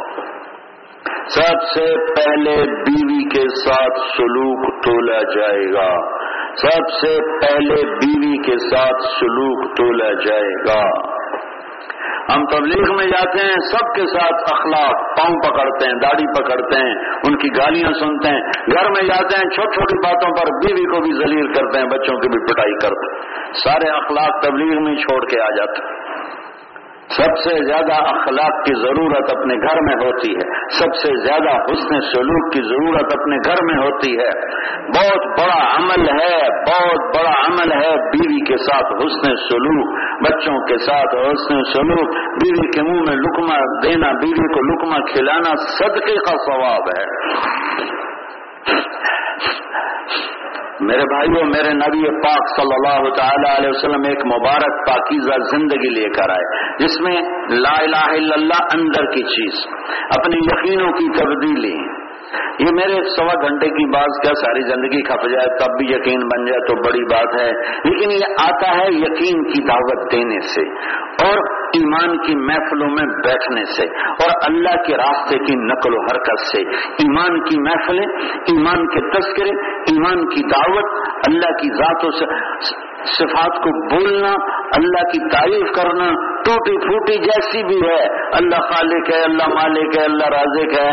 سب 1.28 1.62
سے 1.74 1.94
پہلے 2.16 2.56
بیوی 2.56 3.28
کے 3.28 3.48
ساتھ 3.48 3.98
سلوک 3.98 4.84
تولا 4.84 5.22
جائے 5.22 5.72
گا۔ 5.72 6.16
سب 6.56 6.90
سے 7.02 7.18
پہلے 7.46 7.74
بیوی 7.74 8.42
کے 8.42 8.58
ساتھ 8.58 9.02
سلوک 9.02 9.76
تولا 9.76 10.12
جائے 10.12 10.54
گا۔ 10.68 11.15
ہم 12.34 12.44
تبلیغ 12.44 12.96
میں 12.96 13.06
جاتے 13.06 13.38
ہیں، 13.38 13.54
سب 13.72 13.94
کے 13.94 14.06
ساتھ 14.06 14.52
اخلاق، 14.52 15.18
پاؤں 15.18 15.36
پکڑتے 15.38 15.86
ہیں، 15.86 15.94
داڑھی 15.94 16.42
پکڑتے 16.42 16.76
ہیں، 16.76 16.94
ان 17.26 17.36
کی 17.36 17.48
گالیاں 17.48 17.92
سنتے 18.00 18.28
ہیں۔ 18.28 18.40
گھر 18.72 18.90
میں 18.90 19.02
جاتے 19.02 19.38
ہیں، 19.38 19.50
چھوٹی 19.54 19.74
چھوٹی 19.74 19.98
باتوں 19.98 20.30
پر 20.30 20.66
بیوی 20.66 20.84
کو 20.84 21.00
بھی 21.00 21.12
ذلیل 21.12 21.52
کرتے 21.52 21.78
ہیں، 21.78 21.86
بچوں 21.86 22.18
کی 22.18 22.28
بھی 22.28 22.52
پٹائی 22.52 22.72
کرتے 22.72 23.14
ہیں۔ 23.14 23.32
سارے 23.64 23.88
اخلاق 23.90 24.42
تبلیغ 24.42 24.82
میں 24.84 24.96
چھوڑ 24.96 25.24
کے 25.30 25.40
آ 25.40 25.50
جاتے 25.56 25.88
ہیں۔ 25.88 26.05
سب 27.10 27.38
سے 27.44 27.66
زیادہ 27.66 27.92
اخلاق 27.92 28.64
کی 28.64 28.74
ضرورت 28.82 29.36
اپنے 29.36 29.54
گھر 29.54 29.80
میں 29.82 30.06
ہوتی 30.06 30.34
ہے۔ 30.34 30.68
سب 30.78 30.94
سے 30.94 31.26
زیادہ 31.26 31.62
حسن 31.62 32.00
سلوک 32.00 32.52
کی 32.52 32.62
ضرورت 32.62 33.12
اپنے 33.12 33.36
گھر 33.36 33.54
میں 33.62 33.76
ہوتی 33.84 34.18
ہے۔ 34.18 34.30
بہت 34.88 35.40
بڑا 35.40 35.76
عمل 35.76 36.08
ہے، 36.08 36.48
بہت 36.50 37.16
بڑا 37.16 37.46
عمل 37.46 37.72
ہے 37.72 37.96
بیوی 37.96 38.44
کے 38.44 38.56
ساتھ 38.56 38.92
حسن 38.92 39.36
سلوک، 39.36 39.98
بچوں 40.24 40.66
کے 40.66 40.78
ساتھ 40.78 41.16
حسن 41.16 41.64
سلوک۔ 41.64 42.16
بیوی 42.16 42.70
کے 42.70 42.82
منہ 42.82 43.00
میں 43.08 43.16
لکما 43.16 43.82
دینا، 43.82 44.12
بیوی 44.12 44.54
کو 44.54 44.72
لکما 44.72 45.12
کھلانا 45.12 45.56
صدقے 45.78 46.14
کا 46.14 46.36
ثواب 46.36 46.82
ہے۔ 46.98 47.04
میرے 50.80 51.04
بھائیوں 51.04 51.44
میرے 51.44 51.72
نبی 51.72 52.10
پاک 52.22 52.48
صلی 52.56 52.74
اللہ 52.74 53.08
تعالی 53.16 53.46
علیہ 53.56 53.68
وسلم 53.68 54.02
ایک 54.08 54.24
مبارک 54.26 54.74
پاکیزہ 54.86 55.38
زندگی 55.50 55.88
لے 55.88 56.08
کر 56.08 56.30
آئے، 56.30 56.48
جس 56.78 57.00
میں 57.00 57.14
لا 57.48 57.74
الہ 57.78 58.04
الا 58.10 58.34
اللہ 58.34 58.74
اندر 58.74 59.06
کی 59.10 59.22
چیز، 59.22 59.62
اپنی 60.16 60.38
یقینوں 60.38 60.90
کی 60.90 61.08
تبدیلی 61.18 61.76
یہ 62.58 62.66
میرے 62.72 63.02
سوا 63.08 63.48
گھنٹے 63.48 63.68
کی 63.68 63.90
بات 63.90 64.22
کیا 64.22 64.32
ساری 64.34 64.60
زندگی 64.60 65.02
کھپ 65.02 65.28
جائے، 65.28 65.58
تب 65.58 65.72
بھی 65.78 65.86
یقین 65.96 66.18
بن 66.18 66.44
جائے 66.44 66.60
تو 66.60 66.74
بڑی 66.74 67.04
بات 67.04 67.40
ہے۔ 67.40 67.52
لیکن 67.84 68.10
یہ 68.10 68.34
آتا 68.38 68.78
ہے 68.78 68.86
یقین 68.92 69.42
کی 69.42 69.66
دعوت 69.68 70.12
دینے 70.12 70.40
سے 70.40 70.60
اور 71.26 71.66
ایمان 71.66 72.16
کی 72.18 72.34
محفلوں 72.34 72.88
میں 72.88 73.04
بیٹھنے 73.04 73.64
سے 73.64 73.82
اور 74.08 74.30
اللہ 74.48 74.82
کے 74.82 74.96
راستے 74.96 75.38
کی 75.38 75.54
نقل 75.54 75.94
و 75.94 76.00
حرکت 76.00 76.40
سے۔ 76.40 76.62
ایمان 76.76 77.44
کی 77.44 77.60
محفلیں، 77.60 78.06
ایمان 78.30 78.86
کے 78.86 79.10
تذکرے، 79.10 79.66
ایمان 79.70 80.28
کی 80.28 80.42
دعوت، 80.42 81.08
اللہ 81.28 81.52
کی 81.52 81.76
ذاتوں 81.76 82.10
سے 82.10 82.24
صفات 83.04 83.56
کو 83.56 83.94
بولنا، 83.94 84.28
اللہ 84.76 85.08
کی 85.08 85.28
تعریف 85.28 85.76
کرنا، 85.76 86.06
ٹوٹی 86.44 86.88
پھوٹی 86.88 87.18
جیسی 87.18 87.62
بھی 87.64 87.88
ہے۔ 87.88 88.08
اللہ 88.32 88.56
خالق 88.56 89.14
ہے، 89.14 89.22
اللہ 89.24 89.48
مالک 89.48 89.98
ہے، 89.98 90.04
اللہ 90.04 90.28
رازق 90.28 90.80
ہے۔ 90.80 90.90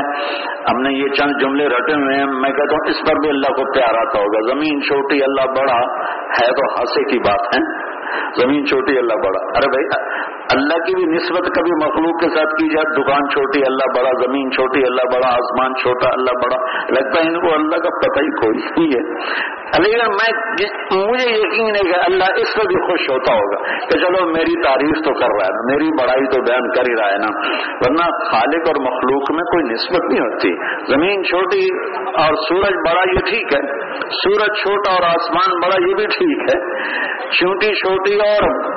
ہم 0.71 0.81
نے 0.81 0.93
یہ 0.93 1.07
چند 1.07 1.32
جملے 1.39 1.67
رٹے 1.67 1.93
ہوئے 1.93 2.15
ہیں، 2.15 2.25
میں 2.25 2.49
کہتا 2.49 2.75
ہوں، 2.75 2.89
اس 2.89 3.09
پر 3.09 3.15
بھی 3.19 3.29
اللہ 3.29 3.47
کو 3.47 3.73
پیار 3.73 4.07
آتا 4.07 4.19
ہوگا۔ 4.19 4.53
زمین 4.53 4.81
چھوٹی، 4.81 5.23
اللہ 5.23 5.51
بڑا، 5.59 6.05
ہے 6.11 6.47
تو 6.47 6.73
ہنسے 6.73 7.11
کی 7.11 7.19
بات 7.19 7.57
ہے۔ 7.57 7.93
زمین 8.41 8.65
چھوٹی، 8.65 8.97
اللہ 8.97 9.13
بڑا۔ 9.13 9.57
ارے 9.57 9.69
بھائی 9.69 10.03
اللہ 10.51 10.73
کی 10.73 10.95
بھی 10.95 11.15
نسبت 11.15 11.45
کبھی 11.45 11.87
مخلوق 11.87 12.21
کے 12.21 12.29
ساتھ 12.29 12.49
کی 12.49 12.73
جائے، 12.73 13.03
دکان 13.03 13.29
چھوٹی، 13.29 13.59
اللہ 13.67 13.99
بڑا، 13.99 14.09
زمین 14.25 14.51
چھوٹی، 14.51 14.79
اللہ 14.79 15.15
بڑا، 15.15 15.27
آسمان 15.27 15.75
چھوٹا، 15.75 16.07
اللہ 16.13 16.31
بڑا، 16.31 16.81
لگتا 16.91 17.21
ہے 17.21 17.27
ان 17.27 17.41
کو 17.41 17.53
اللہ 17.53 17.75
کا 17.75 17.89
پتہ 17.89 18.19
ہی 18.19 18.29
کوئی 18.29 18.57
نہیں 18.57 18.97
ہے۔ 18.97 19.13
لیکن 19.73 19.97
میں 19.97 20.53
مجھے 21.07 21.29
یقین 21.29 21.75
ہے 21.75 21.91
کہ 21.91 21.99
اللہ 22.05 22.23
اس 22.23 22.47
سے 22.47 22.67
بھی 22.67 22.87
خوش 22.87 23.01
ہوتا 23.11 23.33
ہوگا 23.33 23.77
کہ 23.77 23.99
چلو 23.99 24.25
میری 24.25 24.63
تعریف 24.63 25.05
تو 25.05 25.13
کر 25.13 25.27
رہا 25.27 25.45
ہے 25.45 25.53
نا 25.53 25.73
میری 25.73 25.87
بڑائی 26.01 26.25
تو 26.25 26.41
بیان 26.41 26.71
کر 26.71 26.81
ہی 26.81 26.95
رہا 26.95 27.09
ہے 27.09 27.17
نا۔ 27.17 27.39
ورنہ 27.71 28.31
خالق 28.31 28.67
اور 28.67 28.75
مخلوق 28.81 29.31
میں 29.31 29.43
کوئی 29.43 29.73
نسبت 29.73 30.11
نہیں 30.11 30.19
ہوتی۔ 30.19 30.51
زمین 30.93 31.23
چھوٹی 31.23 31.65
اور 32.05 32.33
سورج 32.49 32.73
بڑا 32.89 33.01
یہ 33.11 33.29
ٹھیک 33.29 33.53
ہے، 33.53 33.89
سورج 33.99 34.59
چھوٹا 34.61 34.91
اور 34.91 35.03
آسمان 35.03 35.59
بڑا 35.63 35.89
یہ 35.89 35.93
بھی 35.93 36.05
ٹھیک 36.05 36.55
ہے۔ 36.55 36.83
چونٹی 37.29 37.73
چھوٹی 37.75 38.15
اور 38.15 38.73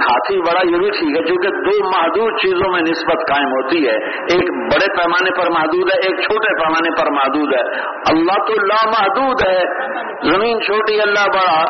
ہاتھی 0.00 0.38
بڑا 0.38 0.60
یہ 0.72 0.78
بھی 0.78 0.90
ٹھیک 0.90 1.16
ہے، 1.16 1.22
کیونکہ 1.22 1.48
دو 1.48 1.88
محدود 1.88 2.40
چیزوں 2.40 2.72
میں 2.72 2.80
نسبت 2.80 3.14
قائم 3.14 3.46
ہوتی 3.46 3.88
ہے۔ 3.88 3.94
ایک 4.16 4.50
بڑے 4.50 4.92
پیمانے 4.92 5.40
پر 5.40 5.50
محدود 5.50 5.90
ہے، 5.94 6.08
ایک 6.08 6.20
چھوٹے 6.20 6.58
پیمانے 6.58 7.02
پر 7.02 7.10
محدود 7.10 7.54
ہے۔ 7.54 7.80
اللہ 8.10 8.44
تو 8.46 8.66
لا 8.66 8.90
محدود 8.90 9.48
ہے۔ 9.48 9.60
زمین 10.34 10.60
چھوٹی، 10.60 11.00
اللہ 11.00 11.26
بڑا، 11.26 11.62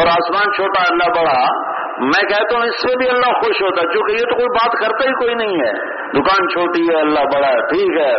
اور 0.00 0.06
آسمان 0.06 0.52
چھوٹا، 0.52 0.82
اللہ 0.90 1.20
بڑا۔ 1.20 1.66
میں 2.00 2.22
کہتا 2.22 2.56
ہوں، 2.56 2.64
اس 2.64 2.82
سے 2.82 2.96
بھی 2.98 3.08
اللہ 3.08 3.32
خوش 3.32 3.62
ہوتا 3.62 3.82
ہے، 3.82 3.86
کیونکہ 3.86 4.12
یہ 4.12 4.26
تو 4.30 4.34
کوئی 4.34 4.48
بات 4.48 4.72
کرتا 4.72 5.08
ہی 5.08 5.12
کوئی 5.12 5.34
نہیں 5.34 5.56
ہے۔ 5.56 5.72
دکان 6.12 6.48
چھوٹی 6.48 6.82
ہے، 6.82 7.00
اللہ 7.00 7.20
بڑا 7.20 7.48
ہے، 7.48 7.60
ٹھیک 7.60 7.96
ہے، 7.96 8.14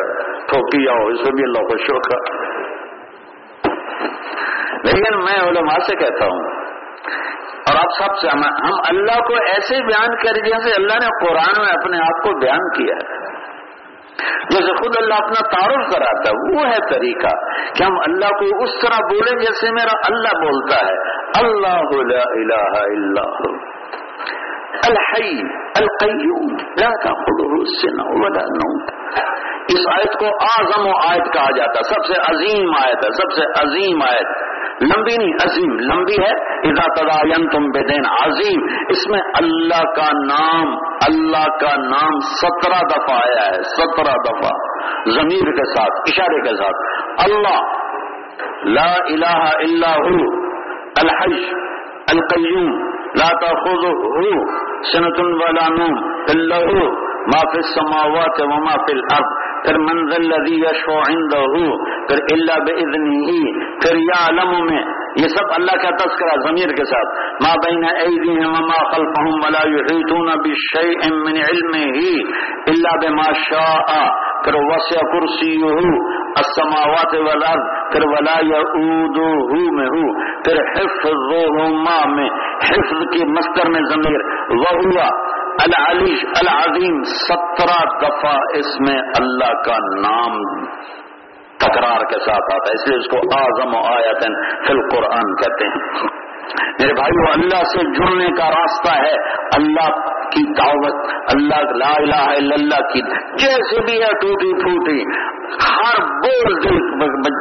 ٹھوکی 0.48 0.88
آؤ، 0.88 1.08
اس 1.08 1.20
سے 1.20 1.32
بھی 1.32 1.44
اللہ 1.44 1.60
خوش 1.60 1.90
ہوگا 1.90 2.48
لیکن 4.84 5.18
میں 5.20 5.48
علماء 5.48 5.78
سے 5.88 5.96
کہتا 5.96 6.26
ہوں 6.26 6.58
اور 7.68 7.76
آپ 7.76 8.04
سب 8.04 8.18
سے 8.22 8.28
ہم 8.28 8.42
اللہ 8.90 9.20
کو 9.28 9.34
ایسے 9.34 9.76
بیان 9.76 10.16
کر 10.16 10.34
جیسے 10.34 10.82
اللہ 10.82 10.94
نے 10.94 11.28
قرآن 11.28 11.64
میں 11.64 11.74
اپنے 11.82 11.98
آپ 11.98 12.24
کو 12.24 12.40
بیان 12.40 12.70
کیا 12.78 12.96
ہے۔ 12.96 13.28
جیسے 14.50 14.74
خود 14.74 14.98
اللہ 15.02 15.14
اپنا 15.14 15.50
تعارف 15.50 15.96
کراتا 15.96 16.30
ہے، 16.30 16.56
وہ 16.56 16.68
ہے 16.68 16.90
طریقہ 16.90 17.36
کہ 17.74 17.84
ہم 17.84 18.00
اللہ 18.08 18.26
کو 18.26 18.64
اس 18.64 18.70
طرح 18.82 18.98
بولیں 18.98 19.40
جیسے 19.40 19.72
میرا 19.72 19.98
اللہ 20.10 20.46
بولتا 20.46 20.76
ہے۔ 20.76 20.94
اللہ 21.46 22.14
لا 22.14 22.24
الہ 22.24 22.80
الا 22.80 23.24
الحی، 24.88 25.40
القیوم، 25.76 26.56
لا 26.56 26.90
تاخذه 26.90 27.64
سنہ 27.82 28.04
ولا 28.06 28.42
نوم۔ 28.42 28.84
اس 29.70 29.88
آیت 29.92 30.20
کو 30.20 30.26
اعظم 30.26 30.88
و 30.88 31.10
آیت 31.10 31.34
کہا 31.34 31.52
جاتا 31.58 31.80
ہے، 31.80 31.84
سب 31.84 32.06
سے 32.06 32.14
عظیم 32.14 32.70
آیت 32.70 32.96
ہے، 32.96 33.12
سب 33.12 33.32
سے 33.36 33.46
عظیم 33.46 34.04
آیت۔ 34.04 34.47
لمبی 34.82 35.18
نہیں، 35.18 35.34
عظیم، 35.34 35.80
لمبی 35.80 36.24
ہے۔ 36.24 36.58
اذا 36.70 37.02
تداین 37.02 37.50
تم 37.50 37.64
بے 37.66 37.80
دین 37.80 38.06
عظیم۔ 38.24 38.86
اس 38.90 39.10
میں 39.10 39.20
اللہ 39.20 39.92
کا 39.92 40.10
نام، 40.26 40.68
اللہ 41.08 41.58
کا 41.58 41.76
نام 41.82 42.20
سترہ 42.20 42.80
دفعہ 42.88 43.18
آیا 43.18 43.48
ہے، 43.48 43.64
سترہ 43.64 44.14
دفعہ۔ 44.14 44.50
ضمیر 45.10 45.52
کے 45.52 45.74
ساتھ، 45.74 46.02
اشارے 46.08 46.42
کے 46.42 46.58
ساتھ۔ 46.58 47.04
اللہ، 47.24 47.78
لا 48.64 48.94
الہ 48.94 49.50
الا 49.56 49.96
ہو 49.96 50.48
الحج 51.02 51.54
القیوم، 52.12 52.88
لا 52.92 53.28
تاخذه 53.28 54.00
سنة 54.94 55.36
ولا 55.36 55.70
نوم، 55.70 56.14
الا 56.14 56.56
هو 56.56 57.08
ما 57.18 57.40
في 57.40 57.58
السماوات 57.58 58.42
وما 58.42 58.72
في 58.72 58.94
الارض۔ 58.94 59.47
پھر 59.66 59.78
منزل 59.78 60.34
الذي 60.34 60.56
يشفع 60.56 60.94
عنده، 60.94 61.66
پھر 62.08 62.18
الا 62.18 62.56
باذنه 62.64 63.38
پھر 63.82 63.96
يعلم 63.96 64.66
میں۔ 64.66 64.84
یہ 65.18 65.28
سب 65.28 65.46
اللہ 65.56 65.72
کا 65.72 65.90
تذکرہ 65.90 66.42
ضمیر 66.48 66.70
کے 66.70 66.86
ساتھ۔ 66.86 67.34
ما 67.42 67.54
بین 67.66 67.84
ایدیہم 68.00 68.50
وما 68.50 68.96
خلفهم 68.96 69.40
ولا 69.46 69.70
يحيطون 69.70 70.26
بشيء 70.26 71.14
من 71.14 71.38
علمه 71.38 72.10
الا 72.68 72.96
بما 73.00 73.34
شاء۔ 73.34 74.28
پھر 74.44 74.54
وسع 74.56 75.00
کرسیہ 75.00 75.66
السماوات 76.36 77.16
والارض، 77.16 77.92
پھر 77.92 78.02
ولا 78.06 78.56
یعودہ 78.56 79.38
میں 79.74 79.86
ہو 79.86 80.24
پھر 80.44 80.56
حفظہما 80.62 82.16
میں، 82.16 82.30
حفظ 82.56 83.00
کی 83.00 83.32
مستر 83.32 83.70
میں 83.70 83.82
ضمیر۔ 83.82 84.20
وہوا 84.50 85.27
العلی 85.66 86.16
العظیم 86.42 87.02
سترہ 87.04 87.80
دفعہ 88.02 88.38
اس 88.54 88.80
میں 88.80 88.98
اللہ 89.20 89.54
کا 89.66 89.78
نام 90.02 90.40
تکرار 91.58 92.06
کے 92.10 92.20
ساتھ 92.20 92.54
آتا 92.56 92.70
ہے، 92.70 92.74
اس 92.74 92.88
لیے 92.88 92.98
اس 93.00 93.08
کو 93.08 93.18
اعظم 93.18 93.76
و 93.76 93.84
آیتن 93.94 94.36
فی 94.66 94.74
القرآن 94.74 95.36
کہتے 95.36 95.66
ہیں۔ 95.66 96.27
میرے 96.80 96.94
بھائی 96.94 97.28
وہ 97.28 97.34
اللہ 97.34 97.64
سے 97.64 97.80
جڑنے 97.92 98.28
کا 98.38 98.50
راستہ 98.50 98.98
ہے 98.98 99.16
اللہ 99.56 100.18
کی 100.28 100.54
دعوت، 100.54 101.14
اللہ 101.36 101.72
لا 101.78 101.94
الہ 101.98 102.30
الا 102.30 102.56
اللہ 102.56 102.88
کی، 102.88 103.02
جیسے 103.38 103.82
بھی 103.86 104.02
ہے 104.02 104.08
ٹوٹی 104.08 104.62
پھوٹی، 104.62 105.28
ہر 105.48 106.04
بول 106.04 106.64
دل 106.64 106.98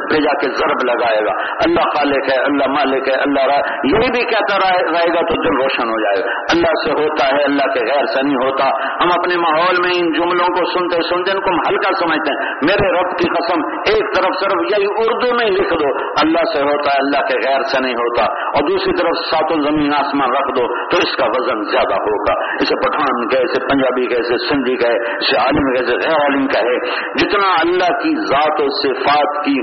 پہ 0.09 0.19
جا 0.19 0.33
کے 0.33 0.49
ضرب 0.49 0.83
لگائے 0.83 1.25
گا۔ 1.25 1.31
اللہ 1.65 1.81
خالق 1.81 2.33
ہے، 2.33 2.43
اللہ 2.43 2.67
مالک 2.67 3.07
ہے، 3.07 3.13
اللہ 3.13 3.45
را 3.45 3.57
یہی 3.83 4.11
بھی 4.11 4.25
کہتا 4.25 4.57
رہے 4.57 5.09
گا 5.09 5.21
تو 5.21 5.41
دل 5.41 5.61
روشن 5.61 5.89
ہو 5.89 5.99
جائے 5.99 6.25
گا۔ 6.25 6.31
اللہ 6.51 6.71
سے 6.85 6.91
ہوتا 6.91 7.27
ہے، 7.27 7.43
اللہ 7.43 7.63
کے 7.63 7.95
غیر 7.95 8.05
سے 8.05 8.21
نہیں 8.23 8.35
ہوتا۔ 8.35 8.65
ہم 9.03 9.09
اپنے 9.19 9.35
ماحول 9.37 9.75
میں 9.83 9.91
ان 9.95 10.13
جملوں 10.13 10.47
کو 10.47 10.79
سنتے 10.79 11.01
سنتے 11.09 11.31
ان 11.31 11.39
کو 11.39 11.49
ہم 11.49 11.59
ہلکا 11.69 11.93
سمجھتے 11.99 12.33
ہیں۔ 12.33 12.51
میرے 12.61 12.91
رب 12.91 13.17
کی 13.17 13.29
قسم، 13.29 13.59
ایک 13.67 14.15
طرف 14.15 14.39
صرف 14.39 14.77
یہی 14.77 14.85
اردو 14.85 15.35
میں 15.35 15.45
لکھ 15.45 15.73
دو۔ 15.73 15.97
اللہ 16.21 16.53
سے 16.53 16.61
ہوتا 16.63 16.89
ہے، 16.91 16.97
اللہ 16.97 17.27
کے 17.27 17.49
غیر 17.49 17.61
سے 17.61 17.81
نہیں 17.81 17.93
ہوتا۔ 17.93 18.23
اور 18.23 18.69
دوسری 18.69 18.96
طرف 18.97 19.25
ساتوں 19.31 19.61
زمین 19.63 19.93
آسمان 19.93 20.29
رکھ 20.29 20.59
دو 20.59 20.89
تو 20.89 20.97
اس 20.97 21.15
کا 21.15 21.25
وزن 21.25 21.63
زیادہ 21.63 21.93
ہوگا۔ 21.93 22.45
اسے 22.55 22.75
پٹھان 22.75 23.27
کہے، 23.27 23.43
اسے 23.43 23.67
پنجابی 23.69 24.07
کہے، 24.07 24.17
اسے 24.17 24.47
سندھی 24.49 24.75
کہے، 24.75 25.17
اسے 25.17 25.37
عالم 25.37 25.73
کہے، 25.73 25.83
اسے 25.83 25.95
غیر 25.95 26.15
عالم 26.15 26.47
کہے۔ 26.47 26.79
جتنا 27.19 27.47
اللہ 27.61 27.97
کی 27.97 28.15
ذات 28.25 28.61
و 28.61 28.65
صفات 28.69 29.45
کی 29.45 29.57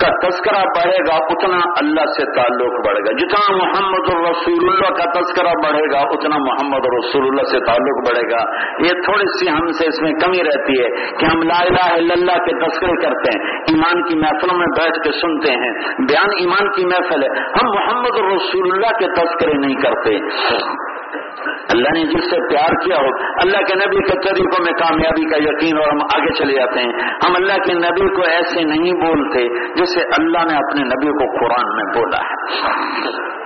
کا 0.00 0.28
تذکرہ 0.28 0.62
بڑھے 0.62 0.98
گا، 1.08 1.14
اتنا 1.14 1.56
اللہ 1.56 2.04
سے 2.04 2.24
تعلق 2.36 2.86
بڑھے 2.86 3.00
گا۔ 3.00 3.12
جتنا 3.12 3.56
محمد 3.56 4.10
الرسول 4.14 4.68
اللہ 4.68 4.88
کا 4.88 5.20
تذکرہ 5.20 5.52
بڑھے 5.64 5.92
گا، 5.92 5.98
اتنا 5.98 6.36
محمد 6.38 6.78
رسول 6.78 7.22
اللہ 7.22 7.42
سے 7.42 7.58
تعلق 7.58 8.08
بڑھے 8.08 8.22
گا۔ 8.30 8.54
یہ 8.82 9.02
تھوڑی 9.04 9.38
سی 9.38 9.48
ہم 9.48 9.72
سے 9.72 9.84
اس 9.88 10.02
میں 10.02 10.12
کمی 10.12 10.44
رہتی 10.44 10.82
ہے 10.82 10.88
کہ 11.18 11.24
ہم 11.24 11.42
لا 11.42 11.60
الہ 11.60 11.92
الا 11.92 12.14
اللہ 12.18 12.44
کے 12.44 12.70
تذکرے 12.70 13.02
کرتے 13.02 13.38
ہیں، 13.38 13.58
ایمان 13.58 14.02
کی 14.08 14.18
محفلوں 14.18 14.58
میں 14.58 14.66
بیٹھ 14.66 14.98
کے 14.98 15.12
سنتے 15.12 15.52
ہیں۔ 15.52 15.72
بیان 15.98 16.28
ایمان 16.38 16.72
کی 16.72 16.84
محفل 16.84 17.22
ہے۔ 17.22 17.28
ہم 17.38 17.66
محمد 17.66 18.32
رسول 18.32 18.70
اللہ 18.72 18.98
کے 18.98 19.06
تذکرے 19.06 19.52
نہیں 19.52 19.74
کرتے۔ 19.74 20.18
اللہ 21.68 21.88
نے 21.94 22.04
جس 22.04 22.30
سے 22.30 22.36
پیار 22.48 22.84
کیا 22.84 22.96
ہو، 22.96 23.24
اللہ 23.42 23.58
کے 23.58 23.74
نبی 23.74 23.96
کے 23.96 24.28
طریقوں 24.28 24.64
میں 24.64 24.72
کامیابی 24.72 25.30
کا 25.30 25.36
یقین 25.36 25.78
اور 25.78 25.88
ہم 25.92 25.98
آگے 26.14 26.32
چلے 26.34 26.54
جاتے 26.54 26.80
ہیں۔ 26.80 26.92
ہم 27.26 27.32
اللہ 27.36 27.52
کے 27.52 27.74
نبی 27.74 28.14
کو 28.14 28.22
ایسے 28.22 28.64
نہیں 28.64 28.92
بولتے 28.92 29.72
جسے 29.74 30.00
اللہ 30.00 30.38
نے 30.38 30.56
اپنے 30.56 30.82
نبی 30.84 31.08
کو 31.08 31.38
قرآن 31.38 31.76
میں 31.76 31.84
بولا 31.94 32.18
ہے۔ 32.18 33.39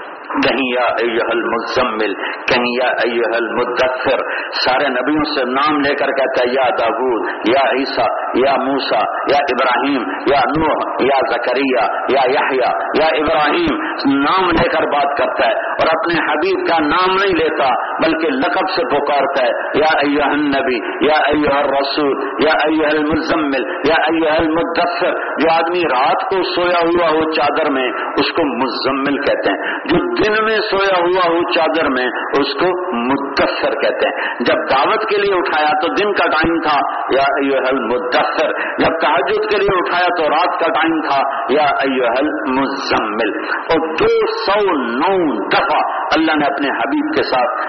کہیں 0.45 0.65
یا 0.75 0.87
ایوہ 1.03 1.27
المزمل، 1.31 2.15
کہیں 2.47 2.69
یا 2.75 2.89
ایوہ 3.05 3.31
المدثر، 3.37 4.23
سارے 4.65 4.89
نبیوں 4.89 5.25
سے 5.35 5.45
نام 5.51 5.81
لے 5.81 5.95
کر 5.95 6.13
کہتا 6.13 6.43
ہے، 6.43 6.53
یا 6.53 6.69
داود، 6.79 7.49
یا 7.49 7.65
عیسیٰ، 7.79 8.09
یا 8.35 8.55
موسا 8.65 9.03
یا 9.33 9.43
ابراہیم، 9.49 10.03
یا 10.27 10.41
نوح، 10.57 11.05
یا 11.05 11.21
زکریہ، 11.31 11.87
یا 12.09 12.25
یحییٰ 12.31 12.73
یا 12.95 13.07
ابراہیم، 13.23 13.83
نام 14.15 14.51
لے 14.51 14.69
کر 14.69 14.87
بات 14.87 15.17
کرتا 15.19 15.49
ہے 15.49 15.73
اور 15.75 15.93
اپنے 15.93 16.21
حبیب 16.31 16.67
کا 16.69 16.79
نام 16.87 17.17
نہیں 17.17 17.35
لیتا، 17.35 17.69
بلکہ 18.03 18.37
لقب 18.39 18.71
سے 18.77 18.87
پکارتا 18.95 19.47
ہے، 19.47 19.79
یا 19.79 19.93
ایوہ 20.03 20.31
النبی، 20.31 20.79
یا 21.07 21.21
ایوہ 21.27 21.57
الرسول، 21.59 22.17
یا 22.45 22.57
ایوہ 22.65 22.87
المزمل، 22.87 23.69
یا 23.89 24.01
ایوہ 24.13 24.37
المدثر۔ 24.39 25.19
جو 25.41 25.53
آدمی 25.53 25.81
رات 25.81 26.27
کو 26.31 26.43
سویا 26.55 26.83
ہوا 26.85 27.09
ہو 27.09 27.33
چادر 27.33 27.71
میں، 27.71 27.87
اس 28.17 28.33
کو 28.33 28.45
مزمل 28.63 29.17
کہتے 29.17 29.51
ہیں، 29.51 29.75
جو 29.85 30.14
دن 30.23 30.45
میں 30.45 30.57
سویا 30.71 31.01
ہوا 31.01 31.35
ہو 31.35 31.53
چادر 31.53 31.89
میں، 31.89 32.07
اس 32.41 32.55
کو 32.55 32.97
متثر 33.07 33.71
کہتے 33.71 34.09
ہیں۔ 34.09 34.35
جب 34.41 34.55
دعوت 34.55 35.01
کے 35.11 35.17
لیے 35.17 35.35
اٹھایا 35.35 35.69
تو 35.69 35.89
دن 35.89 36.13
کا 36.13 36.27
ٹائم 36.27 36.61
تھا۔ 36.61 37.04
یا 37.13 37.25
ایوہل 37.41 37.81
مدثر، 37.87 38.53
جب 38.79 38.99
تحجد 39.01 39.51
کے 39.51 39.59
لیے 39.59 39.77
اٹھایا 39.77 40.09
تو 40.17 40.29
رات 40.29 40.61
کا 40.61 40.73
ٹائم 40.73 41.01
تھا، 41.09 41.21
یا 41.49 41.67
ایوہل 41.87 42.31
مزمل۔ 42.59 43.35
اور 43.71 43.87
دو 43.95 44.13
سو 44.37 44.61
نو 44.77 45.15
دفعہ 45.49 45.81
اللہ 46.17 46.37
نے 46.37 46.47
اپنے 46.47 46.69
حبیب 46.69 47.15
کے 47.17 47.23
ساتھ، 47.23 47.61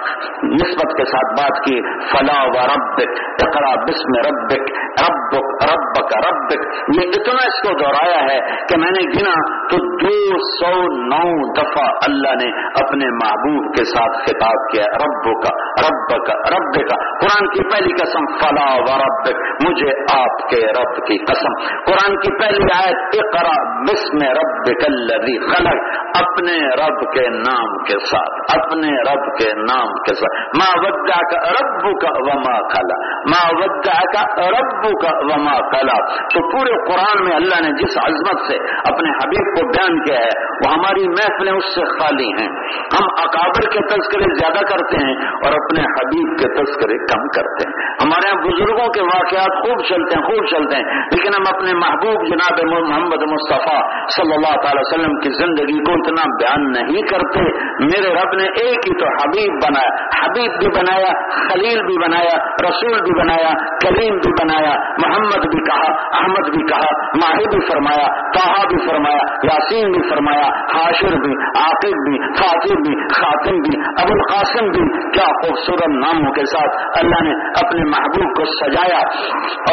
نسبت 0.46 0.98
کے 0.98 1.06
ساتھ 1.06 1.34
بات 1.42 1.64
کی، 1.66 1.82
فلا 2.12 2.40
و 2.44 2.66
ربک، 2.66 3.22
اقرا 3.44 3.74
بسم 3.84 4.18
ربک 4.28 4.72
رب 5.02 5.36
رب 5.64 6.10
کا 6.10 6.20
رب 6.20 6.54
یہ 6.96 7.16
اتنا 7.16 7.46
اس 7.46 7.62
کو 7.62 7.74
دوہرایا 7.74 8.22
ہے 8.24 8.40
کہ 8.68 8.78
میں 8.78 8.92
نے 8.92 9.06
گنا 9.16 9.36
تو 9.68 9.78
دو 10.04 10.40
سو 10.50 10.74
نو 11.06 11.52
دفعہ 11.54 11.86
اللہ 12.08 12.36
نے 12.44 12.50
اپنے 12.84 13.10
محبوب 13.16 13.76
کے 13.76 13.84
ساتھ 13.84 14.18
خطاب 14.26 14.68
کیا 14.72 14.86
رب 15.04 15.30
کا 15.44 15.54
رب 15.88 16.26
کا 16.26 16.38
رب 16.56 16.80
کا 16.90 17.00
قرآن 17.20 17.48
کی 17.48 17.70
پہلی 17.70 17.94
قسم، 17.94 18.26
فلا 18.38 18.70
و 18.76 18.98
رب 18.98 19.35
مجھے 19.70 20.20
آپ 20.22 20.50
کے 20.50 20.68
رب 20.68 20.96
کی 21.08 21.18
قسم۔ 21.26 21.68
قرآن 21.86 22.16
کی 22.16 22.40
پہلی 22.40 22.64
آیت 22.86 23.26
اقرا 23.26 23.84
بسم 23.84 24.18
رب 24.18 24.66
کلری 24.66 25.40
خلق۔ 25.40 26.06
اپنے 26.16 26.68
رب 26.68 27.14
کے 27.14 27.30
نام 27.30 27.84
کے 27.84 28.06
ساتھ، 28.06 28.58
اپنے 28.58 28.88
رب 28.88 29.38
کے 29.38 29.54
نام 29.54 29.88
کے 29.88 30.16
ساتھ۔ 30.16 30.58
ماں 30.58 30.74
ودا 30.78 31.20
کا 31.32 31.52
رب 31.52 32.02
کا 32.02 32.10
وما 32.18 32.68
کلا 32.68 33.22
ماں 33.26 33.54
ودا 33.54 34.00
کا 34.14 34.50
رب 34.50 34.84
کا 34.84 35.18
وما 35.18 35.70
کلا 35.70 36.18
تو 36.28 36.52
پورے 36.52 36.92
قرآن 36.92 37.26
میں 37.26 37.36
اللہ 37.36 37.62
نے 37.62 37.70
جس 37.72 37.98
عظمت 37.98 38.48
سے 38.48 38.58
اپنے 38.94 39.10
حبیب 39.10 39.56
کو 39.56 39.68
بیان 39.68 40.04
کیا 40.04 40.18
ہے، 40.18 40.44
وہ 40.50 40.74
ہماری 40.74 41.08
محفلیں 41.08 41.54
اس 41.54 41.76
سے 41.76 42.00
خالی 42.00 42.28
ہیں۔ 42.28 42.50
ہم 42.70 43.06
اکابر 43.18 43.70
کے 43.70 43.88
تذکرے 43.88 44.36
زیادہ 44.36 44.66
کرتے 44.66 45.08
ہیں 45.08 45.16
اور 45.28 45.52
اپنے 45.52 45.82
حبیب 45.82 46.38
کے 46.38 46.64
تذکرے 46.64 46.98
کم 46.98 47.28
کرتے 47.28 47.70
ہیں۔ 47.70 47.75
ہمارے 48.04 48.28
یہاں 48.28 48.44
بزرگوں 48.44 48.88
کے 48.88 49.02
واقعات 49.02 49.66
خوب 49.66 49.86
چلتے 49.90 50.16
ہیں، 50.16 50.26
خوب 50.26 50.46
چلتے 50.46 50.76
ہیں۔ 50.76 50.84
لیکن 50.84 51.28
ہم 51.28 51.44
اپنے 51.56 51.74
محبوب 51.74 52.28
جناب 52.28 52.66
محمد 52.90 53.24
مصطفیٰ 53.32 53.82
صلی 54.08 54.34
اللہ 54.34 54.56
تعالی 54.62 54.80
وسلم 54.80 55.20
کی 55.20 55.30
زندگی 55.30 55.84
کو 55.84 55.92
اتنا 55.92 56.24
بیان 56.24 56.72
نہیں 56.72 57.08
کرتے۔ 57.08 57.40
میرے 57.86 58.14
رب 58.14 58.36
نے 58.36 58.44
ایک 58.44 58.78
ہی 58.78 59.00
تو 59.00 59.06
حبیب 59.06 59.54
بنایا، 59.54 59.90
حبیب 60.26 60.52
بھی 60.60 60.68
بنایا، 60.68 61.12
خلیل 61.30 61.80
بھی 61.86 62.06
بنایا، 62.06 62.38
رسول 62.70 63.00
بھی 63.02 63.20
بنایا، 63.20 63.50
کلیم 63.80 64.18
بھی 64.18 64.32
بنایا، 64.32 64.74
محمد 65.06 65.48
بھی 65.48 65.60
کہا، 65.60 66.18
احمد 66.20 66.50
بھی 66.50 66.68
کہا، 66.68 67.06
ماہر 67.16 67.50
بھی 67.52 67.68
فرمایا 67.68 68.08
توحا 68.30 68.68
بھی 68.70 68.88
فرمایا، 68.88 69.36
یاسین 69.44 69.92
بھی 69.92 70.10
فرمایا، 70.10 70.48
حاشر 70.76 71.16
بھی، 71.16 71.34
عاقب 71.60 71.96
بھی، 72.10 72.34
فاطر 72.34 72.76
بھی، 72.76 73.08
خاتم 73.08 73.56
بھی 73.56 73.80
ابو 73.88 74.14
القاسم 74.14 74.66
بھی۔ 74.66 75.10
کیا 75.10 75.26
خوبصورت 75.26 75.88
ناموں 75.88 76.32
کے 76.32 76.46
ساتھ 76.46 76.98
اللہ 77.00 77.24
نے 77.24 77.50
اپنے 77.50 77.85
محبوب 77.90 78.36
کو 78.38 78.46
سجایا 78.46 79.02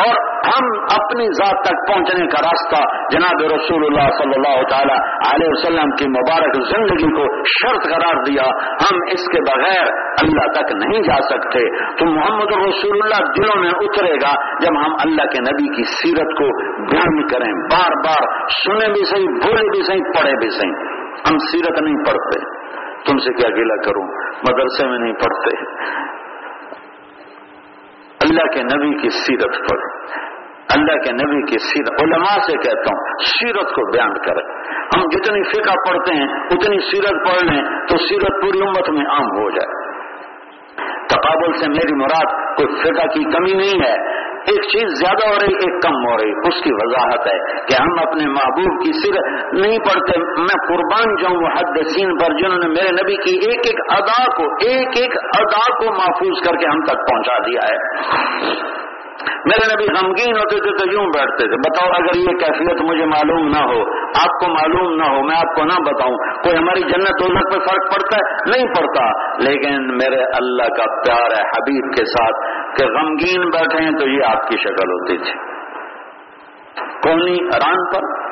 اور 0.04 0.32
ہم 0.42 0.64
اپنی 1.00 1.26
ذات 1.26 1.64
تک 1.64 1.92
پہنچنے 1.92 2.26
کا 2.26 2.42
راستہ 2.42 2.82
جناب 3.12 3.54
رسول 3.54 3.84
اللہ 3.84 4.10
صلی 4.18 4.32
اللہ 4.36 4.62
تعالی 4.70 4.98
علیہ 5.34 5.48
وسلم 5.50 5.90
کی 5.90 6.08
مبارک 6.08 6.54
زندگی 6.76 7.10
کو 7.12 7.44
شرط 7.44 7.82
قرار 7.84 8.22
دیا، 8.22 8.42
ہم 8.60 8.96
اس 9.12 9.20
کے 9.20 9.40
بغیر 9.40 9.86
اللہ 10.22 10.52
تک 10.52 10.72
نہیں 10.72 11.02
جا 11.02 11.20
سکتے۔ 11.22 11.92
تو 11.98 12.06
محمد 12.06 12.68
رسول 12.68 12.98
اللہ 13.02 13.32
دلوں 13.36 13.60
میں 13.60 13.70
اترے 13.70 14.14
گا 14.14 14.56
جب 14.60 14.86
ہم 14.86 14.92
اللہ 15.04 15.22
کے 15.22 15.40
نبی 15.40 15.76
کی 15.76 15.84
سیرت 15.84 16.38
کو 16.38 16.72
بیان 16.84 17.26
کریں۔ 17.26 17.52
بار 17.52 17.90
بار 17.90 18.48
سنے 18.48 18.92
بھی 18.92 19.04
صحیح 19.04 19.28
بولے 19.28 19.62
بھی 19.62 19.86
صحیح 19.86 20.02
پڑھے 20.18 20.32
بھی 20.32 20.50
صحیح۔ 20.50 21.02
ہم 21.30 21.38
سیرت 21.38 21.82
نہیں 21.82 21.96
پڑھتے، 21.96 22.40
تم 23.10 23.18
سے 23.18 23.32
کیا 23.32 23.56
گلا 23.56 23.76
کروں؟ 23.82 24.06
مدرسے 24.36 24.88
میں 24.88 24.98
نہیں 24.98 25.12
پڑھتے۔ 25.12 25.56
اللہ 28.22 28.54
کے 28.54 28.62
نبی 28.62 29.02
کی 29.02 29.08
سیرت 29.08 29.70
پڑھ 29.70 29.80
اللہ 30.74 30.92
کے 30.92 31.12
نبی 31.12 31.52
کی 31.52 31.58
سیرت۔ 31.58 32.02
علماء 32.02 32.38
سے 32.46 32.52
کہتا 32.52 32.94
ہوں، 32.94 33.24
سیرت 33.24 33.74
کو 33.74 33.92
بیان 33.92 34.14
کریں۔ 34.14 34.62
ہم 34.96 35.00
جتنی 35.00 35.42
فقہ 35.42 35.90
پڑھتے 35.90 36.14
ہیں، 36.14 36.28
اتنی 36.50 36.78
سیرت 36.78 37.28
پڑھ 37.28 37.52
لیں 37.52 37.62
تو 37.88 37.96
سیرت 37.96 38.42
پوری 38.42 38.60
امت 38.60 38.90
میں 38.90 39.06
عام 39.06 39.42
ہو 39.42 39.50
جائے۔ 39.50 39.92
تقابل 41.06 41.52
سے 41.52 41.68
میری 41.68 41.94
مراد، 41.94 42.56
کوئی 42.56 42.82
فقہ 42.82 43.06
کی 43.06 43.24
کمی 43.24 43.52
نہیں 43.52 43.82
ہے۔ 43.86 44.21
ایک 44.46 44.62
چیز 44.62 44.98
زیادہ 44.98 45.28
ہو 45.28 45.34
رہی، 45.34 45.54
ایک 45.54 45.82
کم 45.82 45.94
ہو 45.94 46.16
رہی۔ 46.16 46.30
اس 46.30 46.64
کی 46.64 46.70
وضاحت 46.72 47.26
ہے 47.26 47.38
کہ 47.38 47.82
ہم 47.82 48.08
اپنے 48.08 48.26
محبوب 48.26 48.84
کی 48.84 48.92
سر 48.92 49.30
نہیں 49.52 49.78
پڑھتے۔ 49.78 50.18
میں 50.18 50.66
قربان 50.68 51.16
جاؤں 51.22 51.42
محدثین 51.42 52.18
پر 52.18 52.32
جنہوں 52.32 52.58
نے 52.58 52.68
میرے 52.68 52.92
نبی 52.92 53.14
کی 53.16 53.46
ایک 53.46 53.60
ایک 53.66 53.80
ادا 53.90 54.24
کو، 54.36 54.42
ایک 54.42 54.88
ایک 55.00 55.16
ادا 55.40 55.76
کو 55.76 55.92
محفوظ 55.92 56.48
کر 56.48 56.56
کے 56.56 56.66
ہم 56.66 56.84
تک 56.84 57.10
پہنچا 57.10 57.38
دیا 57.38 57.60
ہے۔ 57.72 57.76
میرے 59.44 59.74
نبی 59.74 59.84
غمگین 59.84 60.36
ہوتے 60.36 60.56
تھے 60.56 60.70
تو 60.70 60.92
یوں 60.92 61.06
بیٹھتے 61.06 61.48
تھے، 61.48 61.56
بتاؤ 61.56 61.90
اگر 61.92 62.16
یہ 62.16 62.38
کیفیت 62.38 62.82
مجھے 62.82 63.04
معلوم 63.04 63.48
نہ 63.48 63.58
ہو، 63.58 63.80
آپ 64.06 64.40
کو 64.40 64.52
معلوم 64.52 64.94
نہ 64.94 65.02
ہو، 65.02 65.22
میں 65.22 65.36
آپ 65.36 65.56
کو 65.56 65.64
نہ 65.64 65.90
بتاؤں، 65.90 66.16
کوئی 66.16 66.56
ہماری 66.56 66.80
جنت 66.80 67.20
دوزخ 67.20 67.54
پہ 67.54 67.58
فرق 67.58 67.94
پڑتا 67.94 68.16
ہے؟ 68.16 68.50
نہیں 68.50 68.74
پڑتا۔ 68.74 69.32
لیکن 69.38 69.96
میرے 69.96 70.24
اللہ 70.24 70.62
کا 70.62 71.02
پیار 71.02 71.30
ہے 71.38 71.42
حبیب 71.42 71.92
کے 71.96 72.04
ساتھ 72.04 72.61
کہ 72.76 72.86
غمگین 72.86 73.50
بیٹھے 73.50 73.84
ہیں 73.84 73.92
تو 73.92 74.08
یہ 74.08 74.24
آپ 74.24 74.48
کی 74.48 74.56
شکل 74.56 74.92
ہوتی 74.92 75.16
تھی۔ 75.18 75.40
کونی 77.02 77.34
ران 77.44 77.84
پر 77.92 78.31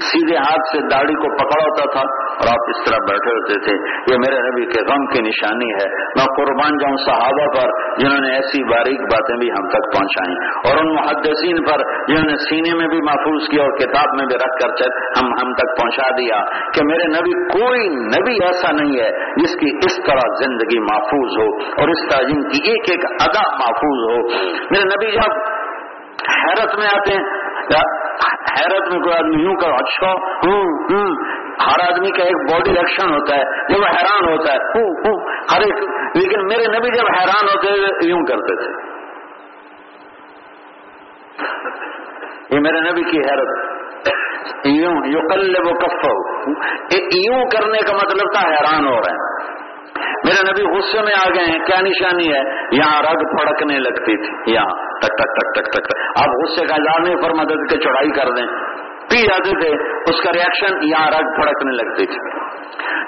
سیدھے 0.00 0.36
ہاتھ 0.36 0.76
سے 0.76 0.80
داڑھی 0.88 1.14
کو 1.14 1.36
پکڑا 1.36 1.64
ہوتا 1.64 1.90
تھا 1.90 2.00
اور 2.34 2.48
آپ 2.48 2.70
اس 2.70 2.84
طرح 2.84 2.96
بیٹھے 3.10 3.30
ہوتے 3.30 3.60
تھے۔ 3.60 3.74
یہ 4.12 4.16
میرے 4.16 4.40
نبی 4.40 4.66
کے 4.66 4.92
غم 4.92 5.06
کی 5.06 5.20
نشانی 5.22 5.70
ہے۔ 5.72 5.88
میں 5.98 6.24
قربان 6.36 6.78
جاؤں 6.78 6.96
صحابہ 6.96 7.46
پر 7.56 7.96
جنہوں 7.98 8.20
نے 8.20 8.34
ایسی 8.34 8.62
باریک 8.64 9.00
باتیں 9.00 9.36
بھی 9.36 9.50
ہم 9.50 9.68
تک 9.68 9.96
پہنچائیں۔ 9.96 10.36
اور 10.68 10.84
ان 10.84 10.94
محدثین 10.94 11.64
پر 11.64 12.06
جنہوں 12.08 12.30
نے 12.30 12.36
سینے 12.36 12.78
میں 12.78 12.86
بھی 12.86 13.00
محفوظ 13.00 13.48
کیا 13.48 13.62
اور 13.62 13.72
کتاب 13.78 14.16
میں 14.16 14.26
بھی 14.26 14.34
رکھ 14.34 14.58
کر 14.62 14.66
ہم 15.22 15.26
ہم 15.26 15.52
تک 15.52 15.80
پہنچا 15.80 16.08
دیا 16.10 16.40
کہ 16.74 16.80
میرے 16.84 17.06
نبی 17.08 17.58
کوئی 17.58 17.88
نبی 17.88 18.44
ایسا 18.44 18.72
نہیں 18.72 19.00
ہے 19.00 19.34
جس 19.36 19.54
کی 19.54 19.76
اس 19.84 19.96
طرح 19.96 20.46
زندگی 20.46 20.78
محفوظ 20.80 21.40
ہو 21.40 21.56
اور 21.80 21.88
اس 21.88 22.08
طرح 22.10 22.22
جن 22.22 22.48
کی 22.48 22.70
ایک 22.70 22.90
ایک 22.90 23.04
ادا 23.04 23.52
محفوظ 23.52 24.10
ہو۔ 24.10 24.26
میرے 24.70 24.84
نبی 24.84 25.12
جب 25.12 25.56
حیرت 26.38 26.78
میں 26.78 26.86
آتے 26.86 27.14
ہیں 27.14 27.45
حیرت 28.60 28.94
میں 28.94 29.02
کوئی 29.02 29.14
آدمی 29.14 29.42
یوں 29.42 29.54
کر 29.54 29.68
اچھا 29.68 30.12
ہوں 30.12 30.64
ہوں، 30.92 31.24
ہر 31.66 31.92
آدمی 31.92 32.10
کا 32.10 32.22
ایک 32.22 32.52
باڈی 32.52 32.70
ایکشن 32.70 33.14
ہوتا 33.14 33.36
ہے، 33.36 33.44
جب 33.44 33.78
وہ 33.78 33.84
حیران 33.84 34.28
ہوتا 34.28 34.52
ہے 34.52 34.58
ہر 35.54 35.60
ایک، 35.60 35.82
لیکن 36.16 36.46
میرے 36.46 36.78
نبی 36.78 36.88
جب 36.88 37.04
حیران 37.20 37.44
ہوتے 37.44 37.68
یوں 38.06 38.26
کرتے 38.26 38.56
تھے۔ 38.56 38.96
یہ 42.50 42.60
میرے 42.60 42.80
نبی 42.80 43.02
کی 43.02 43.18
حیرت۔ 43.18 43.76
یوں 44.64 45.06
یو 45.06 45.20
کل 45.20 45.54
وہ 45.66 45.72
کف 45.72 46.04
یوں 47.14 47.44
کرنے 47.44 47.78
کا 47.78 47.94
مطلب 47.94 48.32
تھا 48.32 48.48
حیران 48.48 48.86
ہو 48.86 48.96
رہے 48.96 49.12
ہیں۔ 49.12 49.26
میرے 49.98 50.50
نبی 50.50 50.78
غصے 50.78 51.00
میں 51.00 51.12
آ 51.26 51.28
گئے 51.34 51.44
ہیں، 51.44 51.66
کیا 51.66 51.80
نشانی 51.80 52.32
ہے؟ 52.32 52.66
یہاں 52.72 53.02
رگ 53.02 53.18
پھڑکنے 53.18 53.78
لگتی 53.78 54.26
تھی، 54.26 54.52
یہاں 54.54 54.98
ٹک 55.00 55.18
ٹک 55.18 55.44
ٹک 55.44 55.54
ٹک 55.54 55.72
ٹک 55.72 55.96
آپ 56.16 56.28
غصے 56.28 56.66
کا 56.66 56.74
اظہار 56.74 57.02
نہیں 57.02 57.16
پر 57.16 57.30
مدد 57.34 57.70
کے 57.70 57.78
چڑھائی 57.80 58.10
کر 58.10 58.30
دیں۔ 58.36 58.46
پی 59.10 59.22
جاتے 59.22 59.60
تھے، 59.60 59.68
اس 60.00 60.22
کا 60.22 60.32
ریئیکشن 60.32 60.78
یہاں 60.82 61.10
رگ 61.10 61.40
پھڑکنے 61.40 61.72
لگتی 61.72 62.06
تھی۔ 62.06 62.40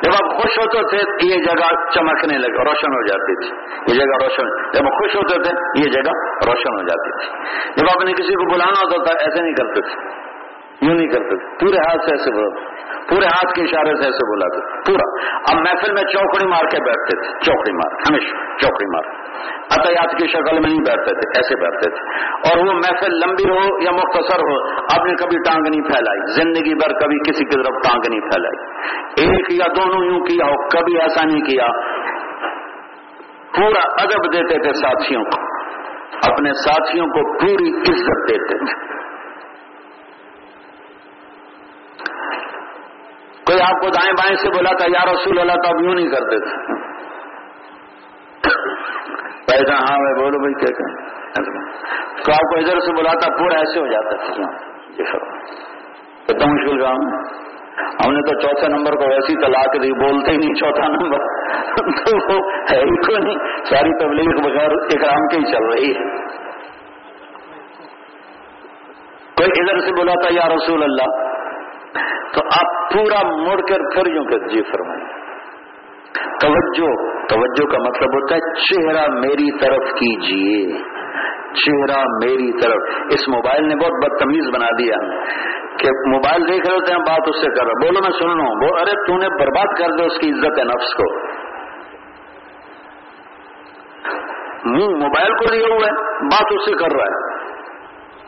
جب 0.03 0.11
آپ 0.11 0.43
خوش 0.43 0.59
ہوتے 0.59 0.79
تھے، 0.79 1.29
یہ 1.29 1.43
جگہ 1.43 1.91
چمکنے 1.95 2.39
لگے 2.39 2.65
روشن 2.65 2.93
ہو 2.93 3.07
جاتی 3.07 3.41
تھی۔ 3.41 3.57
یہ 3.93 4.01
جگہ 4.01 4.25
روشن۔ 4.25 4.73
جب 4.73 4.83
آپ 4.85 4.99
خوش 4.99 5.17
ہوتے 5.17 5.43
تھے، 5.43 5.85
یہ 5.85 5.91
جگہ 5.91 6.11
روشن 6.47 6.75
ہو 6.75 6.83
جاتی 6.83 7.19
تھی۔ 7.19 7.39
جب 7.77 7.87
آپ 7.97 8.05
نے 8.05 8.13
کسی 8.13 8.35
کو 8.35 8.55
بلانا 8.55 8.81
ہوتا 8.81 9.03
تھا، 9.03 9.25
ایسے 9.25 9.43
نہیں 9.43 9.53
کرتے 9.53 9.81
تھے۔ 9.81 10.29
یوں 10.87 10.95
نہیں 10.95 11.07
کرتے 11.07 11.39
تھے۔ 11.39 11.67
پورے 11.67 11.77
ہاتھ 11.77 12.05
سے 12.05 12.11
ایسے 12.11 12.31
بولتے 12.31 12.88
پورے 13.09 13.27
ہاتھ 13.27 13.55
کے 13.55 13.63
اشارے 13.63 14.03
سے 14.03 14.05
ایسے 14.05 14.27
بولا 14.29 14.47
تھا، 14.47 14.81
پورا۔ 14.81 15.27
اب 15.51 15.61
محفل 15.61 15.93
میں 15.93 16.03
چوکڑی 16.03 16.47
مار 16.47 16.65
کے 16.71 16.85
بیٹھتے 16.85 17.23
تھے، 17.23 17.41
چوکڑی 17.41 17.73
مار، 17.73 17.93
ہمیشہ 17.93 18.59
چوکڑی 18.59 18.87
مار۔ 18.87 19.29
عطیات 19.79 20.19
کی 20.19 20.27
شکل 20.27 20.53
میں 20.53 20.71
نہیں 20.71 20.81
بیٹھتے 20.81 21.21
تھے، 21.21 21.41
ایسے 21.41 21.61
بیٹھتے 21.61 21.91
تھے۔ 21.91 22.25
اور 22.33 22.67
وہ 22.67 22.73
محفل 22.73 23.13
لمبی 23.13 23.51
ہو 23.51 23.83
یا 23.83 23.91
مختصر 23.91 24.39
ہو 24.39 24.71
آپ 24.71 25.07
نے 25.07 25.15
کبھی 25.15 25.37
ٹانگ 25.37 25.63
نہیں 25.63 25.83
پھیلائی۔ 25.83 26.33
زندگی 26.33 26.75
بھر 26.75 26.99
کبھی 26.99 27.19
کسی 27.19 27.45
کی 27.45 27.57
طرف 27.57 27.75
ٹانگ 27.89 28.01
نہیں 28.09 28.21
پھیلائی۔ 28.21 28.69
ایک 29.27 29.51
یا 29.51 29.67
دونوں 29.77 30.05
یوں 30.05 30.21
کیا 30.21 30.47
ہو، 30.47 30.69
کبھی 30.69 31.01
ایسا 31.01 31.25
نہیں 31.25 31.41
کیا۔ 31.41 31.67
پورا 33.57 34.03
ادب 34.03 34.33
دیتے 34.33 34.63
تھے 34.63 34.73
ساتھیوں 34.73 35.25
کو، 35.25 35.43
اپنے 36.33 36.53
ساتھیوں 36.53 37.07
کو 37.07 37.39
پوری 37.39 37.81
عزت 37.81 38.31
دیتے 38.31 38.59
تھے۔ 38.59 38.98
آپ 43.69 43.81
کو 43.81 43.89
دائیں 43.89 44.13
بائیں 44.13 44.37
سے 44.37 44.49
بولا 44.49 44.77
تھا، 44.77 44.87
یا 44.89 45.13
رسول 45.13 45.41
اللہ، 45.41 45.53
تو 45.53 45.69
اب 45.69 45.85
یوں 45.85 45.95
نہیں 45.95 46.09
کرتے 46.09 46.39
تھے۔ 46.39 46.89
پیسہ 49.47 49.73
ہاں 49.73 49.99
میں 49.99 50.15
بولو 50.15 50.39
بھائی، 50.39 50.55
کیا 50.55 50.69
کہیں 50.69 51.09
تو 52.25 52.33
آپ 52.33 52.41
کو 52.41 52.59
ادھر 52.59 52.81
سے 52.81 52.93
بلاتا 52.93 53.39
پورا 53.39 53.59
ایسے 53.59 53.81
ہو 53.81 53.87
جاتا 53.87 54.17
تھا۔ 54.17 54.35
جی 54.35 54.43
ہاں۔ 54.43 54.53
جی 54.97 55.03
ہاں۔ 55.03 55.37
کتنا 56.27 56.53
مشکل 56.53 56.81
کام 56.81 56.97
ہم 57.79 58.13
نے 58.13 58.21
تو 58.21 58.41
چوتھے 58.41 58.69
نمبر 58.69 58.93
کو 58.93 59.05
ویسی 59.05 59.47
طلاق 59.47 59.83
دی، 59.83 59.93
بولتے 59.93 60.31
ہی 60.31 60.37
نہیں 60.37 60.55
چوتھا 60.55 60.89
نمبر۔ 60.89 61.19
تو 61.77 62.17
وہ 62.17 62.51
ہے 62.71 62.77
ہی 62.77 62.97
کو 62.97 63.19
نہیں۔ 63.19 63.39
ساری 63.65 63.99
تبلیغ 63.99 64.49
بغیر 64.49 64.73
اکرام 64.73 65.27
کی 65.27 65.53
چل 65.53 65.65
رہی 65.65 65.91
ہے۔ 65.91 66.27
کوئی 69.37 69.51
ادھر 69.61 69.81
سے 69.81 69.93
بلاتا 69.93 70.29
یا 70.31 70.49
رسول 70.57 70.83
اللہ 70.83 71.28
تو 72.35 72.41
آپ 72.47 72.93
پورا 72.93 73.29
مڑ 73.29 73.61
کر 73.61 73.79
پھر 73.95 74.13
یوں 74.15 74.25
کہ 74.25 74.39
جی 74.39 74.63
فرمائیں۔ 74.63 75.19
توجہ 76.41 77.19
توجہ 77.29 77.71
کا 77.71 77.79
مطلب 77.79 78.15
ہوتا 78.15 78.35
ہے 78.35 78.41
چہرہ 78.41 79.13
میری 79.13 79.59
طرف 79.59 79.93
کیجیے۔ 79.95 80.79
چہرہ 81.53 82.01
میری 82.01 82.63
طرف۔ 82.63 83.05
اس 83.11 83.29
موبائل 83.29 83.69
نے 83.69 83.75
بہت 83.75 83.93
بدتمیز 83.93 84.55
بنا 84.55 84.67
دیا 84.79 84.97
کہ 85.77 85.89
موبائل 86.09 86.49
دیکھ 86.49 86.71
رہے 86.71 86.85
تھے 86.87 86.97
بات 86.97 87.21
اس 87.29 87.41
سے 87.41 87.51
کر 87.51 87.65
رہا۔ 87.65 87.87
بولو، 87.87 88.01
میں 88.03 88.11
سن 88.11 88.29
لوں 88.29 88.47
وہ، 88.47 88.79
ارے، 88.81 89.07
تو 89.07 89.19
نے 89.19 89.29
برباد 89.29 89.79
کر 89.79 89.97
دیا 89.97 90.07
اس 90.07 90.19
کی 90.19 90.31
عزت 90.31 90.59
ہے 90.59 90.65
نفس 90.65 90.95
کو۔ 90.95 91.39
منہ 94.65 95.05
موبائل 95.05 95.33
کو 95.33 95.55
لیا 95.55 95.67
ہوا 95.69 95.87
ہے، 95.87 96.25
بات 96.25 96.47
اس 96.51 96.65
سے 96.65 96.73
کر 96.73 96.97
رہا 96.97 97.05
ہے۔ 97.05 97.39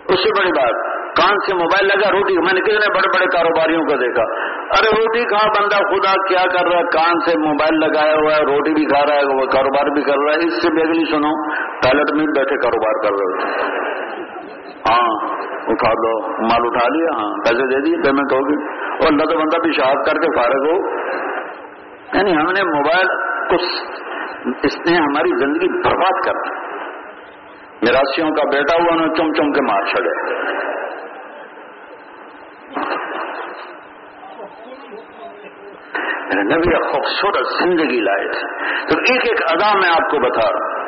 اس 0.09 0.23
سے 0.23 0.41
بڑی 0.41 0.51
بات۔ 0.51 1.00
کان 1.17 1.35
سے 1.47 1.55
موبائل 1.55 1.87
لگا، 1.87 2.11
روٹی، 2.13 2.37
میں 2.37 2.53
نے 2.55 2.61
کتنے 2.61 2.95
بڑے 2.95 3.09
بڑے 3.09 3.27
کاروباریوں 3.27 3.81
کو 3.81 3.97
دیکھا۔ 3.97 4.23
ارے 4.57 4.89
روٹی 4.91 5.25
کھا، 5.25 5.49
بندہ 5.49 5.77
خدا 5.77 6.27
کیا 6.29 6.59
کر 6.59 6.69
رہا 6.71 6.79
ہے؟ 6.79 6.83
کان 6.83 7.21
سے 7.21 7.39
موبائل 7.39 7.81
لگایا 7.81 8.15
ہوا 8.15 8.37
ہے، 8.37 8.43
روٹی 8.43 8.75
بھی 8.75 8.85
کھا 8.85 9.07
رہا 9.09 9.15
ہے، 9.15 9.25
وہ 9.25 9.47
کاروبار 9.47 9.91
بھی 9.91 10.03
کر 10.03 10.19
رہا 10.19 10.33
ہے۔ 10.33 10.47
اس 10.47 10.63
سے 10.63 10.69
بیگلی 10.69 11.11
سنو 11.11 11.53
ٹائلٹ 11.83 12.13
میں 12.13 12.25
بیٹھے 12.25 12.57
کاروبار 12.57 13.03
کر 13.03 13.11
رہے 13.11 13.51
ہاں 14.89 15.41
اٹھا 15.69 15.93
دو 15.93 16.33
مال 16.43 16.61
اٹھا 16.65 16.89
لیا 16.89 17.19
ہاں 17.19 17.33
پیسے 17.33 17.67
دے 17.67 17.81
دیے 17.81 17.97
پیمنٹ 18.03 18.33
ہوگی۔ 18.33 18.65
اور 18.73 19.07
اللہ 19.09 19.25
تو 19.25 19.39
بندہ 19.39 19.61
بھی 19.63 19.73
شہاد 19.73 19.95
کر 19.95 20.15
کے 20.15 20.37
فارغ 20.37 20.71
ہو۔ 20.71 20.89
یعنی 22.19 22.33
ہم 22.33 22.53
نے 22.53 22.65
موبائل 22.65 23.07
کو 23.49 23.55
اس 24.63 24.77
نے 24.91 24.97
ہماری 24.97 25.39
زندگی 25.39 25.69
برباد 25.69 26.25
کر 26.25 26.33
دی۔ 26.33 26.71
نراسیوں 27.83 28.31
کا 28.31 28.43
بیٹا 28.45 28.83
ہوا، 28.83 28.93
انہوں 28.93 29.15
چم 29.15 29.33
چم 29.33 29.53
کے 29.53 29.61
مار 29.63 29.83
چڑے 36.31 36.43
نبی 36.43 36.93
خوبصورت 36.93 37.47
زندگی 37.63 38.01
لائے 38.01 38.29
تھے۔ 38.29 38.47
تو 38.87 38.99
ایک 38.99 39.21
ایک 39.29 39.53
ادا 39.53 39.79
میں 39.79 39.89
آپ 39.91 40.11
کو 40.11 40.19
بتا 40.19 40.53
رہا 40.53 40.67
ہوں۔ 40.67 40.81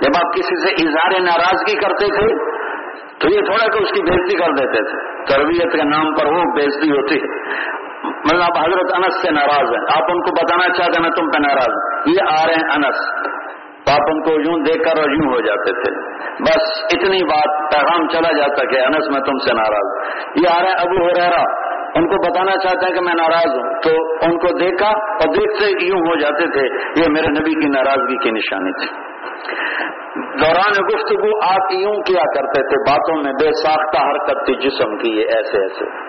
جب 0.00 0.26
آپ 0.26 0.34
کسی 0.34 0.68
سے 0.68 0.88
اظہار 0.88 1.20
ناراضگی 1.20 1.74
کرتے 1.74 2.06
تھے، 2.06 2.56
تو 3.18 3.28
یہ 3.28 3.40
تھوڑا 3.40 3.66
کہ 3.68 3.82
اس 3.82 3.90
کی 3.90 4.02
بےزتی 4.02 4.36
کر 4.36 4.52
دیتے 4.52 4.84
تھے۔ 4.84 5.24
تربیت 5.24 5.72
کے 5.72 5.84
نام 5.84 6.14
پر 6.14 6.26
وہ 6.26 6.42
بےزتی 6.56 6.90
ہوتی 6.90 7.14
ہے۔ 7.14 7.50
مطلب 8.08 8.42
آپ 8.42 8.58
حضرت 8.58 8.94
انس 8.94 9.22
سے 9.22 9.30
ناراض 9.30 9.70
ہیں۔ 9.70 9.84
آپ 9.96 10.10
ان 10.10 10.20
کو 10.22 10.32
بتانا 10.32 10.74
چاہتے 10.74 11.02
ہیں 11.02 11.10
تم 11.10 11.30
پہ 11.30 11.48
ناراض 11.48 12.02
یہ 12.06 12.42
آ 12.42 12.46
رہے 12.46 12.54
ہیں 12.54 12.74
انس۔ 12.74 13.26
تو 13.86 13.92
آپ 13.92 14.00
ان 14.08 14.22
کو 14.22 14.30
یوں 14.30 14.64
دیکھ 14.64 14.78
کر 14.78 15.00
اور 15.00 15.10
یوں 15.10 15.32
ہو 15.32 15.40
جاتے 15.40 15.72
تھے۔ 15.72 16.16
بس 16.42 16.62
اتنی 16.94 17.24
بات 17.24 17.72
پیغام 17.72 18.08
چلا 18.08 18.36
جاتا 18.36 18.66
کہ 18.66 18.76
انس 18.86 19.08
میں 19.10 19.20
تم 19.20 19.38
سے 19.38 19.54
ناراض 19.54 20.16
یہ 20.44 20.58
آ 20.58 20.62
رہے 20.62 20.68
ہیں 20.68 20.76
ابو 20.78 21.02
ہو 21.02 21.08
رہا 21.08 21.66
ان 21.94 22.06
کو 22.08 22.30
بتانا 22.30 22.52
چاہتے 22.52 22.86
ہیں 22.86 22.94
کہ 22.94 23.00
میں 23.00 23.14
ناراض 23.14 23.58
ہوں۔ 23.58 23.80
تو 23.82 23.90
ان 24.26 24.38
کو 24.38 24.58
دیکھا 24.58 24.88
اور 24.88 25.34
دیکھتے 25.34 25.86
یوں 25.86 25.98
ہو 25.98 26.20
جاتے 26.20 26.46
تھے۔ 26.46 26.92
یہ 27.00 27.12
میرے 27.12 27.26
نبی 27.26 27.60
کی 27.60 27.68
ناراضگی 27.68 28.16
کی 28.16 28.30
نشانی 28.30 28.72
تھی۔ 28.72 29.16
دوران 30.16 30.86
گفتگو 30.86 31.54
آپ 31.54 31.72
یوں 31.72 32.02
کیا 32.02 32.40
کرتے 32.40 32.68
تھے؟ 32.68 32.92
باتوں 32.92 33.22
میں 33.22 33.32
بے 33.32 33.48
ساختہ 33.64 34.08
حرکت 34.08 34.46
تھی 34.46 34.54
جسم 34.54 34.96
کی، 34.96 35.20
یہ 35.20 35.24
ایسے 35.34 35.58
ایسے۔ 35.58 36.05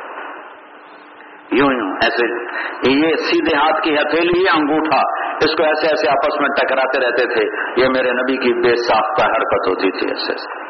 یوں 1.52 1.74
یوں، 1.74 1.94
ایسے۔ 1.94 2.46
یہ 2.92 3.16
سیدھے 3.16 3.58
ہاتھ 3.58 3.82
کی 3.84 3.96
ہتھیلی 3.96 4.40
یہ 4.40 4.50
انگوٹھا، 4.56 5.00
اس 5.36 5.56
کو 5.56 5.64
ایسے 5.64 5.88
ایسے 5.88 6.10
آپس 6.10 6.42
میں 6.42 6.50
ٹکراتے 6.50 7.00
رہتے 7.00 7.26
تھے۔ 7.26 7.46
یہ 7.82 7.88
میرے 7.88 8.12
نبی 8.12 8.38
کی 8.38 8.54
بے 8.54 8.76
ساختہ 8.76 9.26
حرکت 9.26 9.68
ہوتی 9.68 9.92
تھی، 9.92 10.08
ایسے 10.10 10.32
ایسے۔ 10.32 10.67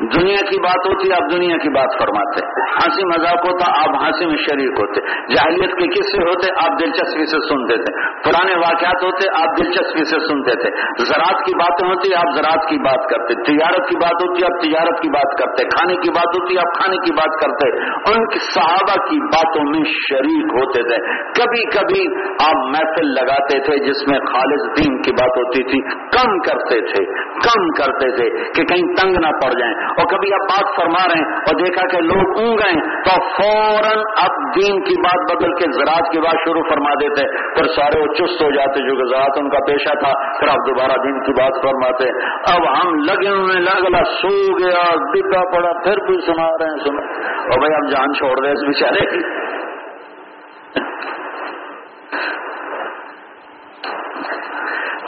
دنیا 0.00 0.36
کی 0.36 0.60
بات 0.60 0.88
ہوتی، 0.88 1.12
آپ 1.12 1.32
دنیا 1.32 1.56
کی 1.56 1.68
بات 1.68 1.98
فرماتے۔ 1.98 2.46
ہنسی 2.74 3.04
مذاق 3.06 3.36
ہوتا، 3.36 3.70
آپ 3.70 4.04
ہنسی 4.04 4.26
میں 4.26 4.36
شریک 4.36 4.80
ہوتے۔ 4.80 5.00
جاہلیت 5.34 5.70
کے 5.70 6.00
قصے 6.00 6.18
ہوتے؟ 6.18 6.50
آپ 6.64 6.80
دلچسپی 6.80 7.26
سے 7.26 7.48
سنتے 7.48 7.76
تھے۔ 7.76 8.20
پرانے 8.24 8.54
واقعات 8.54 9.04
ہوتے، 9.04 9.28
آپ 9.42 9.58
دلچسپی 9.58 10.04
سے 10.04 10.18
سنتے 10.18 10.62
تھے۔ 10.62 10.70
زراعت 11.04 11.44
کی 11.46 11.54
باتیں 11.54 11.88
ہوتی، 11.88 12.14
آپ 12.14 12.36
زراعت 12.36 12.68
کی 12.68 12.78
بات 12.78 13.10
کرتے۔ 13.10 13.34
تجارت 13.34 13.88
کی 13.88 13.96
بات 13.96 14.28
ہوتی، 14.28 14.44
آپ 14.44 14.62
تجارت 14.62 15.02
کی 15.02 15.08
بات 15.08 15.38
کرتے۔ 15.38 15.64
کھانے 15.64 15.94
کی 15.94 16.10
بات 16.10 16.40
ہوتی، 16.40 16.58
آپ 16.58 16.74
کھانے 16.74 16.96
کی 16.96 17.12
بات 17.12 17.40
کرتے۔ 17.42 17.82
ان 18.14 18.28
کی 18.28 18.38
صحابہ 18.38 19.06
کی 19.06 19.20
باتوں 19.20 19.64
میں 19.70 19.84
شریک 19.84 20.44
ہوتے 20.54 20.82
تھے۔ 20.82 20.96
کبھی 21.16 21.78
کبھی 21.78 22.24
آپ 22.48 22.56
محفل 22.56 23.06
لگاتے 23.06 23.58
تھے 23.58 23.84
جس 23.88 24.08
میں 24.08 24.18
خالص 24.18 24.78
دین 24.78 25.02
کی 25.02 25.12
بات 25.12 25.38
ہوتی 25.38 25.62
تھی۔ 25.62 25.80
کم 25.88 26.38
کرتے 26.38 26.80
تھے، 26.80 27.04
کم 27.22 27.66
کرتے 27.66 28.16
تھے 28.16 28.30
کہ 28.30 28.64
کہیں 28.64 28.94
تنگ 29.02 29.12
نہ 29.12 29.33
پڑ 29.42 29.50
جائیں 29.50 29.74
اور 29.74 30.06
کبھی 30.06 30.34
آپ 30.34 30.40
بات 30.40 30.76
فرما 30.76 31.08
رہے 31.08 31.22
ہیں 31.22 31.36
اور 31.36 31.66
دیکھا 31.66 31.86
کہ 31.88 32.02
لوگ 32.02 32.40
اون 32.40 32.48
گئے 32.48 33.00
تو 33.04 33.20
فوراً 33.20 33.98
اب 34.22 34.54
دین 34.54 34.82
کی 34.82 35.00
بات 35.00 35.34
بدل 35.34 35.52
کے 35.52 35.72
زراعت 35.72 36.12
کی 36.12 36.18
بات 36.20 36.36
شروع 36.44 36.62
فرما 36.68 36.94
دیتے، 36.94 37.54
پھر 37.54 37.64
سارے 37.64 38.00
وہ 38.00 38.06
چست 38.06 38.42
ہو 38.42 38.50
جاتے 38.50 38.88
جو 38.88 38.96
کہ 38.96 39.06
زراعت 39.06 39.32
ان 39.36 39.50
کا 39.50 39.58
پیشہ 39.66 39.94
تھا، 39.94 40.38
پھر 40.38 40.48
آپ 40.48 40.56
دوبارہ 40.56 41.02
دین 41.02 41.20
کی 41.20 41.32
بات 41.32 41.62
فرماتے۔ 41.62 42.04
اب 42.52 42.78
ہم 42.78 42.94
لگے 42.94 43.28
ہوئے 43.28 43.60
لگلا، 43.60 44.04
سو 44.04 44.58
گیا 44.58 44.82
ڈبا 45.14 45.56
پڑا، 45.56 45.72
پھر 45.84 45.96
بھی 46.06 46.20
سنا 46.26 46.46
رہے 46.46 46.70
ہیں، 46.70 46.76
سنا۔ 46.76 47.28
اور 47.40 47.58
بھائی 47.58 47.74
اب 47.74 47.90
جان 47.90 48.14
چھوڑ 48.14 48.44
رہے 48.44 48.52
اس 48.52 48.62
بیچارے 48.66 49.06
کی۔ 49.06 49.24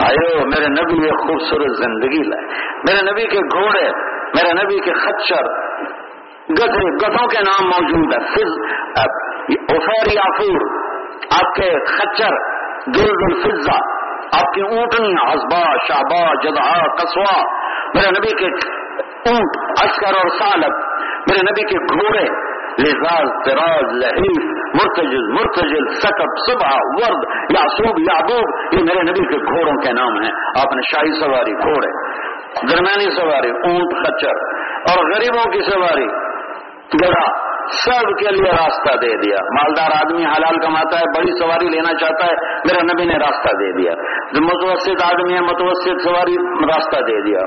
آئے 0.05 0.43
میرے 0.43 0.67
نبی 0.67 1.05
یہ 1.05 1.11
خوبصورت 1.11 1.77
زندگی 1.77 2.23
لائے۔ 2.23 2.45
میرے 2.77 3.11
نبی 3.11 3.27
کے 3.27 3.37
گھوڑے 3.37 4.16
میرے 4.35 4.63
نبی 4.63 4.79
کے 4.79 4.93
خچر 4.93 5.45
گدھے، 6.49 7.07
گدھوں 7.07 7.27
کے 7.27 7.39
نام 7.39 7.67
موجود 7.67 8.13
ہے 8.13 8.19
یافور 10.13 10.87
آپ 11.41 11.55
کے 11.55 11.85
خچر 11.85 12.57
دل 12.95 13.09
الفضا 13.09 13.97
آپ 14.39 14.53
کی 14.53 14.61
اونٹنی 14.61 15.13
ازبا 15.21 15.77
شہبا 15.87 16.33
جدہ 16.43 16.87
کسوا 16.95 17.43
میرے 17.95 18.09
نبی 18.09 18.35
کے 18.37 18.45
اونٹ 19.29 19.57
اسکر 19.83 20.13
اور 20.13 20.29
سالب 20.29 20.73
میرے 21.29 21.41
نبی 21.41 21.67
کے 21.67 21.77
گھوڑے، 21.93 22.23
لزاز 22.79 23.29
تراز 23.45 23.93
لحیف، 23.93 24.43
مرتجل 24.73 25.33
مرتجل، 25.33 25.87
سکب، 25.93 26.37
صبح، 26.47 26.75
ورد 26.75 27.25
یاسوب 27.49 27.99
یابوب 27.99 28.73
یہ 28.73 28.79
میرے 28.83 29.01
نبی 29.01 29.25
کے 29.25 29.37
گھوڑوں 29.37 29.73
کے 29.73 29.93
نام 29.93 30.21
ہیں۔ 30.21 30.31
آپ 30.59 30.73
نے 30.75 30.81
شاہی 30.91 31.19
سواری، 31.19 31.51
گھوڑے۔ 31.51 32.17
درمیانی 32.69 33.15
سواری، 33.15 33.49
اونٹ 33.49 34.07
خچر 34.07 34.35
اور 34.91 35.05
غریبوں 35.05 35.51
کی 35.51 35.61
سواری۔ 35.61 36.07
گڑھا، 37.03 37.47
سب 37.67 38.19
کے 38.19 38.35
لیے 38.35 38.51
راستہ 38.51 38.97
دے 38.97 39.17
دیا۔ 39.17 39.35
مالدار 39.43 39.91
آدمی 40.05 40.25
حلال 40.25 40.59
کماتا 40.59 40.99
ہے، 40.99 41.03
بڑی 41.17 41.39
سواری 41.39 41.69
لینا 41.69 41.93
چاہتا 41.93 42.25
ہے، 42.25 42.55
میرے 42.55 42.93
نبی 42.93 43.05
نے 43.05 43.17
راستہ 43.17 43.55
دے 43.55 43.71
دیا۔ 43.71 43.91
جو 44.33 44.41
متوسط 44.41 45.13
آدمی 45.13 45.35
ہے، 45.35 45.41
متوسط 45.41 46.03
سواری 46.03 46.35
راستہ 46.65 47.01
دے 47.01 47.21
دیا۔ 47.21 47.39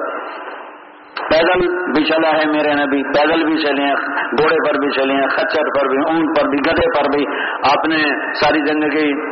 پیدل 1.31 1.69
بھی 1.69 2.05
چلا 2.05 2.29
ہے 2.29 2.45
میرے 2.47 2.75
نبی، 2.75 3.03
پیدل 3.03 3.45
بھی 3.45 3.63
چلے 3.63 3.83
ہیں، 3.83 3.95
گھوڑے 4.41 4.69
پر 4.69 4.79
بھی 4.79 4.91
چلے 4.91 5.15
ہیں، 5.15 5.29
خچر 5.29 5.81
پر 5.81 5.89
بھی، 5.89 5.99
اونٹ 6.09 6.41
پر 6.41 6.49
بھی 6.49 6.59
گدے 6.59 6.99
پر 6.99 7.09
بھی۔ 7.17 7.27
آپ 7.55 7.89
نے 7.89 8.03
ساری 8.35 8.59
زندگی 8.67 9.31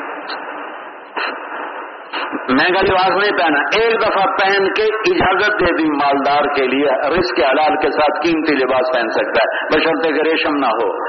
مہنگا 2.49 2.81
لباس 2.81 3.11
نہیں 3.11 3.39
پہنا، 3.39 3.61
ایک 3.61 4.01
دفعہ 4.03 4.27
پہن 4.27 4.73
کے 4.73 4.83
اجازت 4.83 5.61
دے 5.61 5.77
دی 5.77 5.85
مالدار 5.85 6.55
کے 6.55 6.67
لیے 6.67 6.87
رسک 7.09 7.45
حلال 7.45 7.77
کے 7.77 7.91
ساتھ 7.91 8.27
قیمتی 8.27 8.55
لباس 8.55 8.95
پہن 8.95 9.09
سکتا 9.09 9.41
ہے۔ 9.45 9.67
بشرطے 9.67 10.15
کہ 10.15 10.31
ریشم 10.31 10.57
نہ 10.57 10.67
ہو۔ 10.67 11.09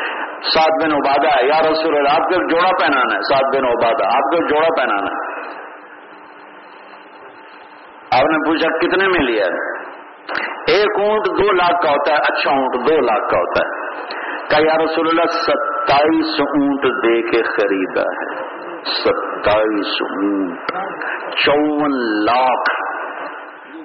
سات 0.50 0.86
دن 0.86 0.92
عبادہ 0.94 1.28
ہے۔ 1.28 1.48
یا 1.48 1.72
رسول 1.72 1.98
اللہ، 1.98 2.10
آپ 2.10 2.30
کو 2.30 2.48
جوڑا 2.48 2.70
پہنانا 2.82 3.16
ہے، 3.16 3.22
سات 3.22 3.54
دن 3.54 3.66
عبادہ، 3.66 4.06
آپ 4.06 4.22
کو 4.22 4.48
جوڑا 4.48 4.68
پہنانا 4.78 5.12
ہے۔ 5.12 5.30
آپ 8.12 8.26
نے 8.26 8.50
پوچھا 8.50 8.78
کتنے 8.78 9.08
میں 9.08 9.20
لیا 9.20 9.46
ایک 10.68 11.00
اونٹ 11.00 11.28
دو 11.28 11.52
لاکھ 11.52 11.82
کا 11.84 11.92
ہوتا 11.92 12.14
ہے 12.14 12.18
اچھا 12.18 12.52
اونٹ 12.52 12.90
دو 12.90 13.00
لاکھ 13.00 13.32
کا 13.32 13.38
ہوتا 13.38 13.66
ہے۔ 13.66 13.80
کہ 14.50 14.68
یا 14.68 14.84
رسول 14.84 15.08
اللہ، 15.10 15.26
ستائیس 15.26 16.40
اونٹ 16.40 16.84
دے 16.84 17.22
کے 17.22 17.44
خریدا 17.44 18.02
ہے۔ 18.02 18.49
ستائیس 18.86 20.02
اونٹ 20.02 20.72
چون 21.38 21.92
لاکھ۔ 22.26 22.70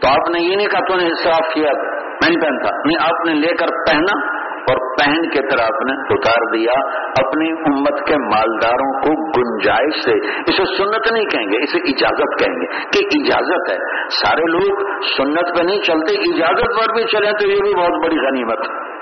تو 0.00 0.08
آپ 0.08 0.30
نے 0.30 0.40
یہ 0.40 0.56
نہیں 0.56 0.66
کہا 0.66 0.80
تو 0.80 0.96
نے 0.96 1.06
اصراف 1.06 1.54
کیا۔ 1.54 1.70
میں 1.94 2.28
نہیں 2.28 2.40
پہنتا۔ 2.40 2.76
نہیں، 2.76 3.04
آپ 3.04 3.26
نے 3.26 3.34
لے 3.34 3.54
کر 3.54 3.66
پہنا 3.66 4.34
اور 4.46 4.76
پہن 4.76 5.22
کے 5.22 5.40
پھر 5.50 5.60
آپ 5.62 5.82
نے 5.82 6.14
اتار 6.14 6.52
دیا۔ 6.52 6.88
اپنی 7.26 7.50
امت 7.50 8.08
کے 8.08 8.16
مالداروں 8.16 9.00
کو 9.02 9.30
گنجائش 9.30 10.04
سے۔ 10.04 10.28
اسے 10.40 10.76
سنت 10.76 11.12
نہیں 11.12 11.24
کہیں 11.24 11.46
گے، 11.46 11.64
اسے 11.64 11.78
اجازت 11.78 12.44
کہیں 12.44 12.60
گے 12.60 12.66
کہ 12.66 13.06
اجازت 13.20 13.70
ہے۔ 13.70 14.06
سارے 14.08 14.50
لوگ 14.50 15.00
سنت 15.16 15.58
پہ 15.58 15.64
نہیں 15.64 15.82
چلتے، 15.82 16.34
اجازت 16.34 16.80
پر 16.80 16.94
بھی 16.94 17.04
چلے 17.04 17.30
تو 17.32 17.48
یہ 17.48 17.56
بھی 17.62 17.74
بہت 17.74 18.04
بڑی 18.04 18.16
غنیمت۔ 18.16 18.58
ہے 18.58 18.93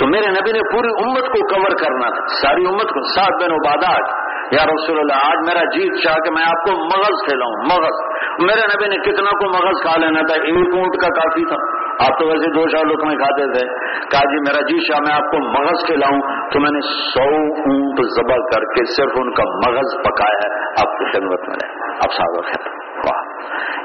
تو 0.00 0.06
میرے 0.06 0.30
نبی 0.30 0.52
نے 0.52 0.60
پوری 0.72 0.88
امت 0.88 1.24
کو 1.24 1.46
کور 1.46 1.70
کرنا 1.70 2.08
تھا۔ 2.08 2.26
ساری 2.42 2.66
امت 2.66 2.88
کو۔ 2.88 3.14
سات 3.14 3.40
دن 3.40 3.52
عبادات، 3.52 4.30
یا 4.52 4.64
رسول 4.64 4.98
اللہ، 4.98 5.12
آج 5.12 5.36
میرا 5.46 5.64
جیت 5.64 6.04
چاہ 6.04 6.14
کہ 6.14 6.30
میں 6.30 6.42
آپ 6.42 6.64
کو 6.64 6.84
مغز 6.84 7.28
کھلاؤں، 7.28 7.52
مغز۔ 7.52 8.20
میرے 8.42 8.60
نبی 8.60 8.96
نے 8.96 9.02
کتنا 9.02 9.30
کو 9.30 9.48
مغز 9.48 9.82
کھا 9.82 10.00
لینا 10.00 10.20
تھا، 10.20 10.34
ایک 10.34 10.74
اونٹ 10.74 11.02
کا 11.02 11.08
کافی 11.08 11.44
تھا۔ 11.44 11.80
آپ 12.06 12.18
تو 12.18 12.26
ویسے 12.26 12.50
دو 12.54 12.68
چار 12.68 12.84
لوگ 12.84 13.06
میں 13.06 13.16
کھاتے 13.16 13.52
تھے۔ 13.52 13.66
کہا 14.10 14.20
جی 14.20 14.36
میرا 14.36 14.60
جی 14.60 14.86
شاہ، 14.88 15.00
میں 15.00 15.14
آپ 15.14 15.30
کو 15.30 15.60
مغز 15.60 15.86
کھلاؤں۔ 15.86 16.50
تو 16.50 16.60
میں 16.60 16.70
نے 16.70 16.80
سو 16.80 17.52
اونٹ 17.62 18.00
ذبح 18.16 18.36
کر 18.36 18.60
کے 18.60 18.92
صرف 18.92 19.10
ان 19.14 19.34
کا 19.34 19.70
مغز 19.70 20.02
پکایا 20.04 20.48
ہے۔ 20.48 20.64
آپ 20.64 20.98
کی 20.98 21.12
خدمت 21.12 21.48
میں 21.48 21.56
رہے۔ 21.62 21.92
اب 21.92 22.12
سازت 22.12 22.68
واہ۔ 23.06 23.22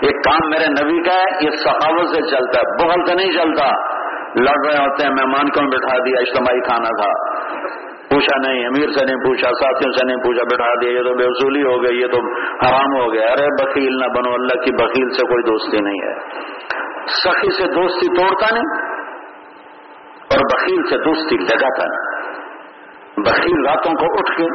یہ 0.02 0.10
کام 0.10 0.50
میرے 0.50 0.66
نبی 0.66 1.04
کا 1.04 1.14
ہے، 1.14 1.46
یہ 1.46 1.50
سخاوت 1.50 2.08
سے 2.08 2.22
چلتا 2.22 2.60
ہے 2.60 2.88
بغل 2.88 3.06
سے 3.06 3.16
نہیں 3.16 3.32
چلتا۔ 3.32 3.96
لڑ 4.38 4.68
رہے 4.68 4.84
ہوتے 4.84 5.04
ہیں، 5.04 5.12
مہمان 5.12 5.50
کو 5.50 5.70
بٹھا 5.70 5.98
دیا؟ 5.98 6.16
اجتماعی 6.20 6.60
کھانا 6.60 7.02
تھا۔ 7.02 7.36
پوچھا 8.10 8.50
نہیں، 8.50 8.66
امیر 8.66 8.92
سے 8.92 9.06
نہیں 9.06 9.16
پوچھا، 9.16 9.50
ساتھیوں 9.50 9.92
سے 9.92 10.06
نہیں 10.06 10.18
پوچھا، 10.18 10.44
بٹھا 10.44 10.74
دیا، 10.82 10.92
یہ 10.92 11.04
تو 11.04 11.16
بے 11.16 11.26
وصولی 11.28 11.64
ہو 11.64 11.84
گئی، 11.84 12.02
یہ 12.02 12.08
تو 12.08 12.18
حرام 12.40 13.02
ہو 13.02 13.14
گیا۔ 13.14 13.26
ارے 13.26 13.48
بکیل 13.64 13.94
نہ 13.94 14.06
بنو، 14.06 14.34
اللہ 14.34 14.62
کی 14.62 14.72
بکیل 14.72 15.10
سے 15.10 15.28
کوئی 15.28 15.44
دوستی 15.44 15.78
نہیں 15.78 16.08
ہے۔ 16.08 16.14
سخی 17.08 17.52
سے 17.52 17.64
دوستی 17.64 18.18
توڑتا 18.18 18.56
نہیں 18.56 18.96
اور 20.16 20.40
بکیل 20.40 20.84
سے 20.84 20.98
دوستی 20.98 21.36
لگاتا 21.38 21.84
نہیں۔ 21.88 22.16
بکیل 23.18 23.66
راتوں 23.66 23.94
کو 23.94 24.06
اٹھ 24.06 24.38
کے 24.38 24.48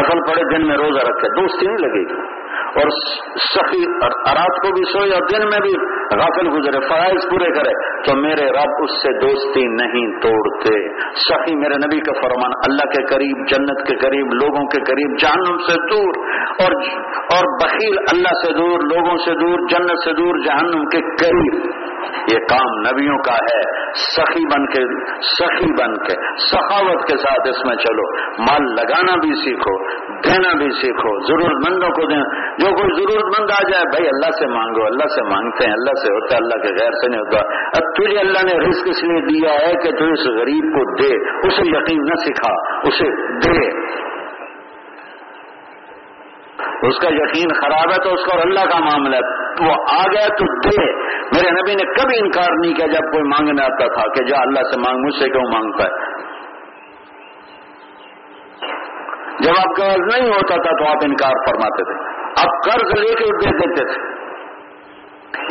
نفل 0.00 0.32
پڑے، 0.32 0.56
دن 0.56 0.66
میں 0.66 0.76
روزہ 0.76 0.98
رکھے، 0.98 1.42
دوستی 1.42 1.66
نہیں 1.66 1.76
لگے 1.76 2.14
گی۔ 2.14 2.42
اور 2.62 2.90
سخی 3.36 3.86
رات 4.34 4.62
کو 4.62 4.74
بھی 4.74 4.92
سوئے 4.92 5.12
اور 5.12 5.22
دن 5.22 5.44
میں 5.44 5.60
بھی 5.60 5.74
غافل 6.20 6.48
گزرے 6.48 6.88
فرائض 6.88 7.30
پورے 7.30 7.44
کرے، 7.44 8.02
تو 8.02 8.16
میرے 8.16 8.46
رب 8.46 8.72
اس 8.82 9.02
سے 9.02 9.20
دوستی 9.20 9.66
نہیں 9.66 10.20
توڑتے۔ 10.20 10.96
سخی 11.14 11.56
میرے 11.56 11.74
نبی 11.74 12.00
کا 12.00 12.12
فرمان، 12.20 12.50
اللہ 12.64 12.90
کے 12.90 13.06
قریب، 13.06 13.48
جنت 13.48 13.88
کے 13.88 13.96
قریب، 13.96 14.26
لوگوں 14.26 14.66
کے 14.66 14.84
قریب، 14.84 15.18
جہنم 15.18 15.56
سے 15.58 15.96
دور، 15.96 16.30
اور 16.48 16.82
اور 17.12 17.58
بخیل 17.64 17.98
اللہ 18.12 18.46
سے 18.46 18.52
دور، 18.52 18.78
لوگوں 18.80 19.16
سے 19.16 19.34
دور، 19.34 19.58
جنت 19.68 20.04
سے 20.04 20.12
دور، 20.12 20.38
جہنم 20.38 20.84
کے 20.84 21.00
قریب۔ 21.16 21.70
یہ 22.32 22.38
کام 22.50 22.80
نبیوں 22.80 23.18
کا 23.18 23.34
ہے۔ 23.34 23.82
سخی 23.92 24.44
بن 24.46 24.66
کے 24.66 24.82
سخی 25.22 25.82
بن 25.82 25.94
کے، 25.94 26.36
سخاوت 26.36 27.02
کے 27.02 27.16
ساتھ 27.16 27.48
اس 27.48 27.64
میں 27.64 27.76
چلو۔ 27.76 28.32
مال 28.42 28.70
لگانا 28.70 29.14
بھی 29.14 29.34
سیکھو، 29.34 29.88
دینا 30.20 30.58
بھی 30.58 30.70
سیکھو۔ 30.70 31.26
ضرورت 31.26 31.70
مندوں 31.70 31.88
کو 31.88 32.06
دیں۔ 32.06 32.52
جو 32.58 32.66
کوئی 32.66 33.02
ضرورت 33.02 33.40
مند 33.40 33.50
آ 33.50 33.70
جائے، 33.72 33.84
بھائی 33.84 34.06
اللہ 34.06 34.30
سے 34.38 34.46
مانگو، 34.46 34.86
اللہ 34.86 35.14
سے 35.14 35.22
مانگتے 35.22 35.66
ہیں، 35.66 35.72
اللہ 35.72 36.01
سے 36.02 36.12
ہوتا 36.12 36.36
ہے، 36.36 36.40
اللہ 36.42 36.62
کے 36.62 36.84
غیر 36.84 36.90
سے 36.90 37.08
نہیں 37.08 37.20
ہوتا۔ 37.20 37.38
اب 37.64 37.94
تجھے 37.94 38.20
اللہ 38.20 38.44
نے 38.44 38.68
رزق 38.68 38.88
اس 38.88 39.02
لیے 39.02 39.20
دیا 39.20 39.52
ہے 39.52 39.72
کہ 39.72 39.90
تو 39.90 40.04
اس 40.12 40.26
غریب 40.26 40.64
کو 40.64 41.02
دے، 41.02 41.38
اسے 41.46 41.62
یقین 41.66 41.98
نہ 41.98 42.14
سکھا، 42.14 42.78
اسے 42.82 43.38
دے۔ 43.38 43.92
اس 46.88 46.98
کا 46.98 47.08
یقین 47.08 47.48
خراب 47.60 47.90
ہے 47.90 48.04
تو 48.04 48.12
اس 48.14 48.24
کا 48.24 48.36
اور 48.36 48.46
اللہ 48.46 48.60
کا 48.60 48.78
معاملہ 48.78 49.16
ہے۔ 49.16 49.42
وہ 49.66 49.72
آ 49.92 50.02
گیا 50.02 50.26
تو 50.26 50.68
دے۔ 50.68 50.92
میرے 51.06 51.50
نبی 51.50 51.74
نے 51.74 51.92
کبھی 51.92 52.18
انکار 52.18 52.48
نہیں 52.64 52.74
کیا 52.74 52.86
جب 52.86 53.12
کوئی 53.12 53.22
مانگنے 53.22 53.62
آتا 53.62 53.86
تھا 53.92 54.02
کہ 54.12 54.24
جا 54.24 54.42
اللہ 54.42 54.60
سے 54.60 54.80
مانگ، 54.80 54.98
مجھ 54.98 55.14
سے 55.14 55.28
کیوں 55.28 55.42
مانگتا 55.52 55.84
ہے؟ 55.84 56.22
جب 59.40 59.50
آپ 59.50 59.76
قرض 59.76 60.16
نہیں 60.16 60.28
ہوتا 60.30 60.62
تھا 60.62 60.84
تو 60.84 60.90
آپ 60.90 60.96
انکار 61.04 61.30
فرماتے 61.30 61.84
تھے۔ 61.84 62.22
اب 62.28 62.48
قرض 62.64 63.00
لے 63.00 63.14
کے 63.14 63.24
دے 63.24 63.56
دیتے 63.56 63.84
تھے۔ 63.92 64.21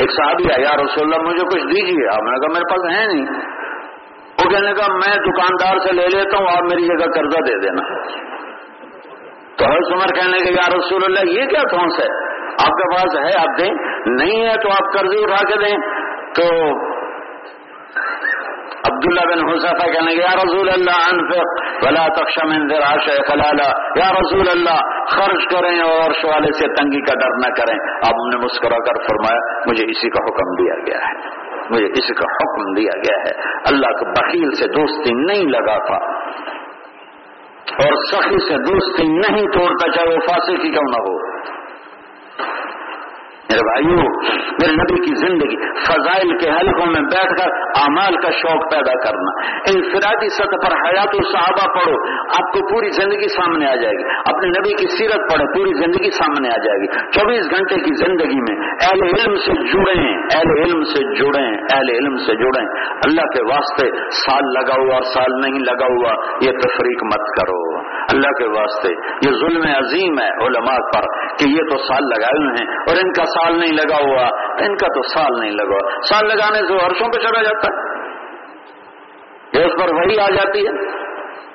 ایک 0.00 0.10
صاحب 0.10 0.50
ہے 0.50 0.62
یا 0.62 0.70
رسول 0.84 1.12
اللہ، 1.12 1.30
مجھے 1.30 1.46
کچھ 1.46 1.62
دیجیے 1.62 2.14
آپ 2.14 2.22
نے 2.22 2.30
کہا 2.30 2.52
میرے 2.52 2.74
پاس 2.74 2.98
ہے 2.98 3.06
نہیں۔ 3.06 3.52
وہ 4.44 4.50
کہنے 4.50 4.72
کا 4.72 4.92
میں 4.92 5.16
دکاندار 5.16 5.78
سے 5.78 5.92
لے 5.92 6.18
لیتا 6.18 6.38
ہوں، 6.38 6.46
آپ 6.48 6.62
میری 6.62 6.86
جگہ 6.86 7.10
قرضہ 7.14 7.40
دے 7.40 7.58
دینا۔ 7.58 8.06
تو 9.56 9.64
حضرت 9.64 9.92
عمر 9.92 10.14
کہنے 10.14 10.38
کا 10.38 10.50
یا 10.50 10.78
رسول 10.78 11.00
اللہ، 11.04 11.40
یہ 11.40 11.46
کیا 11.46 11.60
ٹھونس 11.70 12.00
ہے؟ 12.00 12.32
آپ 12.46 12.70
کے 12.70 12.96
پاس 12.96 13.16
ہے، 13.16 13.40
آپ 13.40 13.58
دیں۔ 13.58 13.74
نہیں 14.06 14.46
ہے 14.46 14.54
تو 14.62 14.70
آپ 14.70 14.92
قرضے 14.92 15.22
اٹھا 15.22 15.36
کے 15.36 15.64
دیں۔ 15.64 15.76
تو 16.34 16.44
عبداللہ 18.90 19.26
بن 19.30 19.42
حسفہ 19.48 19.86
کہنے 19.92 20.12
یا 20.14 20.30
رسول 20.36 20.70
اللہ، 20.72 21.02
انفق، 21.08 21.60
ولا 21.84 22.06
تخشى 22.16 22.46
من 22.48 22.68
ذراش 22.68 23.10
خلالا 23.28 23.68
یا 23.96 24.08
رسول 24.12 24.48
اللہ، 24.50 24.80
خرچ 25.06 25.46
کریں 25.50 25.80
اور 25.80 26.16
والے 26.24 26.52
سے 26.52 26.66
تنگی 26.74 27.00
کا 27.00 27.14
ڈر 27.14 27.38
نہ 27.38 27.50
کریں. 27.54 27.76
اب 28.08 28.22
نے 28.30 28.36
مسکرا 28.36 28.78
کر 28.78 29.00
فرمایا، 29.08 29.40
مجھے 29.66 29.84
اسی 29.88 30.10
کا 30.10 30.24
حکم 30.24 30.54
دیا 30.54 30.74
گیا 30.86 30.98
ہے. 31.08 31.14
مجھے 31.70 31.86
اسی 31.86 32.14
کا 32.14 32.30
حکم 32.34 32.74
دیا 32.74 32.96
گیا 32.96 33.18
ہے. 33.24 33.32
اللہ 33.66 33.92
کے 33.98 34.10
بخیل 34.10 34.50
سے 34.54 34.66
دوستی 34.66 35.14
نہیں 35.14 35.50
لگا 35.50 35.78
تھا. 35.86 35.98
اور 37.84 37.94
سخی 38.12 38.38
سے 38.48 38.56
دوستی 38.56 39.08
نہیں 39.08 39.46
توڑتا 39.46 39.90
چاہے 39.92 40.14
وہ 40.14 40.20
فاصل 40.26 40.56
کی 40.56 40.70
کیوں 40.70 40.90
نہ 40.90 41.02
ہو. 41.08 41.16
میرے 43.42 43.60
بھائیوں 43.60 44.08
میرے 44.60 44.72
نبی 44.72 45.06
کی 45.06 45.14
زندگی، 45.14 45.56
فضائل 45.82 46.38
کے 46.38 46.50
حلقوں 46.50 46.86
میں 46.86 47.00
بیٹھ 47.00 47.40
کر 47.40 47.50
اعمال 47.80 48.14
کا 48.16 48.30
شوق 48.30 48.72
پیدا 48.72 48.92
کرنا، 49.04 49.46
انفرادی 49.74 50.28
سطح 50.28 50.68
پر 50.68 50.76
حیات 50.76 51.08
الصحابہ 51.12 51.72
پڑھو، 51.78 52.10
آپ 52.12 52.52
کو 52.52 52.74
پوری 52.74 52.90
زندگی 52.90 53.28
سامنے 53.28 53.66
آ 53.66 53.74
جائے 53.74 53.94
گی۔ 53.98 54.04
اپنے 54.26 54.48
نبی 54.48 54.70
کی 54.70 54.86
سیرت 54.98 55.32
پڑھو، 55.32 55.54
پوری 55.54 55.74
زندگی 55.74 56.10
سامنے 56.10 56.48
آ 56.48 56.64
جائے 56.64 56.78
گی۔ 56.80 56.86
چوبیس 56.86 57.50
گھنٹے 57.50 57.74
کی 57.74 58.06
زندگی 58.06 58.40
میں 58.40 58.68
اہل 58.70 59.02
علم 59.02 59.34
سے 59.34 59.52
جڑے 59.72 60.14
اہل 60.34 60.50
علم 60.58 60.84
سے 60.84 61.16
جڑے 61.16 61.76
اہل 61.76 61.90
علم 61.90 62.16
سے 62.16 62.34
جڑے 62.36 62.64
اللہ 63.04 63.22
کے 63.22 63.42
واسطے 63.42 63.90
سال 64.10 64.52
لگا 64.52 64.82
ہوا 64.82 64.94
اور 64.94 65.02
سال 65.02 65.40
نہیں 65.40 65.60
لگا 65.60 65.86
ہوا، 65.86 66.12
یہ 66.40 66.50
تفریق 66.50 67.04
مت 67.04 67.40
کرو۔ 67.40 67.62
اللہ 68.10 68.28
کے 68.28 68.46
واسطے، 68.46 68.88
یہ 69.26 69.30
ظلم 69.30 69.62
عظیم 69.62 70.18
ہے 70.20 70.46
علماء 70.46 70.76
پر 70.94 71.02
کہ 71.38 71.48
یہ 71.48 71.62
تو 71.70 71.78
سال 71.78 72.04
لگائے 72.04 72.44
ہوئے 72.44 72.64
ہیں 72.64 72.78
اور 72.88 72.96
ان 72.96 73.12
کا 73.12 73.24
سال 73.24 73.58
نہیں 73.58 73.72
لگا 73.72 73.96
ہوا، 73.96 74.26
ان 74.66 74.76
کا 74.76 74.86
تو 74.86 75.02
سال 75.02 75.40
نہیں 75.40 75.50
لگا 75.50 75.74
ہوا۔ 75.74 76.00
سال 76.08 76.28
لگانے 76.28 76.66
سے 76.66 76.74
عرشوں 76.74 77.06
پہ 77.06 77.18
چلا 77.18 77.42
جاتا 77.42 77.68
ہے۔ 77.68 77.92
یہ 79.58 79.64
اس 79.64 79.72
پر 79.82 79.94
وہی 79.94 80.18
آ 80.20 80.26
جاتی 80.26 80.66
ہے۔ 80.66 81.02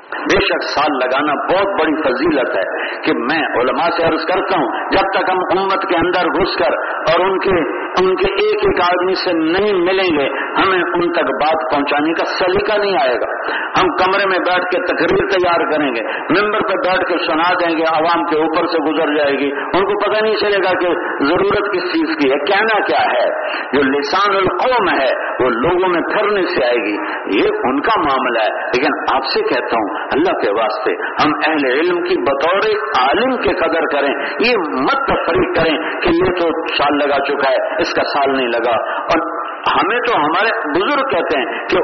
بے 0.07 0.45
شک 0.45 0.63
سال 0.63 0.97
لگانا 0.97 1.33
بہت 1.33 1.81
بڑی 1.81 2.01
فضیلت 2.01 2.57
ہے 2.57 2.97
کہ 3.01 3.13
میں 3.13 3.43
علماء 3.59 3.89
سے 3.97 4.03
عرض 4.03 4.25
کرتا 4.25 4.57
ہوں، 4.57 4.89
جب 4.91 5.19
تک 5.19 5.29
ہم 5.29 5.59
امت 5.59 5.81
کے 5.89 5.95
اندر 5.95 6.25
گھس 6.25 6.55
کر 6.57 6.73
اور 6.83 7.25
ان 7.25 7.39
کے 7.39 7.86
ان 8.01 8.15
کے 8.15 8.33
ایک 8.33 8.59
ایک 8.63 8.81
آدمی 8.81 9.13
سے 9.13 9.31
نہیں 9.33 9.73
ملیں 9.73 10.19
گے، 10.19 10.29
ہمیں 10.61 10.77
ان 10.77 11.11
تک 11.11 11.23
بات 11.23 11.73
پہنچانے 11.73 12.13
کا 12.13 12.25
سلیقہ 12.25 12.77
نہیں 12.77 12.97
آئے 13.01 13.15
گا۔ 13.15 13.57
ہم 13.81 13.87
کمرے 13.87 14.25
میں 14.25 14.39
بیٹھ 14.39 14.65
کے 14.65 14.95
تقریر 14.95 15.29
تیار 15.29 15.71
کریں 15.71 15.95
گے، 15.95 16.01
ممبر 16.39 16.59
پہ 16.59 16.89
بیٹھ 16.89 17.09
کے 17.09 17.25
سنا 17.25 17.53
دیں 17.53 17.77
گے، 17.77 17.83
عوام 17.83 18.23
کے 18.23 18.37
اوپر 18.37 18.65
سے 18.65 18.91
گزر 18.91 19.15
جائے 19.15 19.33
گی۔ 19.37 19.51
ان 19.51 19.85
کو 19.85 19.99
پتہ 19.99 20.23
نہیں 20.23 20.35
چلے 20.35 20.57
گا 20.57 20.69
کہ 20.79 20.87
ضرورت 21.25 21.73
کس 21.73 21.81
چیز 21.81 22.17
کی 22.17 22.31
ہے، 22.31 22.37
کہنا 22.37 22.79
کیا 22.85 23.05
ہے۔ 23.05 23.47
جو 23.73 23.81
لسان 23.81 24.35
القوم 24.35 24.89
ہے، 24.89 25.43
وہ 25.43 25.49
لوگوں 25.49 25.89
میں 25.89 26.01
پھرنے 26.01 26.41
سے 26.41 26.65
آئے 26.65 26.75
گی۔ 26.75 26.95
یہ 27.39 27.47
ان 27.63 27.81
کا 27.81 27.99
معاملہ 27.99 28.39
ہے۔ 28.39 28.49
لیکن 28.49 29.15
آپ 29.15 29.25
سے 29.25 29.39
کہتا 29.41 29.75
ہوں، 29.75 30.07
اللہ 30.11 30.31
کے 30.31 30.49
واسطے 30.49 30.93
ہم 30.93 31.31
اہل 31.47 31.71
علم 31.71 32.03
کی 32.03 32.21
بطور 32.21 32.59
عالم 32.99 33.37
کے 33.37 33.49
قدر 33.49 33.97
کریں۔ 33.97 34.13
یہ 34.39 34.55
مت 34.81 35.07
تفریح 35.07 35.53
کریں 35.55 36.01
کہ 36.01 36.09
یہ 36.09 36.31
تو 36.39 36.67
سال 36.75 36.97
لگا 36.97 37.25
چکا 37.25 37.51
ہے 37.51 37.86
اس 37.87 37.93
کا 37.93 38.03
سال 38.03 38.35
نہیں 38.37 38.47
لگا۔ 38.47 38.75
اور 39.03 39.47
ہمیں 39.75 39.99
تو 39.99 40.15
ہمارے 40.15 40.69
بزرگ 40.69 41.09
کہتے 41.09 41.39
ہیں 41.39 41.67
کہ 41.67 41.77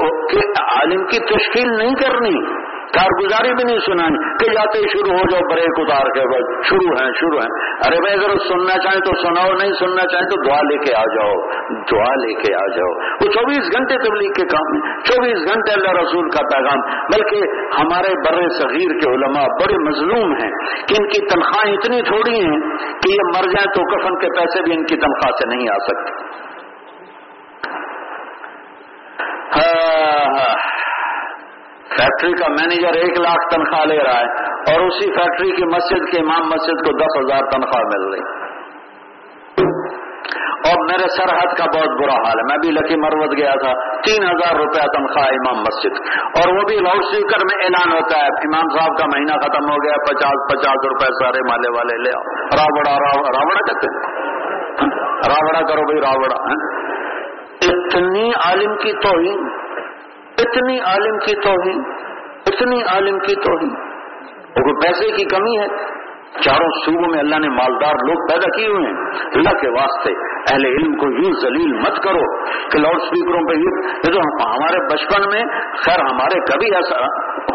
عالم 0.62 1.06
کی 1.06 1.20
تشکیل 1.26 1.78
نہیں 1.78 1.96
کرنی۔ 1.96 2.64
کارگزاری 2.92 3.54
بھی 3.54 3.64
نہیں 3.64 3.80
سنانی 3.80 4.18
کہ 4.18 4.52
جاتے 4.52 4.78
ہی 4.78 4.84
شروع 4.84 5.18
ہو 5.18 5.24
جاؤ 5.32 5.42
بریک 5.52 5.80
اتار 5.80 6.06
کے 6.06 6.28
بس، 6.28 6.68
شروع 6.68 7.04
ہیں 7.04 7.12
شروع 7.20 7.40
ہیں۔ 7.40 7.80
ارے 7.88 7.96
بھائی، 8.02 8.16
اگر 8.16 8.38
سننا 8.48 8.78
چاہیں 8.84 9.00
تو 9.00 9.22
سناؤ، 9.22 9.54
نہیں 9.54 9.74
سننا 9.74 10.02
چاہیں 10.02 10.30
تو 10.30 10.50
دعا 10.50 10.62
لے 10.62 10.78
کے 10.78 10.96
آ 10.96 11.04
جاؤ۔ 11.04 11.34
دعا 11.70 12.16
لے 12.16 12.34
کے 12.34 12.56
آ 12.56 12.68
جاؤ۔ 12.78 12.90
وہ 12.90 13.32
چوبیس 13.32 13.72
گھنٹے 13.78 13.96
تبلیغ 13.96 14.32
کے 14.32 14.46
کام 14.46 14.76
ہیں۔ 14.76 15.02
چوبیس 15.04 15.54
گھنٹے 15.54 15.74
اللہ 15.74 16.02
رسول 16.02 16.30
کا 16.30 16.42
پیغام۔ 16.54 16.80
بلکہ 17.06 17.38
ہمارے 17.80 18.12
بر 18.12 18.50
صغیر 18.50 19.00
کے 19.00 19.10
علماء 19.10 19.44
بڑے 19.44 19.90
مظلوم 19.90 20.32
ہیں 20.32 20.52
کہ 20.88 20.96
ان 21.00 21.08
کی 21.08 21.28
تنخواہیں 21.28 21.74
اتنی 21.74 22.02
تھوڑی 22.02 22.36
ہیں 22.36 22.60
کہ 22.78 23.12
یہ 23.12 23.22
مر 23.26 23.44
جائیں 23.44 23.74
تو 23.74 23.98
کفن 23.98 24.20
کے 24.20 24.28
پیسے 24.40 24.62
بھی 24.64 24.74
ان 24.74 24.86
کی 24.86 24.96
تنخواہ 24.96 25.32
سے 25.32 25.56
نہیں 25.56 25.68
آ 25.72 25.78
سکتے۔ 25.78 26.44
ہاں 29.56 30.26
ہاں۔ 30.40 30.74
فیکٹری 31.98 32.32
کا 32.32 32.48
مینیجر 32.50 32.94
ایک 32.94 33.20
لاکھ 33.20 33.56
تنخواہ 33.56 33.86
لے 33.86 33.98
رہا 33.98 34.20
ہے 34.20 34.26
اور 34.74 34.88
اسی 34.88 35.12
فیکٹری 35.12 35.52
کی 35.52 35.66
مسجد 35.66 36.12
کے 36.12 36.22
امام 36.22 36.48
مسجد 36.48 36.86
کو 36.86 36.98
دس 36.98 37.18
ہزار 37.20 37.50
تنخواہ 37.52 37.84
مل 37.86 38.14
رہی 38.14 38.44
اور 40.70 40.86
میرے 40.86 41.08
سرحد 41.18 41.58
کا 41.58 41.66
بہت 41.66 42.02
برا 42.02 42.14
حال 42.14 42.40
ہے۔ 42.40 42.44
میں 42.44 42.58
بھی 42.58 42.72
لکی 42.72 42.96
مروت 42.96 43.38
گیا 43.38 43.52
تھا۔ 43.52 44.02
تین 44.02 44.24
ہزار 44.24 44.56
روپیہ 44.56 44.98
تنخواہ 44.98 45.26
امام 45.26 45.64
مسجد۔ 45.64 45.92
اور 46.24 46.54
وہ 46.54 46.62
بھی 46.68 46.76
لاؤڈ 46.76 47.04
اسپیکر 47.04 47.38
میں 47.38 47.64
اعلان 47.64 47.94
ہوتا 47.94 48.18
ہے۔ 48.18 48.26
امام 48.26 48.78
صاحب 48.78 48.98
کا 48.98 49.06
مہینہ 49.06 49.32
ختم 49.32 49.72
ہو 49.72 49.76
گیا۔ 49.86 49.94
پچاس 49.94 50.54
پچاس 50.54 50.86
روپے 50.86 51.24
سارے 51.24 51.40
مالے 51.50 51.78
والے 51.78 52.04
لے 52.04 52.10
آؤ۔ 52.10 52.24
راوڑا 52.58 52.94
راوڑا 53.16 53.74
کہتے 53.74 53.88
ہیں۔ 53.88 54.14
راوڑا 55.28 55.60
کرو 55.60 55.82
بھائی، 55.82 56.00
راوڑا۔ 56.00 56.54
اتنی 57.62 58.30
عالم 58.46 58.76
کی 58.76 58.92
توہین۔ 58.92 59.63
اتنی 60.38 60.80
عالم 60.80 61.18
کی 61.18 61.36
توہین، 61.36 61.84
اتنی 62.46 62.84
عالم 62.84 63.20
کی 63.20 63.36
توہین۔ 63.36 63.76
کوئی 64.54 64.88
پیسے 64.88 65.18
کی 65.18 65.24
کمی 65.26 65.60
ہے؟ 65.60 65.94
چاروں 66.42 66.70
صوبوں 66.86 67.10
میں 67.12 67.20
اللہ 67.20 67.36
نے 67.36 67.50
مالدار 67.50 67.94
لوگ 67.94 68.28
پیدا 68.32 68.58
کیے 68.58 68.68
ہوئے 68.68 68.86
ہیں۔ 68.86 68.96
اللہ 69.34 69.50
کے 69.50 69.70
واسطے 69.70 70.12
اہل 70.52 70.66
علم 70.66 70.96
کو 70.96 71.06
یوں 71.06 71.34
ذلیل 71.42 71.74
مت 71.74 72.04
کرو 72.04 72.46
کہ 72.70 72.80
لاؤڈ 72.80 73.02
اسپیکروں 73.02 73.42
پہ 73.48 73.54
یہ 73.54 73.92
تو 74.02 74.20
ہمارے 74.52 74.94
بچپن 74.94 75.22
میں 75.34 75.46
خیر 75.78 76.00
ہمارے 76.00 76.40
کبھی 76.40 76.76
ایسا 76.76 77.06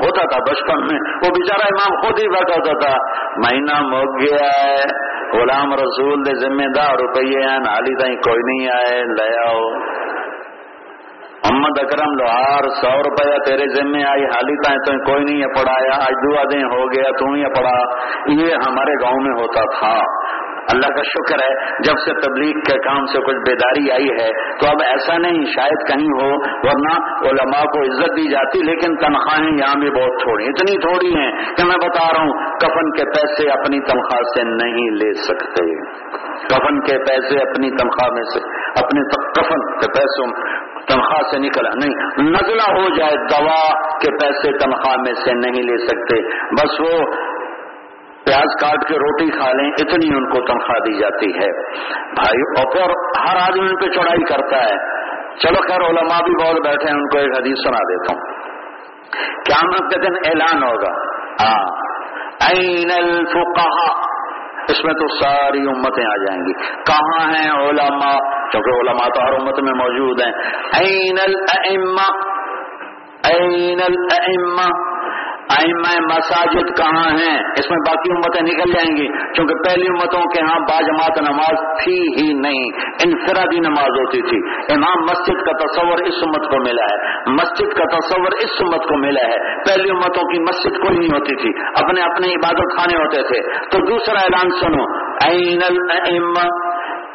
ہوتا 0.04 0.28
تھا 0.28 0.38
بچپن 0.38 0.80
میں۔ 0.80 1.00
وہ 1.10 1.30
بیچارہ 1.30 1.66
امام 1.66 2.00
خود 2.00 2.20
ہی 2.20 2.26
ہوتا 2.26 2.78
تھا۔ 2.78 2.96
مہینہ 3.36 3.82
موک 3.82 4.22
گیا 4.22 4.64
ہے۔ 4.64 4.76
غلام 5.32 5.72
رسول 5.72 6.20
دے 6.26 6.40
ذمہ 6.40 6.72
دار 6.76 6.94
روپیے 6.94 7.40
ہیں۔ 7.40 7.58
نالی 7.58 7.94
تھی 7.94 8.16
کوئی 8.16 8.40
نہیں 8.46 8.68
آئے۔ 8.76 9.02
لے 9.02 9.48
آؤ۔ 9.48 9.70
محمد 11.44 11.78
اکرم 11.80 12.10
لوہار 12.12 12.68
سو 12.82 12.98
روپیہ 12.98 13.36
تیرے 13.46 13.68
ذمے 13.74 14.04
آئی، 14.04 14.24
حالی 14.24 14.56
تائیں 14.56 14.78
تو 14.78 15.12
کوئی 15.12 15.24
نہیں 15.24 15.42
ہے 15.42 15.48
پڑھایا 15.48 15.92
آج 15.94 16.12
دو 16.12 16.48
دن 16.48 16.64
ہو 16.64 16.92
گیا، 16.92 17.10
تو 17.18 17.32
ہی 17.32 17.44
پڑھا۔ 17.44 17.78
یہ 18.28 18.54
ہمارے 18.54 18.92
گاؤں 19.02 19.20
میں 19.20 19.40
ہوتا 19.40 19.78
تھا۔ 19.78 20.02
اللہ 20.72 20.86
کا 20.86 21.02
شکر 21.02 21.42
ہے، 21.42 21.82
جب 21.82 21.92
سے 22.04 22.26
تبلیغ 22.26 22.52
کے 22.52 22.78
کام 22.78 23.06
سے 23.06 23.18
کچھ 23.18 23.36
بیداری 23.36 23.90
آئی 23.90 24.08
ہے، 24.20 24.56
تو 24.58 24.66
اب 24.66 24.76
ایسا 24.86 25.18
نہیں، 25.18 25.44
شاید 25.44 25.88
کہیں 25.88 26.22
ہو، 26.22 26.30
ورنہ 26.68 27.04
علماء 27.26 27.62
کو 27.62 27.80
عزت 27.82 28.16
دی 28.16 28.30
جاتی، 28.30 28.62
لیکن 28.62 28.96
تنخواہیں 28.96 29.58
یہاں 29.58 29.80
بھی 29.80 29.90
بہت 29.90 30.22
تھوڑی 30.22 30.44
اتنی 30.44 30.78
تھوڑی 30.78 31.20
ہیں 31.20 31.32
کہ 31.56 31.64
میں 31.64 31.76
بتا 31.76 32.08
رہا 32.12 32.22
ہوں، 32.22 32.58
کفن 32.60 32.92
کے 32.92 33.04
پیسے 33.04 33.50
اپنی 33.50 33.80
تنخواہ 33.80 34.22
سے 34.34 34.44
نہیں 34.44 34.90
لے 34.90 35.12
سکتے۔ 35.12 35.74
کفن 36.46 36.80
کے 36.80 36.98
پیسے 36.98 37.50
اپنی 37.50 37.70
تنخواہ 37.70 38.14
میں 38.14 38.22
سے، 38.22 38.40
اپنے 38.84 39.00
کفن 39.10 39.80
کے 39.80 39.88
پیسوں 39.98 40.58
تنخواہ 40.88 41.30
سے 41.30 41.38
نکلا۔ 41.38 41.70
نہیں، 41.70 42.22
نزلہ 42.30 42.80
ہو 42.80 42.94
جائے 42.94 43.16
دوا 43.16 43.88
کے 43.98 44.10
پیسے 44.10 44.58
تنخواہ 44.58 44.94
میں 44.96 45.14
سے 45.14 45.32
نہیں 45.32 45.62
لے 45.62 45.86
سکتے۔ 45.86 46.22
بس 46.32 46.80
وہ 46.80 47.12
پیاز 48.24 48.60
کاٹ 48.60 48.88
کے 48.88 48.94
روٹی 48.94 49.30
کھا 49.30 49.52
لیں، 49.52 49.70
اتنی 49.70 50.16
ان 50.16 50.30
کو 50.30 50.40
تنخواہ 50.40 50.78
دی 50.78 50.98
جاتی 50.98 51.26
ہے۔ 51.26 51.70
بھائی 52.14 52.62
اور 52.70 52.90
ہر 53.28 53.36
آدمی 53.36 53.68
ان 53.68 53.76
پہ 53.76 53.90
چڑھائی 53.90 54.24
کرتا 54.24 54.56
ہے۔ 54.56 54.98
چلو 55.38 55.68
خیر، 55.68 55.90
علماء 55.90 56.18
بھی 56.24 56.44
بہت 56.44 56.66
بیٹھے 56.66 56.90
ہیں، 56.90 56.98
ان 56.98 57.08
کو 57.08 57.18
ایک 57.18 57.30
حدیث 57.38 57.58
سنا 57.64 57.78
دیتا 57.78 58.14
ہوں۔ 58.14 58.48
کیا 59.46 59.70
کے 59.76 59.98
دن 60.00 60.14
اعلان 60.26 60.62
ہوگا۔ 60.62 61.08
اس 64.68 64.84
میں 64.84 64.94
تو 64.94 65.18
ساری 65.20 65.60
امتیں 65.60 66.04
آ 66.04 66.16
جائیں 66.16 66.40
گی۔ 66.40 66.52
کہاں 66.86 67.32
ہیں 67.32 67.50
علماء؟ 67.50 68.48
کیونکہ 68.50 68.70
علماء 68.80 69.08
تو 69.08 69.20
ہر 69.20 69.32
امت 69.32 69.60
میں 69.60 69.72
موجود 69.72 70.20
ہیں۔ 70.20 70.32
این 70.72 71.18
الائمہ 71.24 72.28
این 73.24 73.80
الائمہ 73.86 74.87
آئمہ 75.48 76.04
مساجد 76.04 76.76
کہاں 76.76 77.10
ہیں؟ 77.10 77.38
اس 77.58 77.70
میں 77.70 77.78
باقی 77.88 78.12
امتیں 78.12 78.42
نکل 78.42 78.72
جائیں 78.72 78.96
گی 78.96 79.06
کیونکہ 79.34 79.54
پہلی 79.54 79.86
امتوں 79.88 80.20
کے 80.20 80.40
ہاں 80.40 80.60
باجماعت 80.60 81.18
نماز 81.18 81.82
تھی 81.82 81.92
ہی 81.92 82.32
نہیں۔ 82.32 82.64
انفرادی 83.04 83.56
نماز 83.56 83.88
ہوتی 83.88 84.22
تھی۔ 84.22 84.38
امام 84.74 85.02
مسجد 85.02 85.46
کا 85.46 85.52
تصور 85.52 85.98
اس 85.98 86.14
امت 86.22 86.50
کو 86.50 86.58
ملا 86.68 86.84
ہے۔ 86.84 87.30
مسجد 87.30 87.78
کا 87.78 87.98
تصور 87.98 88.32
اس 88.44 88.50
امت 88.60 88.88
کو 88.88 88.96
ملا 88.98 89.26
ہے۔ 89.28 89.54
پہلی 89.64 89.90
امتوں 89.90 90.22
کی 90.22 90.42
مسجد 90.42 90.86
کوئی 90.86 90.98
نہیں 90.98 91.08
ہوتی 91.08 91.36
تھی۔ 91.42 91.68
اپنے 91.84 92.02
اپنے 92.02 92.28
عبادت 92.28 92.78
خانے 92.78 92.98
ہوتے 92.98 93.22
تھے۔ 93.22 93.68
تو 93.70 93.78
دوسرا 93.86 94.18
اعلان 94.18 94.50
سنو۔ 94.50 94.82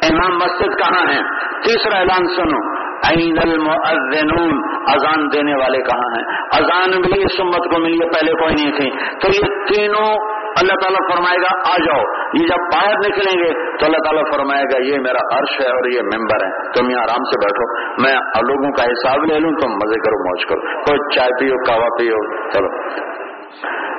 امام 0.04 0.36
مسجد 0.36 0.78
کہاں 0.78 1.06
ہیں؟ 1.12 1.22
تیسرا 1.62 1.98
اعلان 1.98 2.26
سنو۔ 2.36 2.83
عین 3.10 3.36
المؤذنون. 3.42 4.60
اذان 4.86 5.32
دینے 5.32 5.54
والے 5.54 5.78
کہاں 5.78 6.18
ہیں؟ 6.18 6.24
اذان 6.58 6.90
بھی 6.90 7.06
اس 7.22 7.40
امت 7.40 7.54
کو 7.54 7.80
ملی 7.80 7.92
ہے، 7.92 8.08
پہلے 8.08 8.32
کوئی 8.32 8.54
نہیں 8.54 8.80
تھی۔ 8.80 8.90
تو 8.90 9.28
یہ 9.28 9.64
تینوں 9.64 10.34
اللہ 10.60 10.72
تعالیٰ 10.72 11.14
فرمائے 11.14 11.38
گا، 11.38 11.72
آ 11.72 11.74
جاؤ۔ 11.86 12.02
یہ 12.34 12.46
جب 12.46 12.56
باہر 12.56 12.94
نکلیں 12.94 13.44
گے 13.44 13.76
تو 13.76 13.86
اللہ 13.86 13.96
تعالیٰ 13.96 14.32
فرمائے 14.32 14.64
گا، 14.64 14.84
یہ 14.84 15.00
میرا 15.00 15.38
عرش 15.38 15.60
ہے 15.60 15.70
اور 15.70 15.92
یہ 15.92 16.02
ممبر 16.02 16.46
ہے۔ 16.46 16.72
تم 16.72 16.90
یہاں 16.90 17.02
آرام 17.02 17.16
سے 17.24 17.38
بیٹھو۔ 17.38 18.02
میں 18.02 18.20
لوگوں 18.20 18.72
کا 18.72 18.84
حساب 18.84 19.24
لے 19.24 19.38
لوں، 19.38 19.50
تم 19.50 19.68
مزے 19.68 20.00
کرو، 20.00 20.24
موج 20.24 20.46
کرو۔ 20.46 20.60
کوئی 20.60 21.16
چائے 21.16 21.30
پیو 21.40 21.64
کہوا 21.64 21.88
پیو، 21.98 22.50
چلو۔ 22.50 22.68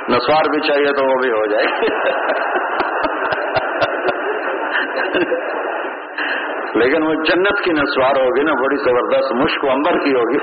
نسوار 0.10 0.49
بھی 0.49 0.61
چاہیے 0.61 0.86
تو 0.86 1.06
وہ 1.06 1.22
بھی 1.22 1.32
ہو 1.32 1.45
جائے۔ 1.45 1.65
لیکن 6.76 7.03
وہ 7.03 7.14
جنت 7.14 7.64
کی 7.64 7.72
نسوار 7.72 8.15
ہوگی 8.22 8.43
نا، 8.43 8.53
بڑی 8.53 8.77
زبردست 8.77 9.34
مشک 9.34 9.65
امبر 9.65 10.03
کی 10.03 10.15
ہوگی۔ 10.15 10.38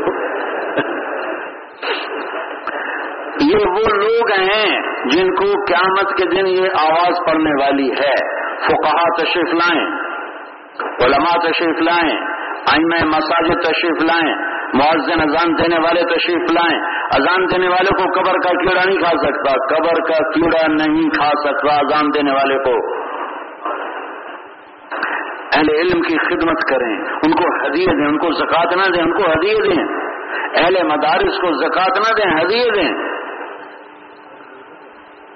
یہ 3.50 3.56
وہ 3.56 3.96
لوگ 3.96 4.40
ہیں 4.40 4.82
جن 5.04 5.34
کو 5.34 5.44
قیامت 5.44 6.18
کے 6.18 6.26
دن 6.26 6.46
یہ 6.46 6.68
آواز 6.78 7.26
پڑنے 7.26 7.64
والی 7.64 7.90
ہے۔ 7.90 8.14
فقہا 8.66 9.22
تشریف 9.22 9.54
لائیں، 9.54 9.86
علماء 11.04 11.50
تشریف 11.50 11.82
لائیں 11.82 12.32
آئمہ 12.72 13.04
مساجد 13.04 13.60
تشریف 13.62 14.02
لائیں 14.02 14.34
معذن 14.74 15.20
اذان 15.20 15.58
دینے 15.58 15.78
والے 15.78 16.00
تشریف 16.00 16.52
لائیں۔ 16.52 16.82
اذان 17.14 17.44
دینے 17.52 17.68
والے 17.68 18.02
کو 18.02 18.20
قبر 18.20 18.32
کا 18.32 18.50
کیڑا 18.50 18.84
نہیں 18.84 18.98
کھا 18.98 19.10
سکتا۔ 19.10 19.74
قبر 19.74 20.02
کا 20.08 20.30
کیڑا 20.30 20.66
نہیں 20.66 21.10
کھا 21.10 21.28
سکتا 21.28 21.74
اذان 21.74 22.06
دینے 22.14 22.32
والے 22.32 22.58
کو۔ 22.58 23.02
اہل 25.52 25.70
علم 25.74 26.02
کی 26.02 26.18
خدمت 26.18 26.70
کریں، 26.70 26.96
ان 26.96 27.32
کو 27.32 27.66
ہدیے 27.66 27.86
دیں، 27.86 28.06
ان 28.06 28.18
کو 28.18 28.32
زکات 28.32 28.76
نہ 28.76 28.94
دیں، 28.94 29.02
ان 29.02 29.12
کو 29.12 29.22
ہدیے 29.30 29.54
دیں۔ 29.54 29.84
اہل 30.56 30.82
مدارس 30.82 31.40
کو 31.40 31.52
زکات 31.52 31.98
نہ 31.98 32.14
دیں 32.14 32.44
ہدیے 32.44 32.70
دیں۔ 32.74 32.92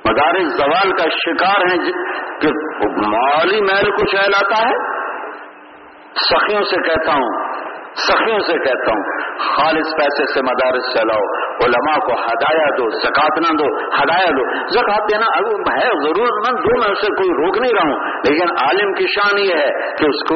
مدارس 0.04 0.56
زوال 0.56 0.90
کا 0.90 1.08
شکار 1.08 1.60
ہیں 1.60 1.92
کہ 2.40 2.48
مالی 3.08 3.60
محل 3.60 3.90
کچھ 3.90 4.16
اہلاتا 4.16 4.68
ہے۔ 4.68 4.74
سخیوں 6.14 6.62
سے 6.62 6.76
کہتا 6.76 7.12
ہوں 7.12 7.45
سخیوں 7.96 8.38
سے 8.38 8.52
کہتا 8.52 8.92
ہوں، 8.92 9.02
خالص 9.38 9.86
پیسے 9.96 10.32
سے 10.34 10.42
مدارس 10.42 10.94
چلاؤ، 10.94 11.24
علماء 11.66 12.06
کو 12.06 12.12
ہدایا 12.12 12.64
دو 12.78 12.90
زکات 12.90 13.38
نہ 13.38 13.58
دو 13.58 13.66
ہدایا 13.76 14.30
دو۔ 14.30 14.68
زکات 14.68 15.10
دینا 15.12 15.26
ہے 15.26 15.86
ضرور 16.02 16.32
مند 16.38 16.64
دو 16.64 16.78
میں 16.78 16.92
اسے 16.92 17.06
کوئی 17.06 17.46
روک 17.46 17.58
نہیں 17.58 17.72
رہا 17.74 17.90
ہوں۔ 17.90 18.20
لیکن 18.28 18.46
عالم 18.62 18.92
کی 18.92 19.04
شان 19.06 19.38
یہ 19.38 19.54
ہے 19.54 19.70
کہ 19.70 20.06
اس 20.06 20.28
کو 20.28 20.34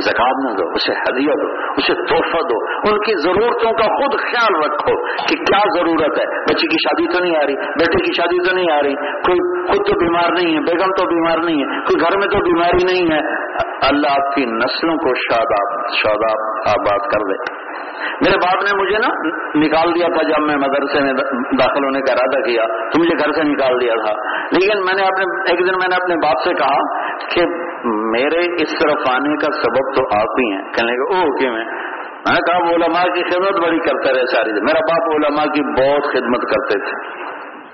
زکات 0.00 0.50
نہ 0.50 0.56
دو، 0.56 0.70
اسے 0.74 0.92
ہدیہ 0.92 1.32
دو، 1.42 1.70
اسے 1.72 1.94
تحفہ 1.94 2.38
دو۔ 2.38 2.64
ان 2.90 2.98
کی 2.98 3.22
ضرورتوں 3.22 3.72
کا 3.72 3.94
خود 3.94 4.20
خیال 4.20 4.64
رکھو 4.64 5.06
کہ 5.06 5.36
کیا 5.36 5.58
ضرورت 5.74 6.18
ہے۔ 6.18 6.40
بچی 6.40 6.66
کی 6.66 6.76
شادی 6.76 7.18
تو 7.18 7.24
نہیں 7.24 7.36
آ 7.36 7.46
رہی، 7.46 7.54
بیٹے 7.54 8.04
کی 8.04 8.12
شادی 8.16 8.48
تو 8.48 8.54
نہیں 8.54 8.72
آ 8.72 8.82
رہی۔ 8.82 8.94
کوئی 8.94 9.66
خود 9.66 9.86
تو 9.86 9.98
بیمار 9.98 10.32
نہیں 10.42 10.54
ہے، 10.54 10.60
بیگم 10.60 10.90
تو 10.90 11.06
بیمار 11.06 11.38
نہیں 11.38 11.56
ہے، 11.56 11.80
کوئی 11.80 12.00
گھر 12.00 12.18
میں 12.18 12.28
تو 12.28 12.38
بیماری 12.38 12.84
نہیں 12.92 13.16
ہے۔ 13.16 13.48
اللہ 13.88 14.06
آپ 14.06 14.34
کی 14.34 14.44
نسلوں 14.44 14.96
کو 14.96 15.14
شاداب 15.14 15.94
شاداب، 15.94 16.38
آباد 16.68 16.97
کر 17.02 17.20
دے۔ 17.20 17.68
میرے 18.20 18.36
باپ 18.36 18.54
نے 18.54 18.82
مجھے 18.82 18.98
نا 18.98 19.28
نکال 19.58 19.94
دیا 19.94 20.06
تھا 20.06 20.22
جب 20.22 20.46
میں 20.46 20.56
مدرسے 20.56 21.00
میں 21.00 21.12
داخل 21.58 21.84
ہونے 21.84 22.00
کا 22.00 22.12
ارادہ 22.12 22.44
کیا، 22.44 22.62
تو 22.62 22.98
مجھے 22.98 23.18
گھر 23.18 23.32
سے 23.32 23.42
نکال 23.42 23.80
دیا 23.80 23.94
تھا۔ 24.04 24.12
لیکن 24.50 24.84
میں 24.84 24.94
نے 24.96 25.02
اپنے، 25.02 25.50
ایک 25.50 25.58
دن 25.60 25.78
میں 25.78 25.88
نے 25.88 25.96
اپنے 25.96 26.14
باپ 26.14 26.36
سے 26.44 26.54
کہا 26.54 27.08
کہ 27.34 27.42
میرے 27.84 28.62
اس 28.62 28.70
طرف 28.70 29.12
آنے 29.12 29.36
کا 29.36 29.52
سبب 29.52 29.94
تو 29.96 30.18
آپ 30.18 30.40
ہی 30.40 30.52
ہیں۔ 30.52 30.62
کہنے 30.62 30.92
لگے 30.92 31.16
او 31.16 31.38
کہ 31.38 31.50
میں 31.50 31.64
نے 31.64 31.88
کہا 32.34 32.56
علماء 32.56 33.14
کی 33.14 33.22
خدمت 33.30 33.66
بڑی 33.66 33.78
کرتے 33.78 34.14
رہے 34.16 34.26
ساری۔ 34.26 34.52
میرا 34.52 34.78
باپ 34.78 35.14
علماء 35.14 35.44
کی 35.44 35.62
بہت 35.62 36.02
خدمت 36.12 36.40
کرتے 36.40 36.78
تھے۔ 36.78 37.18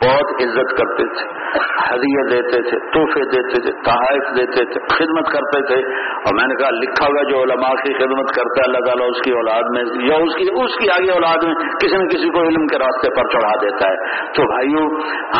بہت 0.02 0.42
عزت 0.42 0.78
کرتے 0.78 1.04
تھے، 1.14 1.24
ہدیہ 1.58 2.22
دیتے 2.30 2.62
تھے، 2.62 2.78
تحفے 2.78 3.20
دیتے 3.20 3.60
تھے، 3.60 3.72
تحائف 3.84 4.36
دیتے 4.36 4.64
تھے، 4.64 4.80
خدمت 4.94 5.32
کرتے 5.32 5.66
تھے۔ 5.66 5.94
اور 6.14 6.34
میں 6.34 6.48
نے 6.48 6.54
کہا، 6.54 6.70
لکھا 6.70 7.06
ہوا 7.06 7.22
جو 7.30 7.42
علماء 7.42 7.70
کی 7.70 7.92
خدمت 7.92 8.34
کرتا 8.36 8.60
ہے، 8.60 8.66
اللہ 8.66 8.84
تعالیٰ 8.86 9.10
اس 9.10 9.22
کی 9.22 9.30
اولاد 9.30 9.62
میں 9.74 9.84
یا 10.08 10.14
اس 10.14 10.34
کی 10.34 10.44
اس 10.64 10.76
کی 10.78 10.90
آگے 10.90 11.12
اولاد 11.12 11.44
میں 11.44 11.54
کسی 11.54 11.96
نہ 11.96 12.08
کسی 12.08 12.30
کو 12.30 12.40
علم 12.40 12.66
کے 12.66 12.78
راستے 12.78 13.10
پر 13.16 13.28
چڑھا 13.28 13.56
دیتا 13.62 13.88
ہے۔ 13.88 13.96
تو 14.32 14.42
بھائیوں 14.42 14.86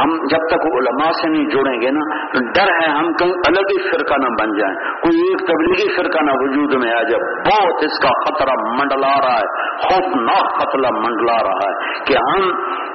ہم 0.01 0.27
جب 0.27 0.47
تک 0.51 0.67
علماء 0.67 1.11
سے 1.11 1.29
نہیں 1.29 1.45
جڑیں 1.45 1.83
گے 1.83 1.91
نا، 1.91 2.27
ڈر 2.55 2.73
ہے 2.83 2.91
ہم 2.91 3.13
کہیں 3.13 3.33
الگ 3.33 3.61
ہی 3.61 3.91
فرقہ 3.91 4.15
نہ 4.15 4.29
بن 4.41 4.59
جائیں۔ 4.59 4.75
کوئی 4.75 5.19
ایک 5.19 5.39
تبلیغی 5.49 5.97
فرقہ 5.97 6.25
نہ 6.25 6.31
وجود 6.35 6.85
میں 6.85 6.93
آ 6.93 7.03
جائے 7.03 7.35
بہت 7.51 7.85
اس 7.85 7.99
کا 8.03 8.09
خطرہ 8.25 8.55
منڈلا 8.79 9.29
رہا 9.29 9.39
ہے، 9.39 9.71
خوفناک 9.77 10.61
خطرہ 10.61 10.91
منڈلا 10.95 11.43
رہا 11.43 11.71
ہے 11.71 12.05
کہ 12.07 12.15
ہم 12.19 12.53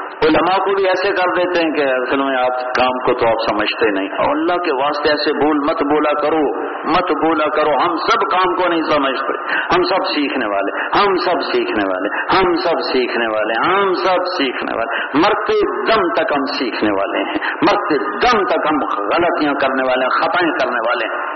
علماء 0.10 0.58
کو 0.58 0.76
بھی 0.76 0.88
ایسے 0.88 1.08
کر 1.08 1.34
دیتے 1.38 1.64
ہیں 1.64 1.74
کہ 1.74 1.82
اصل 1.82 2.18
میں 2.18 2.38
آپ 2.38 2.60
کام 2.60 3.06
کو 3.06 3.20
تو 3.20 3.28
آپ 3.28 3.52
سمجھتے 3.52 3.92
نہیں۔ 3.92 4.08
اور 4.08 4.36
اللہ 4.36 4.54
کے 4.54 4.74
واسطے 4.74 5.10
ایسے 5.10 5.46
بول 5.46 5.58
مت 5.58 5.84
بولا 5.84 6.22
کرو، 6.22 6.66
مت 6.90 7.26
بولا 7.26 7.46
کرو۔ 7.50 7.78
ہم 7.86 7.96
سب 7.96 8.32
کام 8.32 8.56
کو 8.56 8.70
نہیں 8.70 8.82
سمجھتے۔ 8.82 9.54
ہم 9.54 9.84
سب 9.84 10.08
سیکھنے 10.08 10.46
والے، 10.46 11.00
ہم 11.00 11.16
سب 11.16 11.42
سیکھنے 11.54 11.94
والے، 11.94 12.40
ہم 12.40 12.56
سب 12.56 12.82
سیکھنے 12.82 13.28
والے، 13.28 13.70
ہم 13.70 13.94
سب 13.94 14.26
سیکھنے 14.38 14.78
والے۔ 14.78 15.18
مرتے 15.18 15.82
دم 15.92 16.14
تک 16.14 16.34
ہم 16.38 16.46
سیکھنے 16.46 16.92
والے 16.92 17.18
ہیں۔ 17.18 17.36
مرتے 17.54 17.98
دم 17.98 18.46
تک 18.46 18.68
ہم 18.72 19.04
غلطیاں 19.04 19.54
کرنے 19.54 19.84
والے 19.84 20.04
ہیں، 20.04 20.10
خطائیں 20.10 20.52
کرنے 20.52 20.80
والے 20.88 21.08
ہیں۔ 21.08 21.36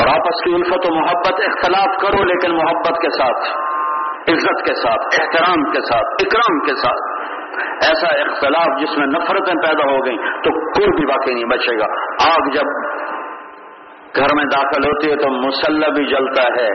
اور 0.00 0.06
آپس 0.06 0.44
کی 0.44 0.54
الفت 0.54 0.90
و 0.90 0.94
محبت 0.94 1.32
اختلاف 1.32 1.96
کرو، 2.00 2.24
لیکن 2.24 2.52
محبت 2.52 3.02
کے 3.02 3.10
ساتھ۔ 3.10 3.69
عزت 4.28 4.66
کے 4.66 4.74
ساتھ، 4.74 5.20
احترام 5.20 5.64
کے 5.64 5.80
ساتھ، 5.80 6.04
اکرام 6.04 6.58
کے 6.60 6.74
ساتھ۔ 6.74 7.20
ایسا 7.86 8.06
اختلاف 8.06 8.80
جس 8.80 8.98
میں 8.98 9.06
نفرتیں 9.06 9.54
پیدا 9.54 9.92
ہو 9.92 10.06
گئیں 10.06 10.16
تو 10.16 10.50
کوئی 10.70 10.86
بھی 10.86 11.04
واقعی 11.04 11.34
نہیں 11.34 11.44
بچے 11.44 11.78
گا۔ 11.78 11.86
آگ 12.32 12.48
جب 12.48 12.64
گھر 14.16 14.26
میں 14.36 14.44
داخل 14.44 14.84
ہوتی 14.84 15.10
ہے 15.10 15.16
تو 15.16 15.30
مسلح 15.30 15.88
بھی 15.88 16.06
جلتا 16.06 16.42
ہے 16.42 16.68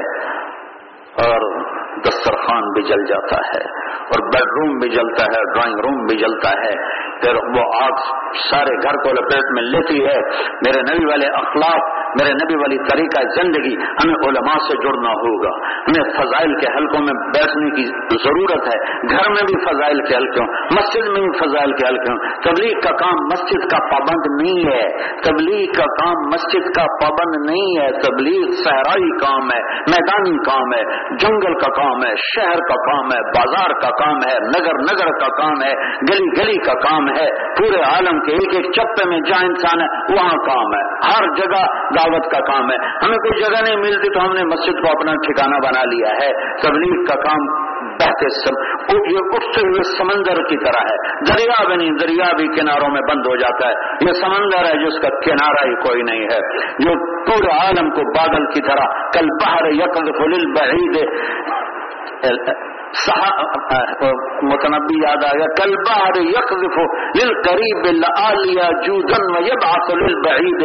اور 1.26 1.64
دسترخوان 2.02 2.62
بھی 2.62 2.84
جل 2.84 3.06
جاتا 3.06 3.36
ہے۔ 3.36 3.85
اور 4.00 4.28
بیڈ 4.28 4.44
روم 4.44 4.78
بھی 4.78 4.90
جلتا 4.90 5.24
ہے 5.24 5.54
ڈرائنگ 5.54 5.80
روم 5.80 6.06
بھی 6.06 6.18
جلتا 6.18 6.50
ہے، 6.50 7.06
پھر 7.22 7.36
وہ 7.36 7.84
آگ 7.84 8.26
سارے 8.52 8.84
گھر 8.84 8.92
کو 8.92 9.12
لپیٹ 9.12 9.44
میں 9.54 9.64
لیتی 9.64 10.06
ہے۔ 10.06 10.20
میرے 10.52 10.94
نبی 10.94 11.06
والے 11.06 11.28
اخلاق، 11.28 12.06
میرے 12.22 12.34
نبی 12.34 12.56
والی 12.56 12.78
طریقہ 12.78 13.42
زندگی 13.42 13.76
ہمیں 13.76 14.28
علماء 14.28 14.58
سے 14.68 14.88
جڑنا 14.88 15.10
ہوگا۔ 15.10 15.68
ہمیں 15.80 16.14
فضائل 16.14 16.54
کے 16.54 16.78
حلقوں 16.78 17.00
میں 17.00 17.14
بیٹھنے 17.24 17.70
کی 17.70 17.86
ضرورت 18.24 18.68
ہے۔ 18.68 18.80
گھر 19.10 19.30
میں 19.30 19.46
بھی 19.48 19.66
فضائل 19.66 19.98
کے 19.98 20.16
حلقے 20.16 20.44
ہوں، 20.44 20.48
مسجد 20.72 21.08
میں 21.08 21.28
بھی 21.28 21.40
فضائل 21.40 21.72
کے 21.72 21.88
حلقے 21.88 22.12
ہوں۔ 22.12 22.42
تبلیغ 22.44 22.80
کا 22.80 22.96
کام 22.96 23.16
مسجد 23.26 23.72
کا 23.72 23.78
پابند 23.78 24.42
نہیں 24.42 24.74
ہے۔ 24.74 24.98
تبلیغ 25.24 25.72
کا 25.78 25.84
کام 25.84 26.28
مسجد 26.28 26.76
کا 26.76 26.84
پابند 26.84 27.50
نہیں 27.50 27.82
ہے۔ 27.82 27.92
تبلیغ 27.92 28.52
صحرائی 28.64 29.18
کام 29.20 29.42
ہے، 29.42 29.62
میدانی 29.64 30.38
کام 30.38 30.74
ہے، 30.78 31.16
جنگل 31.18 31.54
کا 31.54 31.84
کام 31.84 32.04
ہے، 32.08 32.16
شہر 32.16 32.56
کا 32.56 32.92
کام 32.92 33.06
ہے، 33.06 33.22
بازار 33.22 33.70
کا 33.70 33.85
کا 33.86 34.06
کام 34.06 34.18
ہے، 34.18 34.38
نگر 34.40 34.74
نگر 34.74 35.20
کا 35.20 35.28
کام 35.28 35.62
ہے، 35.66 35.74
گلی 35.88 36.42
گلی 36.42 36.58
کا 36.58 36.74
کام 36.74 37.10
ہے، 37.10 37.56
پورے 37.56 37.82
عالم 37.82 38.20
کے 38.20 38.32
ایک 38.32 38.56
ایک 38.56 38.74
چپے 38.76 39.10
میں 39.10 39.20
جہاں 39.20 39.46
انسان 39.46 39.82
ہے، 39.82 40.14
وہاں 40.14 40.38
کام 40.38 40.74
ہے۔ 40.76 40.96
ہر 40.96 41.36
جگہ 41.36 41.66
دعوت 41.96 42.32
کا 42.32 42.40
کام 42.40 42.72
ہے۔ 42.72 42.76
ہمیں 42.86 43.18
کوئی 43.18 43.42
جگہ 43.42 43.62
نہیں 43.62 43.76
ملتی 43.76 44.14
تو 44.14 44.26
ہم 44.26 44.34
نے 44.34 44.44
مسجد 44.44 44.72
کو 44.72 45.00
اپنا 45.00 45.12
ٹھکانہ 45.14 45.56
بنا 45.56 45.84
لیا 45.84 46.10
ہے۔ 46.10 46.58
تبلیغ 46.62 47.06
کا 47.06 47.16
کام 47.16 47.66
بہتے 47.86 48.30
سم... 48.30 48.76
اٹھتے 49.36 49.68
ہوئے 49.68 49.98
سمندر 49.98 50.36
کی 50.36 50.66
طرح 50.66 50.82
ہے۔ 50.84 51.24
دریا 51.34 51.68
بھی 51.68 51.76
نہیں، 51.76 51.92
دریا 52.02 52.36
بھی 52.38 52.48
کناروں 52.48 52.90
میں 52.94 53.02
بند 53.02 53.28
ہو 53.28 53.36
جاتا 53.36 53.68
ہے۔ 53.68 53.74
یہ 54.02 54.14
سمندر 54.14 54.66
ہے 54.66 54.86
جس 54.86 55.02
کا 55.02 55.10
کنارہ 55.10 55.70
ہی 55.70 55.76
کوئی 55.76 56.02
نہیں 56.02 56.24
ہے۔ 56.24 56.58
جو 56.58 57.24
پورے 57.26 57.66
عالم 57.66 57.90
کو 57.90 58.18
بادل 58.18 58.46
کی 58.46 58.62
طرح، 58.62 58.86
کل 59.14 59.26
باہر 59.26 59.66
یقل 59.72 60.12
فل 60.12 60.52
بعید 60.52 61.10
متنبی 64.44 64.98
یاد 65.04 65.24
آ 65.24 65.38
گیا، 65.38 65.46
کل 65.62 65.76
باہر 65.76 66.22
یقف 66.22 66.78
لل 67.16 67.34
قریب 67.42 67.88
جودن 68.84 69.26
و 69.36 69.42
یبعث 69.42 69.90
للبعید 69.90 70.62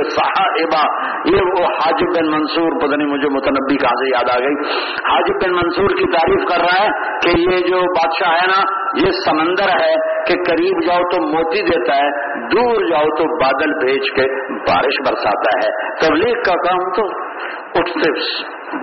یہ 1.25 1.41
وہ 1.47 1.65
حاجب 1.65 2.19
بن 2.19 2.31
منصور، 2.31 2.81
پتہ 2.81 2.97
نہیں 2.97 3.09
مجھے 3.09 3.29
متنبی 3.29 3.77
کہاں 3.77 3.95
سے 3.95 4.11
یاد 4.11 4.31
آ 4.31 4.39
گئی۔ 4.39 4.55
حاجب 5.11 5.45
بن 5.45 5.53
منصور 5.53 5.89
کی 5.89 6.05
تعریف 6.13 6.49
کر 6.49 6.61
رہا 6.61 6.85
ہے 6.85 6.89
کہ 7.23 7.41
یہ 7.41 7.57
جو 7.57 7.81
بادشاہ 7.81 8.33
ہے 8.33 8.47
نا، 8.47 8.61
یہ 9.07 9.11
سمندر 9.25 9.69
ہے 9.69 9.95
کہ 10.27 10.35
قریب 10.51 10.83
جاؤ 10.87 10.99
تو 10.99 11.23
موتی 11.33 11.63
دیتا 11.63 11.97
ہے، 11.97 12.11
دور 12.47 12.85
جاؤ 12.91 13.05
تو 13.05 13.25
بادل 13.45 13.87
بھیج 13.87 14.11
کے 14.17 14.23
بارش 14.51 15.01
برساتا 15.07 15.59
ہے۔ 15.63 15.71
تبلیغ 16.07 16.35
کا 16.35 16.55
کام 16.55 16.93
تو 16.93 17.30
اٹھتے 17.75 18.11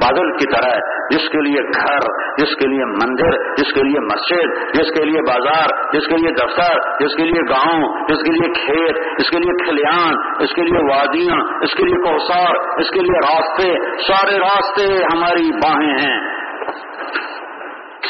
بادل 0.02 0.32
کی 0.38 0.48
طرح 0.54 0.72
ہے 0.72 0.96
جس 1.12 1.28
کے 1.30 1.42
لیے 1.42 1.62
گھر 1.74 2.06
جس 2.38 2.56
کے 2.56 2.68
لیے 2.68 2.86
مندر 2.94 3.38
جس 3.58 3.74
کے 3.74 3.84
لیے 3.84 4.02
مسجد 4.06 4.56
جس 4.74 4.92
کے 4.94 5.04
لیے 5.06 5.22
بازار 5.28 5.74
جس 5.94 6.08
کے 6.08 6.18
لیے 6.18 6.34
دفتر 6.34 6.82
جس 7.00 7.16
کے 7.18 7.24
لیے 7.24 7.44
گاؤں 7.50 7.86
جس 8.10 8.24
کے 8.24 8.34
لیے 8.34 8.50
کھیت 8.54 9.02
اس 9.18 9.30
کے 9.30 9.40
لیے 9.40 9.56
کھلیان 9.64 10.20
اس 10.40 10.56
کے 10.56 10.62
لیے 10.62 10.84
وادیاں 10.90 11.40
اس 11.62 11.76
کے 11.76 11.86
لیے 11.86 12.02
کوسار 12.04 12.60
اس 12.78 12.92
کے 12.92 13.00
لیے 13.00 13.24
راستے 13.28 13.70
سارے 14.08 14.40
راستے 14.40 14.88
ہماری 15.04 15.52
باہیں 15.58 15.94
ہیں 16.00 16.18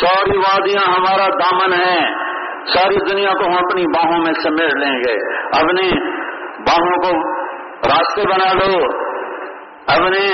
ساری 0.01 0.37
وادیاں 0.37 0.87
ہمارا 0.87 1.27
دامن 1.37 1.73
ہے 1.73 1.99
ساری 2.73 3.03
دنیا 3.09 3.33
کو 3.33 3.45
ہم 3.45 3.57
اپنی 3.57 3.85
باہوں 3.91 4.23
میں 4.23 4.33
سمیٹ 4.43 4.77
لیں 4.77 4.95
گے 4.99 5.17
اپنی 5.57 5.89
باہوں 6.67 6.97
کو 6.97 7.11
راستے 7.87 8.25
بنا 8.27 8.53
لو 8.53 8.79
اپنے 9.87 10.27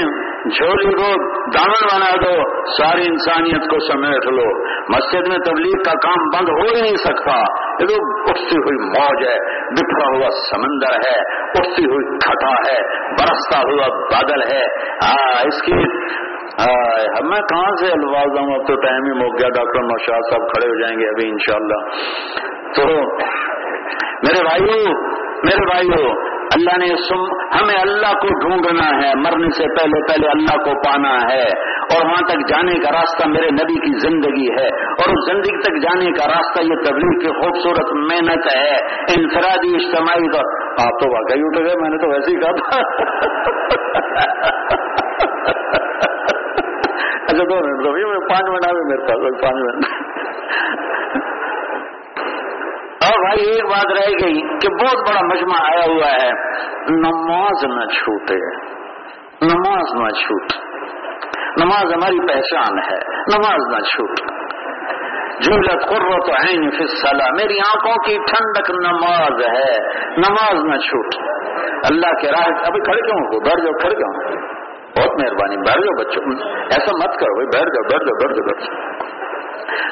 جھولی 0.49 0.91
کو 0.95 1.09
دامن 1.51 1.87
بنا 1.93 2.15
دو، 2.15 2.65
ساری 2.71 3.01
انسانیت 3.07 3.69
کو 3.69 3.79
سمیٹ 3.79 4.25
لو۔ 4.25 4.65
مسجد 4.65 5.27
میں 5.27 5.37
تبلیغ 5.37 5.83
کا 5.83 5.91
کام 5.91 6.23
بند 6.35 6.49
ہو 6.49 6.75
ہی 6.75 6.81
نہیں 6.81 6.95
سکتا۔ 6.95 7.35
یہ 7.79 7.85
تو 7.85 8.21
اٹھتی 8.21 8.55
ہوئی 8.55 8.89
موج 8.89 9.27
ہے 9.27 9.65
بکھرا 9.65 10.17
ہوا 10.17 10.29
سمندر 10.51 10.95
ہے، 11.07 11.19
اٹھتی 11.59 11.85
ہوئی 11.85 12.17
کھٹا 12.17 12.71
ہے، 12.71 12.81
برستا 13.11 13.59
ہوا 13.59 13.87
بادل 13.87 14.53
ہے۔ 14.53 14.65
اس 15.47 15.61
کی 15.61 15.73
میں 17.23 17.41
کہاں 17.41 17.75
سے 17.75 17.91
الفاظ 17.91 18.37
ہوں 18.39 18.55
اب 18.55 18.67
تو 18.67 18.75
ٹائم 18.75 19.05
ہی 19.05 19.11
موک 19.11 19.39
گیا، 19.39 19.49
ڈاکٹر 19.49 19.81
نوشاد 19.81 20.21
صاحب 20.29 20.47
کھڑے 20.49 20.69
ہو 20.69 20.79
جائیں 20.81 20.99
گے 20.99 21.07
ابھی 21.07 21.29
انشاءاللہ۔ 21.29 21.85
تو، 22.75 23.15
میرے 24.27 24.43
بھائیو 24.43 24.91
میرے 25.43 25.65
بھائیو 25.65 26.32
اللہ 26.53 26.77
نے 26.77 26.95
سم 26.95 27.21
ہمیں 27.57 27.75
اللہ 27.81 28.13
کو 28.13 28.39
ڈھونڈنا 28.39 28.87
ہے، 28.87 29.11
مرنے 29.15 29.49
سے 29.49 29.63
پہلے 29.63 30.13
پہلے 30.13 30.27
اللہ 30.27 30.63
کو 30.63 30.71
پانا 30.79 31.15
ہے۔ 31.15 31.73
اور 31.83 32.05
وہاں 32.05 32.27
تک 32.27 32.49
جانے 32.49 32.79
کا 32.79 32.91
راستہ 32.91 33.27
میرے 33.27 33.49
نبی 33.51 33.73
کی 33.73 33.99
زندگی 33.99 34.51
ہے۔ 34.51 34.85
اور 34.85 35.09
اس 35.09 35.31
زندگی 35.31 35.61
تک 35.61 35.81
جانے 35.81 36.11
کا 36.11 36.27
راستہ 36.27 36.61
یہ 36.61 36.75
تبلیغ 36.85 37.19
کی 37.19 37.27
خوبصورت 37.27 37.93
محنت 37.93 38.55
ہے۔ 38.55 38.69
انفرادی 39.17 39.75
اجتماعی 39.75 40.27
کا 40.27 40.39
آپ 40.83 40.99
تو 40.99 41.09
واقعی 41.11 41.41
اٹھ 41.41 41.59
گئے، 41.59 41.81
میں 41.81 41.89
نے 41.89 41.97
تو 41.97 42.07
ویسے 42.07 42.31
ہی 42.31 42.41
کہا 42.41 42.51
تھا۔ 42.51 42.79
اچھا 47.23 47.43
دو 47.43 47.55
منٹ 47.65 48.29
پانچ 48.29 48.49
منٹ 48.49 48.67
آ 48.67 48.73
گئے 48.73 48.83
میرے 48.83 49.01
پاس، 49.01 49.41
پانچ 49.41 49.55
منٹ۔ 49.55 50.03
بھائی 53.23 53.49
ایک 53.49 53.65
بات 53.65 53.85
رہ 53.85 54.25
گئی 54.25 54.41
کہ 54.41 54.85
بہت 54.85 55.09
بڑا 55.09 55.27
مجمع 55.33 55.67
آیا 55.67 55.85
ہوا 55.85 56.11
ہے۔ 56.11 56.31
نماز 56.89 57.65
نہ 57.65 57.85
چھوٹے۔ 57.85 58.35
نماز 59.41 60.01
نہ 60.01 60.09
چھوٹ۔ 60.09 60.51
نماز 61.59 61.93
ہماری 61.93 62.27
پہچان 62.27 62.79
ہے۔ 62.79 62.97
نماز 63.09 63.73
نہ 63.73 63.79
چھوٹ۔ 63.79 64.19
جھولت 65.43 65.85
قرت 65.89 66.29
عین 66.29 66.69
فی 66.69 66.83
الصلاح 66.83 67.27
میری 67.37 67.59
آنکھوں 67.59 67.93
کی 67.93 68.17
ٹھنڈک 68.17 68.71
نماز 68.87 69.41
ہے۔ 69.41 69.79
نماز 70.17 70.63
نہ 70.63 70.77
چھوٹ۔ 70.77 71.15
اللہ 71.91 72.21
کے 72.21 72.31
راہ 72.31 72.45
ابھی 72.45 72.81
کھڑے 72.81 73.01
کیوں 73.01 73.25
ہو؟ 73.25 73.39
بیٹھ 73.39 73.61
جاؤ، 73.61 73.77
کھڑے 73.77 73.95
کیوں 73.95 74.13
بہت 74.99 75.23
مہربانی، 75.23 75.57
بیٹھ 75.57 75.79
جاؤ 75.79 76.03
بچوں۔ 76.03 76.47
ایسا 76.49 76.97
مت 76.97 77.19
کرو 77.19 77.33
بھائی، 77.33 77.47
بیٹھ 77.47 77.69
جاؤ 77.69 77.83
بیٹھ 77.83 78.03
جاؤ 78.03 78.27
بیٹھ 78.27 78.33
جاؤ 78.33 78.47
بیٹھ 78.47 78.59
جاؤ۔ 78.59 78.92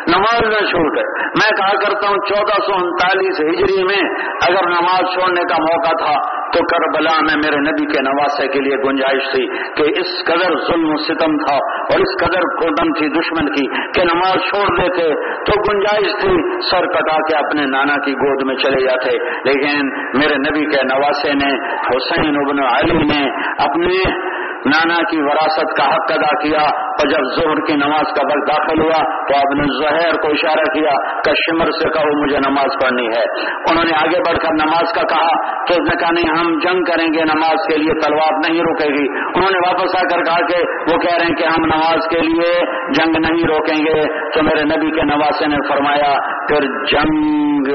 نماز 0.07 0.41
نہ 0.47 0.65
چھوڑ 0.65 0.95
کر 0.95 1.09
میں 1.35 1.49
کہا 1.49 1.71
کرتا 1.83 2.07
ہوں، 2.07 2.17
چودہ 2.27 2.61
سو 2.61 2.85
انتالیس 2.85 3.41
ہجری 3.41 3.83
میں 3.83 4.09
اگر 4.49 4.69
نماز 4.69 5.13
چھوڑنے 5.13 5.41
کا 5.41 5.57
موقع 5.57 5.95
تھا 6.03 6.41
تو 6.51 6.59
کربلا 6.65 7.21
میں 7.21 7.35
میرے 7.35 7.59
نبی 7.59 7.85
کے 7.93 8.01
نواسے 8.01 8.47
کے 8.47 8.59
لیے 8.59 8.75
گنجائش 8.75 9.31
تھی 9.31 9.47
کہ 9.47 9.99
اس 9.99 10.23
قدر 10.25 10.57
ظلم 10.67 10.93
و 10.93 10.97
ستم 10.97 11.37
تھا 11.37 11.55
اور 11.89 11.99
اس 11.99 12.15
قدر 12.19 12.47
گردن 12.61 12.93
تھی 12.93 13.07
دشمن 13.07 13.51
کی 13.53 13.67
کہ 13.91 14.03
نماز 14.03 14.49
چھوڑ 14.49 14.81
دیتے 14.81 15.13
تو 15.45 15.73
گنجائش 15.73 16.11
تھی 16.21 16.59
سر 16.71 16.85
کٹا 16.85 17.17
کے 17.17 17.35
اپنے 17.35 17.65
نانا 17.65 17.95
کی 17.95 18.13
گود 18.13 18.45
میں 18.45 18.55
چلے 18.55 18.83
جاتے۔ 18.83 19.17
لیکن 19.43 19.89
میرے 20.19 20.35
نبی 20.35 20.65
کے 20.65 20.83
نواسے 20.83 21.33
نے، 21.33 21.53
حسین 21.79 22.35
ابن 22.35 22.59
علی 22.59 23.03
نے 23.05 23.29
اپنے 23.57 24.30
نانا 24.65 24.95
کی 24.95 25.21
وراثت 25.21 25.77
کا 25.77 25.85
حق 25.85 26.11
ادا 26.11 26.41
کیا 26.43 26.61
اور 26.81 27.09
جب 27.09 27.23
زہر 27.35 27.65
کی 27.67 27.73
نماز 27.73 28.13
کا 28.13 28.25
وقت 28.25 28.47
داخل 28.47 28.81
ہوا 28.81 29.25
تو 29.27 29.35
آپ 29.35 29.55
نے 29.55 29.63
زہر 29.63 30.11
کو 30.21 30.27
اشارہ 30.27 30.73
کیا 30.73 31.21
کہ 31.21 31.31
شمر 31.47 31.71
سے 31.71 31.89
کہو 31.89 32.23
مجھے 32.23 32.38
نماز 32.38 32.83
پڑھنی 32.83 33.07
ہے۔ 33.07 33.23
انہوں 33.69 33.83
نے 33.83 33.91
آگے 33.95 34.19
بڑھ 34.19 34.38
کر 34.38 34.53
نماز 34.53 34.93
کا 34.93 35.01
کہا 35.01 35.27
تو 35.67 35.73
اس 35.73 35.79
نے 35.79 35.95
کہا 35.99 36.11
نہیں، 36.11 36.39
ہم 36.39 36.59
جنگ 36.59 36.83
کریں 36.83 37.13
گے، 37.13 37.23
نماز 37.23 37.67
کے 37.69 37.77
لیے 37.77 37.99
تلوار 37.99 38.49
نہیں 38.49 38.61
روکے 38.61 38.89
گی۔ 38.89 39.19
انہوں 39.35 39.51
نے 39.51 39.57
واپس 39.57 40.03
آ 40.03 40.15
کر 40.15 40.23
کہا 40.23 40.45
کہ 40.45 40.63
وہ 40.93 40.97
کہہ 40.97 41.17
رہے 41.17 41.25
ہیں 41.25 41.35
کہ 41.35 41.43
ہم 41.43 41.65
نماز 41.65 42.07
کے 42.09 42.19
لیے 42.19 42.59
جنگ 42.93 43.17
نہیں 43.27 43.43
روکیں 43.43 43.85
گے۔ 43.85 44.29
تو 44.29 44.43
میرے 44.43 44.63
نبی 44.63 44.91
کے 44.91 45.01
نواسے 45.01 45.47
نے 45.47 45.57
فرمایا، 45.69 46.13
پھر 46.47 46.61
جنگ 46.83 47.73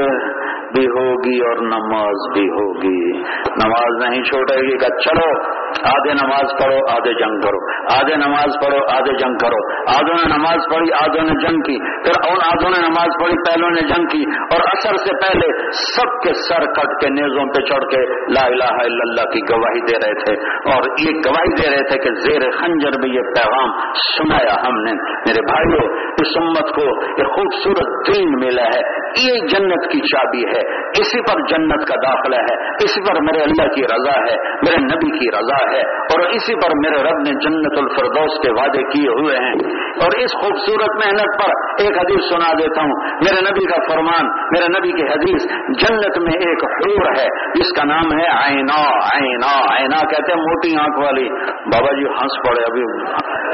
بھی 0.76 0.86
ہوگی 0.86 1.38
اور 1.48 1.56
نماز 1.56 2.38
بھی 2.38 2.48
ہوگی۔ 2.48 3.22
نماز 3.64 4.04
نہیں 4.04 4.22
چھوٹے 4.22 4.56
گی 4.56 4.78
کہ 4.78 4.86
چلو، 4.86 5.56
آدھے 5.84 6.12
نماز 6.12 6.64
پڑھو، 6.64 6.76
آدھے 6.90 7.12
جنگ 7.12 7.40
کرو۔ 7.40 7.76
آدھے 8.00 8.16
نماز 8.16 8.66
پڑھو، 8.66 8.78
آدھے 8.96 9.18
جنگ 9.18 9.34
کرو۔ 9.34 9.76
آدھوں 9.76 10.14
نے 10.14 10.36
نماز 10.36 10.74
پڑھی، 10.74 10.92
آدھوں 10.92 11.22
نے 11.22 11.48
جنگ 11.48 11.60
کی۔ 11.60 12.02
پھر 12.02 12.30
اور 12.30 12.36
آدھوں 12.36 12.70
نے 12.70 12.86
نماز 12.88 13.08
پڑھی، 13.22 13.34
پہلوں 13.34 13.70
نے 13.70 13.80
جنگ 13.80 14.06
کی۔ 14.06 14.24
اور 14.40 14.60
اثر 14.60 14.96
سے 14.96 15.16
پہلے 15.16 15.70
سب 15.72 16.22
کے 16.22 16.34
سر 16.34 16.72
کٹ 16.72 17.00
کے 17.00 17.08
نیزوں 17.08 17.44
پہ 17.46 17.62
چڑھ 17.62 17.84
کے 17.84 18.32
لا 18.32 18.46
الہ 18.46 18.64
الا 18.64 19.02
اللہ 19.02 19.30
کی 19.30 19.40
گواہی 19.52 19.80
دے 19.80 20.06
رہے 20.06 20.24
تھے۔ 20.24 20.34
اور 20.72 20.82
یہ 21.00 21.12
گواہی 21.26 21.62
دے 21.62 21.70
رہے 21.70 21.88
تھے 21.90 21.98
کہ 21.98 22.14
زیر 22.14 22.50
خنجر 22.50 23.00
بھی 23.02 23.14
یہ 23.14 23.20
پیغام 23.20 23.92
سنایا 23.92 24.54
ہم 24.68 24.74
نے۔ 24.82 24.92
میرے 25.02 25.40
بھائیوں 25.40 26.12
اس 26.20 26.36
امت 26.36 26.74
کو 26.74 27.04
یہ 27.08 27.24
خوبصورت 27.24 28.08
دین 28.08 28.28
ملا 28.28 28.62
ہے۔ 28.62 29.06
یہ 29.26 29.46
جنت 29.48 29.92
کی 29.92 30.00
چابی 30.00 30.42
ہے۔ 30.44 30.65
اسی 31.00 31.20
پر 31.20 31.40
جنت 31.40 31.88
کا 31.88 31.94
داخلہ 32.08 32.36
ہے، 32.36 32.68
اسی 32.84 33.00
پر 33.00 33.20
میرے 33.20 33.42
اللہ 33.42 33.74
کی 33.74 33.82
رضا 33.82 34.20
ہے، 34.20 34.36
میرے 34.52 34.76
نبی 34.76 35.18
کی 35.18 35.36
رضا 35.36 35.72
ہے، 35.72 35.80
اور 35.96 36.20
اسی 36.20 36.54
پر 36.54 36.70
میرے 36.84 37.02
رب 37.02 37.18
نے 37.18 37.30
جنت 37.30 37.78
الفردوس 37.78 38.40
کے 38.42 38.50
وعدے 38.50 38.82
کیے 38.82 39.08
ہوئے 39.08 39.36
ہیں۔ 39.36 39.76
اور 39.86 40.18
اس 40.18 40.32
خوبصورت 40.32 41.06
محنت 41.06 41.44
پر 41.44 41.50
ایک 41.78 41.98
حدیث 41.98 42.28
سنا 42.28 42.52
دیتا 42.52 42.82
ہوں۔ 42.82 42.92
میرے 43.06 43.40
نبی 43.40 43.64
کا 43.64 43.94
فرمان، 43.94 44.26
میرے 44.26 44.66
نبی 44.78 44.92
کی 44.92 45.02
حدیث 45.02 45.42
جنت 45.84 46.18
میں 46.18 46.38
ایک 46.48 46.64
حور 46.64 47.06
ہے، 47.18 47.50
جس 47.54 47.72
کا 47.76 47.84
نام 47.84 48.18
ہے 48.18 48.28
آئنا 48.28 48.82
آئنا 49.16 49.74
آئنا 49.74 50.08
کہتے 50.08 50.32
ہیں 50.32 50.40
موٹی 50.40 50.76
آنکھ 50.76 50.98
والی۔ 50.98 51.28
بابا 51.44 51.92
جی 51.98 52.04
ہنس 52.04 52.48
پڑے 52.48 52.62
ابھی۔ 52.62 52.82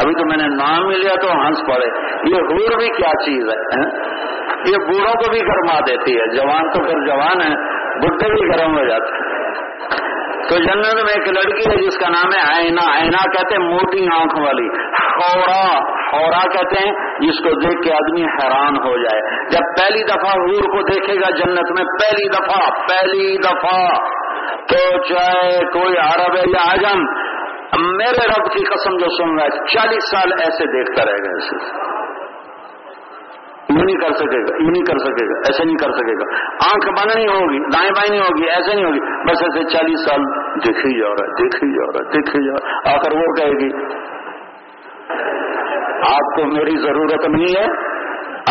ابھی 0.02 0.14
تو 0.14 0.26
میں 0.26 0.36
نے 0.36 0.56
نام 0.56 0.88
ہی 0.90 0.96
لیا 0.96 1.14
تو 1.22 1.46
ہنس 1.46 1.58
پڑے۔ 1.60 1.86
یہ 2.30 2.36
حور 2.36 2.78
بھی 2.78 2.88
کیا 2.88 3.10
چیز 3.24 3.44
ہے 3.44 4.02
یہ 4.68 4.76
بوڑھوں 4.76 5.14
کو 5.14 5.30
بھی 5.30 5.40
گرما 5.40 5.80
دیتی 5.80 6.18
ہے، 6.18 6.36
جوان 6.36 6.70
تو 6.70 6.91
پھر 6.92 7.06
جوان 7.06 7.40
ہے 7.40 7.54
بڈھے 7.98 8.28
بھی 8.28 8.48
گرم 8.48 8.78
ہو 8.78 8.84
جاتے 8.84 9.14
ہیں۔ 9.14 9.32
تو 10.48 10.58
جنت 10.58 10.94
میں 10.94 11.14
ایک 11.14 11.28
لڑکی 11.28 11.70
ہے 11.70 11.86
جس 11.86 11.98
کا 11.98 12.08
نام 12.08 12.32
ہے 12.32 12.56
آئنا 12.56 12.94
آئنا 12.94 13.32
کہتے 13.32 13.54
ہیں 13.54 13.70
موٹی 13.70 14.04
آنکھ 14.14 14.40
والی۔ 14.40 14.68
خورا 14.96 15.78
خورا 16.10 16.52
کہتے 16.52 16.88
ہیں، 16.88 16.92
جس 17.20 17.38
کو 17.38 17.60
دیکھ 17.60 17.82
کے 17.82 17.92
آدمی 17.92 18.22
حیران 18.22 18.76
ہو 18.76 18.96
جائے۔ 18.96 19.46
جب 19.50 19.60
پہلی 19.80 20.04
دفعہ 20.04 20.30
حور 20.30 20.62
کو 20.62 20.82
دیکھے 20.82 21.14
گا 21.14 21.30
جنت 21.30 21.72
میں، 21.78 21.84
پہلی 21.84 22.28
دفعہ 22.28 22.70
پہلی 22.70 23.36
دفعہ۔ 23.38 23.88
تو 24.68 25.02
چاہے 25.02 25.58
کوئی 25.72 25.96
عرب 25.96 26.36
ہے 26.36 26.42
یا 26.46 26.72
آجم 26.72 27.02
میرے 27.96 28.40
رب 28.40 28.52
کی 28.52 28.64
قسم 28.64 28.96
جو 28.96 29.16
سن 29.16 29.38
رہا 29.38 29.44
ہے، 29.44 29.66
چالیس 29.66 30.10
سال 30.10 30.32
ایسے 30.32 30.66
دیکھتا 30.72 31.04
رہے 31.04 31.18
گا 31.18 31.36
اسے۔ 31.36 31.91
یہ 33.78 33.84
نہیں 33.84 33.96
کر 33.96 34.12
سکے 34.12 34.40
گا 34.42 34.56
یہ 34.56 34.70
نہیں 34.70 34.84
کر 34.84 34.98
سکے 34.98 35.26
گا، 35.26 35.38
ایسے 35.38 35.64
نہیں 35.64 35.76
کر 35.76 35.92
سکے 35.92 36.14
گا۔ 36.14 36.34
آنکھ 36.44 36.88
بند 36.88 37.16
نہیں 37.16 37.28
ہوگی، 37.28 37.58
دائیں 37.58 37.90
بائیں 37.90 38.10
نہیں 38.10 38.20
ہوگی، 38.20 38.48
ایسے 38.48 38.74
نہیں 38.74 38.84
ہوگی۔ 38.84 39.00
بس 39.00 39.42
ایسے 39.42 39.76
چالیس 39.76 40.00
سال 40.04 40.20
دیکھ 40.66 40.86
ہی 40.86 41.00
جا 41.00 41.08
رہا 41.08 41.24
ہے 41.24 41.42
دیکھ 41.42 41.64
ہی 41.64 41.70
جا 41.70 41.86
رہا 41.86 42.06
ہے 42.06 42.12
دیکھ 42.12 42.36
ہی 42.36 42.46
جا 42.46 42.52
رہا 42.52 42.70
ہے۔ 42.70 42.96
آخر 42.96 43.12
وہ 43.12 43.34
کہے 43.34 43.50
گی، 43.50 44.02
آپ 46.14 46.36
کو 46.36 46.44
میری 46.44 46.82
ضرورت 46.82 47.28
نہیں 47.28 47.60
ہے، 47.60 47.92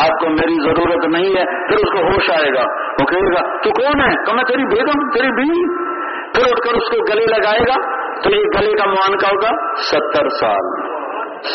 آپ 0.03 0.19
کو 0.19 0.29
میری 0.29 0.63
ضرورت 0.63 1.07
نہیں 1.07 1.29
ہے۔ 1.29 1.67
پھر 1.67 1.75
اس 1.75 1.91
کو 1.91 1.99
ہوش 1.99 2.29
آئے 2.29 2.53
گا، 2.53 2.63
وہ 3.01 3.05
کہے 3.05 3.33
گا، 3.33 3.57
تو 3.63 3.69
کون 3.69 4.01
ہے؟ 4.01 4.23
کہ 4.25 4.33
میں 4.33 4.43
تیری 4.43 4.63
بیگم، 4.63 5.09
تیری 5.09 5.31
بیوی۔ 5.31 5.75
پھر 6.33 6.43
اٹھ 6.51 6.61
کر 6.61 6.77
اس 6.77 6.89
کو 6.89 7.13
گلے 7.13 7.25
لگائے 7.25 7.59
گا، 7.59 8.01
تو 8.21 8.29
یہ 8.29 8.43
گلے 8.59 8.71
کا 8.71 8.85
معانکہ 8.85 9.25
ہوگا، 9.25 9.75
ستر 9.75 10.29
سال 10.29 10.91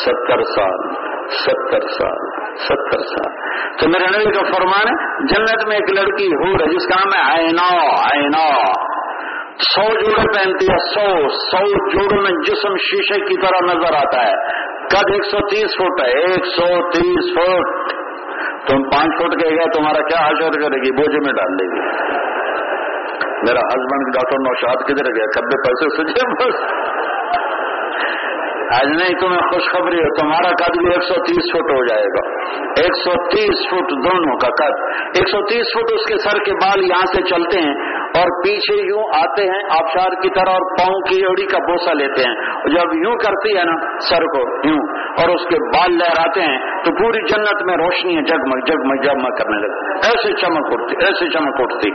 ستر 0.05 0.43
سال 0.43 0.94
ستر 1.30 1.88
سال۔ 1.98 2.36
ستر 2.57 2.99
سال 2.99 3.33
تو 3.78 3.89
میرے 3.89 4.05
نبی 4.05 4.31
کا 4.31 4.53
فرمان 4.53 4.89
ہے، 4.89 5.27
جنت 5.27 5.69
میں 5.69 5.77
ایک 5.77 5.99
لڑکی 5.99 6.27
ہو 6.27 6.59
رہی 6.59 6.77
جس 6.77 6.87
کا 6.87 7.09
نام 7.09 7.27
ہے 7.27 7.41
آئنا 7.41 7.77
آئنا 7.99 8.62
سو 9.61 9.83
جوڑے 9.83 10.35
پہنتی 10.35 10.66
ہے، 10.73 10.77
سو 10.78 11.28
سو 11.28 11.89
جوڑوں 11.91 12.23
میں 12.23 12.31
جسم 12.31 12.77
شیشے 12.77 13.20
کی 13.20 13.47
طرح 13.47 13.74
نظر 13.74 13.95
آتا 13.95 14.27
ہے۔ 14.27 14.33
قد 14.87 15.11
ایک 15.12 15.24
سو 15.24 15.39
تیس 15.49 15.77
فٹ 15.77 16.07
ہے، 16.07 16.20
ایک 16.20 16.47
سو 16.47 16.91
تیس 16.91 17.33
فٹ۔ 17.35 17.97
تم 18.69 18.83
پانچ 18.83 19.19
فٹ 19.19 19.43
کے 19.43 19.49
گیا 19.49 19.70
تمہارا 19.74 20.09
کیا 20.09 20.27
حشر 20.28 20.51
کرے 20.51 20.77
گی؟ 20.77 20.93
بوجھ 20.93 21.16
میں 21.16 21.33
ڈال 21.33 21.59
دے 21.59 21.65
گی۔ 21.65 21.81
میرا 23.43 23.61
ہسبینڈ 23.61 24.15
ڈاکٹر 24.15 24.39
نوشاد 24.39 24.77
کدھر 24.77 25.16
گیا؟ 25.16 25.24
کبے 25.24 25.62
پیسے 25.62 25.97
سجے، 25.97 26.45
بس۔ 26.45 26.61
آج 28.74 29.02
نہیں 29.02 29.20
تمہیں 29.20 29.40
خوشخبری 29.40 29.97
ہے، 29.97 30.20
تمہارا 30.20 30.64
قد 30.64 30.78
بھی 30.78 30.93
ایک 30.93 31.02
سو 31.02 31.14
تیس 31.14 31.52
فٹ 31.52 31.70
ہو 31.70 31.84
جائے 31.84 32.05
گا۔ 32.05 32.36
ایک 32.82 32.97
سو 33.05 33.28
تیس 33.28 33.68
فٹ 33.70 33.90
دونوں 33.90 34.36
کا 34.36 34.48
قد۔ 34.48 34.97
ایک 35.14 35.28
سو 35.28 35.44
تیس 35.44 35.66
فٹ 35.74 35.93
اس 35.93 36.06
کے 36.06 36.18
سر 36.18 36.44
کے 36.44 36.52
بال 36.52 36.84
یہاں 36.84 37.06
سے 37.06 37.22
چلتے 37.22 37.59
ہیں 37.59 37.74
اور 38.06 38.43
پیچھے 38.44 38.86
یوں 38.86 39.02
آتے 39.14 39.43
ہیں 39.43 39.62
آبشار 39.70 40.22
کی 40.22 40.28
طرح 40.28 40.52
اور 40.52 40.78
پاؤں 40.78 41.01
کی 41.01 41.24
اوڑی 41.24 41.47
کا 41.47 41.59
بوسا 41.59 41.93
لیتے 41.93 42.22
ہیں۔ 42.28 42.36
جب 42.74 42.94
یوں 42.94 43.16
کرتی 43.16 43.59
ہے 43.59 43.64
نا، 43.64 43.98
سر 43.98 44.22
کو 44.22 44.68
یوں 44.68 44.97
اور 45.18 45.28
اس 45.28 45.47
کے 45.48 45.56
بال 45.76 45.98
لہراتے 45.98 46.40
ہیں 46.40 46.59
تو 46.59 46.90
پوری 47.02 47.28
جنت 47.28 47.62
میں 47.66 47.76
روشنی 47.76 48.16
ہے، 48.16 48.22
جگمگ 48.22 48.64
جگمگ 48.66 49.02
جگمگ 49.02 49.34
کرنے 49.34 49.56
لگتی 49.59 50.09
ایسے 50.09 50.47
چمک 50.47 50.72
اٹھتی، 50.72 51.06
ایسے 51.06 51.30
چمک 51.30 51.60
اٹھتی۔ 51.60 51.90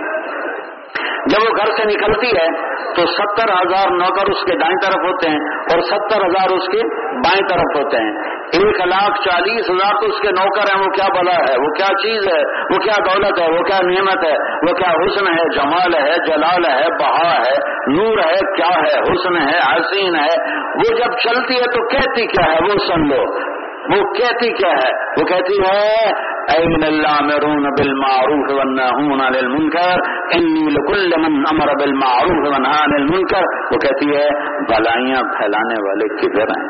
جب 0.99 1.37
وہ 1.43 1.55
گھر 1.57 1.71
سے 1.71 1.83
نکلتی 1.83 2.27
ہے 2.27 2.47
تو 2.95 3.05
ستر 3.05 3.49
ہزار 3.49 3.91
نوکر 3.91 4.31
اس 4.31 4.43
کے 4.43 4.55
دائیں 4.55 4.77
طرف 4.81 4.95
ہوتے 4.95 5.29
ہیں 5.29 5.39
اور 5.71 5.81
ستر 5.81 6.25
ہزار 6.25 6.49
اس 6.49 6.67
کے 6.67 6.87
بائیں 7.11 7.47
طرف 7.49 7.77
ہوتے 7.77 7.97
ہیں۔ 7.97 8.41
ایک 8.51 8.87
لاکھ 8.87 9.29
چالیس 9.29 9.69
ہزار 9.69 9.93
تو 10.01 10.07
اس 10.07 10.21
کے 10.21 10.27
نوکر 10.27 10.75
ہیں، 10.75 10.81
وہ 10.81 10.89
کیا 10.89 11.21
بلا 11.21 11.35
ہے؟ 11.35 11.57
وہ 11.57 11.67
کیا 11.67 11.85
چیز 11.85 12.27
ہے؟ 12.27 12.41
وہ 12.73 12.77
کیا 12.77 12.93
دولت 13.13 13.39
ہے؟ 13.39 13.51
وہ 13.51 13.63
کیا 13.63 13.77
نعمت 13.83 14.25
ہے؟ 14.25 14.33
وہ 14.55 14.73
کیا 14.73 14.91
حسن 14.91 15.27
ہے؟ 15.27 15.55
جمال 15.55 15.95
ہے؟ 15.95 16.15
جلال 16.27 16.65
ہے؟ 16.65 16.83
بہا 16.99 17.35
ہے؟ 17.35 17.81
نور 17.87 18.17
ہے؟ 18.17 18.55
کیا 18.55 18.79
ہے؟ 18.79 18.99
حسن 18.99 19.35
ہے؟ 19.35 19.57
حسین 19.57 20.15
ہے؟ 20.15 20.51
وہ 20.55 20.97
جب 20.97 21.11
چلتی 21.23 21.53
ہے 21.53 21.65
تو 21.65 21.87
کہتی 21.87 22.27
کیا 22.27 22.51
ہے؟ 22.51 22.57
وہ 22.61 22.77
سن 22.87 23.07
لو۔ 23.07 23.23
وہ 23.81 24.13
کہتی 24.13 24.53
کیا 24.53 24.71
ہے؟ 24.71 24.91
وہ 25.19 25.25
کہتی 25.25 25.53
ہے 25.61 26.11
این 26.57 26.83
اللہ 26.83 27.21
مرون 27.21 27.63
بالمعروف 27.63 28.57
والنہون 28.57 29.21
عن 29.21 29.35
المنکر 29.35 29.99
انی 30.33 30.69
لکل 30.69 31.13
من 31.17 31.43
امر 31.51 31.67
بالمعروف 31.79 32.47
ونہا 32.47 32.83
عن 32.83 32.93
المنکر 32.93 33.41
وہ 33.71 33.77
کہتی 33.77 34.15
ہے، 34.15 34.27
بلائیاں 34.69 35.21
پھیلانے 35.21 35.87
والے 35.87 36.15
کدھر 36.15 36.43
ہیں؟ 36.43 36.67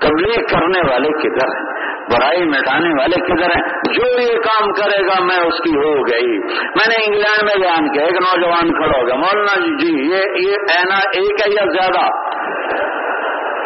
تبلیغ 0.00 0.46
کرنے 0.46 0.92
والے 0.92 1.08
کدھر 1.08 1.48
ہیں؟ 1.48 1.76
برائی 2.10 2.44
مٹانے 2.44 2.88
والے 2.88 3.20
کدھر 3.20 3.50
ہیں؟ 3.56 3.62
جو 3.94 4.20
یہ 4.20 4.36
کام 4.36 4.72
کرے 4.72 5.06
گا، 5.06 5.24
میں 5.24 5.36
اس 5.36 5.58
کی 5.58 5.76
ہو 5.76 5.94
گئی۔ 5.94 6.38
میں 6.48 6.88
نے 6.88 7.04
انگلینڈ 7.06 7.42
میں 7.42 7.60
بیان 7.60 7.92
کیا 7.92 8.02
ایک 8.02 8.12
نوجوان 8.12 8.68
کھڑا 8.68 9.00
ہو 9.00 9.06
گیا۔ 9.06 9.14
مولانا 9.14 9.60
جی 9.60 9.76
جی 9.76 10.12
یہ 10.12 10.48
یہ 10.48 10.54
اینا 10.76 10.94
ایک 10.94 11.46
ہے 11.46 11.50
یا 11.50 11.64
زیادہ؟ 11.72 12.08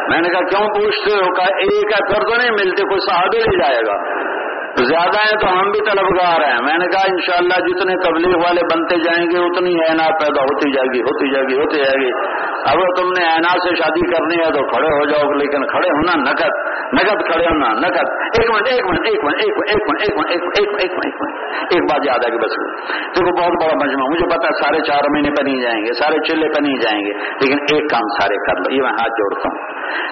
میں 0.09 0.21
نے 0.21 0.29
کہا، 0.29 0.41
کیوں 0.41 0.69
پوچھتے 0.69 1.13
ہو؟ 1.13 1.35
کہا، 1.35 1.47
ایک 1.59 1.85
ہے، 1.85 2.13
پھر 2.13 2.29
تو 2.29 2.37
نہیں 2.37 2.51
ملتے، 2.51 2.83
کوئی 2.83 3.11
صحابی 3.11 3.39
نہیں 3.39 3.63
جائے 3.63 3.81
گا۔ 3.87 4.30
زیادہ 4.85 5.21
ہیں 5.23 5.37
تو 5.41 5.49
ہم 5.53 5.71
بھی 5.71 5.81
طلبگار 5.91 6.45
ہیں۔ 6.49 6.59
میں 6.63 6.79
نے 6.79 6.87
کہا 6.87 7.03
انشاءاللہ 7.09 7.59
جتنے 7.67 7.95
تبلیغ 7.97 8.37
والے 8.37 8.61
بنتے 8.75 8.97
جائیں 9.05 9.25
گے، 9.31 9.39
اتنی 9.39 9.75
اعنات 9.89 10.21
پیدا 10.21 10.43
ہوتی 10.43 10.73
جائے 10.73 10.89
گی، 10.95 11.01
ہوتی 11.01 11.31
جائے 11.31 11.45
گی، 11.49 11.55
ہوتی 11.55 11.79
جائے 11.79 12.01
گی۔ 12.01 12.11
اب 12.71 12.81
تم 12.97 13.09
نے 13.09 13.25
اعنات 13.25 13.69
سے 13.69 13.75
شادی 13.75 14.01
کرنی 14.11 14.39
ہے 14.41 14.51
تو 14.51 14.65
کھڑے 14.67 14.93
ہو 14.97 15.05
جاؤ، 15.05 15.33
لیکن 15.33 15.67
کھڑے 15.67 15.89
ہونا 15.89 16.17
نقد 16.23 16.59
نقد 16.93 17.25
کھڑے 17.27 17.45
ہونا 17.45 17.73
نقد 17.73 18.39
ایک 18.39 18.51
منٹ 18.51 18.69
ایک 18.69 18.87
منٹ 18.87 19.07
ایک 19.07 19.25
منٹ 19.25 19.41
ایک 19.41 19.59
منٹ 19.59 19.71
ایک 19.71 19.89
منٹ 19.89 20.03
ایک 20.03 20.19
منٹ 20.19 20.31
ایک 20.31 20.45
منٹ 20.45 20.57
ایک 20.59 20.93
منٹ 20.93 21.05
ایک 21.05 21.15
منٹ۔ 21.15 21.73
ایک 21.75 21.83
بات 21.83 22.07
یاد 22.07 22.25
ہے 22.27 22.31
کہ 22.31 22.39
بس 22.39 22.53
دیکھو، 23.17 23.43
بہت 23.43 23.53
بڑا 23.65 23.75
مجمع 23.85 24.07
مجھے 24.11 24.27
پتا 24.27 24.53
سارے 24.63 24.81
چار 24.81 25.11
مہینے 25.11 25.31
پہ 25.31 25.43
نہیں 25.43 25.61
جائیں 25.61 25.81
گے، 25.87 25.93
سارے 25.93 26.19
چلے 26.29 26.49
پہ 26.49 26.61
نہیں 26.61 26.79
جائیں 26.79 27.01
گے، 27.01 27.13
لیکن 27.13 27.75
ایک 27.75 27.91
کام 27.91 28.09
سارے 28.21 28.37
کر 28.47 28.61
لو۔ 28.61 28.77
یہ 28.77 28.83
میں 28.83 28.91
ہاتھ 28.91 29.21
جوڑتا 29.21 29.49
ہوں 29.49 29.61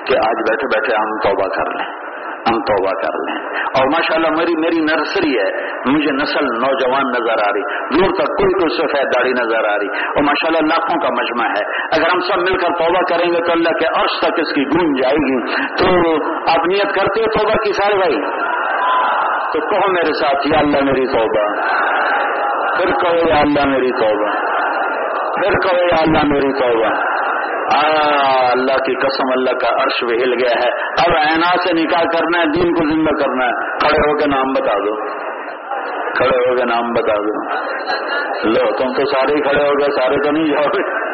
کہ 0.05 0.15
آج 0.27 0.45
بیٹھے 0.51 0.67
بیٹھے 0.67 0.97
ہم 0.97 1.17
توبہ 1.19 1.49
کر 1.49 1.75
لیں۔ 1.79 2.08
ہم 2.39 2.61
توبہ 2.61 2.91
کر 2.91 3.19
لیں۔ 3.19 3.49
اور 3.59 3.87
ماشاءاللہ 3.87 4.29
میری 4.29 4.61
میری 4.61 4.81
نرسری 4.85 5.39
ہے۔ 5.39 5.67
مجھے 5.87 6.13
نسل 6.13 6.45
نوجوان 6.45 7.03
نظر 7.11 7.49
آ 7.49 7.53
رہی۔ 7.53 7.63
دور 7.99 8.11
تک 8.11 8.27
کوئی 8.27 8.53
کوئی 8.53 8.77
سفید 8.77 9.07
داڑھی 9.07 9.31
نظر 9.31 9.65
آ 9.65 9.79
رہی۔ 9.79 9.87
اور 9.87 10.23
ماشاءاللہ 10.23 10.59
لاکھوں 10.59 11.01
کا 11.01 11.09
مجمع 11.09 11.49
ہے۔ 11.49 11.65
اگر 11.83 12.09
ہم 12.15 12.21
سب 12.21 12.39
مل 12.39 12.59
کر 12.59 12.69
توبہ 12.69 13.01
کریں 13.11 13.33
گے 13.33 13.47
تو 13.47 13.53
اللہ 13.53 13.69
کے 13.69 14.01
عرش 14.01 14.21
تک 14.21 14.33
اس 14.37 14.55
کی 14.55 14.63
گونج 14.63 15.03
جائے 15.03 15.15
گی۔ 15.15 15.55
تو 15.57 16.15
آپ 16.51 16.67
نیت 16.67 16.95
کرتے 16.95 17.21
ہو 17.21 17.39
توبہ 17.39 17.53
کی 17.53 17.73
سارے 17.73 17.97
بھائی؟ 17.97 18.21
تو 19.53 19.61
کہو 19.61 19.93
میرے 19.93 20.13
ساتھ، 20.21 20.47
یا 20.47 20.59
اللہ 20.59 20.85
میری 20.85 21.07
توبہ۔ 21.07 21.63
پھر 22.77 22.87
کہو 22.87 23.29
یا 23.29 23.41
اللہ 23.41 23.69
میری 23.69 23.91
توبہ۔ 23.91 24.31
پھر 25.35 25.51
کہو 25.51 25.79
یا 25.79 25.97
اللہ 26.01 26.33
میری 26.33 26.53
توبہ۔ 26.53 27.18
اللہ 28.51 28.73
کی 28.73 28.95
قسم 28.95 29.33
اللہ 29.33 29.51
کا 29.51 29.83
عرش 29.83 30.05
بھی 30.05 30.23
ہل 30.23 30.33
گیا 30.33 30.65
ہے۔ 30.65 30.71
اب 30.77 31.17
اینا 31.17 31.57
سے 31.57 31.83
نکاح 31.83 32.03
کرنا 32.03 32.39
ہے، 32.39 32.45
دین 32.45 32.75
کو 32.75 32.95
زندہ 32.95 33.11
کرنا 33.11 33.45
ہے۔ 33.45 33.79
کھڑے 33.79 34.11
ہو 34.11 34.19
کے 34.19 34.27
نام 34.27 34.53
بتا 34.53 34.79
دو۔ 34.79 35.19
کھڑے 36.15 36.51
ہو 36.51 36.57
کے 36.57 36.65
نام 36.65 36.93
بتا 36.93 37.15
دو۔ 37.15 37.49
لو، 38.49 38.71
تم 38.79 38.93
تو 38.93 39.07
سارے 39.07 39.37
ہی 39.37 39.43
کھڑے 39.43 39.65
ہو 39.65 39.73
گئے، 39.81 39.91
سارے 39.91 40.17
تو 40.25 40.31
نہیں 40.31 40.45
جاؤ 40.45 40.65
گے۔ 40.65 41.09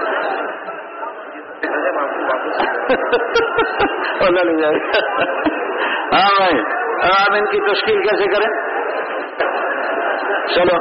ہاں 6.13 6.37
بھائی 6.37 6.61
آپ 7.03 7.33
ان 7.33 7.45
کی 7.45 7.61
تشکیل 7.73 8.03
کیسے 8.03 8.25
کریں؟ 8.25 8.75
چلو۔ 10.55 10.77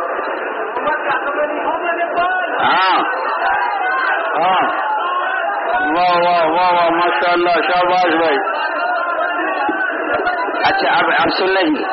ہاں۔ 2.63 3.03
ہاں۔ 4.41 4.92
واہ 5.73 6.17
واہ 6.25 6.45
واہ 6.45 6.73
واہ 6.73 6.89
ماشاء 6.89 7.31
اللہ 7.31 7.49
شہباز 7.49 8.15
بھائی۔ 8.15 8.37
اچھا 10.65 10.91
اب 10.91 11.05
اب 11.19 11.29
سن 11.37 11.45
لیں 11.45 11.85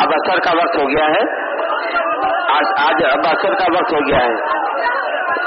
اب 0.00 0.08
اثر 0.08 0.38
کا 0.38 0.50
وقت 0.56 0.76
ہو 0.78 0.88
گیا 0.88 1.04
ہے۔ 1.04 1.46
آج 2.56 2.64
آج 2.78 3.04
اب 3.12 3.18
اثر 3.18 3.54
کا 3.54 3.66
وقت 3.74 3.92
ہو 3.92 3.98
گیا 4.08 4.18
ہے۔ 4.18 4.32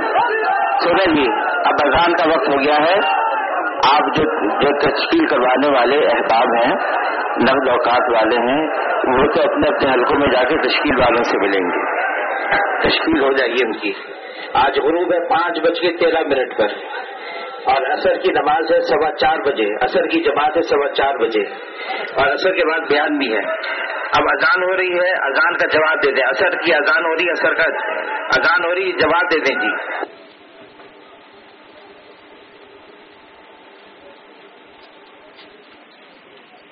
سنیں 0.83 1.15
جی 1.15 1.27
اب 1.65 1.75
اذان 1.85 2.13
کا 2.13 2.39
وقت 2.39 2.49
ہو 2.49 2.61
گیا 2.61 2.75
ہے۔ 2.75 3.28
آپ 3.85 4.17
جو 4.17 4.51
جو 4.61 4.79
تشکیل 4.79 5.27
کروانے 5.27 5.79
والے 5.79 5.99
احباب 6.07 6.49
ہیں، 6.65 6.75
نقد 7.37 7.69
اوقات 7.69 8.17
والے 8.17 8.37
ہیں، 8.37 8.67
وہ 9.19 9.27
تو 9.27 9.43
اپنے 9.43 9.77
اپنے 9.77 9.93
حلقوں 9.93 10.19
میں 10.19 10.29
جا 10.29 10.43
کے 10.43 10.57
تشکیل 10.69 11.01
والوں 11.01 11.23
سے 11.23 11.39
ملیں 11.39 11.61
گے۔ 11.61 12.09
تشکیل 12.89 13.25
ہو 13.25 13.33
جائے 13.33 13.51
گی 13.51 13.57
ان 13.65 13.73
کی۔ 13.73 13.93
آج 14.55 14.81
غروب 14.81 15.13
ہے، 15.13 15.29
پانچ 15.29 15.61
بج 15.61 15.81
کے 15.81 15.97
تیرہ 16.01 16.21
منٹ 16.21 16.59
پر۔ 16.59 16.67
اور 17.65 17.93
عصر 17.93 18.15
کی 18.15 18.33
نماز 18.33 18.73
ہے 18.73 18.81
سوا 18.81 19.11
چار 19.11 19.37
بجے۔ 19.47 19.85
عصر 19.85 20.03
کی 20.03 20.21
جماعت 20.21 20.57
ہے 20.57 20.63
سوا 20.63 20.89
چار 20.95 21.15
بجے۔ 21.15 21.43
اور 22.15 22.27
عصر 22.27 22.53
کے 22.53 22.65
بعد 22.65 22.79
بیان 22.79 23.19
بھی 23.19 23.33
ہے۔ 23.33 23.41
اب 24.17 24.23
اذان 24.23 24.63
ہو 24.63 24.77
رہی 24.77 24.99
ہے، 24.99 25.11
اذان 25.11 25.57
کا 25.57 25.67
جواب 25.73 25.97
دے 26.07 26.11
دیں۔ 26.11 26.25
عصر 26.25 26.51
کی 26.51 26.75
اذان 26.75 27.05
ہو 27.05 27.15
رہی 27.15 27.27
ہے، 27.27 27.31
عصر 27.31 27.55
کا 27.55 27.63
اذان 28.37 28.65
ہو 28.65 28.75
رہی 28.75 28.87
ہے، 28.87 28.93
جواب 28.93 29.23
دے 29.33 29.41
دیں 29.41 29.61
جی۔ 29.61 29.71